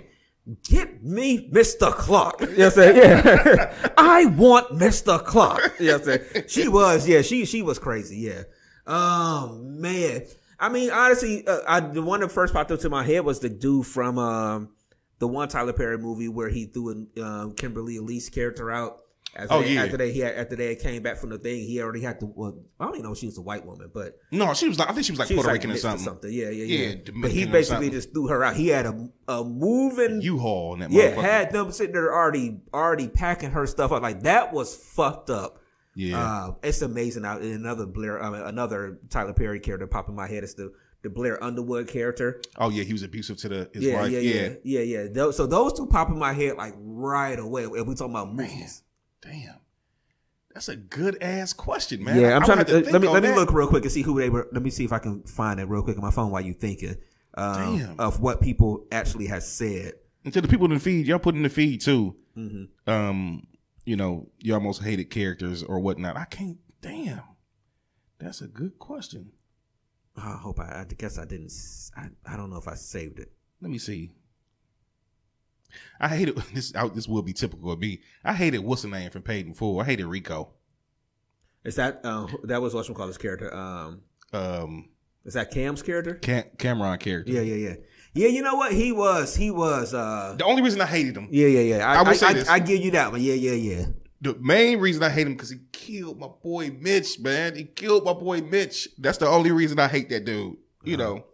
Get 0.67 1.03
me 1.03 1.49
Mr. 1.49 1.91
Clark. 1.91 2.41
You 2.41 2.47
know 2.47 2.53
what 2.53 2.65
I'm 2.65 2.71
saying? 2.71 2.95
Yeah. 2.97 3.91
I 3.97 4.25
want 4.25 4.69
Mr. 4.71 5.23
Clark. 5.23 5.75
You 5.79 5.87
know 5.87 5.93
what 5.97 6.07
I'm 6.07 6.19
saying? 6.33 6.43
She 6.47 6.67
was, 6.67 7.07
yeah, 7.07 7.21
she 7.21 7.45
she 7.45 7.61
was 7.63 7.79
crazy, 7.79 8.17
yeah. 8.17 8.43
Oh 8.85 9.59
man. 9.63 10.23
I 10.59 10.69
mean, 10.69 10.91
honestly, 10.91 11.45
uh, 11.47 11.59
I, 11.67 11.79
the 11.79 12.01
one 12.01 12.21
that 12.21 12.31
first 12.31 12.53
popped 12.53 12.71
up 12.71 12.79
to 12.81 12.89
my 12.89 13.03
head 13.03 13.25
was 13.25 13.39
the 13.39 13.49
dude 13.49 13.85
from 13.85 14.17
um, 14.17 14.69
the 15.19 15.27
one 15.27 15.47
Tyler 15.49 15.73
Perry 15.73 15.97
movie 15.97 16.27
where 16.29 16.49
he 16.49 16.65
threw 16.65 17.07
um, 17.21 17.53
Kimberly 17.53 17.97
Elise 17.97 18.29
character 18.29 18.71
out. 18.71 18.99
After 19.37 19.53
Oh, 19.53 19.61
they, 19.61 19.73
yeah. 19.73 19.83
After 19.83 19.97
they, 19.97 20.13
he 20.13 20.19
had, 20.19 20.35
after 20.35 20.55
they 20.55 20.75
came 20.77 21.03
back 21.03 21.17
from 21.17 21.29
the 21.29 21.37
thing, 21.37 21.57
he 21.65 21.81
already 21.81 21.99
had 21.99 22.21
to. 22.21 22.25
Well, 22.25 22.57
I 22.79 22.85
don't 22.85 22.93
even 22.95 23.05
know 23.05 23.11
if 23.11 23.17
she 23.17 23.25
was 23.25 23.37
a 23.37 23.41
white 23.41 23.65
woman, 23.65 23.91
but 23.93 24.17
no 24.31 24.53
she 24.53 24.69
was 24.69 24.79
like 24.79 24.89
I 24.89 24.93
think 24.93 25.05
she 25.05 25.11
was 25.11 25.19
like 25.19 25.27
she 25.27 25.35
was 25.35 25.43
Puerto 25.43 25.53
like 25.53 25.63
Rican 25.63 25.71
or 25.71 25.91
mixed 25.91 26.05
something, 26.05 26.31
Yeah, 26.31 26.49
yeah, 26.49 26.63
Yeah, 26.63 26.87
yeah. 26.87 27.11
but 27.21 27.31
he 27.31 27.45
basically 27.45 27.89
just 27.89 28.13
threw 28.13 28.27
her 28.27 28.45
out. 28.45 28.55
He 28.55 28.69
had 28.69 28.85
a 28.85 29.09
a 29.27 29.43
moving 29.43 30.21
U-Haul 30.21 30.75
in 30.75 30.79
that 30.79 30.91
yeah, 30.91 31.09
had 31.21 31.51
them 31.51 31.73
sitting 31.73 31.91
there 31.93 32.13
already 32.13 32.61
already 32.73 33.09
packing 33.09 33.51
her 33.51 33.67
stuff 33.67 33.91
up. 33.91 34.01
Like 34.01 34.21
that 34.23 34.53
was 34.53 34.73
fucked 34.73 35.29
up. 35.29 35.59
Yeah 35.95 36.19
Uh, 36.47 36.51
it's 36.61 36.81
amazing. 36.81 37.25
Out 37.25 37.41
another 37.41 37.85
Blair, 37.87 38.21
I 38.21 38.29
mean, 38.29 38.41
another 38.41 38.99
Tyler 39.09 39.33
Perry 39.33 39.59
character 39.59 39.87
pop 39.87 40.07
in 40.09 40.15
my 40.15 40.27
head 40.27 40.43
is 40.43 40.53
the 40.53 40.71
the 41.01 41.09
Blair 41.09 41.41
Underwood 41.43 41.87
character. 41.87 42.41
oh 42.57 42.69
yeah 42.69 42.83
he 42.83 42.91
was 42.93 43.03
abusive 43.03 43.37
to 43.37 43.49
the 43.49 43.69
his 43.73 43.83
Yeah, 43.83 44.01
wife 44.01 44.11
yeah, 44.11 44.19
yeah, 44.19 44.49
yeah, 44.63 44.79
yeah, 44.81 45.07
Those, 45.11 45.37
so 45.37 45.45
those 45.47 45.73
two 45.73 45.85
pop 45.87 46.09
in 46.09 46.17
my 46.19 46.33
head 46.33 46.57
like 46.57 46.73
right 46.77 47.37
away. 47.39 47.63
If 47.63 47.87
we 47.87 47.95
talking 47.95 48.11
about 48.13 48.33
movies, 48.33 48.83
damn 49.21 49.59
that's 50.53 50.69
a 50.69 50.75
good 50.75 51.21
ass 51.21 51.51
question 51.51 52.01
man 52.03 52.17
yeah, 52.19 52.35
I'm 52.35 52.43
I 52.43 52.45
trying 52.45 52.57
would 52.59 52.67
to, 52.67 52.75
have 52.77 52.87
let 52.91 53.01
me 53.01 53.07
on 53.07 53.13
let 53.13 53.23
me 53.23 53.33
look 53.35 53.51
real 53.51 53.67
quick 53.67 53.83
and 53.83 53.91
see 53.91 54.01
who 54.03 54.17
they 54.19 54.29
were. 54.29 54.47
Let 54.53 54.63
me 54.63 54.69
see 54.69 54.85
if 54.85 54.93
I 54.93 54.99
can 54.99 55.21
find 55.23 55.59
it 55.59 55.65
real 55.67 55.83
quick 55.83 55.97
on 55.97 56.01
my 56.03 56.11
phone 56.11 56.31
while 56.31 56.41
you 56.41 56.53
thinking 56.53 56.95
um, 57.35 57.77
Damn. 57.77 57.99
of 57.99 58.21
what 58.21 58.39
people 58.41 58.85
actually 58.91 59.27
has 59.27 59.45
said. 59.47 59.93
and 60.23 60.33
to 60.33 60.39
the 60.41 60.47
people 60.47 60.65
in 60.67 60.73
the 60.73 60.79
feed 60.79 61.07
y'all 61.07 61.19
put 61.19 61.35
in 61.35 61.43
the 61.43 61.49
feed 61.49 61.81
too 61.81 62.15
Mm-hmm. 62.37 62.89
um 62.89 63.47
you 63.85 63.95
know, 63.95 64.29
you 64.39 64.53
almost 64.53 64.81
hated 64.83 65.05
characters 65.09 65.63
or 65.63 65.79
whatnot. 65.79 66.17
I 66.17 66.25
can't. 66.25 66.57
Damn, 66.81 67.21
that's 68.19 68.41
a 68.41 68.47
good 68.47 68.77
question. 68.79 69.31
I 70.17 70.31
hope 70.41 70.59
I. 70.59 70.81
I 70.81 70.85
guess 70.97 71.17
I 71.17 71.25
didn't. 71.25 71.51
I, 71.95 72.07
I 72.25 72.37
don't 72.37 72.49
know 72.49 72.57
if 72.57 72.67
I 72.67 72.75
saved 72.75 73.19
it. 73.19 73.31
Let 73.61 73.71
me 73.71 73.77
see. 73.77 74.11
I 75.99 76.07
hated 76.09 76.35
this. 76.53 76.73
I, 76.75 76.87
this 76.87 77.07
will 77.07 77.21
be 77.21 77.33
typical 77.33 77.71
of 77.71 77.79
me. 77.79 78.01
I 78.23 78.33
hated 78.33 78.59
what's 78.59 78.81
the 78.83 78.87
name 78.87 79.09
from 79.11 79.23
Paid 79.23 79.45
in 79.47 79.53
Full. 79.53 79.79
I 79.79 79.85
hated 79.85 80.05
Rico. 80.05 80.49
Is 81.63 81.75
that 81.75 82.01
uh, 82.03 82.27
that 82.43 82.61
was 82.61 82.73
what's 82.73 82.89
call 82.89 83.07
his 83.07 83.17
character? 83.17 83.53
Um, 83.53 84.01
Um, 84.33 84.89
is 85.25 85.33
that 85.33 85.49
Cam's 85.51 85.81
character? 85.81 86.15
Cam- 86.15 86.45
Cam'ron 86.57 86.99
character. 86.99 87.31
Yeah, 87.31 87.41
yeah, 87.41 87.69
yeah, 87.69 87.75
yeah. 88.15 88.27
You 88.29 88.41
know 88.41 88.55
what? 88.55 88.71
He 88.73 88.91
was. 88.91 89.35
He 89.35 89.51
was. 89.51 89.93
uh 89.93 90.35
The 90.37 90.45
only 90.45 90.61
reason 90.61 90.81
I 90.81 90.85
hated 90.85 91.15
him, 91.17 91.27
Yeah, 91.31 91.47
yeah, 91.47 91.77
yeah. 91.77 91.87
I, 91.87 92.01
I 92.01 92.09
I, 92.09 92.13
say 92.13 92.25
I, 92.27 92.33
this. 92.33 92.49
I 92.49 92.59
give 92.59 92.81
you 92.81 92.91
that 92.91 93.11
one. 93.11 93.21
Yeah, 93.21 93.33
yeah, 93.35 93.51
yeah. 93.53 93.85
the 94.21 94.35
main 94.39 94.79
reason 94.79 95.03
I 95.03 95.09
hate 95.09 95.27
him 95.27 95.33
because 95.33 95.51
he 95.51 95.59
killed 95.71 96.19
my 96.19 96.27
boy 96.27 96.71
Mitch. 96.79 97.19
Man, 97.19 97.55
he 97.55 97.65
killed 97.65 98.05
my 98.05 98.13
boy 98.13 98.41
Mitch. 98.41 98.87
That's 98.97 99.17
the 99.19 99.27
only 99.27 99.51
reason 99.51 99.79
I 99.79 99.87
hate 99.87 100.09
that 100.09 100.25
dude. 100.25 100.57
You 100.83 100.97
know. 100.97 101.25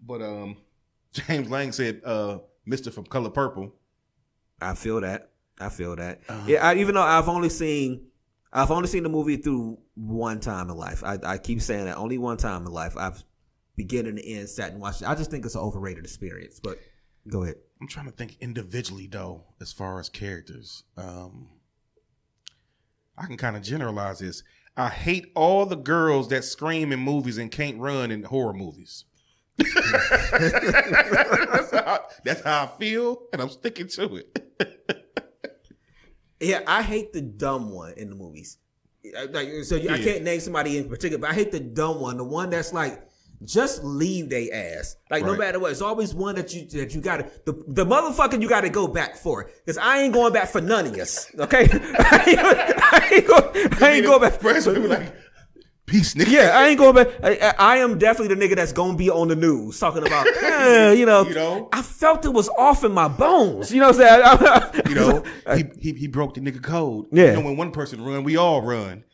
But 0.00 0.22
um, 0.22 0.56
James 1.12 1.50
Lang 1.50 1.72
said, 1.72 2.00
uh, 2.04 2.38
"Mister 2.66 2.90
from 2.90 3.04
Color 3.04 3.30
Purple." 3.30 3.74
I 4.60 4.74
feel 4.74 5.00
that. 5.00 5.30
I 5.60 5.68
feel 5.68 5.96
that. 5.96 6.20
Uh-huh. 6.28 6.44
yeah, 6.46 6.66
I, 6.66 6.74
even 6.76 6.94
though 6.94 7.02
I've 7.02 7.28
only 7.28 7.48
seen, 7.48 8.06
I've 8.52 8.70
only 8.70 8.88
seen 8.88 9.02
the 9.02 9.08
movie 9.08 9.36
through 9.36 9.78
one 9.94 10.40
time 10.40 10.70
in 10.70 10.76
life. 10.76 11.02
I, 11.04 11.18
I 11.24 11.38
keep 11.38 11.60
saying 11.60 11.84
that 11.86 11.96
only 11.96 12.18
one 12.18 12.36
time 12.36 12.66
in 12.66 12.72
life. 12.72 12.96
I've 12.96 13.22
beginning 13.78 14.16
to 14.16 14.26
end 14.26 14.50
sat 14.50 14.72
and 14.72 14.80
watched 14.80 15.00
it. 15.00 15.08
I 15.08 15.14
just 15.14 15.30
think 15.30 15.46
it's 15.46 15.54
an 15.54 15.62
overrated 15.62 16.04
experience. 16.04 16.60
But 16.62 16.78
go 17.26 17.44
ahead. 17.44 17.56
I'm 17.80 17.88
trying 17.88 18.06
to 18.06 18.12
think 18.12 18.36
individually 18.40 19.06
though, 19.06 19.44
as 19.60 19.72
far 19.72 19.98
as 20.00 20.10
characters. 20.10 20.82
Um, 20.96 21.48
I 23.16 23.24
can 23.26 23.38
kind 23.38 23.56
of 23.56 23.62
generalize 23.62 24.18
this. 24.18 24.42
I 24.76 24.88
hate 24.90 25.32
all 25.34 25.64
the 25.64 25.76
girls 25.76 26.28
that 26.28 26.44
scream 26.44 26.92
in 26.92 27.00
movies 27.00 27.38
and 27.38 27.50
can't 27.50 27.78
run 27.78 28.10
in 28.10 28.22
horror 28.22 28.52
movies. 28.52 29.04
that's, 29.56 29.72
how, 31.72 32.04
that's 32.24 32.42
how 32.42 32.64
I 32.64 32.66
feel, 32.78 33.22
and 33.32 33.42
I'm 33.42 33.48
sticking 33.48 33.88
to 33.88 34.16
it. 34.16 34.44
Yeah, 36.40 36.60
I 36.66 36.82
hate 36.82 37.12
the 37.12 37.20
dumb 37.20 37.70
one 37.70 37.94
in 37.96 38.10
the 38.10 38.14
movies. 38.14 38.58
Like, 39.30 39.48
so 39.64 39.76
I 39.76 39.98
can't 39.98 40.22
name 40.22 40.40
somebody 40.40 40.78
in 40.78 40.88
particular, 40.88 41.18
but 41.20 41.30
I 41.30 41.34
hate 41.34 41.50
the 41.50 41.60
dumb 41.60 42.00
one, 42.00 42.16
the 42.16 42.24
one 42.24 42.50
that's 42.50 42.72
like, 42.72 43.07
just 43.44 43.84
leave 43.84 44.28
they 44.28 44.50
ass. 44.50 44.96
Like 45.10 45.24
no 45.24 45.36
matter 45.36 45.58
what, 45.58 45.70
it's 45.70 45.82
always 45.82 46.14
one 46.14 46.34
that 46.34 46.52
you 46.54 46.66
that 46.78 46.94
you 46.94 47.00
gotta 47.00 47.30
the 47.44 47.52
the 47.68 47.86
motherfucker 47.86 48.40
you 48.40 48.48
gotta 48.48 48.68
go 48.68 48.88
back 48.88 49.16
for. 49.16 49.50
Cause 49.66 49.78
I 49.78 50.00
ain't 50.00 50.12
going 50.12 50.32
back 50.32 50.48
for 50.48 50.60
none 50.60 50.86
of 50.86 50.94
us. 50.96 51.30
Okay, 51.38 51.68
I 51.70 52.24
ain't, 52.26 52.42
I 52.42 53.08
ain't, 53.12 53.26
go, 53.26 53.52
I 53.86 53.90
ain't 53.90 54.06
going 54.06 54.20
back. 54.20 54.40
Friends 54.40 54.66
would 54.66 54.82
be 54.82 54.88
like, 54.88 55.14
peace, 55.86 56.14
nigga. 56.14 56.30
Yeah, 56.30 56.52
I 56.54 56.68
ain't 56.68 56.78
going 56.78 56.94
back. 56.96 57.08
I, 57.22 57.54
I 57.58 57.76
am 57.78 57.98
definitely 57.98 58.34
the 58.34 58.40
nigga 58.40 58.56
that's 58.56 58.72
gonna 58.72 58.96
be 58.96 59.08
on 59.08 59.28
the 59.28 59.36
news 59.36 59.78
talking 59.78 60.06
about, 60.06 60.26
eh, 60.42 60.92
you 60.92 61.06
know, 61.06 61.24
You 61.24 61.34
know? 61.34 61.68
I 61.72 61.82
felt 61.82 62.24
it 62.24 62.32
was 62.32 62.48
off 62.50 62.82
in 62.82 62.92
my 62.92 63.08
bones. 63.08 63.72
You 63.72 63.80
know 63.80 63.90
what 63.90 64.00
I'm 64.00 64.72
saying? 64.72 64.84
You 64.88 64.94
know, 64.94 65.24
he, 65.54 65.64
he 65.78 65.92
he 65.92 66.06
broke 66.08 66.34
the 66.34 66.40
nigga 66.40 66.62
code. 66.62 67.06
Yeah. 67.12 67.26
You 67.26 67.32
know, 67.34 67.40
when 67.42 67.56
one 67.56 67.70
person 67.72 68.02
run, 68.02 68.24
we 68.24 68.36
all 68.36 68.62
run. 68.62 69.04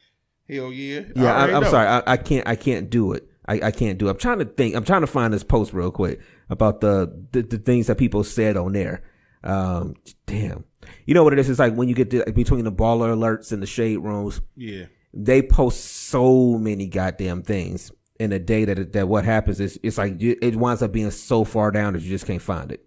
Hell 0.48 0.72
yeah. 0.72 1.02
Yeah, 1.16 1.34
I 1.34 1.46
know. 1.46 1.70
sorry. 1.70 1.88
I, 1.88 2.02
I 2.06 2.16
can't. 2.16 2.46
I 2.46 2.54
can't 2.54 2.90
do 2.90 3.12
it. 3.12 3.26
I, 3.46 3.60
I 3.64 3.70
can't 3.70 3.98
do 3.98 4.08
it. 4.08 4.10
I'm 4.10 4.18
trying 4.18 4.38
to 4.38 4.44
think. 4.46 4.74
I'm 4.74 4.84
trying 4.84 5.02
to 5.02 5.06
find 5.06 5.32
this 5.34 5.44
post 5.44 5.72
real 5.72 5.90
quick 5.90 6.20
about 6.50 6.80
the 6.80 7.26
the, 7.32 7.42
the 7.42 7.58
things 7.58 7.86
that 7.88 7.98
people 7.98 8.24
said 8.24 8.56
on 8.56 8.72
there. 8.72 9.02
Um, 9.42 9.94
damn. 10.26 10.64
You 11.06 11.14
know 11.14 11.22
what 11.24 11.32
it 11.34 11.38
is? 11.38 11.50
It's 11.50 11.58
like 11.58 11.74
when 11.74 11.88
you 11.88 11.94
get 11.94 12.10
to, 12.10 12.32
between 12.32 12.64
the 12.64 12.72
baller 12.72 13.14
alerts 13.14 13.52
and 13.52 13.62
the 13.62 13.66
shade 13.66 13.98
rooms, 13.98 14.40
Yeah. 14.56 14.86
they 15.12 15.42
post 15.42 15.84
so 15.84 16.56
many 16.58 16.86
goddamn 16.86 17.42
things 17.42 17.92
in 18.18 18.32
a 18.32 18.38
day 18.38 18.64
that 18.64 18.92
that 18.94 19.08
what 19.08 19.24
happens 19.26 19.60
is 19.60 19.78
it's 19.82 19.98
like 19.98 20.16
it 20.22 20.56
winds 20.56 20.82
up 20.82 20.92
being 20.92 21.10
so 21.10 21.44
far 21.44 21.70
down 21.70 21.92
that 21.92 22.02
you 22.02 22.08
just 22.08 22.26
can't 22.26 22.40
find 22.40 22.72
it. 22.72 22.86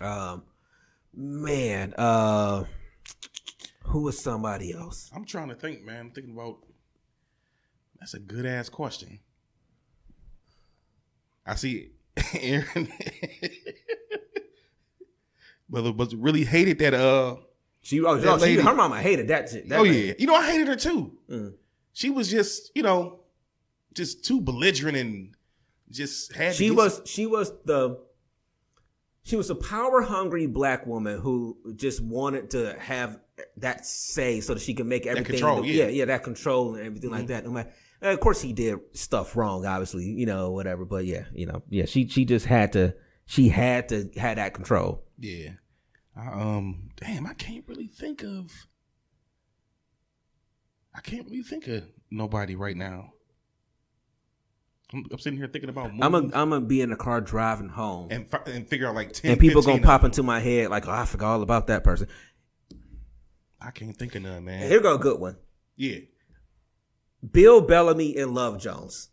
Um, 0.00 0.44
man. 1.14 1.94
Uh, 1.98 2.64
who 3.84 4.02
was 4.02 4.18
somebody 4.18 4.72
else? 4.72 5.10
I'm 5.14 5.24
trying 5.24 5.48
to 5.48 5.54
think, 5.54 5.82
man. 5.84 6.00
I'm 6.00 6.10
thinking 6.10 6.34
about. 6.34 6.58
That's 7.98 8.14
a 8.14 8.18
good 8.20 8.46
ass 8.46 8.68
question. 8.68 9.20
I 11.46 11.54
see 11.54 11.90
Aaron. 12.34 12.88
but 15.68 15.92
but 15.92 16.12
really 16.16 16.44
hated 16.44 16.78
that. 16.80 16.94
Uh 16.94 17.36
She, 17.82 18.02
oh, 18.04 18.16
That 18.16 18.40
she, 18.40 18.56
her 18.56 18.74
mama 18.74 19.00
hated 19.00 19.28
that 19.28 19.48
shit. 19.48 19.68
That 19.68 19.78
oh 19.78 19.82
lady. 19.82 20.08
yeah, 20.08 20.14
you 20.18 20.26
know 20.26 20.34
I 20.34 20.50
hated 20.50 20.68
her 20.68 20.76
too. 20.76 21.12
Mm. 21.30 21.54
She 21.92 22.10
was 22.10 22.28
just 22.28 22.72
you 22.74 22.82
know 22.82 23.20
just 23.94 24.24
too 24.24 24.40
belligerent 24.40 24.96
and 24.96 25.34
just 25.90 26.34
had. 26.34 26.52
to 26.52 26.56
she 26.56 26.70
was 26.70 27.00
she 27.04 27.26
was 27.26 27.52
the 27.64 27.98
she 29.22 29.36
was 29.36 29.50
a 29.50 29.54
power 29.54 30.02
hungry 30.02 30.46
black 30.46 30.86
woman 30.86 31.20
who 31.20 31.56
just 31.76 32.00
wanted 32.00 32.50
to 32.50 32.76
have 32.78 33.18
that 33.58 33.84
say 33.84 34.40
so 34.40 34.54
that 34.54 34.60
she 34.60 34.74
can 34.74 34.88
make 34.88 35.06
everything 35.06 35.32
control, 35.32 35.64
yeah. 35.64 35.84
yeah. 35.84 35.88
yeah 35.88 36.04
that 36.06 36.22
control 36.22 36.74
and 36.74 36.86
everything 36.86 37.10
like 37.10 37.26
that 37.26 37.44
no 37.44 37.50
matter 37.50 37.70
and 38.00 38.10
of 38.12 38.20
course 38.20 38.40
he 38.40 38.52
did 38.52 38.78
stuff 38.92 39.36
wrong 39.36 39.64
obviously 39.66 40.04
you 40.04 40.26
know 40.26 40.50
whatever 40.50 40.84
but 40.84 41.04
yeah 41.04 41.24
you 41.32 41.46
know 41.46 41.62
yeah 41.68 41.84
she 41.84 42.06
she 42.08 42.24
just 42.24 42.46
had 42.46 42.72
to 42.72 42.94
she 43.26 43.48
had 43.48 43.88
to 43.88 44.08
have 44.16 44.36
that 44.36 44.54
control 44.54 45.02
Yeah. 45.18 45.50
I, 46.18 46.28
um. 46.32 46.88
Damn, 46.96 47.26
I 47.26 47.34
can't 47.34 47.64
really 47.68 47.88
think 47.88 48.22
of. 48.22 48.50
I 50.94 51.00
can't 51.00 51.26
really 51.26 51.42
think 51.42 51.66
of 51.68 51.84
nobody 52.10 52.54
right 52.56 52.76
now. 52.76 53.12
I'm, 54.94 55.04
I'm 55.12 55.18
sitting 55.18 55.36
here 55.38 55.48
thinking 55.48 55.68
about 55.68 55.86
movies 55.92 56.00
i'm 56.04 56.12
gonna 56.12 56.30
i'm 56.32 56.50
gonna 56.50 56.60
be 56.64 56.80
in 56.80 56.90
the 56.90 56.96
car 56.96 57.20
driving 57.20 57.68
home 57.68 58.04
and, 58.04 58.20
and 58.22 58.30
fi- 58.30 58.42
and 58.46 58.68
figure 58.68 58.86
out 58.86 58.94
like 58.94 59.12
ten. 59.12 59.32
and 59.32 59.40
people 59.40 59.60
gonna 59.60 59.82
pop 59.82 60.04
into 60.04 60.22
my 60.22 60.38
head 60.38 60.70
like 60.70 60.86
oh 60.86 60.92
i 60.92 61.04
forgot 61.04 61.32
all 61.34 61.42
about 61.42 61.66
that 61.66 61.82
person 61.84 62.06
I 63.60 63.72
can't 63.72 63.96
think 63.96 64.14
of 64.14 64.22
none, 64.22 64.44
man. 64.44 64.68
here 64.68 64.80
go 64.80 64.94
a 64.94 64.98
good 64.98 65.18
one 65.20 65.36
Yeah. 65.76 65.98
Bill 67.32 67.60
bellamy 67.60 68.16
and 68.16 68.34
love 68.34 68.58
jones 68.60 69.08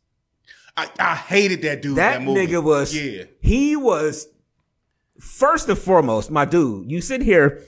I, 0.75 0.89
I 0.99 1.15
hated 1.15 1.61
that 1.63 1.81
dude. 1.83 1.97
that, 1.97 2.13
That, 2.19 2.21
movie. 2.23 2.47
nigga 2.47 2.63
was 2.63 2.95
Yeah. 2.95 3.25
he 3.41 3.75
was 3.75 4.27
first 5.19 5.69
and 5.69 5.77
foremost 5.77 6.31
my 6.31 6.45
dude 6.45 6.91
you 6.91 7.01
sit 7.01 7.21
here 7.21 7.61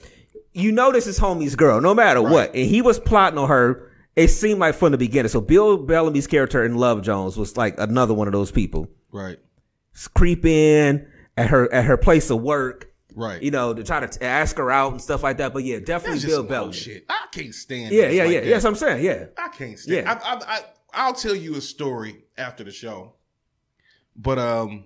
you 0.54 0.72
know 0.72 0.92
this 0.92 1.08
is 1.08 1.20
homie's 1.20 1.56
girl 1.56 1.80
no 1.82 1.94
matter 1.94 2.22
what 2.22 2.54
and 2.56 2.66
he 2.70 2.82
was 2.82 3.00
plotting 3.00 3.38
on 3.40 3.48
her 3.48 3.92
it 4.16 4.30
seemed 4.30 4.60
like 4.60 4.76
from 4.76 4.92
the 4.92 4.98
beginning 4.98 5.30
so 5.30 5.40
bill 5.42 5.78
bellamy's 5.78 6.28
character 6.28 6.64
in 6.66 6.76
love 6.76 7.02
jones 7.02 7.38
was 7.38 7.56
like 7.58 7.76
another 7.80 8.14
one 8.14 8.28
of 8.28 8.34
those 8.34 8.52
people 8.52 8.88
Right. 9.12 9.38
creep 10.14 10.46
in 10.46 11.08
at 11.38 11.48
her 11.50 11.72
at 11.74 11.86
her 11.86 11.98
place 11.98 12.30
of 12.30 12.42
work 12.42 12.92
Right. 13.18 13.42
you 13.42 13.50
know 13.50 13.74
to 13.74 13.84
try 13.84 14.02
to 14.02 14.08
t- 14.08 14.24
ask 14.26 14.58
her 14.58 14.70
out 14.70 14.92
and 14.92 15.02
stuff 15.02 15.24
like 15.24 15.38
that 15.38 15.54
but 15.54 15.64
yeah 15.64 15.80
definitely 15.80 16.20
bill 16.28 16.44
Belichick. 16.44 16.48
bullshit. 16.50 17.06
I 17.10 17.28
can't 17.32 17.56
stand. 17.56 17.94
yeah 17.94 18.10
yeah 18.10 18.24
like 18.26 18.34
yeah 18.34 18.40
that. 18.42 18.50
yes 18.50 18.66
i'm 18.66 18.76
saying 18.76 19.04
yeah 19.06 19.28
I 19.38 19.48
can't 19.48 19.80
stand. 19.80 20.06
Yeah. 20.06 20.20
I, 20.22 20.34
I, 20.36 20.40
I, 20.58 20.60
I'll 20.94 21.14
tell 21.14 21.34
you 21.36 21.56
a 21.56 21.62
story 21.62 22.26
after 22.38 22.64
the 22.66 22.72
show. 22.72 23.14
But 24.18 24.38
um, 24.40 24.86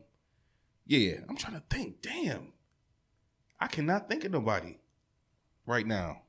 yeah, 0.85 1.17
I'm 1.29 1.37
trying 1.37 1.53
to 1.53 1.63
think. 1.69 2.01
Damn, 2.01 2.53
I 3.59 3.67
cannot 3.67 4.09
think 4.09 4.23
of 4.25 4.31
nobody 4.31 4.77
right 5.67 5.85
now. 5.85 6.21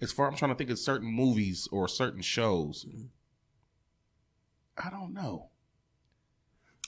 As 0.00 0.12
far 0.12 0.28
I'm 0.28 0.36
trying 0.36 0.52
to 0.52 0.54
think 0.56 0.70
of 0.70 0.78
certain 0.78 1.08
movies 1.08 1.68
or 1.72 1.88
certain 1.88 2.22
shows. 2.22 2.86
I 4.82 4.88
don't 4.90 5.12
know. 5.12 5.50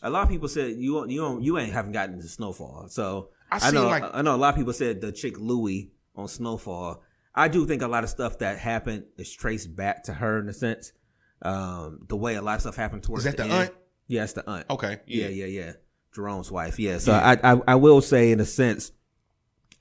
a 0.02 0.08
lot 0.10 0.22
of 0.22 0.28
people 0.28 0.48
said 0.48 0.76
you 0.76 1.06
you 1.08 1.20
don't 1.20 1.42
you 1.42 1.58
ain't 1.58 1.72
haven't 1.72 1.92
gotten 1.92 2.14
into 2.14 2.28
Snowfall. 2.28 2.86
So 2.88 3.30
I 3.60 3.68
I, 3.68 3.70
know 3.70 3.86
like- 3.88 4.04
I 4.14 4.22
know 4.22 4.34
a 4.34 4.36
lot 4.36 4.50
of 4.50 4.56
people 4.56 4.72
said 4.72 5.00
the 5.00 5.12
chick 5.12 5.38
Louie 5.38 5.90
on 6.16 6.28
Snowfall. 6.28 7.02
I 7.34 7.48
do 7.48 7.66
think 7.66 7.82
a 7.82 7.88
lot 7.88 8.04
of 8.04 8.10
stuff 8.10 8.38
that 8.40 8.58
happened 8.58 9.04
is 9.16 9.32
traced 9.32 9.74
back 9.74 10.04
to 10.04 10.12
her 10.14 10.38
in 10.38 10.48
a 10.48 10.52
sense. 10.52 10.92
Um, 11.40 12.00
the 12.08 12.16
way 12.16 12.34
a 12.36 12.42
lot 12.42 12.56
of 12.56 12.60
stuff 12.60 12.76
happened 12.76 13.02
towards 13.02 13.24
that 13.24 13.36
the 13.36 13.44
end. 13.44 13.52
aunt? 13.52 13.70
Yeah, 14.06 14.24
it's 14.24 14.34
the 14.34 14.48
aunt. 14.48 14.66
Okay, 14.70 15.00
Yeah, 15.06 15.28
yeah. 15.28 15.46
yeah, 15.46 15.64
yeah. 15.64 15.72
Jerome's 16.14 16.50
wife. 16.52 16.78
Yeah. 16.78 16.98
So 16.98 17.12
Yeah. 17.12 17.36
I, 17.42 17.52
I 17.54 17.60
I 17.68 17.74
will 17.76 18.00
say 18.02 18.32
in 18.32 18.40
a 18.40 18.44
sense, 18.44 18.92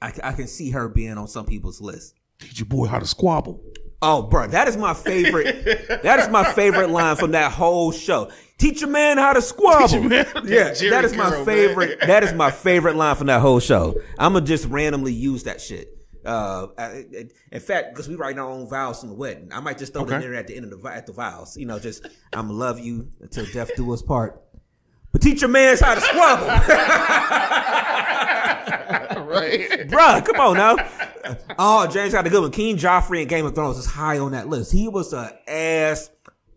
I, 0.02 0.14
I 0.23 0.31
can 0.31 0.48
see 0.48 0.72
her 0.72 0.88
being 0.88 1.18
on 1.18 1.27
some 1.27 1.45
people's 1.45 1.81
list. 1.81 2.15
Teach 2.39 2.60
your 2.60 2.65
boy 2.68 2.88
how 2.88 2.99
to 2.99 3.06
squabble. 3.06 3.61
Oh, 4.02 4.23
bro, 4.23 4.48
that 4.48 4.68
is 4.68 4.77
my 4.77 4.93
favorite. 4.95 6.02
that 6.03 6.19
is 6.19 6.30
my 6.30 6.43
favorite 6.53 6.89
line 6.89 7.15
from 7.18 7.31
that 7.31 7.52
whole 7.52 7.91
show. 7.91 8.31
Teach 8.61 8.83
a 8.83 8.88
man 8.88 9.17
how 9.17 9.33
to 9.33 9.41
squabble. 9.41 9.88
Teach 9.88 9.97
a 9.97 10.01
man 10.07 10.25
how 10.25 10.41
to- 10.41 10.47
yeah, 10.47 10.65
that 10.91 11.03
is 11.03 11.15
my 11.15 11.31
man. 11.31 11.45
favorite. 11.45 11.99
That 12.05 12.23
is 12.23 12.31
my 12.33 12.51
favorite 12.51 12.95
line 12.95 13.15
from 13.15 13.25
that 13.27 13.41
whole 13.41 13.59
show. 13.59 13.95
I'm 14.19 14.33
gonna 14.33 14.45
just 14.45 14.67
randomly 14.67 15.13
use 15.13 15.43
that 15.45 15.59
shit. 15.59 15.97
Uh, 16.23 16.67
I- 16.77 16.83
I- 16.83 17.05
in 17.51 17.59
fact, 17.59 17.91
because 17.93 18.07
we 18.07 18.13
write 18.15 18.38
our 18.38 18.47
own 18.47 18.69
vows 18.69 18.99
from 18.99 19.09
the 19.09 19.15
wedding, 19.15 19.49
I 19.51 19.61
might 19.61 19.79
just 19.79 19.93
throw 19.93 20.03
in 20.03 20.13
Okay. 20.13 20.21
there 20.21 20.35
at 20.35 20.45
the 20.45 20.55
end 20.55 20.71
of 20.71 20.79
the 20.79 20.88
at 20.89 21.07
the 21.07 21.13
vows. 21.13 21.57
You 21.57 21.65
know, 21.65 21.79
just 21.79 22.05
I'm 22.33 22.47
gonna 22.49 22.53
love 22.53 22.79
you 22.79 23.07
until 23.19 23.47
death 23.47 23.71
do 23.75 23.91
us 23.93 24.03
part. 24.03 24.39
But 25.11 25.23
teach 25.23 25.41
your 25.41 25.49
man 25.49 25.75
how 25.81 25.95
to 25.95 26.01
squabble. 26.01 26.45
right. 29.25 29.69
Bruh, 29.89 30.23
come 30.25 30.39
on 30.39 30.57
now. 30.57 30.75
oh, 31.57 31.88
James 31.88 32.13
got 32.13 32.27
a 32.27 32.29
good 32.29 32.41
one. 32.41 32.51
King 32.51 32.77
Joffrey 32.77 33.23
in 33.23 33.27
Game 33.27 33.45
of 33.45 33.55
Thrones 33.55 33.77
is 33.77 33.85
high 33.88 34.19
on 34.19 34.33
that 34.33 34.47
list. 34.49 34.71
He 34.71 34.88
was 34.88 35.13
a 35.13 35.35
ass 35.49 36.11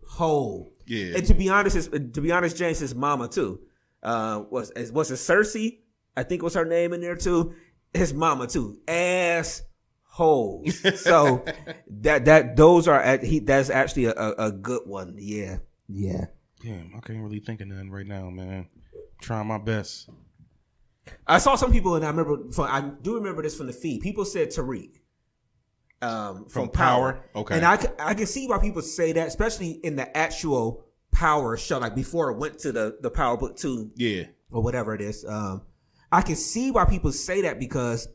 hole. 0.07 0.74
Yeah. 0.87 1.17
And 1.17 1.27
to 1.27 1.35
be 1.35 1.49
honest, 1.49 1.77
his, 1.77 1.89
to 1.89 2.21
be 2.21 2.33
honest, 2.33 2.57
James 2.57 2.79
his 2.79 2.95
mama 2.95 3.29
too. 3.29 3.61
Uh, 4.03 4.45
was 4.51 4.73
was 4.93 5.11
it 5.11 5.15
Cersei? 5.15 5.79
I 6.17 6.23
think 6.23 6.43
was 6.43 6.55
her 6.55 6.65
name 6.65 6.93
in 6.93 7.01
there 7.01 7.17
too. 7.17 7.55
His 7.93 8.13
mama 8.13 8.47
too. 8.47 8.79
Ass 8.87 9.63
holes. 10.05 10.81
So 10.97 11.45
that 12.03 12.25
that 12.27 12.57
those 12.57 12.87
are 12.89 13.01
at 13.01 13.23
he 13.23 13.41
that's 13.41 13.71
actually 13.71 14.07
a, 14.07 14.13
a, 14.13 14.35
a 14.47 14.53
good 14.53 14.83
one. 14.87 15.17
Yeah. 15.19 15.59
Yeah. 15.89 16.27
Damn, 16.63 16.93
I 16.97 17.01
can't 17.01 17.23
really 17.23 17.41
think 17.41 17.61
of 17.61 17.69
nothing 17.69 17.91
right 17.91 18.07
now, 18.07 18.31
man. 18.31 18.69
Trying 19.21 19.47
my 19.47 19.59
best. 19.59 20.09
I 21.27 21.37
saw 21.39 21.57
some 21.57 21.71
people, 21.71 21.95
and 21.95 22.05
I 22.05 22.09
remember. 22.09 22.39
I 22.63 22.81
do 22.81 23.17
remember 23.17 23.43
this 23.43 23.57
from 23.57 23.67
the 23.67 23.75
feed. 23.75 24.01
People 24.01 24.25
said 24.25 24.49
Tariq 24.49 24.91
um, 26.03 26.45
from, 26.45 26.49
From 26.49 26.69
Power. 26.71 27.13
Power? 27.15 27.25
Okay. 27.43 27.55
and 27.57 27.65
I 27.65 27.79
I 27.99 28.15
can 28.15 28.27
see 28.27 28.47
why 28.47 28.59
people 28.59 28.83
say 28.83 29.13
that, 29.13 29.29
especially 29.29 29.71
in 29.83 29.97
the 29.97 30.17
actual 30.17 30.85
Power 31.13 31.57
show, 31.57 31.79
like 31.79 31.95
before 31.95 32.31
it 32.31 32.39
went 32.39 32.59
to 32.61 32.73
the 32.73 32.99
the 33.01 33.11
Power 33.11 33.37
Book 33.37 33.57
Two 33.57 33.91
Yeah. 33.97 34.25
or 34.53 34.63
whatever 34.63 34.95
it 34.95 35.01
is. 35.01 35.25
Um, 35.25 35.63
I 36.13 36.23
can 36.23 36.37
see 36.37 36.71
why 36.71 36.85
people 36.85 37.13
say 37.13 37.43
that 37.43 37.59
because 37.59 38.09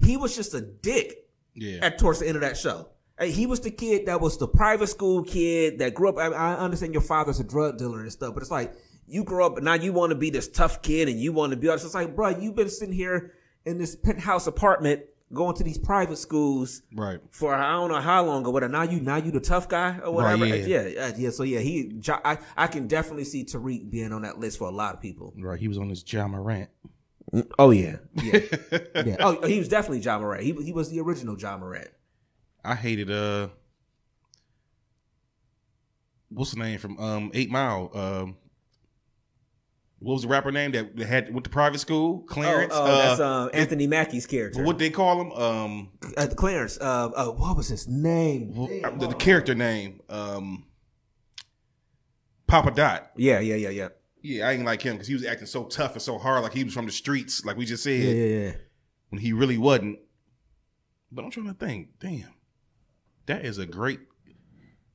he 0.00 0.16
was 0.16 0.34
just 0.36 0.54
a 0.54 0.60
dick 0.60 1.26
Yeah. 1.54 1.78
at 1.82 1.98
towards 1.98 2.20
the 2.20 2.26
end 2.28 2.36
of 2.36 2.42
that 2.42 2.56
show. 2.56 2.88
He 3.20 3.46
was 3.46 3.60
the 3.60 3.70
kid 3.72 4.06
that 4.06 4.20
was 4.20 4.38
the 4.38 4.46
private 4.46 4.86
school 4.86 5.24
kid 5.24 5.80
that 5.80 5.92
grew 5.94 6.08
up. 6.10 6.18
I, 6.18 6.26
I 6.28 6.54
understand 6.56 6.92
your 6.92 7.02
father's 7.02 7.40
a 7.40 7.44
drug 7.44 7.76
dealer 7.78 8.00
and 8.02 8.12
stuff, 8.12 8.32
but 8.32 8.42
it's 8.44 8.50
like 8.52 8.74
you 9.08 9.24
grow 9.24 9.46
up 9.46 9.56
and 9.56 9.64
now 9.64 9.74
you 9.74 9.92
want 9.92 10.10
to 10.10 10.16
be 10.16 10.30
this 10.30 10.46
tough 10.46 10.82
kid 10.82 11.08
and 11.08 11.18
you 11.18 11.32
want 11.32 11.50
to 11.50 11.56
be. 11.56 11.66
It's 11.66 11.94
like, 11.94 12.14
bro, 12.14 12.28
you've 12.28 12.54
been 12.54 12.68
sitting 12.70 12.94
here 12.94 13.32
in 13.64 13.76
this 13.78 13.96
penthouse 13.96 14.46
apartment 14.46 15.02
going 15.32 15.54
to 15.56 15.62
these 15.64 15.78
private 15.78 16.16
schools 16.16 16.82
Right. 16.94 17.20
for 17.30 17.54
I 17.54 17.72
don't 17.72 17.90
know 17.90 18.00
how 18.00 18.24
long 18.24 18.46
or 18.46 18.52
whatever. 18.52 18.72
Now 18.72 18.82
you 18.82 19.00
now 19.00 19.16
you 19.16 19.30
the 19.30 19.40
tough 19.40 19.68
guy 19.68 19.98
or 19.98 20.12
whatever. 20.12 20.44
Right, 20.44 20.66
yeah. 20.66 20.86
yeah, 20.86 21.12
yeah. 21.16 21.30
So 21.30 21.42
yeah, 21.42 21.60
he. 21.60 22.00
I 22.08 22.38
I 22.56 22.66
can 22.66 22.86
definitely 22.88 23.24
see 23.24 23.44
Tariq 23.44 23.90
being 23.90 24.12
on 24.12 24.22
that 24.22 24.38
list 24.38 24.58
for 24.58 24.68
a 24.68 24.72
lot 24.72 24.94
of 24.94 25.00
people. 25.00 25.34
Right, 25.36 25.58
he 25.60 25.68
was 25.68 25.78
on 25.78 25.88
this 25.88 26.04
Ja 26.10 26.26
Morant. 26.26 26.70
Oh 27.58 27.70
yeah, 27.72 27.96
yeah, 28.22 28.40
yeah. 29.04 29.16
Oh, 29.20 29.46
he 29.46 29.58
was 29.58 29.68
definitely 29.68 30.00
Ja 30.00 30.18
Morant. 30.18 30.42
He 30.42 30.52
he 30.64 30.72
was 30.72 30.90
the 30.90 31.00
original 31.00 31.38
Ja 31.38 31.58
Morant. 31.58 31.88
I 32.64 32.74
hated 32.74 33.10
uh 33.10 33.48
what's 36.30 36.52
the 36.52 36.58
name 36.58 36.78
from 36.78 36.98
um 36.98 37.30
Eight 37.34 37.50
Mile? 37.50 37.90
Um 37.94 38.36
what 40.00 40.12
was 40.12 40.22
the 40.22 40.28
rapper 40.28 40.52
name 40.52 40.72
that 40.72 40.96
had 40.98 41.32
went 41.32 41.44
to 41.44 41.50
private 41.50 41.78
school? 41.78 42.20
Clarence. 42.20 42.72
Oh, 42.74 42.82
oh, 42.82 42.86
uh, 42.86 42.98
that's 42.98 43.20
um, 43.20 43.50
Anthony 43.52 43.86
Mackie's 43.86 44.26
character. 44.26 44.62
What 44.62 44.78
they 44.78 44.90
call 44.90 45.20
him? 45.20 45.32
Um, 45.32 45.88
uh, 46.16 46.28
Clarence. 46.36 46.78
Uh, 46.80 47.10
uh, 47.16 47.26
what 47.26 47.56
was 47.56 47.68
his 47.68 47.88
name? 47.88 48.52
the, 48.54 49.08
the 49.08 49.14
character 49.14 49.54
name. 49.56 50.00
Um, 50.08 50.66
Papa 52.46 52.70
Doc. 52.70 53.10
Yeah, 53.16 53.40
yeah, 53.40 53.56
yeah, 53.56 53.70
yeah. 53.70 53.88
Yeah, 54.20 54.48
I 54.48 54.52
ain't 54.52 54.64
like 54.64 54.82
him 54.82 54.94
because 54.94 55.08
he 55.08 55.14
was 55.14 55.24
acting 55.24 55.46
so 55.46 55.64
tough 55.64 55.92
and 55.92 56.02
so 56.02 56.18
hard, 56.18 56.42
like 56.42 56.52
he 56.52 56.64
was 56.64 56.74
from 56.74 56.86
the 56.86 56.92
streets, 56.92 57.44
like 57.44 57.56
we 57.56 57.64
just 57.64 57.84
said, 57.84 58.00
Yeah, 58.00 58.10
yeah, 58.10 58.46
yeah. 58.46 58.52
when 59.10 59.20
he 59.20 59.32
really 59.32 59.58
wasn't. 59.58 59.98
But 61.10 61.24
I'm 61.24 61.30
trying 61.30 61.46
to 61.46 61.54
think. 61.54 61.98
Damn, 62.00 62.34
that 63.26 63.44
is 63.44 63.58
a 63.58 63.66
great, 63.66 64.00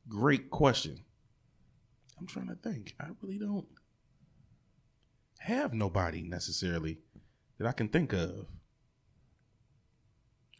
great 0.07 0.49
question. 0.49 1.03
I'm 2.19 2.27
trying 2.27 2.47
to 2.47 2.55
think. 2.55 2.95
I 2.99 3.07
really 3.21 3.37
don't 3.37 3.65
have 5.43 5.73
nobody 5.73 6.21
necessarily 6.23 6.99
that 7.57 7.67
I 7.67 7.71
can 7.71 7.87
think 7.89 8.13
of. 8.13 8.47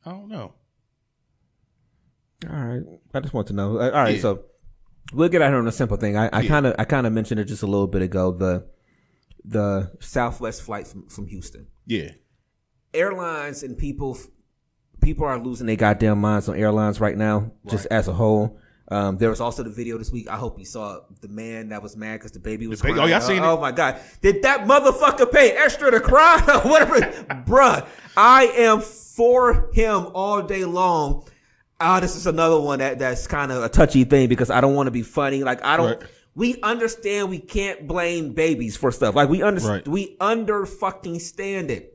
I 0.06 0.12
don't 0.12 0.30
know. 0.30 0.54
All 2.50 2.56
right. 2.64 2.82
I 3.14 3.20
just 3.22 3.34
want 3.34 3.48
to 3.48 3.54
know. 3.54 3.78
Uh, 3.78 3.86
All 3.86 3.92
right, 4.04 4.16
Yeah. 4.16 4.22
so 4.22 4.44
we'll 5.14 5.30
get 5.30 5.42
out 5.42 5.50
here 5.50 5.58
on 5.60 5.68
a 5.68 5.72
simple 5.72 5.98
thing. 5.98 6.18
I 6.18 6.46
kind 6.46 6.66
of 6.66 6.76
I 6.78 6.84
kind 6.86 7.08
of 7.08 7.14
mentioned 7.14 7.40
it 7.40 7.46
just 7.46 7.64
a 7.64 7.68
little 7.68 7.88
bit 7.88 8.02
ago. 8.02 8.32
The 8.32 8.68
the 9.46 9.92
Southwest 10.00 10.62
flight 10.62 10.88
from, 10.88 11.08
from 11.08 11.28
Houston. 11.28 11.68
Yeah, 11.86 12.12
Airlines 12.94 13.64
and 13.64 13.78
people 13.78 14.18
people 15.02 15.26
are 15.26 15.40
losing 15.40 15.68
their 15.68 15.76
goddamn 15.78 16.20
minds 16.20 16.50
on 16.50 16.58
airlines 16.58 17.00
right 17.00 17.18
now, 17.18 17.52
just 17.70 17.86
as 17.88 18.08
a 18.08 18.14
whole. 18.14 18.60
Um, 18.94 19.18
there 19.18 19.32
was 19.32 19.42
also 19.42 19.64
the 19.64 19.72
video 19.72 19.98
this 19.98 20.12
week. 20.12 20.30
I 20.30 20.36
hope 20.38 20.60
you 20.60 20.66
saw 20.66 20.98
it. 20.98 21.04
the 21.22 21.28
man 21.28 21.70
that 21.70 21.82
was 21.82 21.98
mad 21.98 22.20
because 22.20 22.32
the 22.32 22.40
baby 22.40 22.68
was 22.68 22.80
baby- 22.80 22.94
crying. 22.94 23.12
oh, 23.12 23.16
I 23.16 23.20
seen 23.20 23.42
oh, 23.44 23.56
it. 23.56 23.62
my 23.62 23.72
god, 23.72 24.00
did 24.22 24.44
that 24.44 24.66
motherfucker 24.68 25.32
pay 25.32 25.52
extra 25.52 25.90
to 25.90 26.00
cry 26.00 26.44
or 26.64 26.70
whatever? 26.70 27.00
Bruh, 27.48 27.88
I 28.16 28.46
am 28.56 28.82
for 28.82 29.72
him 29.74 30.10
all 30.14 30.44
day 30.44 30.64
long. 30.64 31.28
Ah, 31.80 32.00
this 32.00 32.16
is 32.16 32.28
another 32.28 32.60
one 32.60 32.80
that 32.80 33.00
that's 33.00 33.26
kind 33.26 33.52
of 33.52 33.64
a 33.64 33.70
touchy 33.70 34.04
thing 34.04 34.30
because 34.30 34.52
I 34.52 34.62
don't 34.62 34.76
want 34.76 34.88
to 34.88 34.92
be 34.92 35.02
funny. 35.02 35.44
Like 35.44 35.66
I 35.66 35.76
don't. 35.76 36.00
Right. 36.00 36.10
We 36.36 36.62
understand 36.62 37.30
we 37.30 37.40
can't 37.40 37.88
blame 37.88 38.34
babies 38.34 38.78
for 38.78 38.92
stuff. 38.92 39.16
Like 39.16 39.28
we 39.28 39.42
understand. 39.42 39.88
Right. 39.88 39.88
We 39.88 40.18
under 40.20 40.66
fucking 40.66 41.20
stand 41.20 41.72
it. 41.72 41.93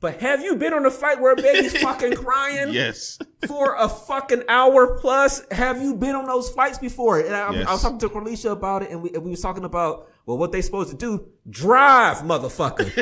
But 0.00 0.20
have 0.20 0.42
you 0.42 0.54
been 0.54 0.72
on 0.72 0.86
a 0.86 0.90
fight 0.90 1.20
where 1.20 1.32
a 1.32 1.36
baby's 1.36 1.76
fucking 1.82 2.14
crying? 2.14 2.72
yes, 2.72 3.18
for 3.46 3.74
a 3.76 3.88
fucking 3.88 4.44
hour 4.48 4.98
plus. 5.00 5.42
Have 5.50 5.82
you 5.82 5.94
been 5.96 6.14
on 6.14 6.26
those 6.26 6.48
flights 6.50 6.78
before? 6.78 7.18
And 7.18 7.34
I, 7.34 7.52
Yes. 7.52 7.66
I 7.66 7.72
was 7.72 7.82
talking 7.82 7.98
to 7.98 8.08
Corlicia 8.08 8.52
about 8.52 8.82
it, 8.82 8.90
and 8.90 9.02
we, 9.02 9.10
and 9.10 9.24
we 9.24 9.30
was 9.30 9.40
talking 9.40 9.64
about 9.64 10.08
well, 10.26 10.38
what 10.38 10.52
they 10.52 10.60
supposed 10.62 10.90
to 10.90 10.96
do? 10.96 11.26
Drive, 11.48 12.18
motherfucker, 12.18 12.92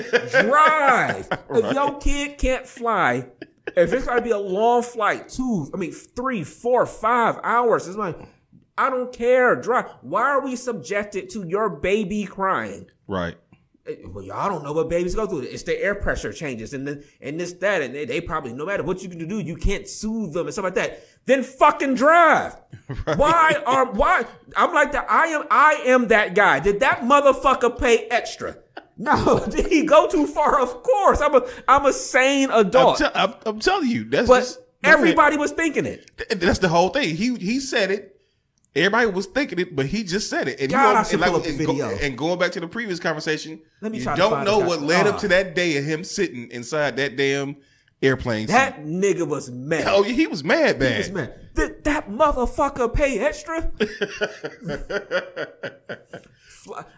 drive. 0.47 1.29
If 1.51 1.75
your 1.75 1.99
kid 1.99 2.39
can't 2.39 2.67
fly, 2.67 3.27
if 3.77 3.93
it's 3.93 4.07
got 4.07 4.15
to 4.15 4.23
be 4.23 4.31
a 4.31 4.39
long 4.39 4.83
flight, 4.83 5.29
two, 5.29 5.69
I 5.75 5.77
mean, 5.77 5.93
three, 5.93 6.45
four, 6.45 6.87
five 6.87 7.39
hours, 7.43 7.87
it's 7.89 7.97
like. 7.97 8.19
I 8.79 8.91
don't 8.91 9.11
care. 9.11 9.57
Drive. 9.57 9.87
Why 10.03 10.21
are 10.21 10.45
we 10.45 10.55
subjected 10.55 11.31
to 11.31 11.49
your 11.49 11.71
baby 11.71 12.25
crying? 12.27 12.91
right. 13.07 13.37
Eh, 13.89 13.95
Well, 14.07 14.25
y'all 14.25 14.49
don't 14.49 14.65
know 14.65 14.73
what 14.73 14.89
babies 14.89 15.15
go 15.15 15.27
through. 15.27 15.41
It's 15.41 15.63
the 15.63 15.81
air 15.83 15.95
pressure 15.95 16.33
changes 16.33 16.75
and 16.75 16.87
then 16.87 17.05
and 17.21 17.39
this 17.39 17.53
that 17.55 17.83
and 17.83 17.95
they, 17.95 18.05
they 18.05 18.21
probably 18.21 18.53
no 18.53 18.67
matter 18.67 18.83
what 18.83 19.03
you 19.03 19.09
can 19.09 19.27
do, 19.27 19.41
you 19.41 19.57
can't 19.57 19.89
soothe 19.89 20.33
them 20.33 20.47
and 20.47 20.53
stuff 20.53 20.65
like 20.65 20.75
that. 20.75 21.05
Then 21.27 21.43
fucking 21.43 21.95
drive. 21.95 22.57
Why 23.17 23.63
are 23.67 23.87
why? 23.93 24.25
I'm 24.57 24.73
like 24.73 24.93
that. 24.93 25.07
I 25.11 25.27
am 25.27 25.45
I 25.51 25.73
am 25.87 26.09
that 26.09 26.35
guy. 26.35 26.61
Did 26.61 26.81
that 26.81 27.01
motherfucker 27.01 27.79
pay 27.79 28.07
extra? 28.09 28.59
No. 28.97 29.45
Did 29.51 29.67
he 29.67 29.85
go 29.85 30.09
too 30.09 30.27
far? 30.27 30.61
Of 30.61 30.83
course. 30.83 31.21
I'm 31.21 31.35
a 31.35 31.43
I'm 31.69 31.87
a 31.87 31.93
sane 31.93 32.51
I'm, 32.51 32.67
adult. 32.67 33.03
I'm 33.15 33.35
I'm 33.45 33.61
telling 33.61 33.89
you, 33.89 34.05
that's 34.05 34.29
but 34.29 34.41
just, 34.41 34.61
everybody 34.85 35.37
was 35.37 35.51
thinking 35.53 35.85
it. 35.87 36.11
That's 36.41 36.61
the 36.61 36.69
whole 36.69 36.91
thing. 36.91 37.17
He 37.17 37.35
he 37.37 37.61
said 37.61 37.91
it. 37.91 38.16
Everybody 38.77 39.07
was 39.07 39.27
thinking 39.27 39.59
it, 39.59 39.75
but 39.75 39.87
he 39.87 40.05
just 40.05 40.29
said 40.31 40.49
it. 40.49 40.61
And 40.61 40.71
God, 40.71 40.93
know, 40.93 40.99
I 41.01 41.03
should 41.03 41.13
and, 41.23 41.33
like- 41.33 41.43
the 41.45 41.49
and 41.51 41.67
go- 41.67 41.89
and 42.03 42.19
going 42.19 42.39
back 42.39 42.53
to 42.53 42.61
the 42.61 42.69
previous 42.69 43.01
conversation, 43.01 43.61
Let 43.81 43.91
me 43.93 43.99
you 43.99 44.05
don't 44.05 44.45
know 44.45 44.59
what 44.59 44.83
led 44.83 45.07
Ah. 45.07 45.11
up 45.11 45.19
to 45.21 45.29
that 45.29 45.55
day 45.55 45.77
of 45.79 45.85
him 45.85 46.05
sitting 46.05 46.51
inside 46.51 46.97
that 46.99 47.17
damn 47.17 47.57
airplane. 48.03 48.47
seat. 48.47 48.53
That 48.53 48.85
nigga 48.85 49.27
was 49.27 49.51
mad. 49.51 49.85
oh, 49.89 50.05
yeah, 50.05 50.13
he 50.13 50.27
was 50.27 50.45
mad, 50.45 50.81
He 50.83 50.99
was 50.99 51.11
mad. 51.11 51.35
Did 51.55 51.85
that 51.85 52.11
motherfucker 52.11 52.93
pay 52.93 53.19
extra? 53.19 53.73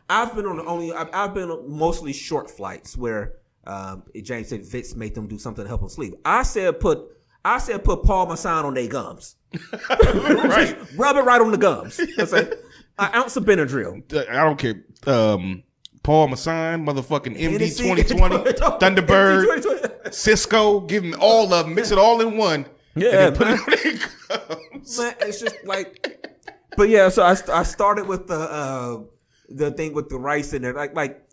I've 0.08 0.34
been 0.34 0.46
on 0.46 0.60
only 0.66 0.92
I've, 0.92 1.10
I've 1.12 1.34
been 1.34 1.50
on 1.50 1.70
mostly 1.70 2.12
short 2.12 2.50
flights 2.50 2.96
where 2.96 3.34
um, 3.66 4.02
James 4.22 4.48
said 4.48 4.64
Vince 4.64 4.94
made 4.96 5.14
them 5.14 5.26
do 5.28 5.38
something 5.38 5.62
to 5.64 5.68
help 5.68 5.80
them 5.82 5.90
sleep. 5.90 6.14
I 6.24 6.42
said 6.42 6.80
put 6.80 7.00
I 7.44 7.58
said 7.58 7.84
put 7.84 8.02
Paul 8.02 8.26
Masson 8.26 8.64
on 8.64 8.74
their 8.74 8.88
gums. 8.88 9.36
Right. 9.72 10.76
Rub 10.96 11.16
it 11.16 11.20
right 11.20 11.40
on 11.40 11.50
the 11.50 11.58
gums. 11.58 12.00
That's 12.16 12.32
like 12.32 12.52
an 12.98 13.14
ounce 13.14 13.36
of 13.36 13.44
Benadryl. 13.44 14.02
I 14.28 14.44
don't 14.44 14.58
care. 14.58 14.84
Um, 15.06 15.62
Paul 16.02 16.28
Masson, 16.28 16.86
motherfucking 16.86 17.38
MD 17.38 17.76
2020, 17.76 18.36
Thunderbird, 18.80 20.14
Cisco, 20.14 20.80
give 20.80 21.02
them 21.02 21.14
all 21.20 21.52
of 21.52 21.66
them, 21.66 21.74
mix 21.74 21.90
it 21.90 21.98
all 21.98 22.20
in 22.20 22.36
one. 22.36 22.66
Yeah, 22.94 23.08
and 23.08 23.18
then 23.18 23.34
put 23.36 23.46
man. 23.46 23.58
it 23.58 23.60
on 23.60 24.48
their 24.48 24.68
gums. 24.70 24.98
Man, 24.98 25.14
it's 25.20 25.40
just 25.40 25.56
like, 25.64 26.40
but 26.76 26.88
yeah. 26.88 27.08
So 27.10 27.22
I, 27.22 27.36
I 27.52 27.62
started 27.62 28.06
with 28.06 28.26
the 28.26 28.38
uh, 28.38 29.00
the 29.48 29.70
thing 29.70 29.92
with 29.94 30.08
the 30.08 30.18
rice 30.18 30.52
in 30.52 30.62
there. 30.62 30.74
Like 30.74 30.94
like 30.94 31.28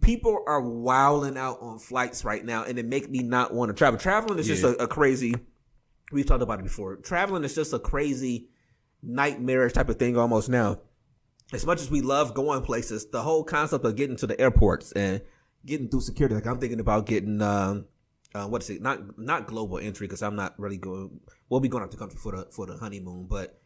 people 0.00 0.42
are 0.46 0.60
wilding 0.60 1.36
out 1.36 1.58
on 1.60 1.78
flights 1.78 2.24
right 2.24 2.44
now, 2.44 2.64
and 2.64 2.78
it 2.78 2.86
make 2.86 3.08
me 3.08 3.20
not 3.20 3.54
want 3.54 3.70
to 3.70 3.74
travel. 3.74 3.98
Traveling 3.98 4.38
is 4.38 4.46
just 4.46 4.64
a, 4.64 4.82
a 4.82 4.88
crazy. 4.88 5.34
We've 6.12 6.26
talked 6.26 6.42
about 6.42 6.60
it 6.60 6.64
before. 6.64 6.96
Traveling 6.96 7.44
is 7.44 7.54
just 7.54 7.72
a 7.72 7.78
crazy 7.78 8.48
nightmarish 9.02 9.72
type 9.72 9.88
of 9.88 9.98
thing 9.98 10.16
almost 10.16 10.48
now. 10.48 10.80
As 11.52 11.64
much 11.64 11.80
as 11.80 11.90
we 11.90 12.00
love 12.00 12.34
going 12.34 12.62
places, 12.62 13.06
the 13.06 13.22
whole 13.22 13.44
concept 13.44 13.84
of 13.84 13.96
getting 13.96 14.16
to 14.16 14.26
the 14.26 14.40
airports 14.40 14.92
and 14.92 15.22
getting 15.64 15.88
through 15.88 16.00
security, 16.00 16.34
like 16.34 16.46
I'm 16.46 16.58
thinking 16.58 16.80
about 16.80 17.06
getting 17.06 17.40
um, 17.40 17.86
uh, 18.34 18.46
what 18.46 18.62
is 18.62 18.70
it? 18.70 18.82
Not 18.82 19.18
not 19.18 19.46
global 19.46 19.78
entry 19.78 20.06
because 20.06 20.22
I'm 20.22 20.36
not 20.36 20.58
really 20.58 20.76
going. 20.76 21.20
We'll 21.48 21.60
be 21.60 21.68
going 21.68 21.84
out 21.84 21.90
the 21.90 21.96
country 21.96 22.18
for 22.18 22.36
the 22.36 22.46
for 22.50 22.66
the 22.66 22.76
honeymoon, 22.76 23.26
but 23.28 23.58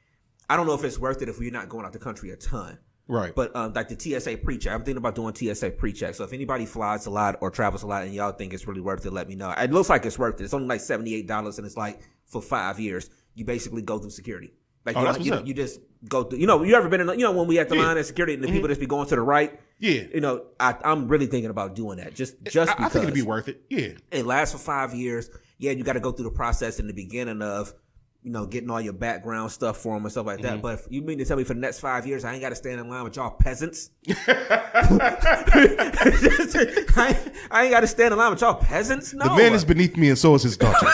I 0.48 0.56
don't 0.56 0.66
know 0.66 0.74
if 0.74 0.84
it's 0.84 0.98
worth 0.98 1.22
it 1.22 1.28
if 1.28 1.38
we're 1.38 1.50
not 1.50 1.68
going 1.68 1.86
out 1.86 1.92
the 1.92 1.98
country 1.98 2.30
a 2.30 2.36
ton. 2.36 2.78
Right. 3.08 3.34
But 3.34 3.54
um, 3.56 3.72
like 3.72 3.88
the 3.88 3.98
TSA 3.98 4.36
pre-check, 4.36 4.72
I'm 4.72 4.80
thinking 4.80 4.98
about 4.98 5.16
doing 5.16 5.34
TSA 5.34 5.70
pre-check. 5.70 6.14
So 6.14 6.22
if 6.22 6.32
anybody 6.32 6.64
flies 6.64 7.06
a 7.06 7.10
lot 7.10 7.38
or 7.40 7.50
travels 7.50 7.82
a 7.82 7.88
lot 7.88 8.04
and 8.04 8.14
y'all 8.14 8.30
think 8.30 8.54
it's 8.54 8.68
really 8.68 8.80
worth 8.80 9.04
it, 9.04 9.12
let 9.12 9.26
me 9.26 9.34
know. 9.34 9.52
It 9.58 9.72
looks 9.72 9.88
like 9.88 10.06
it's 10.06 10.16
worth 10.16 10.40
it. 10.40 10.44
It's 10.44 10.54
only 10.54 10.68
like 10.68 10.80
seventy 10.80 11.14
eight 11.14 11.26
dollars, 11.26 11.58
and 11.58 11.66
it's 11.66 11.76
like 11.76 12.00
for 12.30 12.40
five 12.40 12.80
years. 12.80 13.10
You 13.34 13.44
basically 13.44 13.82
go 13.82 13.98
through 13.98 14.10
security. 14.10 14.52
Like 14.86 14.96
Oh, 14.96 15.00
you, 15.00 15.06
don't- 15.06 15.14
what's 15.16 15.26
you, 15.26 15.42
you 15.48 15.54
just 15.54 15.80
go 16.08 16.24
through. 16.24 16.38
You 16.38 16.46
know, 16.46 16.62
you 16.62 16.74
ever 16.74 16.88
been 16.88 17.02
in? 17.02 17.08
You 17.10 17.24
know, 17.26 17.32
when 17.32 17.46
we 17.46 17.58
at 17.58 17.68
the 17.68 17.74
Yeah. 17.74 17.82
Mm-hmm. 17.82 17.88
line 17.88 17.98
at 17.98 18.06
security 18.06 18.34
and 18.34 18.42
the 18.42 18.48
people 18.48 18.68
just 18.68 18.80
be 18.80 18.86
going 18.86 19.06
to 19.08 19.14
the 19.14 19.20
right. 19.20 19.60
Yeah. 19.78 20.04
You 20.14 20.20
know, 20.20 20.44
I, 20.58 20.74
I'm 20.84 21.06
really 21.08 21.26
thinking 21.26 21.50
about 21.50 21.74
doing 21.74 21.98
that. 21.98 22.14
Just 22.14 22.42
just 22.44 22.70
I, 22.70 22.72
I 22.72 22.76
because 22.76 22.92
think 22.92 23.02
it'd 23.04 23.14
be 23.14 23.22
worth 23.22 23.48
it. 23.48 23.62
Yeah. 23.68 23.88
it 24.10 24.24
lasts 24.26 24.52
for 24.54 24.58
five 24.60 24.94
years. 24.94 25.30
Yeah, 25.58 25.72
you 25.72 25.84
got 25.84 25.92
to 25.94 26.00
go 26.00 26.12
through 26.12 26.24
the 26.24 26.30
process 26.34 26.80
in 26.80 26.86
the 26.86 26.94
beginning 26.94 27.42
of, 27.42 27.74
you 28.22 28.30
know, 28.30 28.44
getting 28.44 28.68
all 28.70 28.80
your 28.80 28.92
background 28.92 29.50
stuff 29.50 29.78
for 29.78 29.94
them 29.94 30.04
and 30.04 30.12
stuff 30.12 30.26
like 30.26 30.42
that. 30.42 30.52
Mm-hmm. 30.54 30.60
But 30.60 30.80
if 30.80 30.86
you 30.90 31.00
mean 31.02 31.16
to 31.18 31.24
tell 31.24 31.36
me 31.38 31.44
for 31.44 31.54
the 31.54 31.60
next 31.60 31.80
five 31.80 32.06
years 32.06 32.22
I 32.24 32.32
ain't 32.34 32.42
got 32.42 32.50
to 32.50 32.54
stand 32.54 32.78
in 32.80 32.88
line 32.88 33.04
with 33.04 33.16
y'all 33.16 33.30
peasants? 33.30 33.90
I, 34.08 34.16
ain't- 37.08 37.32
I 37.50 37.62
ain't 37.64 37.70
got 37.72 37.80
to 37.80 37.86
stand 37.86 38.12
in 38.12 38.18
line 38.18 38.30
with 38.30 38.40
y'all 38.42 38.54
peasants. 38.54 39.14
No, 39.14 39.24
The 39.24 39.36
man 39.36 39.54
is 39.54 39.64
beneath 39.64 39.96
me, 39.96 40.10
and 40.10 40.18
so 40.18 40.34
is 40.34 40.42
his 40.42 40.56
daughter. 40.56 40.86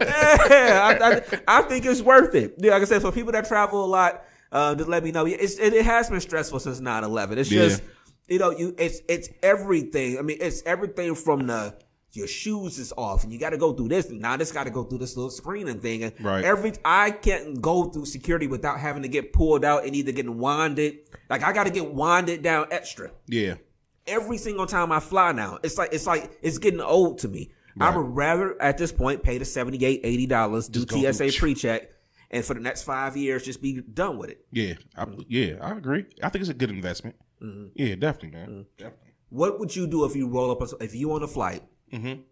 yeah, 0.00 0.98
I, 1.00 1.22
I, 1.48 1.58
I 1.58 1.62
think 1.62 1.84
it's 1.86 2.02
worth 2.02 2.34
it. 2.34 2.54
Yeah, 2.58 2.72
like 2.72 2.82
I 2.82 2.84
said, 2.86 3.02
for 3.02 3.12
people 3.12 3.32
that 3.32 3.46
travel 3.46 3.84
a 3.84 3.86
lot, 3.86 4.24
uh, 4.52 4.74
just 4.74 4.88
let 4.88 5.04
me 5.04 5.12
know. 5.12 5.26
It's, 5.26 5.58
it, 5.58 5.74
it 5.74 5.84
has 5.84 6.10
been 6.10 6.20
stressful 6.20 6.60
since 6.60 6.80
9-11. 6.80 7.36
It's 7.38 7.50
Yeah. 7.50 7.62
just, 7.64 7.82
you 8.28 8.38
know, 8.40 8.50
you 8.50 8.74
it's 8.76 9.00
it's 9.08 9.28
everything. 9.40 10.18
I 10.18 10.22
mean, 10.22 10.38
it's 10.40 10.60
everything 10.66 11.14
from 11.14 11.46
the 11.46 11.76
your 12.16 12.26
shoes 12.26 12.78
is 12.78 12.92
off, 12.96 13.24
and 13.24 13.32
you 13.32 13.38
got 13.38 13.50
to 13.50 13.58
go 13.58 13.72
through 13.72 13.88
this. 13.88 14.10
Now 14.10 14.36
this 14.36 14.52
got 14.52 14.64
to 14.64 14.70
go 14.70 14.84
through 14.84 14.98
this 14.98 15.16
little 15.16 15.30
screening 15.30 15.80
thing, 15.80 16.04
and 16.04 16.12
Right. 16.20 16.44
every 16.44 16.72
I 16.84 17.10
can't 17.10 17.60
go 17.60 17.84
through 17.84 18.06
security 18.06 18.46
without 18.46 18.80
having 18.80 19.02
to 19.02 19.08
get 19.08 19.32
pulled 19.32 19.64
out 19.64 19.84
and 19.84 19.94
either 19.94 20.12
getting 20.12 20.38
wanded. 20.38 20.98
Like 21.28 21.42
I 21.42 21.52
got 21.52 21.64
to 21.64 21.70
get 21.70 21.92
wanded 21.92 22.42
down 22.42 22.66
extra 22.70 23.10
yeah. 23.26 23.54
every 24.06 24.38
single 24.38 24.66
time 24.66 24.92
I 24.92 25.00
fly 25.00 25.32
now. 25.32 25.58
It's 25.62 25.78
like 25.78 25.92
it's 25.92 26.06
like 26.06 26.38
it's 26.42 26.58
getting 26.58 26.80
old 26.80 27.18
to 27.18 27.28
me. 27.28 27.50
I 27.78 27.94
would 27.94 28.16
rather 28.16 28.60
at 28.62 28.78
this 28.78 28.90
point 28.90 29.22
pay 29.22 29.36
the 29.36 29.44
78 29.44 30.00
80 30.02 30.26
dollars, 30.26 30.68
do 30.68 30.86
TSA 30.86 31.38
pre-check, 31.38 31.90
and 32.30 32.42
for 32.42 32.54
the 32.54 32.60
next 32.60 32.84
five 32.84 33.16
years 33.18 33.44
just 33.44 33.60
be 33.60 33.80
done 33.82 34.16
with 34.16 34.30
it. 34.30 34.46
Yeah. 34.50 34.74
I, 34.96 35.06
yeah. 35.28 35.56
I 35.60 35.72
agree. 35.76 36.06
I 36.22 36.30
think 36.30 36.40
it's 36.40 36.48
a 36.50 36.54
good 36.54 36.70
investment. 36.70 37.16
Mm-hmm. 37.42 37.66
Yeah, 37.74 37.94
definitely, 37.96 38.30
man. 38.30 38.66
Definitely. 38.78 39.12
What 39.28 39.58
would 39.58 39.76
you 39.76 39.86
do 39.86 40.04
if 40.04 40.16
you 40.16 40.26
roll 40.28 40.50
up 40.50 40.62
a, 40.62 40.82
if 40.82 40.94
you 40.94 41.12
on 41.12 41.22
a 41.22 41.26
flight? 41.26 41.62
Mhm. 41.92 42.22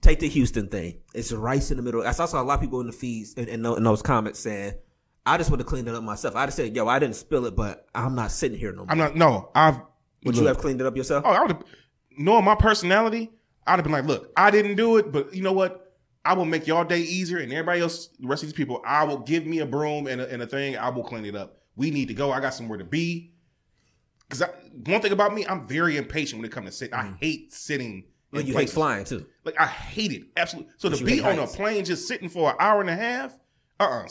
Take 0.00 0.20
the 0.20 0.28
Houston 0.28 0.68
thing. 0.68 1.00
It's 1.14 1.32
rice 1.32 1.70
in 1.70 1.76
the 1.76 1.82
middle. 1.82 2.06
I 2.06 2.12
saw, 2.12 2.26
saw 2.26 2.40
a 2.40 2.44
lot 2.44 2.54
of 2.54 2.60
people 2.60 2.80
in 2.80 2.86
the 2.86 2.92
feeds 2.92 3.34
and 3.36 3.48
in, 3.48 3.64
in 3.66 3.82
those 3.84 4.02
comments 4.02 4.38
saying, 4.38 4.74
"I 5.26 5.36
just 5.36 5.50
want 5.50 5.60
to 5.60 5.64
clean 5.64 5.86
it 5.88 5.94
up 5.94 6.02
myself." 6.02 6.36
I 6.36 6.46
just 6.46 6.56
said, 6.56 6.74
"Yo, 6.74 6.86
I 6.86 6.98
didn't 6.98 7.16
spill 7.16 7.44
it, 7.46 7.56
but 7.56 7.86
I'm 7.94 8.14
not 8.14 8.30
sitting 8.30 8.58
here 8.58 8.72
no 8.72 8.78
more." 8.78 8.86
I'm 8.90 8.98
not. 8.98 9.16
No, 9.16 9.50
I've. 9.54 9.80
would 10.24 10.36
you 10.36 10.46
have 10.46 10.58
cleaned 10.58 10.80
it 10.80 10.86
up 10.86 10.96
yourself? 10.96 11.24
Oh, 11.26 11.30
I 11.30 11.42
would. 11.44 11.56
Knowing 12.16 12.44
my 12.44 12.54
personality, 12.54 13.30
I'd 13.66 13.76
have 13.76 13.84
been 13.84 13.92
like, 13.92 14.04
"Look, 14.06 14.32
I 14.36 14.50
didn't 14.50 14.76
do 14.76 14.96
it, 14.96 15.10
but 15.12 15.34
you 15.34 15.42
know 15.42 15.52
what? 15.52 15.94
I 16.24 16.34
will 16.34 16.44
make 16.44 16.66
y'all 16.66 16.84
day 16.84 17.00
easier, 17.00 17.38
and 17.38 17.50
everybody 17.50 17.80
else, 17.80 18.08
the 18.18 18.26
rest 18.26 18.42
of 18.42 18.50
these 18.50 18.56
people, 18.56 18.82
I 18.84 19.04
will 19.04 19.18
give 19.18 19.46
me 19.46 19.60
a 19.60 19.66
broom 19.66 20.06
and 20.06 20.20
a, 20.20 20.30
and 20.30 20.42
a 20.42 20.46
thing. 20.46 20.76
I 20.76 20.90
will 20.90 21.02
clean 21.02 21.24
it 21.24 21.34
up. 21.34 21.56
We 21.76 21.90
need 21.90 22.08
to 22.08 22.14
go. 22.14 22.30
I 22.30 22.40
got 22.40 22.54
somewhere 22.54 22.78
to 22.78 22.84
be. 22.84 23.32
Because 24.28 24.48
one 24.86 25.00
thing 25.00 25.12
about 25.12 25.34
me, 25.34 25.46
I'm 25.46 25.66
very 25.66 25.96
impatient 25.96 26.40
when 26.40 26.48
it 26.48 26.52
comes 26.52 26.66
to 26.66 26.72
sit. 26.72 26.92
I 26.92 27.14
hate 27.18 27.52
sitting. 27.52 28.04
Well, 28.32 28.40
in 28.40 28.46
you 28.46 28.54
hate 28.54 28.70
flying 28.70 29.04
too. 29.04 29.26
Like 29.44 29.58
I 29.58 29.66
hate 29.66 30.12
it 30.12 30.22
absolutely. 30.36 30.72
So 30.76 30.90
But 30.90 30.98
to 30.98 31.04
be 31.04 31.20
on 31.20 31.38
a 31.38 31.46
plane 31.46 31.84
just 31.84 32.06
sitting 32.06 32.28
for 32.28 32.50
an 32.50 32.56
hour 32.60 32.80
and 32.80 32.90
a 32.90 32.96
half, 32.96 33.38
uh, 33.78 33.84
uh 33.84 34.08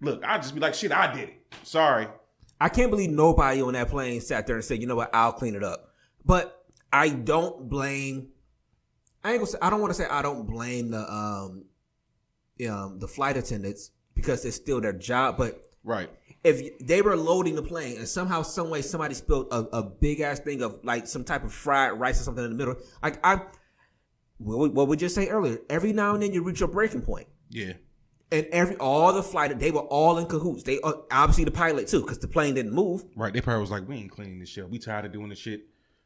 Look, 0.00 0.24
I'd 0.24 0.42
just 0.42 0.54
be 0.54 0.60
like, 0.60 0.74
shit, 0.74 0.92
I 0.92 1.12
did 1.12 1.30
it. 1.30 1.42
Sorry. 1.64 2.06
I 2.60 2.68
can't 2.68 2.90
believe 2.90 3.10
nobody 3.10 3.62
on 3.62 3.72
that 3.72 3.88
plane 3.88 4.20
sat 4.20 4.46
there 4.46 4.56
and 4.56 4.64
said, 4.64 4.80
you 4.80 4.86
know 4.86 4.96
what, 4.96 5.10
I'll 5.12 5.32
clean 5.32 5.54
it 5.54 5.64
up. 5.64 5.92
But 6.24 6.64
I 6.92 7.08
don't 7.10 7.68
blame. 7.68 8.28
I 9.22 9.32
ain't 9.32 9.40
gonna 9.40 9.50
say. 9.50 9.58
I 9.60 9.70
don't 9.70 9.80
want 9.80 9.90
to 9.90 9.94
say 9.94 10.06
I 10.08 10.22
don't 10.22 10.46
blame 10.46 10.90
the 10.90 11.00
um, 11.00 11.64
um, 12.68 12.98
the 12.98 13.08
flight 13.08 13.36
attendants 13.36 13.90
because 14.14 14.44
it's 14.44 14.56
still 14.56 14.80
their 14.80 14.92
job. 14.92 15.36
But 15.36 15.62
Right. 15.84 16.10
If 16.44 16.78
they 16.78 17.02
were 17.02 17.16
loading 17.16 17.54
the 17.56 17.62
plane 17.62 17.96
and 17.98 18.06
somehow, 18.08 18.42
some 18.42 18.70
way, 18.70 18.80
somebody 18.82 19.14
spilled 19.14 19.48
a, 19.50 19.58
a 19.76 19.82
big 19.82 20.20
ass 20.20 20.38
thing 20.40 20.62
of 20.62 20.78
like 20.84 21.06
some 21.06 21.24
type 21.24 21.44
of 21.44 21.52
fried 21.52 21.98
rice 21.98 22.20
or 22.20 22.24
something 22.24 22.44
in 22.44 22.50
the 22.50 22.56
middle, 22.56 22.76
like 23.02 23.18
I, 23.24 23.40
what 24.38 24.88
we- 24.88 24.96
just 24.96 25.14
say 25.14 25.28
earlier, 25.28 25.58
every 25.68 25.92
now 25.92 26.14
and 26.14 26.22
then 26.22 26.32
you 26.32 26.42
reach 26.42 26.60
your 26.60 26.68
breaking 26.68 27.02
point. 27.02 27.26
Yeah. 27.50 27.72
And 28.30 28.46
every 28.52 28.76
all 28.76 29.12
the 29.14 29.22
flight, 29.22 29.58
they 29.58 29.70
were 29.70 29.80
all 29.80 30.18
in 30.18 30.26
cahoots. 30.26 30.62
They 30.62 30.78
uh, 30.82 30.92
obviously 31.10 31.44
the 31.44 31.50
pilot 31.50 31.88
too, 31.88 32.02
because 32.02 32.18
the 32.18 32.28
plane 32.28 32.54
didn't 32.54 32.72
move. 32.74 33.04
Right. 33.16 33.32
They 33.32 33.40
probably 33.40 33.62
was 33.62 33.70
like, 33.70 33.88
we 33.88 33.96
ain't 33.96 34.10
cleaning 34.10 34.38
this 34.38 34.50
shit. 34.50 34.64
up. 34.64 34.70
We 34.70 34.78
tired 34.78 35.06
of 35.06 35.12
doing 35.12 35.30
this 35.30 35.38
shit. 35.38 35.62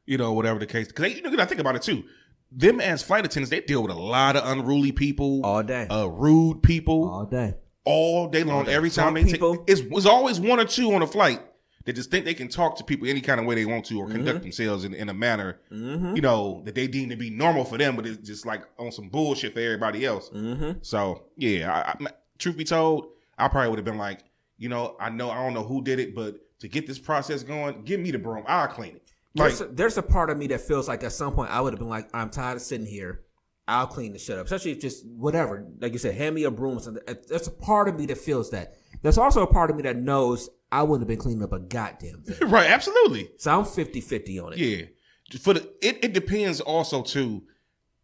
You 0.06 0.18
know, 0.18 0.32
whatever 0.32 0.58
the 0.60 0.66
case. 0.66 0.86
Because 0.88 1.14
you 1.14 1.22
know, 1.22 1.30
you 1.30 1.36
gotta 1.36 1.48
think 1.48 1.60
about 1.60 1.74
it 1.76 1.82
too. 1.82 2.04
Them 2.52 2.80
as 2.80 3.02
flight 3.02 3.24
attendants, 3.24 3.50
they 3.50 3.60
deal 3.60 3.82
with 3.82 3.90
a 3.90 3.98
lot 3.98 4.36
of 4.36 4.46
unruly 4.46 4.92
people, 4.92 5.44
All 5.44 5.62
day. 5.62 5.86
uh, 5.90 6.06
rude 6.06 6.62
people, 6.62 7.08
all 7.08 7.24
day. 7.24 7.54
All 7.84 8.28
day 8.28 8.44
long. 8.44 8.68
Every 8.68 8.90
time 8.90 9.14
they 9.14 9.24
people. 9.24 9.56
take, 9.56 9.64
it's, 9.68 9.80
it's 9.80 10.06
always 10.06 10.40
one 10.40 10.60
or 10.60 10.64
two 10.64 10.92
on 10.94 11.02
a 11.02 11.06
flight 11.06 11.40
that 11.84 11.94
just 11.94 12.10
think 12.12 12.24
they 12.24 12.34
can 12.34 12.46
talk 12.48 12.76
to 12.76 12.84
people 12.84 13.08
any 13.08 13.20
kind 13.20 13.40
of 13.40 13.46
way 13.46 13.56
they 13.56 13.64
want 13.64 13.84
to 13.86 13.98
or 13.98 14.06
conduct 14.06 14.36
Mm-hmm. 14.36 14.42
themselves 14.44 14.84
in, 14.84 14.94
in 14.94 15.08
a 15.08 15.14
manner, 15.14 15.58
you 15.70 16.20
know, 16.20 16.62
that 16.64 16.76
they 16.76 16.86
deem 16.86 17.08
to 17.08 17.16
be 17.16 17.28
normal 17.28 17.64
for 17.64 17.76
them, 17.76 17.96
but 17.96 18.06
it's 18.06 18.24
just 18.24 18.46
like 18.46 18.62
on 18.78 18.92
some 18.92 19.08
bullshit 19.08 19.52
for 19.54 19.58
everybody 19.60 20.06
else. 20.06 20.30
Mm-hmm. 20.30 20.78
So 20.82 21.24
yeah, 21.36 21.72
I, 21.98 22.04
I, 22.04 22.10
truth 22.38 22.56
be 22.56 22.62
told, 22.64 23.08
I 23.36 23.48
probably 23.48 23.70
would 23.70 23.78
have 23.80 23.84
been 23.84 23.98
like, 23.98 24.20
you 24.58 24.68
know, 24.68 24.96
I 25.00 25.10
know 25.10 25.30
I 25.30 25.42
don't 25.42 25.54
know 25.54 25.64
who 25.64 25.82
did 25.82 25.98
it, 25.98 26.14
but 26.14 26.36
to 26.60 26.68
get 26.68 26.86
this 26.86 27.00
process 27.00 27.42
going, 27.42 27.82
give 27.82 27.98
me 27.98 28.12
the 28.12 28.18
broom. 28.18 28.44
I'll 28.46 28.68
clean 28.68 28.94
it. 28.94 29.02
Like, 29.34 29.48
There's 29.48 29.60
a, 29.62 29.66
there's 29.66 29.98
a 29.98 30.02
part 30.02 30.30
of 30.30 30.38
me 30.38 30.46
that 30.48 30.60
feels 30.60 30.86
like 30.86 31.02
at 31.02 31.10
some 31.10 31.32
point 31.32 31.50
I 31.50 31.60
would 31.60 31.72
have 31.72 31.80
been 31.80 31.88
like, 31.88 32.08
I'm 32.14 32.30
tired 32.30 32.56
of 32.56 32.62
sitting 32.62 32.86
here. 32.86 33.22
I'll 33.68 33.86
clean 33.86 34.12
the 34.12 34.18
shit 34.18 34.38
up. 34.38 34.46
Especially 34.46 34.72
if 34.72 34.80
just 34.80 35.06
whatever. 35.06 35.66
Like 35.78 35.92
you 35.92 35.98
said, 35.98 36.14
hand 36.14 36.34
me 36.34 36.44
a 36.44 36.50
broom 36.50 36.78
or 36.78 36.80
something. 36.80 37.02
There's 37.28 37.46
a 37.46 37.52
part 37.52 37.88
of 37.88 37.98
me 37.98 38.06
that 38.06 38.18
feels 38.18 38.50
that. 38.50 38.74
There's 39.02 39.18
also 39.18 39.42
a 39.42 39.46
part 39.46 39.70
of 39.70 39.76
me 39.76 39.82
that 39.82 39.96
knows 39.96 40.48
I 40.70 40.82
wouldn't 40.82 41.02
have 41.02 41.08
been 41.08 41.18
cleaning 41.18 41.42
up 41.42 41.52
a 41.52 41.60
goddamn 41.60 42.22
thing. 42.22 42.48
right, 42.50 42.70
absolutely. 42.70 43.30
So 43.38 43.58
I'm 43.58 43.64
50-50 43.64 44.44
on 44.44 44.52
it. 44.52 44.58
Yeah. 44.58 44.86
For 45.40 45.54
the 45.54 45.60
it, 45.80 46.04
it 46.04 46.12
depends 46.12 46.60
also 46.60 47.02
too 47.02 47.44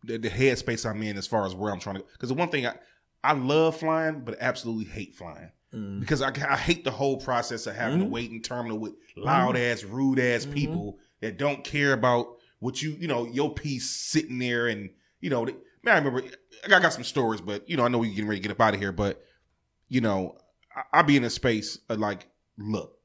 the, 0.05 0.17
the 0.17 0.31
headspace 0.31 0.89
I'm 0.89 1.03
in 1.03 1.19
as 1.19 1.27
far 1.27 1.45
as 1.45 1.55
where 1.55 1.73
I'm 1.73 1.81
trying 1.81 1.97
to 1.97 2.03
go. 2.03 2.09
because 2.13 2.31
the 2.31 2.35
one 2.35 2.49
thing 2.49 2.67
I 2.67 2.75
I 3.23 3.33
love 3.33 3.77
flying, 3.77 4.21
but 4.21 4.37
absolutely 4.41 4.85
hate 4.85 5.15
flying. 5.15 5.51
Mm. 5.75 6.01
Because 6.01 6.23
I, 6.23 6.29
I 6.49 6.57
hate 6.57 6.85
the 6.85 6.91
whole 6.91 7.19
process 7.19 7.67
of 7.67 7.75
having 7.75 7.99
to 7.99 8.05
mm-hmm. 8.05 8.15
wait 8.15 8.31
in 8.31 8.41
terminal 8.41 8.79
with 8.79 8.93
mm-hmm. 8.93 9.23
loud 9.23 9.57
ass, 9.57 9.85
rude 9.85 10.19
ass 10.19 10.45
mm-hmm. 10.45 10.55
people 10.55 10.99
that 11.21 11.37
don't 11.37 11.65
care 11.65 11.93
about 11.93 12.37
what 12.61 12.81
you, 12.81 12.93
you 12.93 13.09
know, 13.09 13.27
your 13.27 13.53
piece 13.53 13.91
sitting 13.91 14.39
there 14.39 14.69
and, 14.69 14.91
you 15.21 15.31
know, 15.31 15.45
man, 15.45 15.55
I 15.87 15.95
remember, 15.99 16.23
I 16.65 16.69
got, 16.69 16.79
I 16.79 16.83
got 16.83 16.93
some 16.93 17.05
stories, 17.05 17.41
but, 17.41 17.69
you 17.69 17.77
know, 17.77 17.85
I 17.85 17.89
know 17.89 17.99
we're 17.99 18.11
getting 18.11 18.29
ready 18.29 18.41
to 18.41 18.49
get 18.49 18.53
up 18.53 18.61
out 18.61 18.75
of 18.75 18.81
here, 18.81 18.93
but, 18.93 19.25
you 19.89 20.01
know, 20.01 20.37
I, 20.75 20.99
I'll 20.99 21.03
be 21.05 21.17
in 21.17 21.25
a 21.25 21.31
space 21.31 21.79
of 21.89 21.99
like, 21.99 22.29
look, 22.59 22.99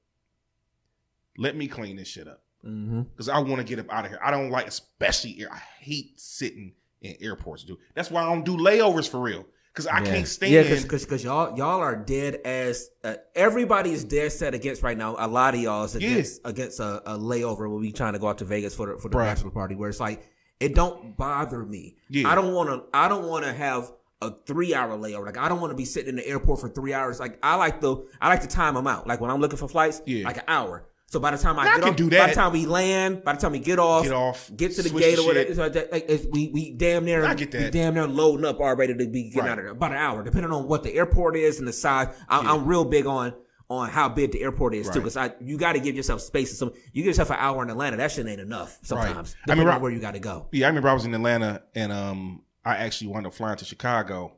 let 1.37 1.55
me 1.55 1.67
clean 1.67 1.95
this 1.97 2.07
shit 2.07 2.27
up 2.27 2.39
Mm-hmm. 2.65 3.01
because 3.01 3.27
I 3.27 3.39
want 3.39 3.57
to 3.57 3.63
get 3.65 3.77
up 3.79 3.91
out 3.93 4.05
of 4.05 4.11
here. 4.11 4.21
I 4.23 4.31
don't 4.31 4.49
like, 4.49 4.67
especially 4.67 5.35
air. 5.41 5.49
I 5.51 5.57
hate 5.79 6.17
sitting 6.17 6.71
in 7.01 7.17
airports, 7.19 7.65
dude. 7.65 7.77
That's 7.93 8.09
why 8.09 8.23
I 8.23 8.25
don't 8.27 8.45
do 8.45 8.55
layovers 8.55 9.09
for 9.09 9.19
real. 9.19 9.45
Because 9.73 9.85
I 9.85 9.99
can't 9.99 10.25
stand. 10.25 10.53
Yeah, 10.53 10.63
because 10.63 11.03
because 11.03 11.25
y'all 11.25 11.57
y'all 11.57 11.81
are 11.81 11.93
dead 11.95 12.35
as 12.45 12.89
uh, 13.03 13.15
everybody 13.35 13.91
is 13.91 14.05
dead 14.05 14.31
set 14.31 14.53
against 14.53 14.81
right 14.81 14.97
now. 14.97 15.17
A 15.19 15.27
lot 15.27 15.55
of 15.55 15.59
y'all 15.59 15.83
is 15.83 15.95
against 15.95 16.39
against 16.45 16.79
a, 16.79 17.01
a 17.05 17.17
layover 17.19 17.69
when 17.69 17.81
we 17.81 17.91
trying 17.91 18.13
to 18.13 18.19
go 18.19 18.29
out 18.29 18.37
to 18.37 18.45
Vegas 18.45 18.73
for 18.73 18.93
the 18.93 18.97
for 18.97 19.09
the 19.09 19.17
Bruh. 19.17 19.25
bachelor 19.25 19.49
party. 19.49 19.75
Where 19.75 19.89
it's 19.89 19.99
like 19.99 20.25
it 20.63 20.75
don't 20.75 21.15
bother 21.17 21.63
me. 21.63 21.95
Yeah. 22.09 22.29
I 22.29 22.35
don't 22.35 22.53
want 22.53 22.69
to. 22.69 22.83
I 22.93 23.07
don't 23.07 23.27
want 23.27 23.45
to 23.45 23.53
have 23.53 23.91
a 24.21 24.31
three 24.45 24.73
hour 24.73 24.97
layover. 24.97 25.25
Like 25.25 25.37
I 25.37 25.49
don't 25.49 25.59
want 25.59 25.71
to 25.71 25.77
be 25.77 25.85
sitting 25.85 26.09
in 26.09 26.15
the 26.15 26.27
airport 26.27 26.61
for 26.61 26.69
three 26.69 26.93
hours. 26.93 27.19
Like 27.19 27.37
I 27.43 27.55
like 27.55 27.81
the 27.81 27.97
I 28.21 28.29
like 28.29 28.41
to 28.41 28.47
time 28.47 28.75
them 28.75 28.87
out. 28.87 29.05
Like 29.07 29.19
when 29.21 29.29
I'm 29.29 29.41
looking 29.41 29.57
for 29.57 29.67
flights, 29.67 30.01
Yeah. 30.05 30.25
like 30.25 30.37
an 30.37 30.43
hour. 30.47 30.85
So 31.07 31.19
by 31.19 31.29
the 31.29 31.37
time 31.37 31.59
I 31.59 31.63
I 31.63 31.65
get 31.65 31.73
can 31.81 31.89
off, 31.89 31.95
do 31.95 32.09
by 32.09 32.27
the 32.27 32.33
time 32.33 32.53
we 32.53 32.65
land, 32.65 33.23
by 33.23 33.33
the 33.33 33.39
time 33.39 33.51
we 33.51 33.59
get 33.59 33.77
off, 33.77 34.03
Get 34.03 34.13
off, 34.13 34.49
get 34.57 34.71
to 34.77 34.81
the 34.81 34.89
gate 34.89 35.17
the 35.17 35.21
or 35.21 35.27
whatever, 35.27 35.53
like 35.53 35.73
that, 35.73 35.91
like, 35.91 36.09
we 36.31 36.47
we 36.51 36.71
damn 36.71 37.05
near 37.05 37.23
I 37.23 37.35
get 37.35 37.51
that. 37.51 37.61
we 37.65 37.69
damn 37.69 37.93
near 37.93 38.07
loading 38.07 38.45
up 38.45 38.59
already 38.59 38.95
to 38.95 39.05
be 39.07 39.23
getting 39.25 39.41
Right. 39.41 39.49
out 39.51 39.59
of 39.59 39.65
there. 39.65 39.73
About 39.73 39.91
an 39.91 39.97
hour, 39.97 40.23
depending 40.23 40.51
on 40.51 40.67
what 40.67 40.81
the 40.81 40.91
airport 40.95 41.35
is 41.35 41.59
and 41.59 41.67
the 41.67 41.73
size. 41.73 42.07
I'm, 42.29 42.47
I'm 42.47 42.65
real 42.65 42.83
big 42.85 43.05
on 43.05 43.33
on 43.69 43.89
how 43.89 44.09
big 44.09 44.31
the 44.31 44.41
airport 44.41 44.75
is 44.75 44.87
too, 44.89 44.99
because 44.99 45.17
I 45.17 45.33
you 45.41 45.57
got 45.57 45.73
to 45.73 45.79
give 45.79 45.95
yourself 45.95 46.21
space. 46.21 46.49
And 46.51 46.57
some 46.57 46.73
you 46.91 47.01
give 47.03 47.07
yourself 47.07 47.29
an 47.31 47.37
hour 47.39 47.63
in 47.63 47.69
Atlanta, 47.69 47.97
that 47.97 48.11
shit 48.11 48.27
ain't 48.27 48.41
enough 48.41 48.77
sometimes. 48.83 49.35
I 49.47 49.55
mean, 49.55 49.65
right- 49.65 49.79
where 49.81 49.91
you 49.91 49.99
got 49.99 50.13
to 50.13 50.19
go. 50.19 50.47
Yeah, 50.51 50.65
I 50.65 50.69
remember 50.69 50.89
I 50.89 50.93
was 50.93 51.05
in 51.05 51.13
Atlanta 51.13 51.63
and 51.75 51.91
um 51.91 52.43
I 52.65 52.75
actually 52.77 53.07
wound 53.07 53.25
up 53.27 53.33
flying 53.33 53.57
to 53.57 53.65
Chicago 53.65 54.37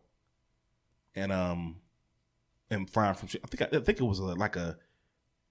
and 1.16 1.32
um 1.32 1.78
and 2.70 2.90
flying 2.90 3.16
from 3.16 3.30
I 3.44 3.48
think 3.48 3.62
I, 3.74 3.78
I 3.78 3.82
think 3.82 4.00
it 4.00 4.04
was 4.04 4.20
a, 4.20 4.24
like 4.26 4.56
a 4.56 4.78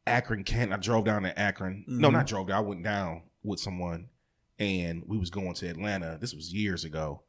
Akron 0.07 0.45
Canton. 0.45 0.73
I 0.73 0.77
drove 0.77 1.05
down 1.05 1.23
to 1.23 1.39
Akron. 1.39 1.85
No, 1.87 2.09
Mhm. 2.09 2.13
not 2.13 2.27
drove 2.27 2.49
down. 2.49 2.57
I 2.59 2.61
went 2.67 2.83
down 2.83 3.23
with 3.43 3.61
someone 3.61 4.09
and 4.59 5.03
we 5.07 5.19
was 5.19 5.31
going 5.31 5.55
to 5.55 5.69
Atlanta. 5.69 6.19
This 6.21 6.35
was 6.35 6.53
years 6.53 6.85
ago. 6.85 7.23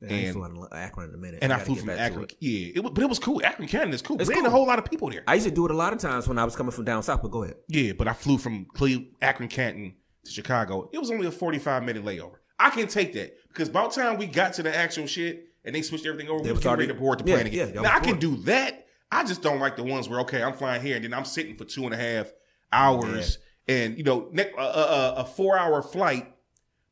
Yeah, 0.00 0.08
I 0.08 0.12
and 0.20 0.32
flew 0.34 0.68
Akron 0.72 1.08
in 1.08 1.14
a 1.14 1.18
minute. 1.18 1.40
and 1.42 1.52
I, 1.52 1.56
gotta 1.56 1.66
flew 1.66 1.74
from 1.76 1.90
Akron. 1.90 2.24
it. 2.24 2.36
Yeah, 2.38 2.72
it, 2.76 2.84
wa- 2.84 2.90
but 2.90 3.02
it 3.02 3.08
was 3.08 3.18
cool. 3.18 3.40
Akron 3.44 3.66
Canton 3.66 3.92
is 3.92 4.00
cool. 4.02 4.20
It's 4.20 4.30
ain't 4.30 4.46
a 4.46 4.50
whole 4.50 4.66
lot 4.66 4.78
of 4.78 4.84
people 4.84 5.10
there. 5.10 5.24
I 5.26 5.34
used 5.34 5.46
to 5.48 5.52
do 5.52 5.64
it 5.64 5.72
a 5.72 5.74
lot 5.74 5.92
of 5.92 5.98
times 5.98 6.28
when 6.28 6.38
I 6.38 6.44
was 6.44 6.54
coming 6.54 6.70
from 6.70 6.84
down 6.84 7.02
south. 7.02 7.20
But 7.22 7.32
go 7.32 7.42
ahead. 7.42 7.56
Yeah, 7.68 7.92
but 7.92 8.06
I 8.06 8.12
flew 8.12 8.38
from 8.38 8.66
Cleveland, 8.66 9.12
Akron, 9.20 9.48
Canton 9.48 9.94
to 10.24 10.30
Chicago. 10.30 10.88
It 10.92 10.98
was 10.98 11.10
only 11.10 11.26
a 11.26 11.30
45 11.32 11.82
minute 11.82 12.04
layover. 12.04 12.36
I 12.60 12.70
can 12.70 12.86
take 12.86 13.12
that 13.14 13.36
because 13.48 13.68
by 13.68 13.82
the 13.84 13.88
time 13.90 14.18
we 14.18 14.26
got 14.26 14.52
to 14.54 14.62
the 14.62 14.76
actual 14.76 15.06
shit 15.06 15.46
and 15.64 15.74
they 15.74 15.82
switched 15.82 16.06
everything 16.06 16.30
over, 16.30 16.42
They 16.44 16.50
we 16.50 16.52
was 16.52 16.58
was 16.60 16.66
already- 16.66 16.86
to 16.88 16.94
board 16.94 17.18
the 17.20 17.28
yeah, 17.30 17.34
plane 17.36 17.46
again. 17.48 17.72
yeah, 17.74 17.80
now 17.82 17.94
I 17.96 18.00
can 18.00 18.18
do 18.20 18.36
that. 18.42 18.86
I 19.10 19.24
just 19.24 19.42
don't 19.42 19.58
like 19.58 19.76
the 19.76 19.82
ones 19.84 20.08
where 20.08 20.20
okay, 20.20 20.42
I'm 20.42 20.52
flying 20.52 20.80
here 20.82 20.94
and 20.96 21.04
then 21.04 21.12
I'm 21.14 21.24
sitting 21.24 21.56
for 21.56 21.64
two 21.64 21.84
and 21.86 21.94
a 21.94 21.96
half 21.96 22.30
hours, 22.72 23.38
and 23.66 23.96
you 23.98 24.04
know, 24.04 24.30
a, 24.36 24.60
a, 24.60 25.14
a 25.18 25.24
four 25.24 25.58
hour 25.58 25.82
flight 25.82 26.32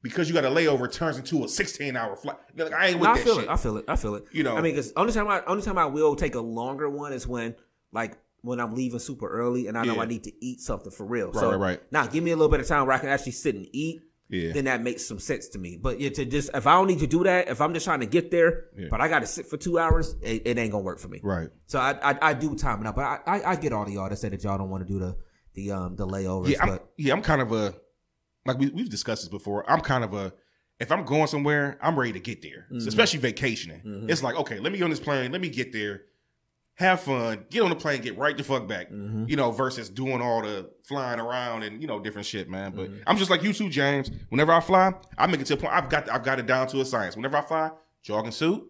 because 0.09 0.29
you 0.29 0.35
got 0.35 0.45
a 0.45 0.49
layover 0.51 0.91
turns 0.93 1.17
into 1.19 1.45
a 1.45 1.49
16 1.49 1.97
hour 1.97 2.17
flight. 2.17 2.37
Like, 2.57 2.73
I 2.73 2.87
ain't 2.89 2.99
with 3.01 3.07
No, 3.09 3.13
I 3.13 3.17
that 3.17 3.25
feel 3.25 3.35
shit. 3.37 3.45
it. 3.45 3.51
I 3.51 3.57
feel 3.57 3.77
it. 3.79 3.85
I 3.89 3.97
feel 3.97 4.15
it. 4.17 4.25
You 4.33 4.43
know. 4.43 4.53
I 4.57 4.61
mean, 4.61 4.73
because 4.75 4.93
only 4.97 5.13
time 5.13 5.29
I 5.29 5.43
only 5.47 5.63
time 5.63 5.79
I 5.79 5.87
will 5.87 6.17
take 6.17 6.35
a 6.35 6.41
longer 6.41 6.89
one 6.89 7.13
is 7.13 7.27
when 7.27 7.55
like 7.93 8.19
when 8.43 8.61
I'm 8.61 8.75
leaving 8.75 8.99
super 9.01 9.29
early 9.29 9.67
and 9.67 9.77
I 9.77 9.85
know 9.85 9.97
Yeah. 9.97 10.03
I 10.03 10.07
need 10.07 10.25
to 10.25 10.33
eat 10.45 10.61
something 10.61 10.91
for 10.93 11.05
real. 11.05 11.27
Right, 11.33 11.41
so 11.41 11.51
right, 11.51 11.57
right. 11.57 11.83
now 11.91 12.07
give 12.07 12.23
me 12.23 12.31
a 12.31 12.37
little 12.37 12.51
bit 12.51 12.61
of 12.61 12.67
time 12.69 12.87
where 12.87 12.95
I 12.95 12.99
can 12.99 13.09
actually 13.09 13.33
sit 13.33 13.55
and 13.55 13.67
eat. 13.73 14.03
Yeah. 14.29 14.53
Then 14.53 14.65
that 14.65 14.83
makes 14.83 15.07
some 15.07 15.21
sense 15.21 15.47
to 15.51 15.59
me. 15.59 15.77
But 15.81 16.01
yeah, 16.01 16.11
to 16.11 16.25
just 16.25 16.51
if 16.53 16.67
I 16.67 16.73
don't 16.73 16.89
need 16.89 16.99
to 16.99 17.07
do 17.07 17.23
that, 17.25 17.49
if 17.49 17.61
I'm 17.61 17.73
just 17.75 17.87
trying 17.87 18.01
to 18.01 18.07
get 18.07 18.33
there, 18.33 18.65
Yeah. 18.77 18.89
but 18.91 19.01
I 19.01 19.07
got 19.09 19.21
to 19.21 19.27
sit 19.27 19.47
for 19.47 19.57
two 19.57 19.79
hours, 19.79 20.17
it, 20.21 20.43
it 20.45 20.59
ain't 20.59 20.73
gonna 20.73 20.83
work 20.83 20.99
for 20.99 21.07
me. 21.09 21.21
right. 21.23 21.49
So 21.67 21.79
I, 21.79 21.97
I 22.11 22.19
I 22.31 22.35
do 22.35 22.55
time 22.57 22.81
it 22.81 22.87
up, 22.89 22.97
but 22.97 23.05
I, 23.05 23.19
I 23.27 23.51
I 23.53 23.57
get 23.57 23.73
all 23.73 23.85
of 23.85 23.89
y'all 23.89 24.09
that 24.09 24.17
say 24.17 24.29
that 24.29 24.43
y'all 24.43 24.59
don't 24.59 24.69
want 24.71 24.85
to 24.87 24.93
do 24.93 24.99
the 24.99 25.17
the 25.55 25.71
um 25.71 25.95
the 25.97 26.07
layovers. 26.07 26.49
Yeah, 26.49 26.63
I'm, 26.63 26.69
but 26.69 26.89
yeah, 26.97 27.13
I'm 27.13 27.23
kind 27.23 27.41
of 27.41 27.53
a 27.53 27.75
like 28.47 28.59
we, 28.59 28.69
we've 28.69 28.89
discussed 28.91 29.23
this 29.23 29.29
before. 29.29 29.69
I'm 29.71 29.81
kind 29.81 30.05
of 30.05 30.15
a 30.15 30.33
if 30.79 30.93
I'm 30.93 31.05
going 31.05 31.27
somewhere, 31.27 31.79
I'm 31.81 31.99
ready 31.99 32.13
to 32.13 32.21
get 32.21 32.43
there, 32.43 32.67
Mm-hmm. 32.71 32.81
So 32.81 32.89
especially 32.89 33.21
vacationing. 33.21 34.07
It's 34.09 34.23
like 34.23 34.37
okay, 34.37 34.59
let 34.59 34.73
me 34.73 34.79
get 34.79 34.85
on 34.85 34.91
this 34.91 35.01
plane, 35.01 35.33
let 35.33 35.41
me 35.41 35.49
get 35.49 35.73
there, 35.73 36.03
have 36.75 37.01
fun, 37.01 37.47
get 37.51 37.63
on 37.63 37.71
the 37.71 37.77
plane, 37.77 38.03
get 38.03 38.19
right 38.19 38.37
the 38.37 38.45
fuck 38.45 38.69
back. 38.69 38.91
Mm-hmm. 38.91 39.25
You 39.29 39.37
know, 39.37 39.51
versus 39.53 39.89
doing 39.89 40.21
all 40.21 40.43
the 40.43 40.71
flying 40.85 41.19
around 41.21 41.63
and 41.63 41.81
you 41.81 41.89
know 41.89 41.99
different 42.01 42.27
shit, 42.27 42.49
man. 42.51 42.73
But 42.73 42.91
Mm-hmm. 42.91 43.03
I'm 43.07 43.17
just 43.17 43.31
like 43.31 43.43
you 43.43 43.53
too, 43.53 43.69
James. 43.71 44.11
Whenever 44.29 44.53
I 44.53 44.61
fly, 44.61 44.93
I 45.17 45.27
make 45.27 45.41
it 45.41 45.47
to 45.47 45.55
a 45.55 45.57
point. 45.57 45.73
I've 45.73 45.89
got 45.89 46.11
I've 46.11 46.23
got 46.25 46.39
it 46.39 46.47
down 46.47 46.67
to 46.69 46.81
a 46.81 46.85
science. 46.85 47.17
Whenever 47.17 47.37
I 47.39 47.43
fly, 47.43 47.71
jogging 48.03 48.33
suit. 48.33 48.65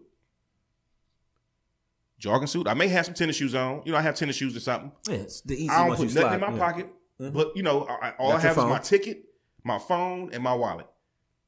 Jogging 2.19 2.47
suit. 2.47 2.67
I 2.67 2.73
may 2.73 2.87
have 2.87 3.05
some 3.05 3.13
tennis 3.13 3.35
shoes 3.35 3.53
on. 3.53 3.83
You 3.85 3.91
know, 3.91 3.97
I 3.97 4.01
have 4.01 4.15
tennis 4.15 4.35
shoes 4.35 4.55
or 4.55 4.59
something. 4.59 4.91
yeah, 5.07 5.15
it's 5.17 5.41
the 5.41 5.53
easy 5.55 5.69
I 5.69 5.85
don't 5.87 5.97
put 5.97 6.07
nothing 6.07 6.09
slide. 6.21 6.33
in 6.35 6.41
my 6.41 6.51
yeah. 6.51 6.57
pocket. 6.57 6.89
But 7.19 7.55
you 7.55 7.61
know, 7.63 7.83
I, 7.85 8.11
all 8.17 8.31
I 8.31 8.39
have 8.39 8.57
is 8.57 8.63
my 8.63 8.79
ticket, 8.79 9.23
my 9.67 9.79
phone, 9.79 10.29
and 10.33 10.41
my 10.41 10.53
wallet. 10.55 10.87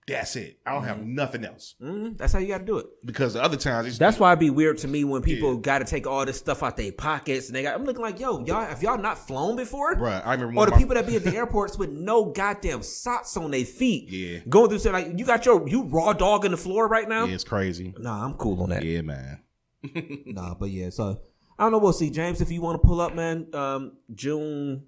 That's 0.07 0.35
it. 0.37 0.57
I 0.65 0.73
don't 0.73 0.85
have 0.85 1.05
nothing 1.05 1.45
else 1.45 1.75
Mhm, 1.79 2.17
That's 2.17 2.33
how 2.33 2.39
you 2.39 2.47
got 2.47 2.57
to 2.59 2.65
do 2.65 2.79
it. 2.79 2.87
because 3.05 3.35
the 3.35 3.43
other 3.43 3.57
times 3.57 3.85
it's 3.87 3.99
That's 3.99 4.17
why 4.17 4.31
it'd 4.31 4.39
be 4.39 4.49
weird 4.49 4.79
to 4.79 4.87
me 4.87 5.03
when 5.03 5.21
people 5.21 5.53
Yeah. 5.53 5.59
got 5.61 5.79
to 5.79 5.85
take 5.85 6.07
all 6.07 6.25
this 6.25 6.35
stuff 6.35 6.63
out 6.63 6.77
their 6.77 6.91
pockets 6.91 7.45
and 7.45 7.55
they 7.55 7.61
got. 7.61 7.75
I'm 7.75 7.85
looking 7.85 8.01
like, 8.01 8.19
yo, 8.19 8.43
y'all, 8.43 8.65
have 8.65 8.81
y'all 8.81 8.97
not 8.97 9.19
flown 9.19 9.55
before? 9.55 9.93
Right. 9.93 10.19
I 10.25 10.33
remember 10.33 10.61
Or 10.61 10.65
the 10.65 10.71
people 10.77 10.95
that 10.95 11.05
be 11.05 11.15
at 11.15 11.23
the 11.23 11.35
airports 11.35 11.77
with 11.77 11.91
no 11.91 12.25
goddamn 12.25 12.81
socks 12.81 13.37
on 13.37 13.51
their 13.51 13.65
feet. 13.65 14.09
Yeah. 14.09 14.39
Going 14.49 14.69
through, 14.69 14.79
say 14.79 14.89
like, 14.91 15.09
you 15.15 15.25
got 15.25 15.45
your 15.45 15.67
you 15.69 15.83
raw 15.83 16.13
dog 16.13 16.43
in 16.43 16.49
the 16.49 16.57
floor 16.57 16.87
right 16.87 17.07
now. 17.07 17.25
Yeah, 17.25 17.35
it's 17.35 17.43
crazy. 17.43 17.93
Nah, 17.99 18.25
I'm 18.25 18.33
cool 18.33 18.63
on 18.63 18.69
that. 18.69 18.83
Yeah, 18.83 19.01
man. 19.01 19.43
Nah, 20.25 20.55
but 20.55 20.71
yeah. 20.71 20.89
So 20.89 21.21
I 21.59 21.63
don't 21.63 21.71
know. 21.71 21.77
We'll 21.77 21.93
see, 21.93 22.09
James. 22.09 22.41
If 22.41 22.49
you 22.49 22.61
want 22.63 22.81
to 22.81 22.87
pull 22.87 22.99
up, 22.99 23.13
man, 23.13 23.47
um, 23.53 23.91
June, 24.15 24.85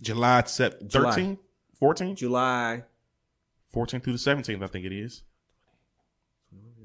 July 0.00 0.42
sep- 0.46 0.86
July. 0.86 1.36
13th, 1.84 2.10
14th, 2.12 2.16
July, 2.16 2.84
14th 3.74 4.02
through 4.04 4.12
the 4.14 4.18
17th, 4.18 4.62
I 4.62 4.66
think 4.68 4.84
it 4.86 4.92
is. 4.92 5.22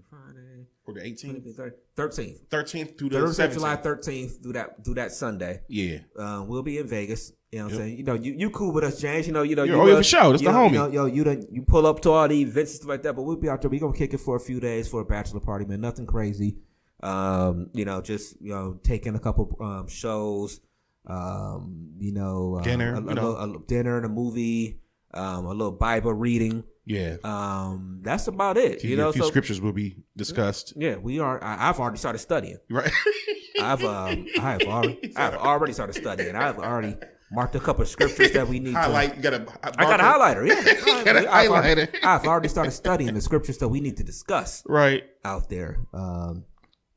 Friday, 0.10 0.66
Or 0.86 0.94
the 0.96 1.02
18th, 1.02 1.74
thirteenth. 1.96 2.50
13th 2.50 2.98
through 2.98 3.10
the 3.10 3.20
Thursday, 3.20 3.48
17th. 3.48 3.54
July 3.54 3.76
thirteenth 3.76 4.42
through 4.42 4.54
that 4.54 4.84
through 4.84 4.96
that 4.96 5.12
Sunday. 5.12 5.62
Yeah. 5.68 6.00
Uh, 6.18 6.44
we'll 6.48 6.64
be 6.64 6.80
in 6.80 6.88
Vegas. 6.88 7.32
You 7.52 7.60
know 7.60 7.66
what 7.66 7.74
I'm 7.74 7.78
Yep. 7.80 7.86
saying? 7.88 7.98
You 7.98 8.04
know, 8.04 8.14
you, 8.16 8.34
you 8.34 8.50
cool 8.50 8.72
with 8.74 8.84
us, 8.84 9.00
James. 9.00 9.28
You 9.28 9.34
know, 9.34 9.42
you 9.44 9.56
know, 9.56 9.64
Yeah, 9.64 9.74
you, 9.76 9.82
oh, 9.82 9.88
yeah, 9.88 9.96
for 9.98 10.04
sure. 10.04 10.32
That's 10.32 10.42
the 10.44 10.52
know, 10.52 10.58
homie. 10.58 10.72
You 10.72 10.78
know, 10.78 10.88
yo, 10.88 11.06
you 11.06 11.24
done, 11.24 11.46
you 11.52 11.62
pull 11.64 11.86
up 11.86 12.00
to 12.02 12.12
all 12.12 12.28
the 12.28 12.42
events 12.42 12.72
and 12.72 12.78
stuff 12.78 12.90
like 12.90 13.04
that, 13.04 13.16
but 13.16 13.22
we'll 13.24 13.36
be 13.38 13.50
out 13.50 13.62
there. 13.62 13.70
We 13.70 13.78
gonna 13.80 13.94
kick 13.96 14.14
it 14.16 14.20
for 14.20 14.36
a 14.36 14.40
few 14.40 14.60
days 14.60 14.88
for 14.88 15.02
a 15.02 15.06
bachelor 15.06 15.40
party, 15.42 15.66
man. 15.66 15.82
Nothing 15.82 16.06
crazy. 16.08 16.58
Um, 17.02 17.70
you 17.74 17.86
know, 17.86 18.02
just 18.02 18.42
you 18.42 18.50
know, 18.54 18.80
taking 18.84 19.14
a 19.16 19.20
couple 19.20 19.56
um 19.62 19.88
shows. 19.88 20.60
Um, 21.06 21.92
you 22.00 22.14
know, 22.14 22.56
uh, 22.60 22.64
Dinner, 22.64 22.94
a, 22.94 22.98
a 22.98 23.00
you 23.02 23.06
know. 23.14 23.30
little, 23.32 23.56
a 23.56 23.60
dinner 23.68 23.98
and 23.98 24.06
a 24.06 24.10
movie. 24.10 24.80
Um, 25.14 25.46
a 25.46 25.50
little 25.50 25.72
Bible 25.72 26.14
reading. 26.14 26.64
Yeah. 26.86 27.18
Um, 27.24 28.00
that's 28.02 28.28
about 28.28 28.58
it. 28.58 28.84
You 28.84 28.92
Yeah, 28.92 28.96
know, 29.04 29.10
a 29.10 29.14
few 29.14 29.22
so 29.24 29.28
scriptures 29.30 29.62
will 29.62 29.74
be 29.74 29.98
discussed. 30.18 30.74
yeah, 30.76 30.96
we 30.98 31.20
are. 31.20 31.44
I, 31.44 31.70
I've 31.70 31.80
already 31.80 31.98
started 31.98 32.20
studying. 32.20 32.58
Right. 32.70 32.92
I've 33.62 33.84
um, 33.84 34.26
I 34.40 34.52
have 34.54 34.62
already, 34.68 35.14
I've 35.16 35.34
already 35.36 35.74
started 35.74 35.94
studying. 35.94 36.36
I've 36.36 36.58
already 36.60 36.96
marked 37.32 37.56
a 37.56 37.60
couple 37.60 37.82
of 37.84 37.90
scriptures 37.90 38.32
that 38.32 38.48
we 38.48 38.60
need 38.60 38.72
to. 38.74 38.80
Highlight. 38.80 39.18
You 39.18 39.22
got 39.22 39.34
a. 39.34 39.46
I 39.64 39.84
got 39.84 40.00
a 40.00 40.04
highlighter. 40.04 40.48
Yeah, 40.48 41.04
got 41.04 41.16
a 41.18 41.28
highlighter. 41.28 41.94
I've 42.04 42.26
already 42.26 42.48
started 42.48 42.72
studying 42.72 43.14
the 43.14 43.22
scriptures 43.22 43.58
that 43.60 43.68
we 43.68 43.82
need 43.82 43.98
to 43.98 44.04
discuss 44.04 44.64
Right. 44.68 45.04
out 45.26 45.50
there. 45.50 45.80
Um, 45.94 46.46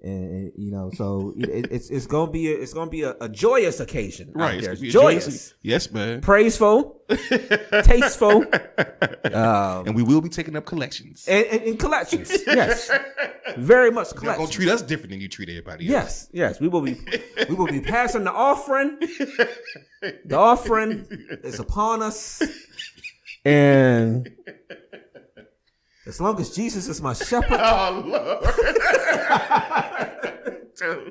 and, 0.03 0.31
and, 0.31 0.53
you 0.57 0.71
know, 0.71 0.91
so 0.95 1.33
it, 1.37 1.69
it's 1.71 1.91
it's 1.91 2.07
gonna 2.07 2.31
be 2.31 2.53
a, 2.53 2.57
it's 2.57 2.73
gonna 2.75 2.91
be 2.91 3.03
a, 3.03 3.15
a 3.21 3.29
joyous 3.29 3.81
occasion 3.81 4.31
Right. 4.35 4.63
It's 4.63 4.81
a 4.83 4.87
joyous, 4.89 5.55
Yes, 5.63 5.91
man. 5.93 6.21
praiseful, 6.21 7.01
tasteful, 7.85 8.45
um, 9.33 9.87
And 9.87 9.95
we 9.95 10.03
will 10.03 10.21
be 10.21 10.29
taking 10.29 10.57
up 10.57 10.65
collections. 10.67 11.27
and, 11.29 11.47
and, 11.47 11.63
and 11.63 11.79
collections. 11.79 12.31
Yes, 12.47 12.91
very 13.57 13.91
much 13.91 14.09
You're 14.23 14.35
gonna 14.37 14.47
treat 14.49 14.69
us 14.69 14.83
different 14.83 15.11
than 15.11 15.21
you 15.21 15.29
treat 15.29 15.49
everybody 15.49 15.87
else. 15.87 16.29
Yes, 16.33 16.53
yes, 16.57 16.61
we 16.61 16.69
will 16.69 16.83
be 16.83 16.97
we 17.49 17.55
will 17.55 17.67
be 17.67 17.81
passing 17.81 18.25
the 18.25 18.33
offering. 18.33 18.99
The 20.25 20.37
offering 20.37 21.07
is 21.45 21.59
upon 21.61 22.03
us, 22.03 22.43
and 23.45 24.29
as 26.07 26.21
long 26.21 26.41
as 26.41 26.51
Jesus 26.55 26.89
is 26.89 27.01
my 27.01 27.13
shepherd, 27.13 27.53
Oh 27.61 28.03
Lord. 28.07 28.45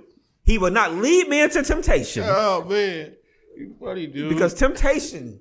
He 0.44 0.58
will 0.58 0.72
not 0.72 0.94
lead 0.96 1.30
me 1.30 1.42
into 1.44 1.62
temptation, 1.64 2.24
oh 2.26 2.66
man. 2.68 3.14
You 3.56 3.76
funny 3.80 4.08
dude. 4.08 4.30
because 4.30 4.54
temptation 4.54 5.40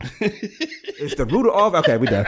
is 0.20 1.14
the 1.14 1.24
root 1.24 1.48
of 1.48 1.54
all. 1.54 1.74
Okay, 1.76 1.96
we 1.96 2.08
done. 2.08 2.24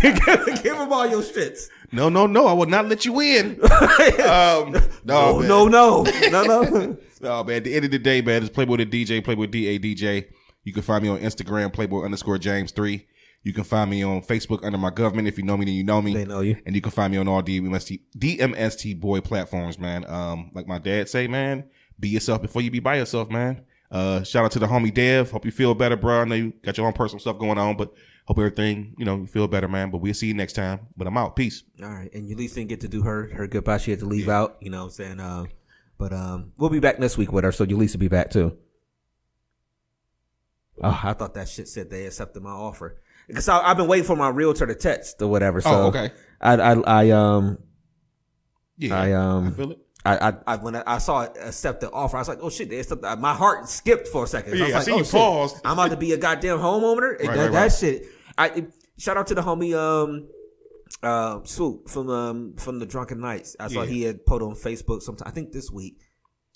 give, 0.00 0.62
give 0.62 0.76
him 0.76 0.92
all 0.92 1.08
your 1.08 1.22
shits. 1.22 1.68
no, 1.90 2.08
no, 2.10 2.26
no. 2.26 2.46
I 2.46 2.52
will 2.52 2.66
not 2.66 2.86
let 2.86 3.04
you 3.06 3.18
in. 3.20 3.58
um, 3.64 4.76
no, 5.04 5.38
man. 5.40 5.48
no, 5.48 5.68
no, 5.68 6.02
no, 6.30 6.42
no. 6.44 6.96
No, 7.22 7.44
man. 7.44 7.56
At 7.56 7.64
the 7.64 7.74
end 7.74 7.86
of 7.86 7.90
the 7.90 7.98
day, 7.98 8.20
man, 8.20 8.42
it's 8.42 8.52
Playboy 8.54 8.76
the 8.76 8.86
DJ, 8.86 9.24
Playboy 9.24 9.46
D 9.46 9.66
A 9.68 9.78
DJ. 9.78 10.26
You 10.64 10.72
can 10.72 10.82
find 10.82 11.02
me 11.02 11.08
on 11.08 11.18
Instagram, 11.20 11.72
Playboy 11.72 12.04
underscore 12.04 12.38
James 12.38 12.72
three. 12.72 13.06
You 13.44 13.52
can 13.52 13.64
find 13.64 13.90
me 13.90 14.02
on 14.02 14.22
Facebook 14.22 14.64
under 14.64 14.78
my 14.78 14.88
government. 14.88 15.28
If 15.28 15.36
you 15.36 15.44
know 15.44 15.58
me, 15.58 15.66
then 15.66 15.74
you 15.74 15.84
know 15.84 16.00
me. 16.00 16.14
They 16.14 16.24
know 16.24 16.40
you. 16.40 16.56
And 16.64 16.74
you 16.74 16.80
can 16.80 16.90
find 16.90 17.12
me 17.12 17.18
on 17.18 17.28
all 17.28 17.42
DMST 17.42 18.00
DMST 18.16 18.98
boy 18.98 19.20
platforms, 19.20 19.78
man. 19.78 20.06
Um, 20.06 20.50
like 20.54 20.66
my 20.66 20.78
dad 20.78 21.10
say, 21.10 21.28
man, 21.28 21.64
be 22.00 22.08
yourself 22.08 22.40
before 22.40 22.62
you 22.62 22.70
be 22.70 22.80
by 22.80 22.96
yourself, 22.96 23.28
man. 23.28 23.62
Uh, 23.90 24.22
shout 24.22 24.46
out 24.46 24.50
to 24.52 24.58
the 24.58 24.66
homie 24.66 24.92
Dev. 24.92 25.30
Hope 25.30 25.44
you 25.44 25.52
feel 25.52 25.74
better, 25.74 25.94
bro. 25.94 26.22
I 26.22 26.24
know 26.24 26.34
you 26.34 26.54
got 26.62 26.78
your 26.78 26.86
own 26.86 26.94
personal 26.94 27.20
stuff 27.20 27.38
going 27.38 27.58
on, 27.58 27.76
but 27.76 27.92
hope 28.24 28.38
everything, 28.38 28.94
you 28.96 29.04
know, 29.04 29.18
you 29.18 29.26
feel 29.26 29.46
better, 29.46 29.68
man. 29.68 29.90
But 29.90 29.98
we'll 29.98 30.14
see 30.14 30.28
you 30.28 30.34
next 30.34 30.54
time. 30.54 30.80
But 30.96 31.06
I'm 31.06 31.16
out. 31.18 31.36
Peace. 31.36 31.64
All 31.82 31.90
right, 31.90 32.12
and 32.14 32.26
Eulise 32.26 32.54
didn't 32.54 32.70
get 32.70 32.80
to 32.80 32.88
do 32.88 33.02
her 33.02 33.28
her 33.34 33.46
goodbye. 33.46 33.76
She 33.76 33.90
had 33.90 34.00
to 34.00 34.06
leave 34.06 34.30
out. 34.30 34.56
You 34.60 34.70
know 34.70 34.78
what 34.78 34.84
I'm 34.84 34.90
saying? 34.90 35.20
Um, 35.20 35.48
but 35.98 36.14
um, 36.14 36.52
we'll 36.56 36.70
be 36.70 36.80
back 36.80 36.98
next 36.98 37.18
week 37.18 37.30
with 37.30 37.44
her, 37.44 37.52
so 37.52 37.66
Eulise 37.66 37.92
will 37.92 38.00
be 38.00 38.08
back 38.08 38.30
too. 38.30 38.56
Oh, 40.82 41.00
I 41.04 41.12
thought 41.12 41.34
that 41.34 41.50
shit 41.50 41.68
said 41.68 41.90
they 41.90 42.06
accepted 42.06 42.42
my 42.42 42.50
offer 42.50 43.00
because 43.26 43.48
I, 43.48 43.60
I've 43.60 43.76
been 43.76 43.88
waiting 43.88 44.06
for 44.06 44.16
my 44.16 44.28
realtor 44.28 44.66
to 44.66 44.74
text 44.74 45.20
or 45.22 45.28
whatever. 45.28 45.60
So 45.60 45.70
Oh, 45.70 45.86
okay. 45.88 46.10
I 46.40 46.54
I, 46.54 46.72
I 46.80 47.10
um 47.10 47.58
Yeah. 48.76 48.98
I 49.00 49.12
um 49.12 49.54
feel 49.54 49.70
it. 49.72 49.78
I, 50.06 50.28
I, 50.28 50.32
I 50.46 50.56
when 50.56 50.76
I 50.76 50.98
saw 50.98 51.22
it 51.22 51.32
accept 51.40 51.80
the 51.80 51.90
offer, 51.90 52.16
I 52.18 52.20
was 52.20 52.28
like, 52.28 52.40
oh 52.42 52.50
shit, 52.50 52.68
they 52.68 52.78
accepted. 52.78 53.18
My 53.20 53.32
heart 53.32 53.68
skipped 53.70 54.06
for 54.08 54.24
a 54.24 54.26
second. 54.26 54.58
Yeah, 54.58 54.64
was 54.66 54.72
I 54.74 54.76
like, 54.76 54.84
see 54.84 54.92
oh, 54.92 54.98
you 54.98 55.04
shit, 55.04 55.12
paused. 55.12 55.56
I'm 55.64 55.72
about 55.72 55.90
to 55.92 55.96
be 55.96 56.12
a 56.12 56.18
goddamn 56.18 56.58
homeowner. 56.58 57.12
Right, 57.12 57.20
that, 57.20 57.28
right, 57.28 57.52
that 57.52 57.60
right. 57.62 57.72
shit. 57.72 58.06
I 58.36 58.48
it- 58.48 58.74
shout 58.98 59.16
out 59.16 59.26
to 59.28 59.34
the 59.34 59.40
homie 59.42 59.74
um 59.74 60.28
uh 61.02 61.40
swoop 61.44 61.88
from 61.88 62.10
um 62.10 62.54
from 62.56 62.78
the 62.80 62.86
drunken 62.86 63.20
nights. 63.20 63.56
I 63.58 63.68
saw 63.68 63.80
Yeah. 63.82 63.86
he 63.88 64.02
had 64.02 64.26
put 64.26 64.42
on 64.42 64.54
Facebook 64.56 65.00
sometime. 65.02 65.26
I 65.26 65.30
think 65.30 65.52
this 65.52 65.70
week. 65.70 66.00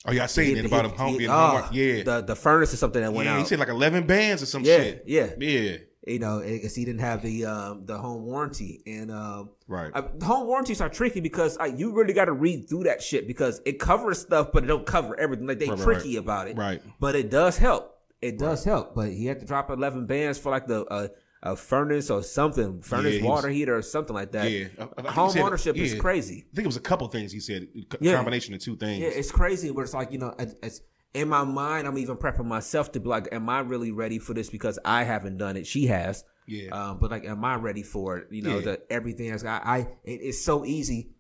Oh, 0.07 0.13
yeah, 0.13 0.25
I 0.25 0.27
seen 0.27 0.57
it 0.57 0.65
about 0.67 0.85
him 0.85 0.91
home 0.93 1.19
he- 1.19 1.27
oh, 1.27 1.33
home. 1.33 1.71
Yeah. 1.73 2.03
the 2.03 2.21
the 2.21 2.37
furnace 2.37 2.75
or 2.75 2.77
something 2.77 3.01
that 3.03 3.13
went 3.13 3.27
yeah, 3.29 3.35
out. 3.37 3.39
he 3.41 3.45
said 3.47 3.59
like 3.59 3.69
11 3.69 4.07
bands 4.07 4.43
or 4.43 4.47
some 4.47 4.63
Yeah, 4.63 4.77
shit. 4.77 5.05
yeah. 5.07 5.31
Yeah. 5.39 5.77
You 6.07 6.19
know, 6.19 6.41
because 6.41 6.75
he 6.75 6.85
didn't 6.85 7.01
have 7.01 7.23
the 7.23 7.45
um 7.45 7.85
the 7.87 7.99
home 7.99 8.25
warranty 8.25 8.83
and 8.87 9.11
um 9.11 9.51
Right. 9.67 9.91
I, 9.95 10.01
the 10.03 10.25
home 10.25 10.47
warranties 10.47 10.81
are 10.81 10.89
tricky 10.89 11.21
because 11.21 11.59
I, 11.59 11.67
you 11.67 11.93
really 11.93 12.15
got 12.15 12.27
to 12.27 12.33
read 12.33 12.69
through 12.69 12.85
that 12.85 13.03
shit 13.03 13.27
because 13.27 13.61
it 13.67 13.79
covers 13.79 14.19
stuff, 14.21 14.49
but 14.53 14.65
it 14.65 14.67
don't 14.67 14.87
cover 14.87 15.19
everything. 15.21 15.47
Like 15.47 15.59
they 15.59 15.69
Right, 15.69 15.79
right, 15.79 15.85
tricky 15.85 16.15
right. 16.17 16.23
about 16.25 16.49
it, 16.49 16.57
Right. 16.57 16.81
But 17.01 17.17
it 17.17 17.31
does 17.31 17.59
help. 17.59 17.97
It 18.23 18.39
does 18.39 18.65
help. 18.65 18.95
But 18.95 19.11
he 19.13 19.27
had 19.27 19.41
to 19.41 19.47
drop 19.47 19.71
eleven 19.71 20.07
bands 20.07 20.39
for 20.39 20.51
like 20.51 20.67
the 20.67 20.85
uh, 20.87 21.09
a 21.43 21.55
furnace 21.55 22.11
or 22.11 22.23
something, 22.23 22.81
furnace 22.83 23.15
was- 23.17 23.23
water 23.23 23.49
heater 23.49 23.77
or 23.77 23.83
something 23.83 24.15
like 24.15 24.33
that. 24.33 24.51
Yeah, 24.51 24.67
I- 24.79 24.83
I 24.83 24.87
think 24.87 25.07
he 25.09 25.13
home 25.13 25.31
said- 25.31 25.43
ownership 25.43 25.77
is 25.77 25.95
crazy. 25.95 26.47
I 26.51 26.55
think 26.57 26.65
it 26.65 26.67
was 26.67 26.77
a 26.77 26.81
couple 26.81 27.07
things 27.09 27.31
he 27.33 27.39
said. 27.41 27.69
a 27.77 27.97
Yeah. 28.01 28.15
Combination 28.17 28.55
of 28.55 28.61
two 28.61 28.77
things. 28.77 29.01
Yeah, 29.01 29.09
it's 29.09 29.31
crazy. 29.31 29.71
But 29.71 29.83
it's 29.83 29.95
like 29.95 30.11
you 30.13 30.19
know, 30.19 30.35
it's 30.39 30.81
in 31.15 31.29
my 31.29 31.45
mind. 31.45 31.87
I'm 31.87 31.99
even 31.99 32.17
prepping 32.17 32.45
myself 32.47 32.93
to 32.93 33.01
be 33.01 33.09
like, 33.09 33.29
am 33.33 33.49
I 33.49 33.61
really 33.61 33.91
ready 33.93 34.19
for 34.19 34.35
this? 34.35 34.51
Because 34.51 34.79
I 34.85 35.05
haven't 35.05 35.39
done 35.39 35.57
it. 35.57 35.67
She 35.67 35.87
has. 35.87 36.25
Yeah. 36.47 36.71
Um, 36.71 36.99
but 36.99 37.11
like, 37.11 37.25
am 37.25 37.45
I 37.45 37.57
ready 37.57 37.83
for 37.83 38.17
it? 38.19 38.29
You 38.31 38.43
know, 38.43 38.57
Yeah. 38.59 38.65
the 38.65 38.81
everything 38.93 39.31
else. 39.31 39.45
I, 39.45 39.61
I 39.65 39.79
it, 40.05 40.21
it's 40.23 40.43
so 40.45 40.65
easy, 40.65 41.11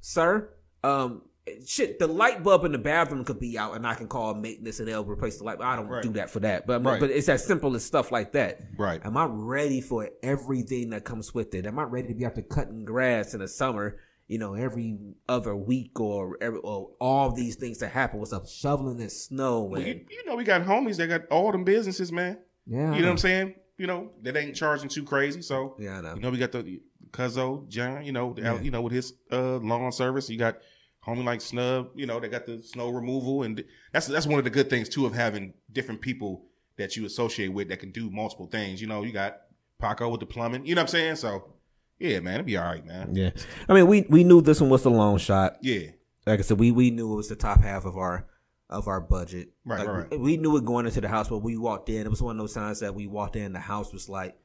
sir. 0.00 0.50
Um, 0.82 1.22
shit, 1.66 1.98
the 1.98 2.06
light 2.06 2.42
bulb 2.42 2.64
in 2.64 2.72
the 2.72 2.78
bathroom 2.78 3.24
could 3.24 3.40
be 3.40 3.58
out, 3.58 3.74
and 3.74 3.86
I 3.86 3.94
can 3.94 4.06
call 4.08 4.34
maintenance 4.34 4.78
and 4.78 4.88
they'll 4.88 5.04
replace 5.04 5.38
the 5.38 5.44
light. 5.44 5.60
I 5.60 5.76
don't 5.76 5.88
Right. 5.88 6.02
do 6.02 6.12
that 6.12 6.30
for 6.30 6.40
that. 6.40 6.66
But 6.66 6.84
Right. 6.84 7.00
but 7.00 7.10
it's 7.10 7.28
as 7.28 7.44
simple 7.44 7.74
as 7.74 7.84
stuff 7.84 8.12
like 8.12 8.32
that. 8.32 8.60
Right. 8.78 9.04
Am 9.04 9.16
I 9.16 9.26
ready 9.28 9.80
for 9.80 10.08
everything 10.22 10.90
that 10.90 11.04
comes 11.04 11.34
with 11.34 11.54
it? 11.54 11.66
Am 11.66 11.78
I 11.78 11.82
ready 11.84 12.08
to 12.08 12.14
be 12.14 12.24
out 12.24 12.36
to 12.36 12.42
cutting 12.42 12.84
grass 12.84 13.34
in 13.34 13.40
the 13.40 13.48
summer? 13.48 13.98
You 14.30 14.38
know, 14.38 14.54
every 14.54 14.96
other 15.28 15.56
week 15.56 15.98
or 15.98 16.38
every 16.40 16.60
or 16.60 16.90
all 17.00 17.32
these 17.32 17.56
things 17.56 17.78
that 17.78 17.88
happen. 17.88 18.20
What's 18.20 18.32
up? 18.32 18.46
Shoveling 18.46 19.00
and 19.00 19.10
snow 19.10 19.64
Well, 19.64 19.82
you, 19.82 20.04
you 20.08 20.24
know, 20.24 20.36
we 20.36 20.44
got 20.44 20.62
homies 20.64 20.98
that 20.98 21.08
got 21.08 21.26
all 21.32 21.50
them 21.50 21.64
businesses, 21.64 22.12
man. 22.12 22.38
yeah, 22.64 22.94
You 22.94 23.00
know 23.02 23.08
what 23.08 23.10
I'm 23.10 23.18
saying? 23.18 23.54
You 23.76 23.88
know, 23.88 24.12
that 24.22 24.36
ain't 24.36 24.54
charging 24.54 24.88
too 24.88 25.02
crazy. 25.02 25.42
So, 25.42 25.74
Yeah, 25.80 26.00
know. 26.00 26.14
you 26.14 26.20
know, 26.20 26.30
we 26.30 26.38
got 26.38 26.52
the 26.52 26.80
Cuzzo, 27.10 27.66
John, 27.68 28.04
you 28.04 28.12
know, 28.12 28.32
the- 28.32 28.42
Yeah. 28.42 28.60
you 28.60 28.70
know, 28.70 28.82
with 28.82 28.92
his 28.92 29.14
uh 29.32 29.56
lawn 29.58 29.90
service. 29.90 30.30
You 30.30 30.38
got 30.38 30.58
homie 31.04 31.24
like 31.24 31.40
Snub, 31.40 31.88
you 31.96 32.06
know, 32.06 32.20
they 32.20 32.28
got 32.28 32.46
the 32.46 32.62
snow 32.62 32.88
removal. 32.90 33.42
And 33.42 33.64
that's 33.92 34.06
that's 34.06 34.28
one 34.28 34.38
of 34.38 34.44
the 34.44 34.50
good 34.50 34.70
things, 34.70 34.88
too, 34.88 35.06
of 35.06 35.12
having 35.12 35.54
different 35.72 36.02
people 36.02 36.44
that 36.76 36.96
you 36.96 37.04
associate 37.04 37.48
with 37.52 37.68
that 37.70 37.80
can 37.80 37.90
do 37.90 38.08
multiple 38.12 38.46
things. 38.46 38.80
You 38.80 38.86
know, 38.86 39.02
you 39.02 39.10
got 39.12 39.38
Paco 39.80 40.08
with 40.08 40.20
the 40.20 40.26
plumbing. 40.26 40.66
You 40.66 40.76
know 40.76 40.82
what 40.82 40.90
I'm 40.90 40.92
saying? 40.92 41.16
So, 41.16 41.52
yeah, 42.00 42.18
man, 42.20 42.34
it'll 42.34 42.46
be 42.46 42.56
all 42.56 42.64
right, 42.64 42.84
man. 42.84 43.14
Yeah, 43.14 43.30
I 43.68 43.74
mean, 43.74 43.86
we 43.86 44.02
we 44.08 44.24
knew 44.24 44.40
this 44.40 44.60
one 44.60 44.70
was 44.70 44.82
the 44.82 44.90
long 44.90 45.18
shot. 45.18 45.58
Yeah. 45.62 45.90
Like 46.26 46.38
I 46.40 46.42
said, 46.42 46.58
we 46.58 46.70
we 46.72 46.90
knew 46.90 47.12
it 47.12 47.16
was 47.16 47.28
the 47.28 47.36
top 47.36 47.60
half 47.62 47.84
of 47.84 47.96
our 47.96 48.26
of 48.68 48.88
our 48.88 49.00
budget. 49.00 49.48
Right, 49.64 49.80
Like, 49.80 49.88
right, 49.88 50.10
We, 50.12 50.16
we 50.18 50.36
knew 50.36 50.56
it 50.56 50.64
going 50.64 50.86
into 50.86 51.00
the 51.00 51.08
house, 51.08 51.28
but 51.28 51.38
we 51.38 51.56
walked 51.56 51.88
in. 51.88 52.06
It 52.06 52.08
was 52.10 52.22
one 52.22 52.36
of 52.36 52.40
those 52.42 52.54
times 52.54 52.80
that 52.80 52.94
we 52.94 53.06
walked 53.06 53.34
in. 53.36 53.52
The 53.52 53.58
house 53.58 53.92
was 53.92 54.08
like, 54.08 54.36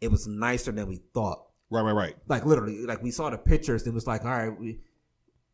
it 0.00 0.10
was 0.10 0.26
nicer 0.26 0.72
than 0.72 0.88
we 0.88 1.00
thought. 1.14 1.44
Right, 1.70 1.82
right, 1.82 1.92
right. 1.92 2.16
Like 2.28 2.44
literally, 2.44 2.84
like 2.86 3.02
we 3.04 3.12
saw 3.12 3.30
the 3.30 3.38
pictures. 3.38 3.82
And 3.82 3.92
it 3.92 3.94
was 3.94 4.06
like, 4.06 4.24
all 4.24 4.30
right, 4.30 4.58
we. 4.58 4.80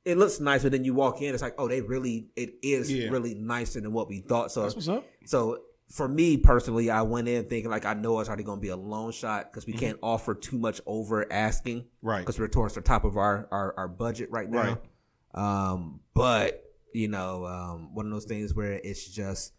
It 0.06 0.16
looks 0.16 0.40
nicer. 0.40 0.70
Then 0.70 0.85
you 0.85 0.94
walk 0.94 1.20
in, 1.20 1.35
it's 1.35 1.43
like, 1.43 1.56
oh, 1.59 1.69
they 1.69 1.82
really, 1.82 2.31
it 2.35 2.55
is 2.62 2.90
Yeah. 2.90 3.10
really 3.10 3.35
nicer 3.35 3.78
than 3.81 3.93
what 3.93 4.09
we 4.09 4.20
thought. 4.20 4.51
So 4.52 4.62
That's 4.62 4.74
what's 4.77 4.89
up. 4.89 5.05
so 5.27 5.59
for 5.90 6.06
me 6.09 6.36
personally, 6.36 6.90
I 6.90 7.02
went 7.02 7.28
in 7.28 7.44
thinking 7.47 7.70
like 7.70 7.85
I 7.86 7.94
know 7.94 8.20
it's 8.20 8.28
already 8.28 8.43
going 8.44 8.59
to 8.59 8.62
be 8.62 8.69
a 8.69 8.77
long 8.77 9.10
shot 9.12 9.51
because 9.51 9.66
we 9.66 9.73
can't 9.73 9.98
offer 10.02 10.35
too 10.35 10.59
much 10.59 10.81
over 10.86 11.31
asking, 11.32 11.78
Mm-hmm. 11.81 12.06
Right. 12.06 12.20
Because 12.20 12.39
we're 12.39 12.48
towards 12.48 12.74
the 12.74 12.81
top 12.82 13.05
of 13.05 13.16
our 13.16 13.48
our, 13.51 13.74
our 13.77 13.89
budget 13.89 14.31
right 14.31 14.48
now. 14.51 14.78
Right. 15.35 15.70
Um, 15.70 16.01
but 16.15 16.65
you 16.94 17.09
know, 17.09 17.44
um, 17.47 17.94
one 17.94 18.06
of 18.06 18.12
those 18.12 18.24
things 18.24 18.55
where 18.55 18.73
it's 18.73 19.06
just 19.09 19.52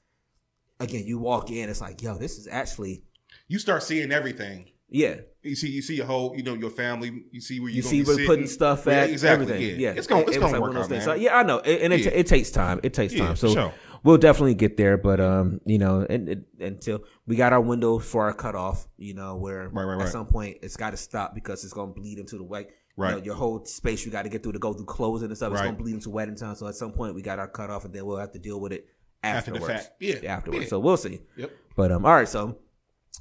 again, 0.79 1.03
you 1.05 1.17
walk 1.19 1.51
in, 1.51 1.69
it's 1.69 1.81
like, 1.81 2.01
yo, 2.01 2.15
this 2.17 2.37
is 2.37 2.47
actually 2.47 3.03
You 3.47 3.59
start 3.59 3.83
seeing 3.83 4.11
everything. 4.11 4.71
yeah. 4.89 5.15
You 5.41 5.55
see, 5.55 5.69
you 5.69 5.81
see 5.81 5.95
your 5.95 6.05
whole, 6.05 6.35
you 6.35 6.43
know, 6.43 6.53
your 6.53 6.69
family. 6.69 7.23
You 7.31 7.39
see 7.39 7.59
where 7.61 7.69
You 7.69 7.77
you 7.77 7.81
see 7.81 8.03
where 8.03 8.25
putting 8.25 8.45
stuff 8.47 8.83
Yeah, 8.85 8.93
at, 8.93 9.09
exactly. 9.09 9.45
everything. 9.45 9.79
Yeah, 9.79 9.91
Yeah, 9.91 9.97
it's 9.97 10.05
gonna, 10.07 10.21
it's 10.23 10.35
It 10.35 10.41
was 10.41 10.51
gonna 10.51 10.53
like 10.53 10.61
work 10.61 10.69
one 10.69 10.77
of 10.77 10.83
out, 10.83 10.89
those 10.89 10.89
man. 10.89 10.99
things. 10.99 11.05
So, 11.05 11.13
yeah, 11.13 11.37
I 11.37 11.43
know, 11.43 11.59
and 11.59 11.81
and 11.83 11.93
it, 11.93 12.01
Yeah. 12.01 12.11
it 12.11 12.27
takes 12.27 12.51
time. 12.51 12.79
It 12.83 12.93
takes 12.93 13.13
Yeah, 13.13 13.25
time. 13.27 13.35
for 13.35 13.47
So 13.47 13.53
sure. 13.53 13.73
We'll 14.03 14.17
definitely 14.17 14.55
get 14.55 14.77
there. 14.77 14.97
But 14.97 15.19
um, 15.19 15.61
you 15.65 15.77
know, 15.77 16.05
and, 16.09 16.29
and- 16.29 16.45
until 16.59 17.03
we 17.27 17.35
got 17.35 17.53
our 17.53 17.61
window 17.61 17.99
for 17.99 18.25
our 18.25 18.33
cutoff, 18.33 18.87
you 18.97 19.13
know, 19.13 19.35
where 19.37 19.69
Right, 19.69 19.83
right, 19.83 19.93
at 19.93 19.99
right. 19.99 20.07
some 20.09 20.25
point 20.27 20.57
it's 20.61 20.75
got 20.77 20.91
to 20.91 20.97
stop 20.97 21.33
because 21.35 21.63
it's 21.63 21.73
gonna 21.73 21.91
bleed 21.93 22.19
into 22.19 22.37
the 22.37 22.43
like. 22.43 22.73
Right. 22.97 23.11
You 23.11 23.15
know, 23.19 23.23
your 23.23 23.35
whole 23.35 23.63
space 23.63 24.05
you 24.05 24.11
got 24.11 24.23
to 24.23 24.29
get 24.29 24.43
through 24.43 24.51
to 24.51 24.59
go 24.59 24.73
through 24.73 24.85
closing 24.87 25.29
and 25.29 25.37
stuff. 25.37 25.53
It's 25.53 25.61
gonna 25.61 25.73
bleed 25.77 25.93
into 25.93 26.09
wedding 26.09 26.35
time. 26.35 26.55
So 26.55 26.67
at 26.67 26.75
some 26.75 26.91
point 26.91 27.15
we 27.15 27.21
got 27.21 27.39
our 27.39 27.47
cutoff, 27.47 27.85
and 27.85 27.93
then 27.93 28.05
we'll 28.05 28.17
have 28.17 28.33
to 28.33 28.39
deal 28.39 28.59
with 28.59 28.73
it 28.73 28.87
After 29.23 29.51
the 29.51 29.57
afterwards. 29.59 29.83
fact. 29.85 29.95
Yeah. 30.01 30.15
afterwards. 30.33 30.63
Yeah. 30.63 30.69
So 30.69 30.79
we'll 30.79 30.97
see. 30.97 31.21
Yep. 31.37 31.51
But 31.77 31.91
um, 31.93 32.05
all 32.05 32.13
right, 32.13 32.27
so 32.27 32.57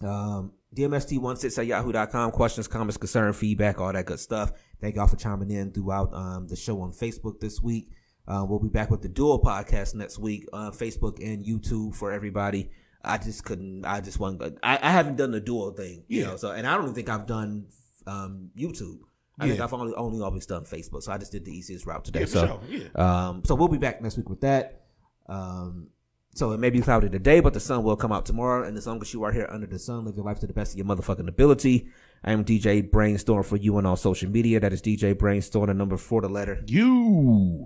um, 0.02 0.52
DMST16 0.76 1.58
at 1.58 1.66
yahoo.com. 1.66 2.30
Questions, 2.32 2.66
comments, 2.68 2.96
concern, 2.96 3.32
feedback, 3.32 3.80
all 3.80 3.92
that 3.92 4.06
good 4.06 4.18
stuff. 4.20 4.52
Thank 4.80 4.96
y'all 4.96 5.06
for 5.06 5.16
chiming 5.16 5.50
in 5.50 5.72
throughout 5.72 6.12
um, 6.12 6.46
the 6.48 6.56
show 6.56 6.80
on 6.80 6.92
Facebook 6.92 7.40
this 7.40 7.60
week. 7.62 7.90
Uh, 8.28 8.44
we'll 8.46 8.58
be 8.58 8.68
back 8.68 8.90
with 8.90 9.00
the 9.00 9.08
dual 9.08 9.40
podcast 9.42 9.94
next 9.94 10.18
week 10.18 10.46
on 10.52 10.70
Facebook 10.72 11.18
and 11.24 11.44
YouTube 11.44 11.94
for 11.94 12.12
everybody. 12.12 12.70
I 13.02 13.16
just 13.16 13.42
couldn't. 13.44 13.84
I 13.86 14.00
just 14.02 14.20
wasn't. 14.20 14.58
I, 14.62 14.78
I 14.82 14.90
haven't 14.90 15.16
done 15.16 15.30
the 15.30 15.40
dual 15.40 15.70
thing, 15.72 16.04
you 16.08 16.20
Yeah. 16.20 16.26
know. 16.26 16.36
So, 16.36 16.50
and 16.50 16.66
I 16.66 16.74
don't 16.74 16.82
even 16.84 16.94
think 16.94 17.08
I've 17.08 17.26
done 17.26 17.66
um, 18.06 18.50
YouTube. 18.56 18.98
I 19.40 19.48
think 19.48 19.60
I've 19.60 19.72
only 19.72 19.94
only 19.94 20.20
always 20.20 20.46
done 20.46 20.64
Facebook. 20.64 21.02
So 21.04 21.12
I 21.12 21.16
just 21.18 21.30
did 21.32 21.44
the 21.44 21.52
easiest 21.52 21.86
route 21.86 22.04
today. 22.04 22.20
Yeah, 22.20 22.26
so, 22.26 22.46
sure. 22.46 22.60
Yeah. 22.68 22.88
um, 23.28 23.42
so 23.44 23.54
we'll 23.54 23.68
be 23.68 23.78
back 23.78 24.02
next 24.02 24.16
week 24.16 24.28
with 24.28 24.40
that. 24.42 24.82
Um, 25.28 25.88
so 26.34 26.52
it 26.52 26.58
may 26.58 26.70
be 26.70 26.80
cloudy 26.80 27.08
today, 27.08 27.40
but 27.40 27.54
the 27.54 27.60
sun 27.60 27.82
will 27.84 27.96
come 27.96 28.12
out 28.12 28.26
tomorrow. 28.26 28.66
And 28.66 28.76
as 28.76 28.86
long 28.86 29.00
as 29.00 29.14
you 29.14 29.22
are 29.22 29.32
here 29.32 29.46
under 29.50 29.66
the 29.66 29.78
sun, 29.78 30.04
live 30.04 30.16
your 30.16 30.24
life 30.24 30.40
to 30.40 30.46
the 30.46 30.52
best 30.52 30.72
of 30.74 30.78
your 30.78 30.86
motherfucking 30.86 31.28
ability. 31.28 31.88
I 32.24 32.32
am 32.32 32.44
DJ 32.44 32.90
Brainstorm 32.90 33.42
for 33.44 33.56
you 33.56 33.76
on 33.76 33.86
all 33.86 33.96
social 33.96 34.28
media. 34.28 34.58
That 34.60 34.72
is 34.72 34.82
DJ 34.82 35.16
Brainstorm, 35.16 35.66
the 35.68 35.74
number 35.74 35.96
four, 35.96 36.20
the 36.20 36.28
letter. 36.28 36.62
You 36.66 37.64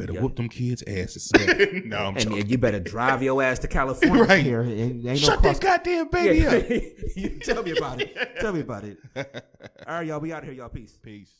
better 0.00 0.12
Yeah. 0.14 0.20
whoop 0.20 0.36
them 0.36 0.48
kids' 0.48 0.82
asses. 0.86 1.30
no, 1.84 1.96
I'm 1.96 2.16
And, 2.16 2.20
joking. 2.20 2.40
and 2.40 2.50
you 2.50 2.58
better 2.58 2.80
drive 2.80 3.22
your 3.22 3.42
ass 3.42 3.58
to 3.60 3.68
California. 3.68 4.24
Right. 4.24 4.42
Here, 4.44 4.62
ain't, 4.62 5.06
ain't 5.06 5.18
Shut 5.18 5.42
no 5.42 5.52
that 5.52 5.60
goddamn 5.60 6.08
baby 6.08 6.38
Yeah. 6.38 7.28
up. 7.28 7.40
Tell 7.42 7.62
me 7.62 7.72
about 7.76 8.00
it. 8.00 8.16
Tell 8.40 8.52
me 8.52 8.60
about 8.60 8.84
it. 8.84 8.98
All 9.86 9.94
right, 9.96 10.06
y'all. 10.06 10.20
We 10.20 10.32
out 10.32 10.42
of 10.42 10.48
here, 10.48 10.54
y'all. 10.54 10.68
Peace. 10.68 10.98
Peace. 11.02 11.32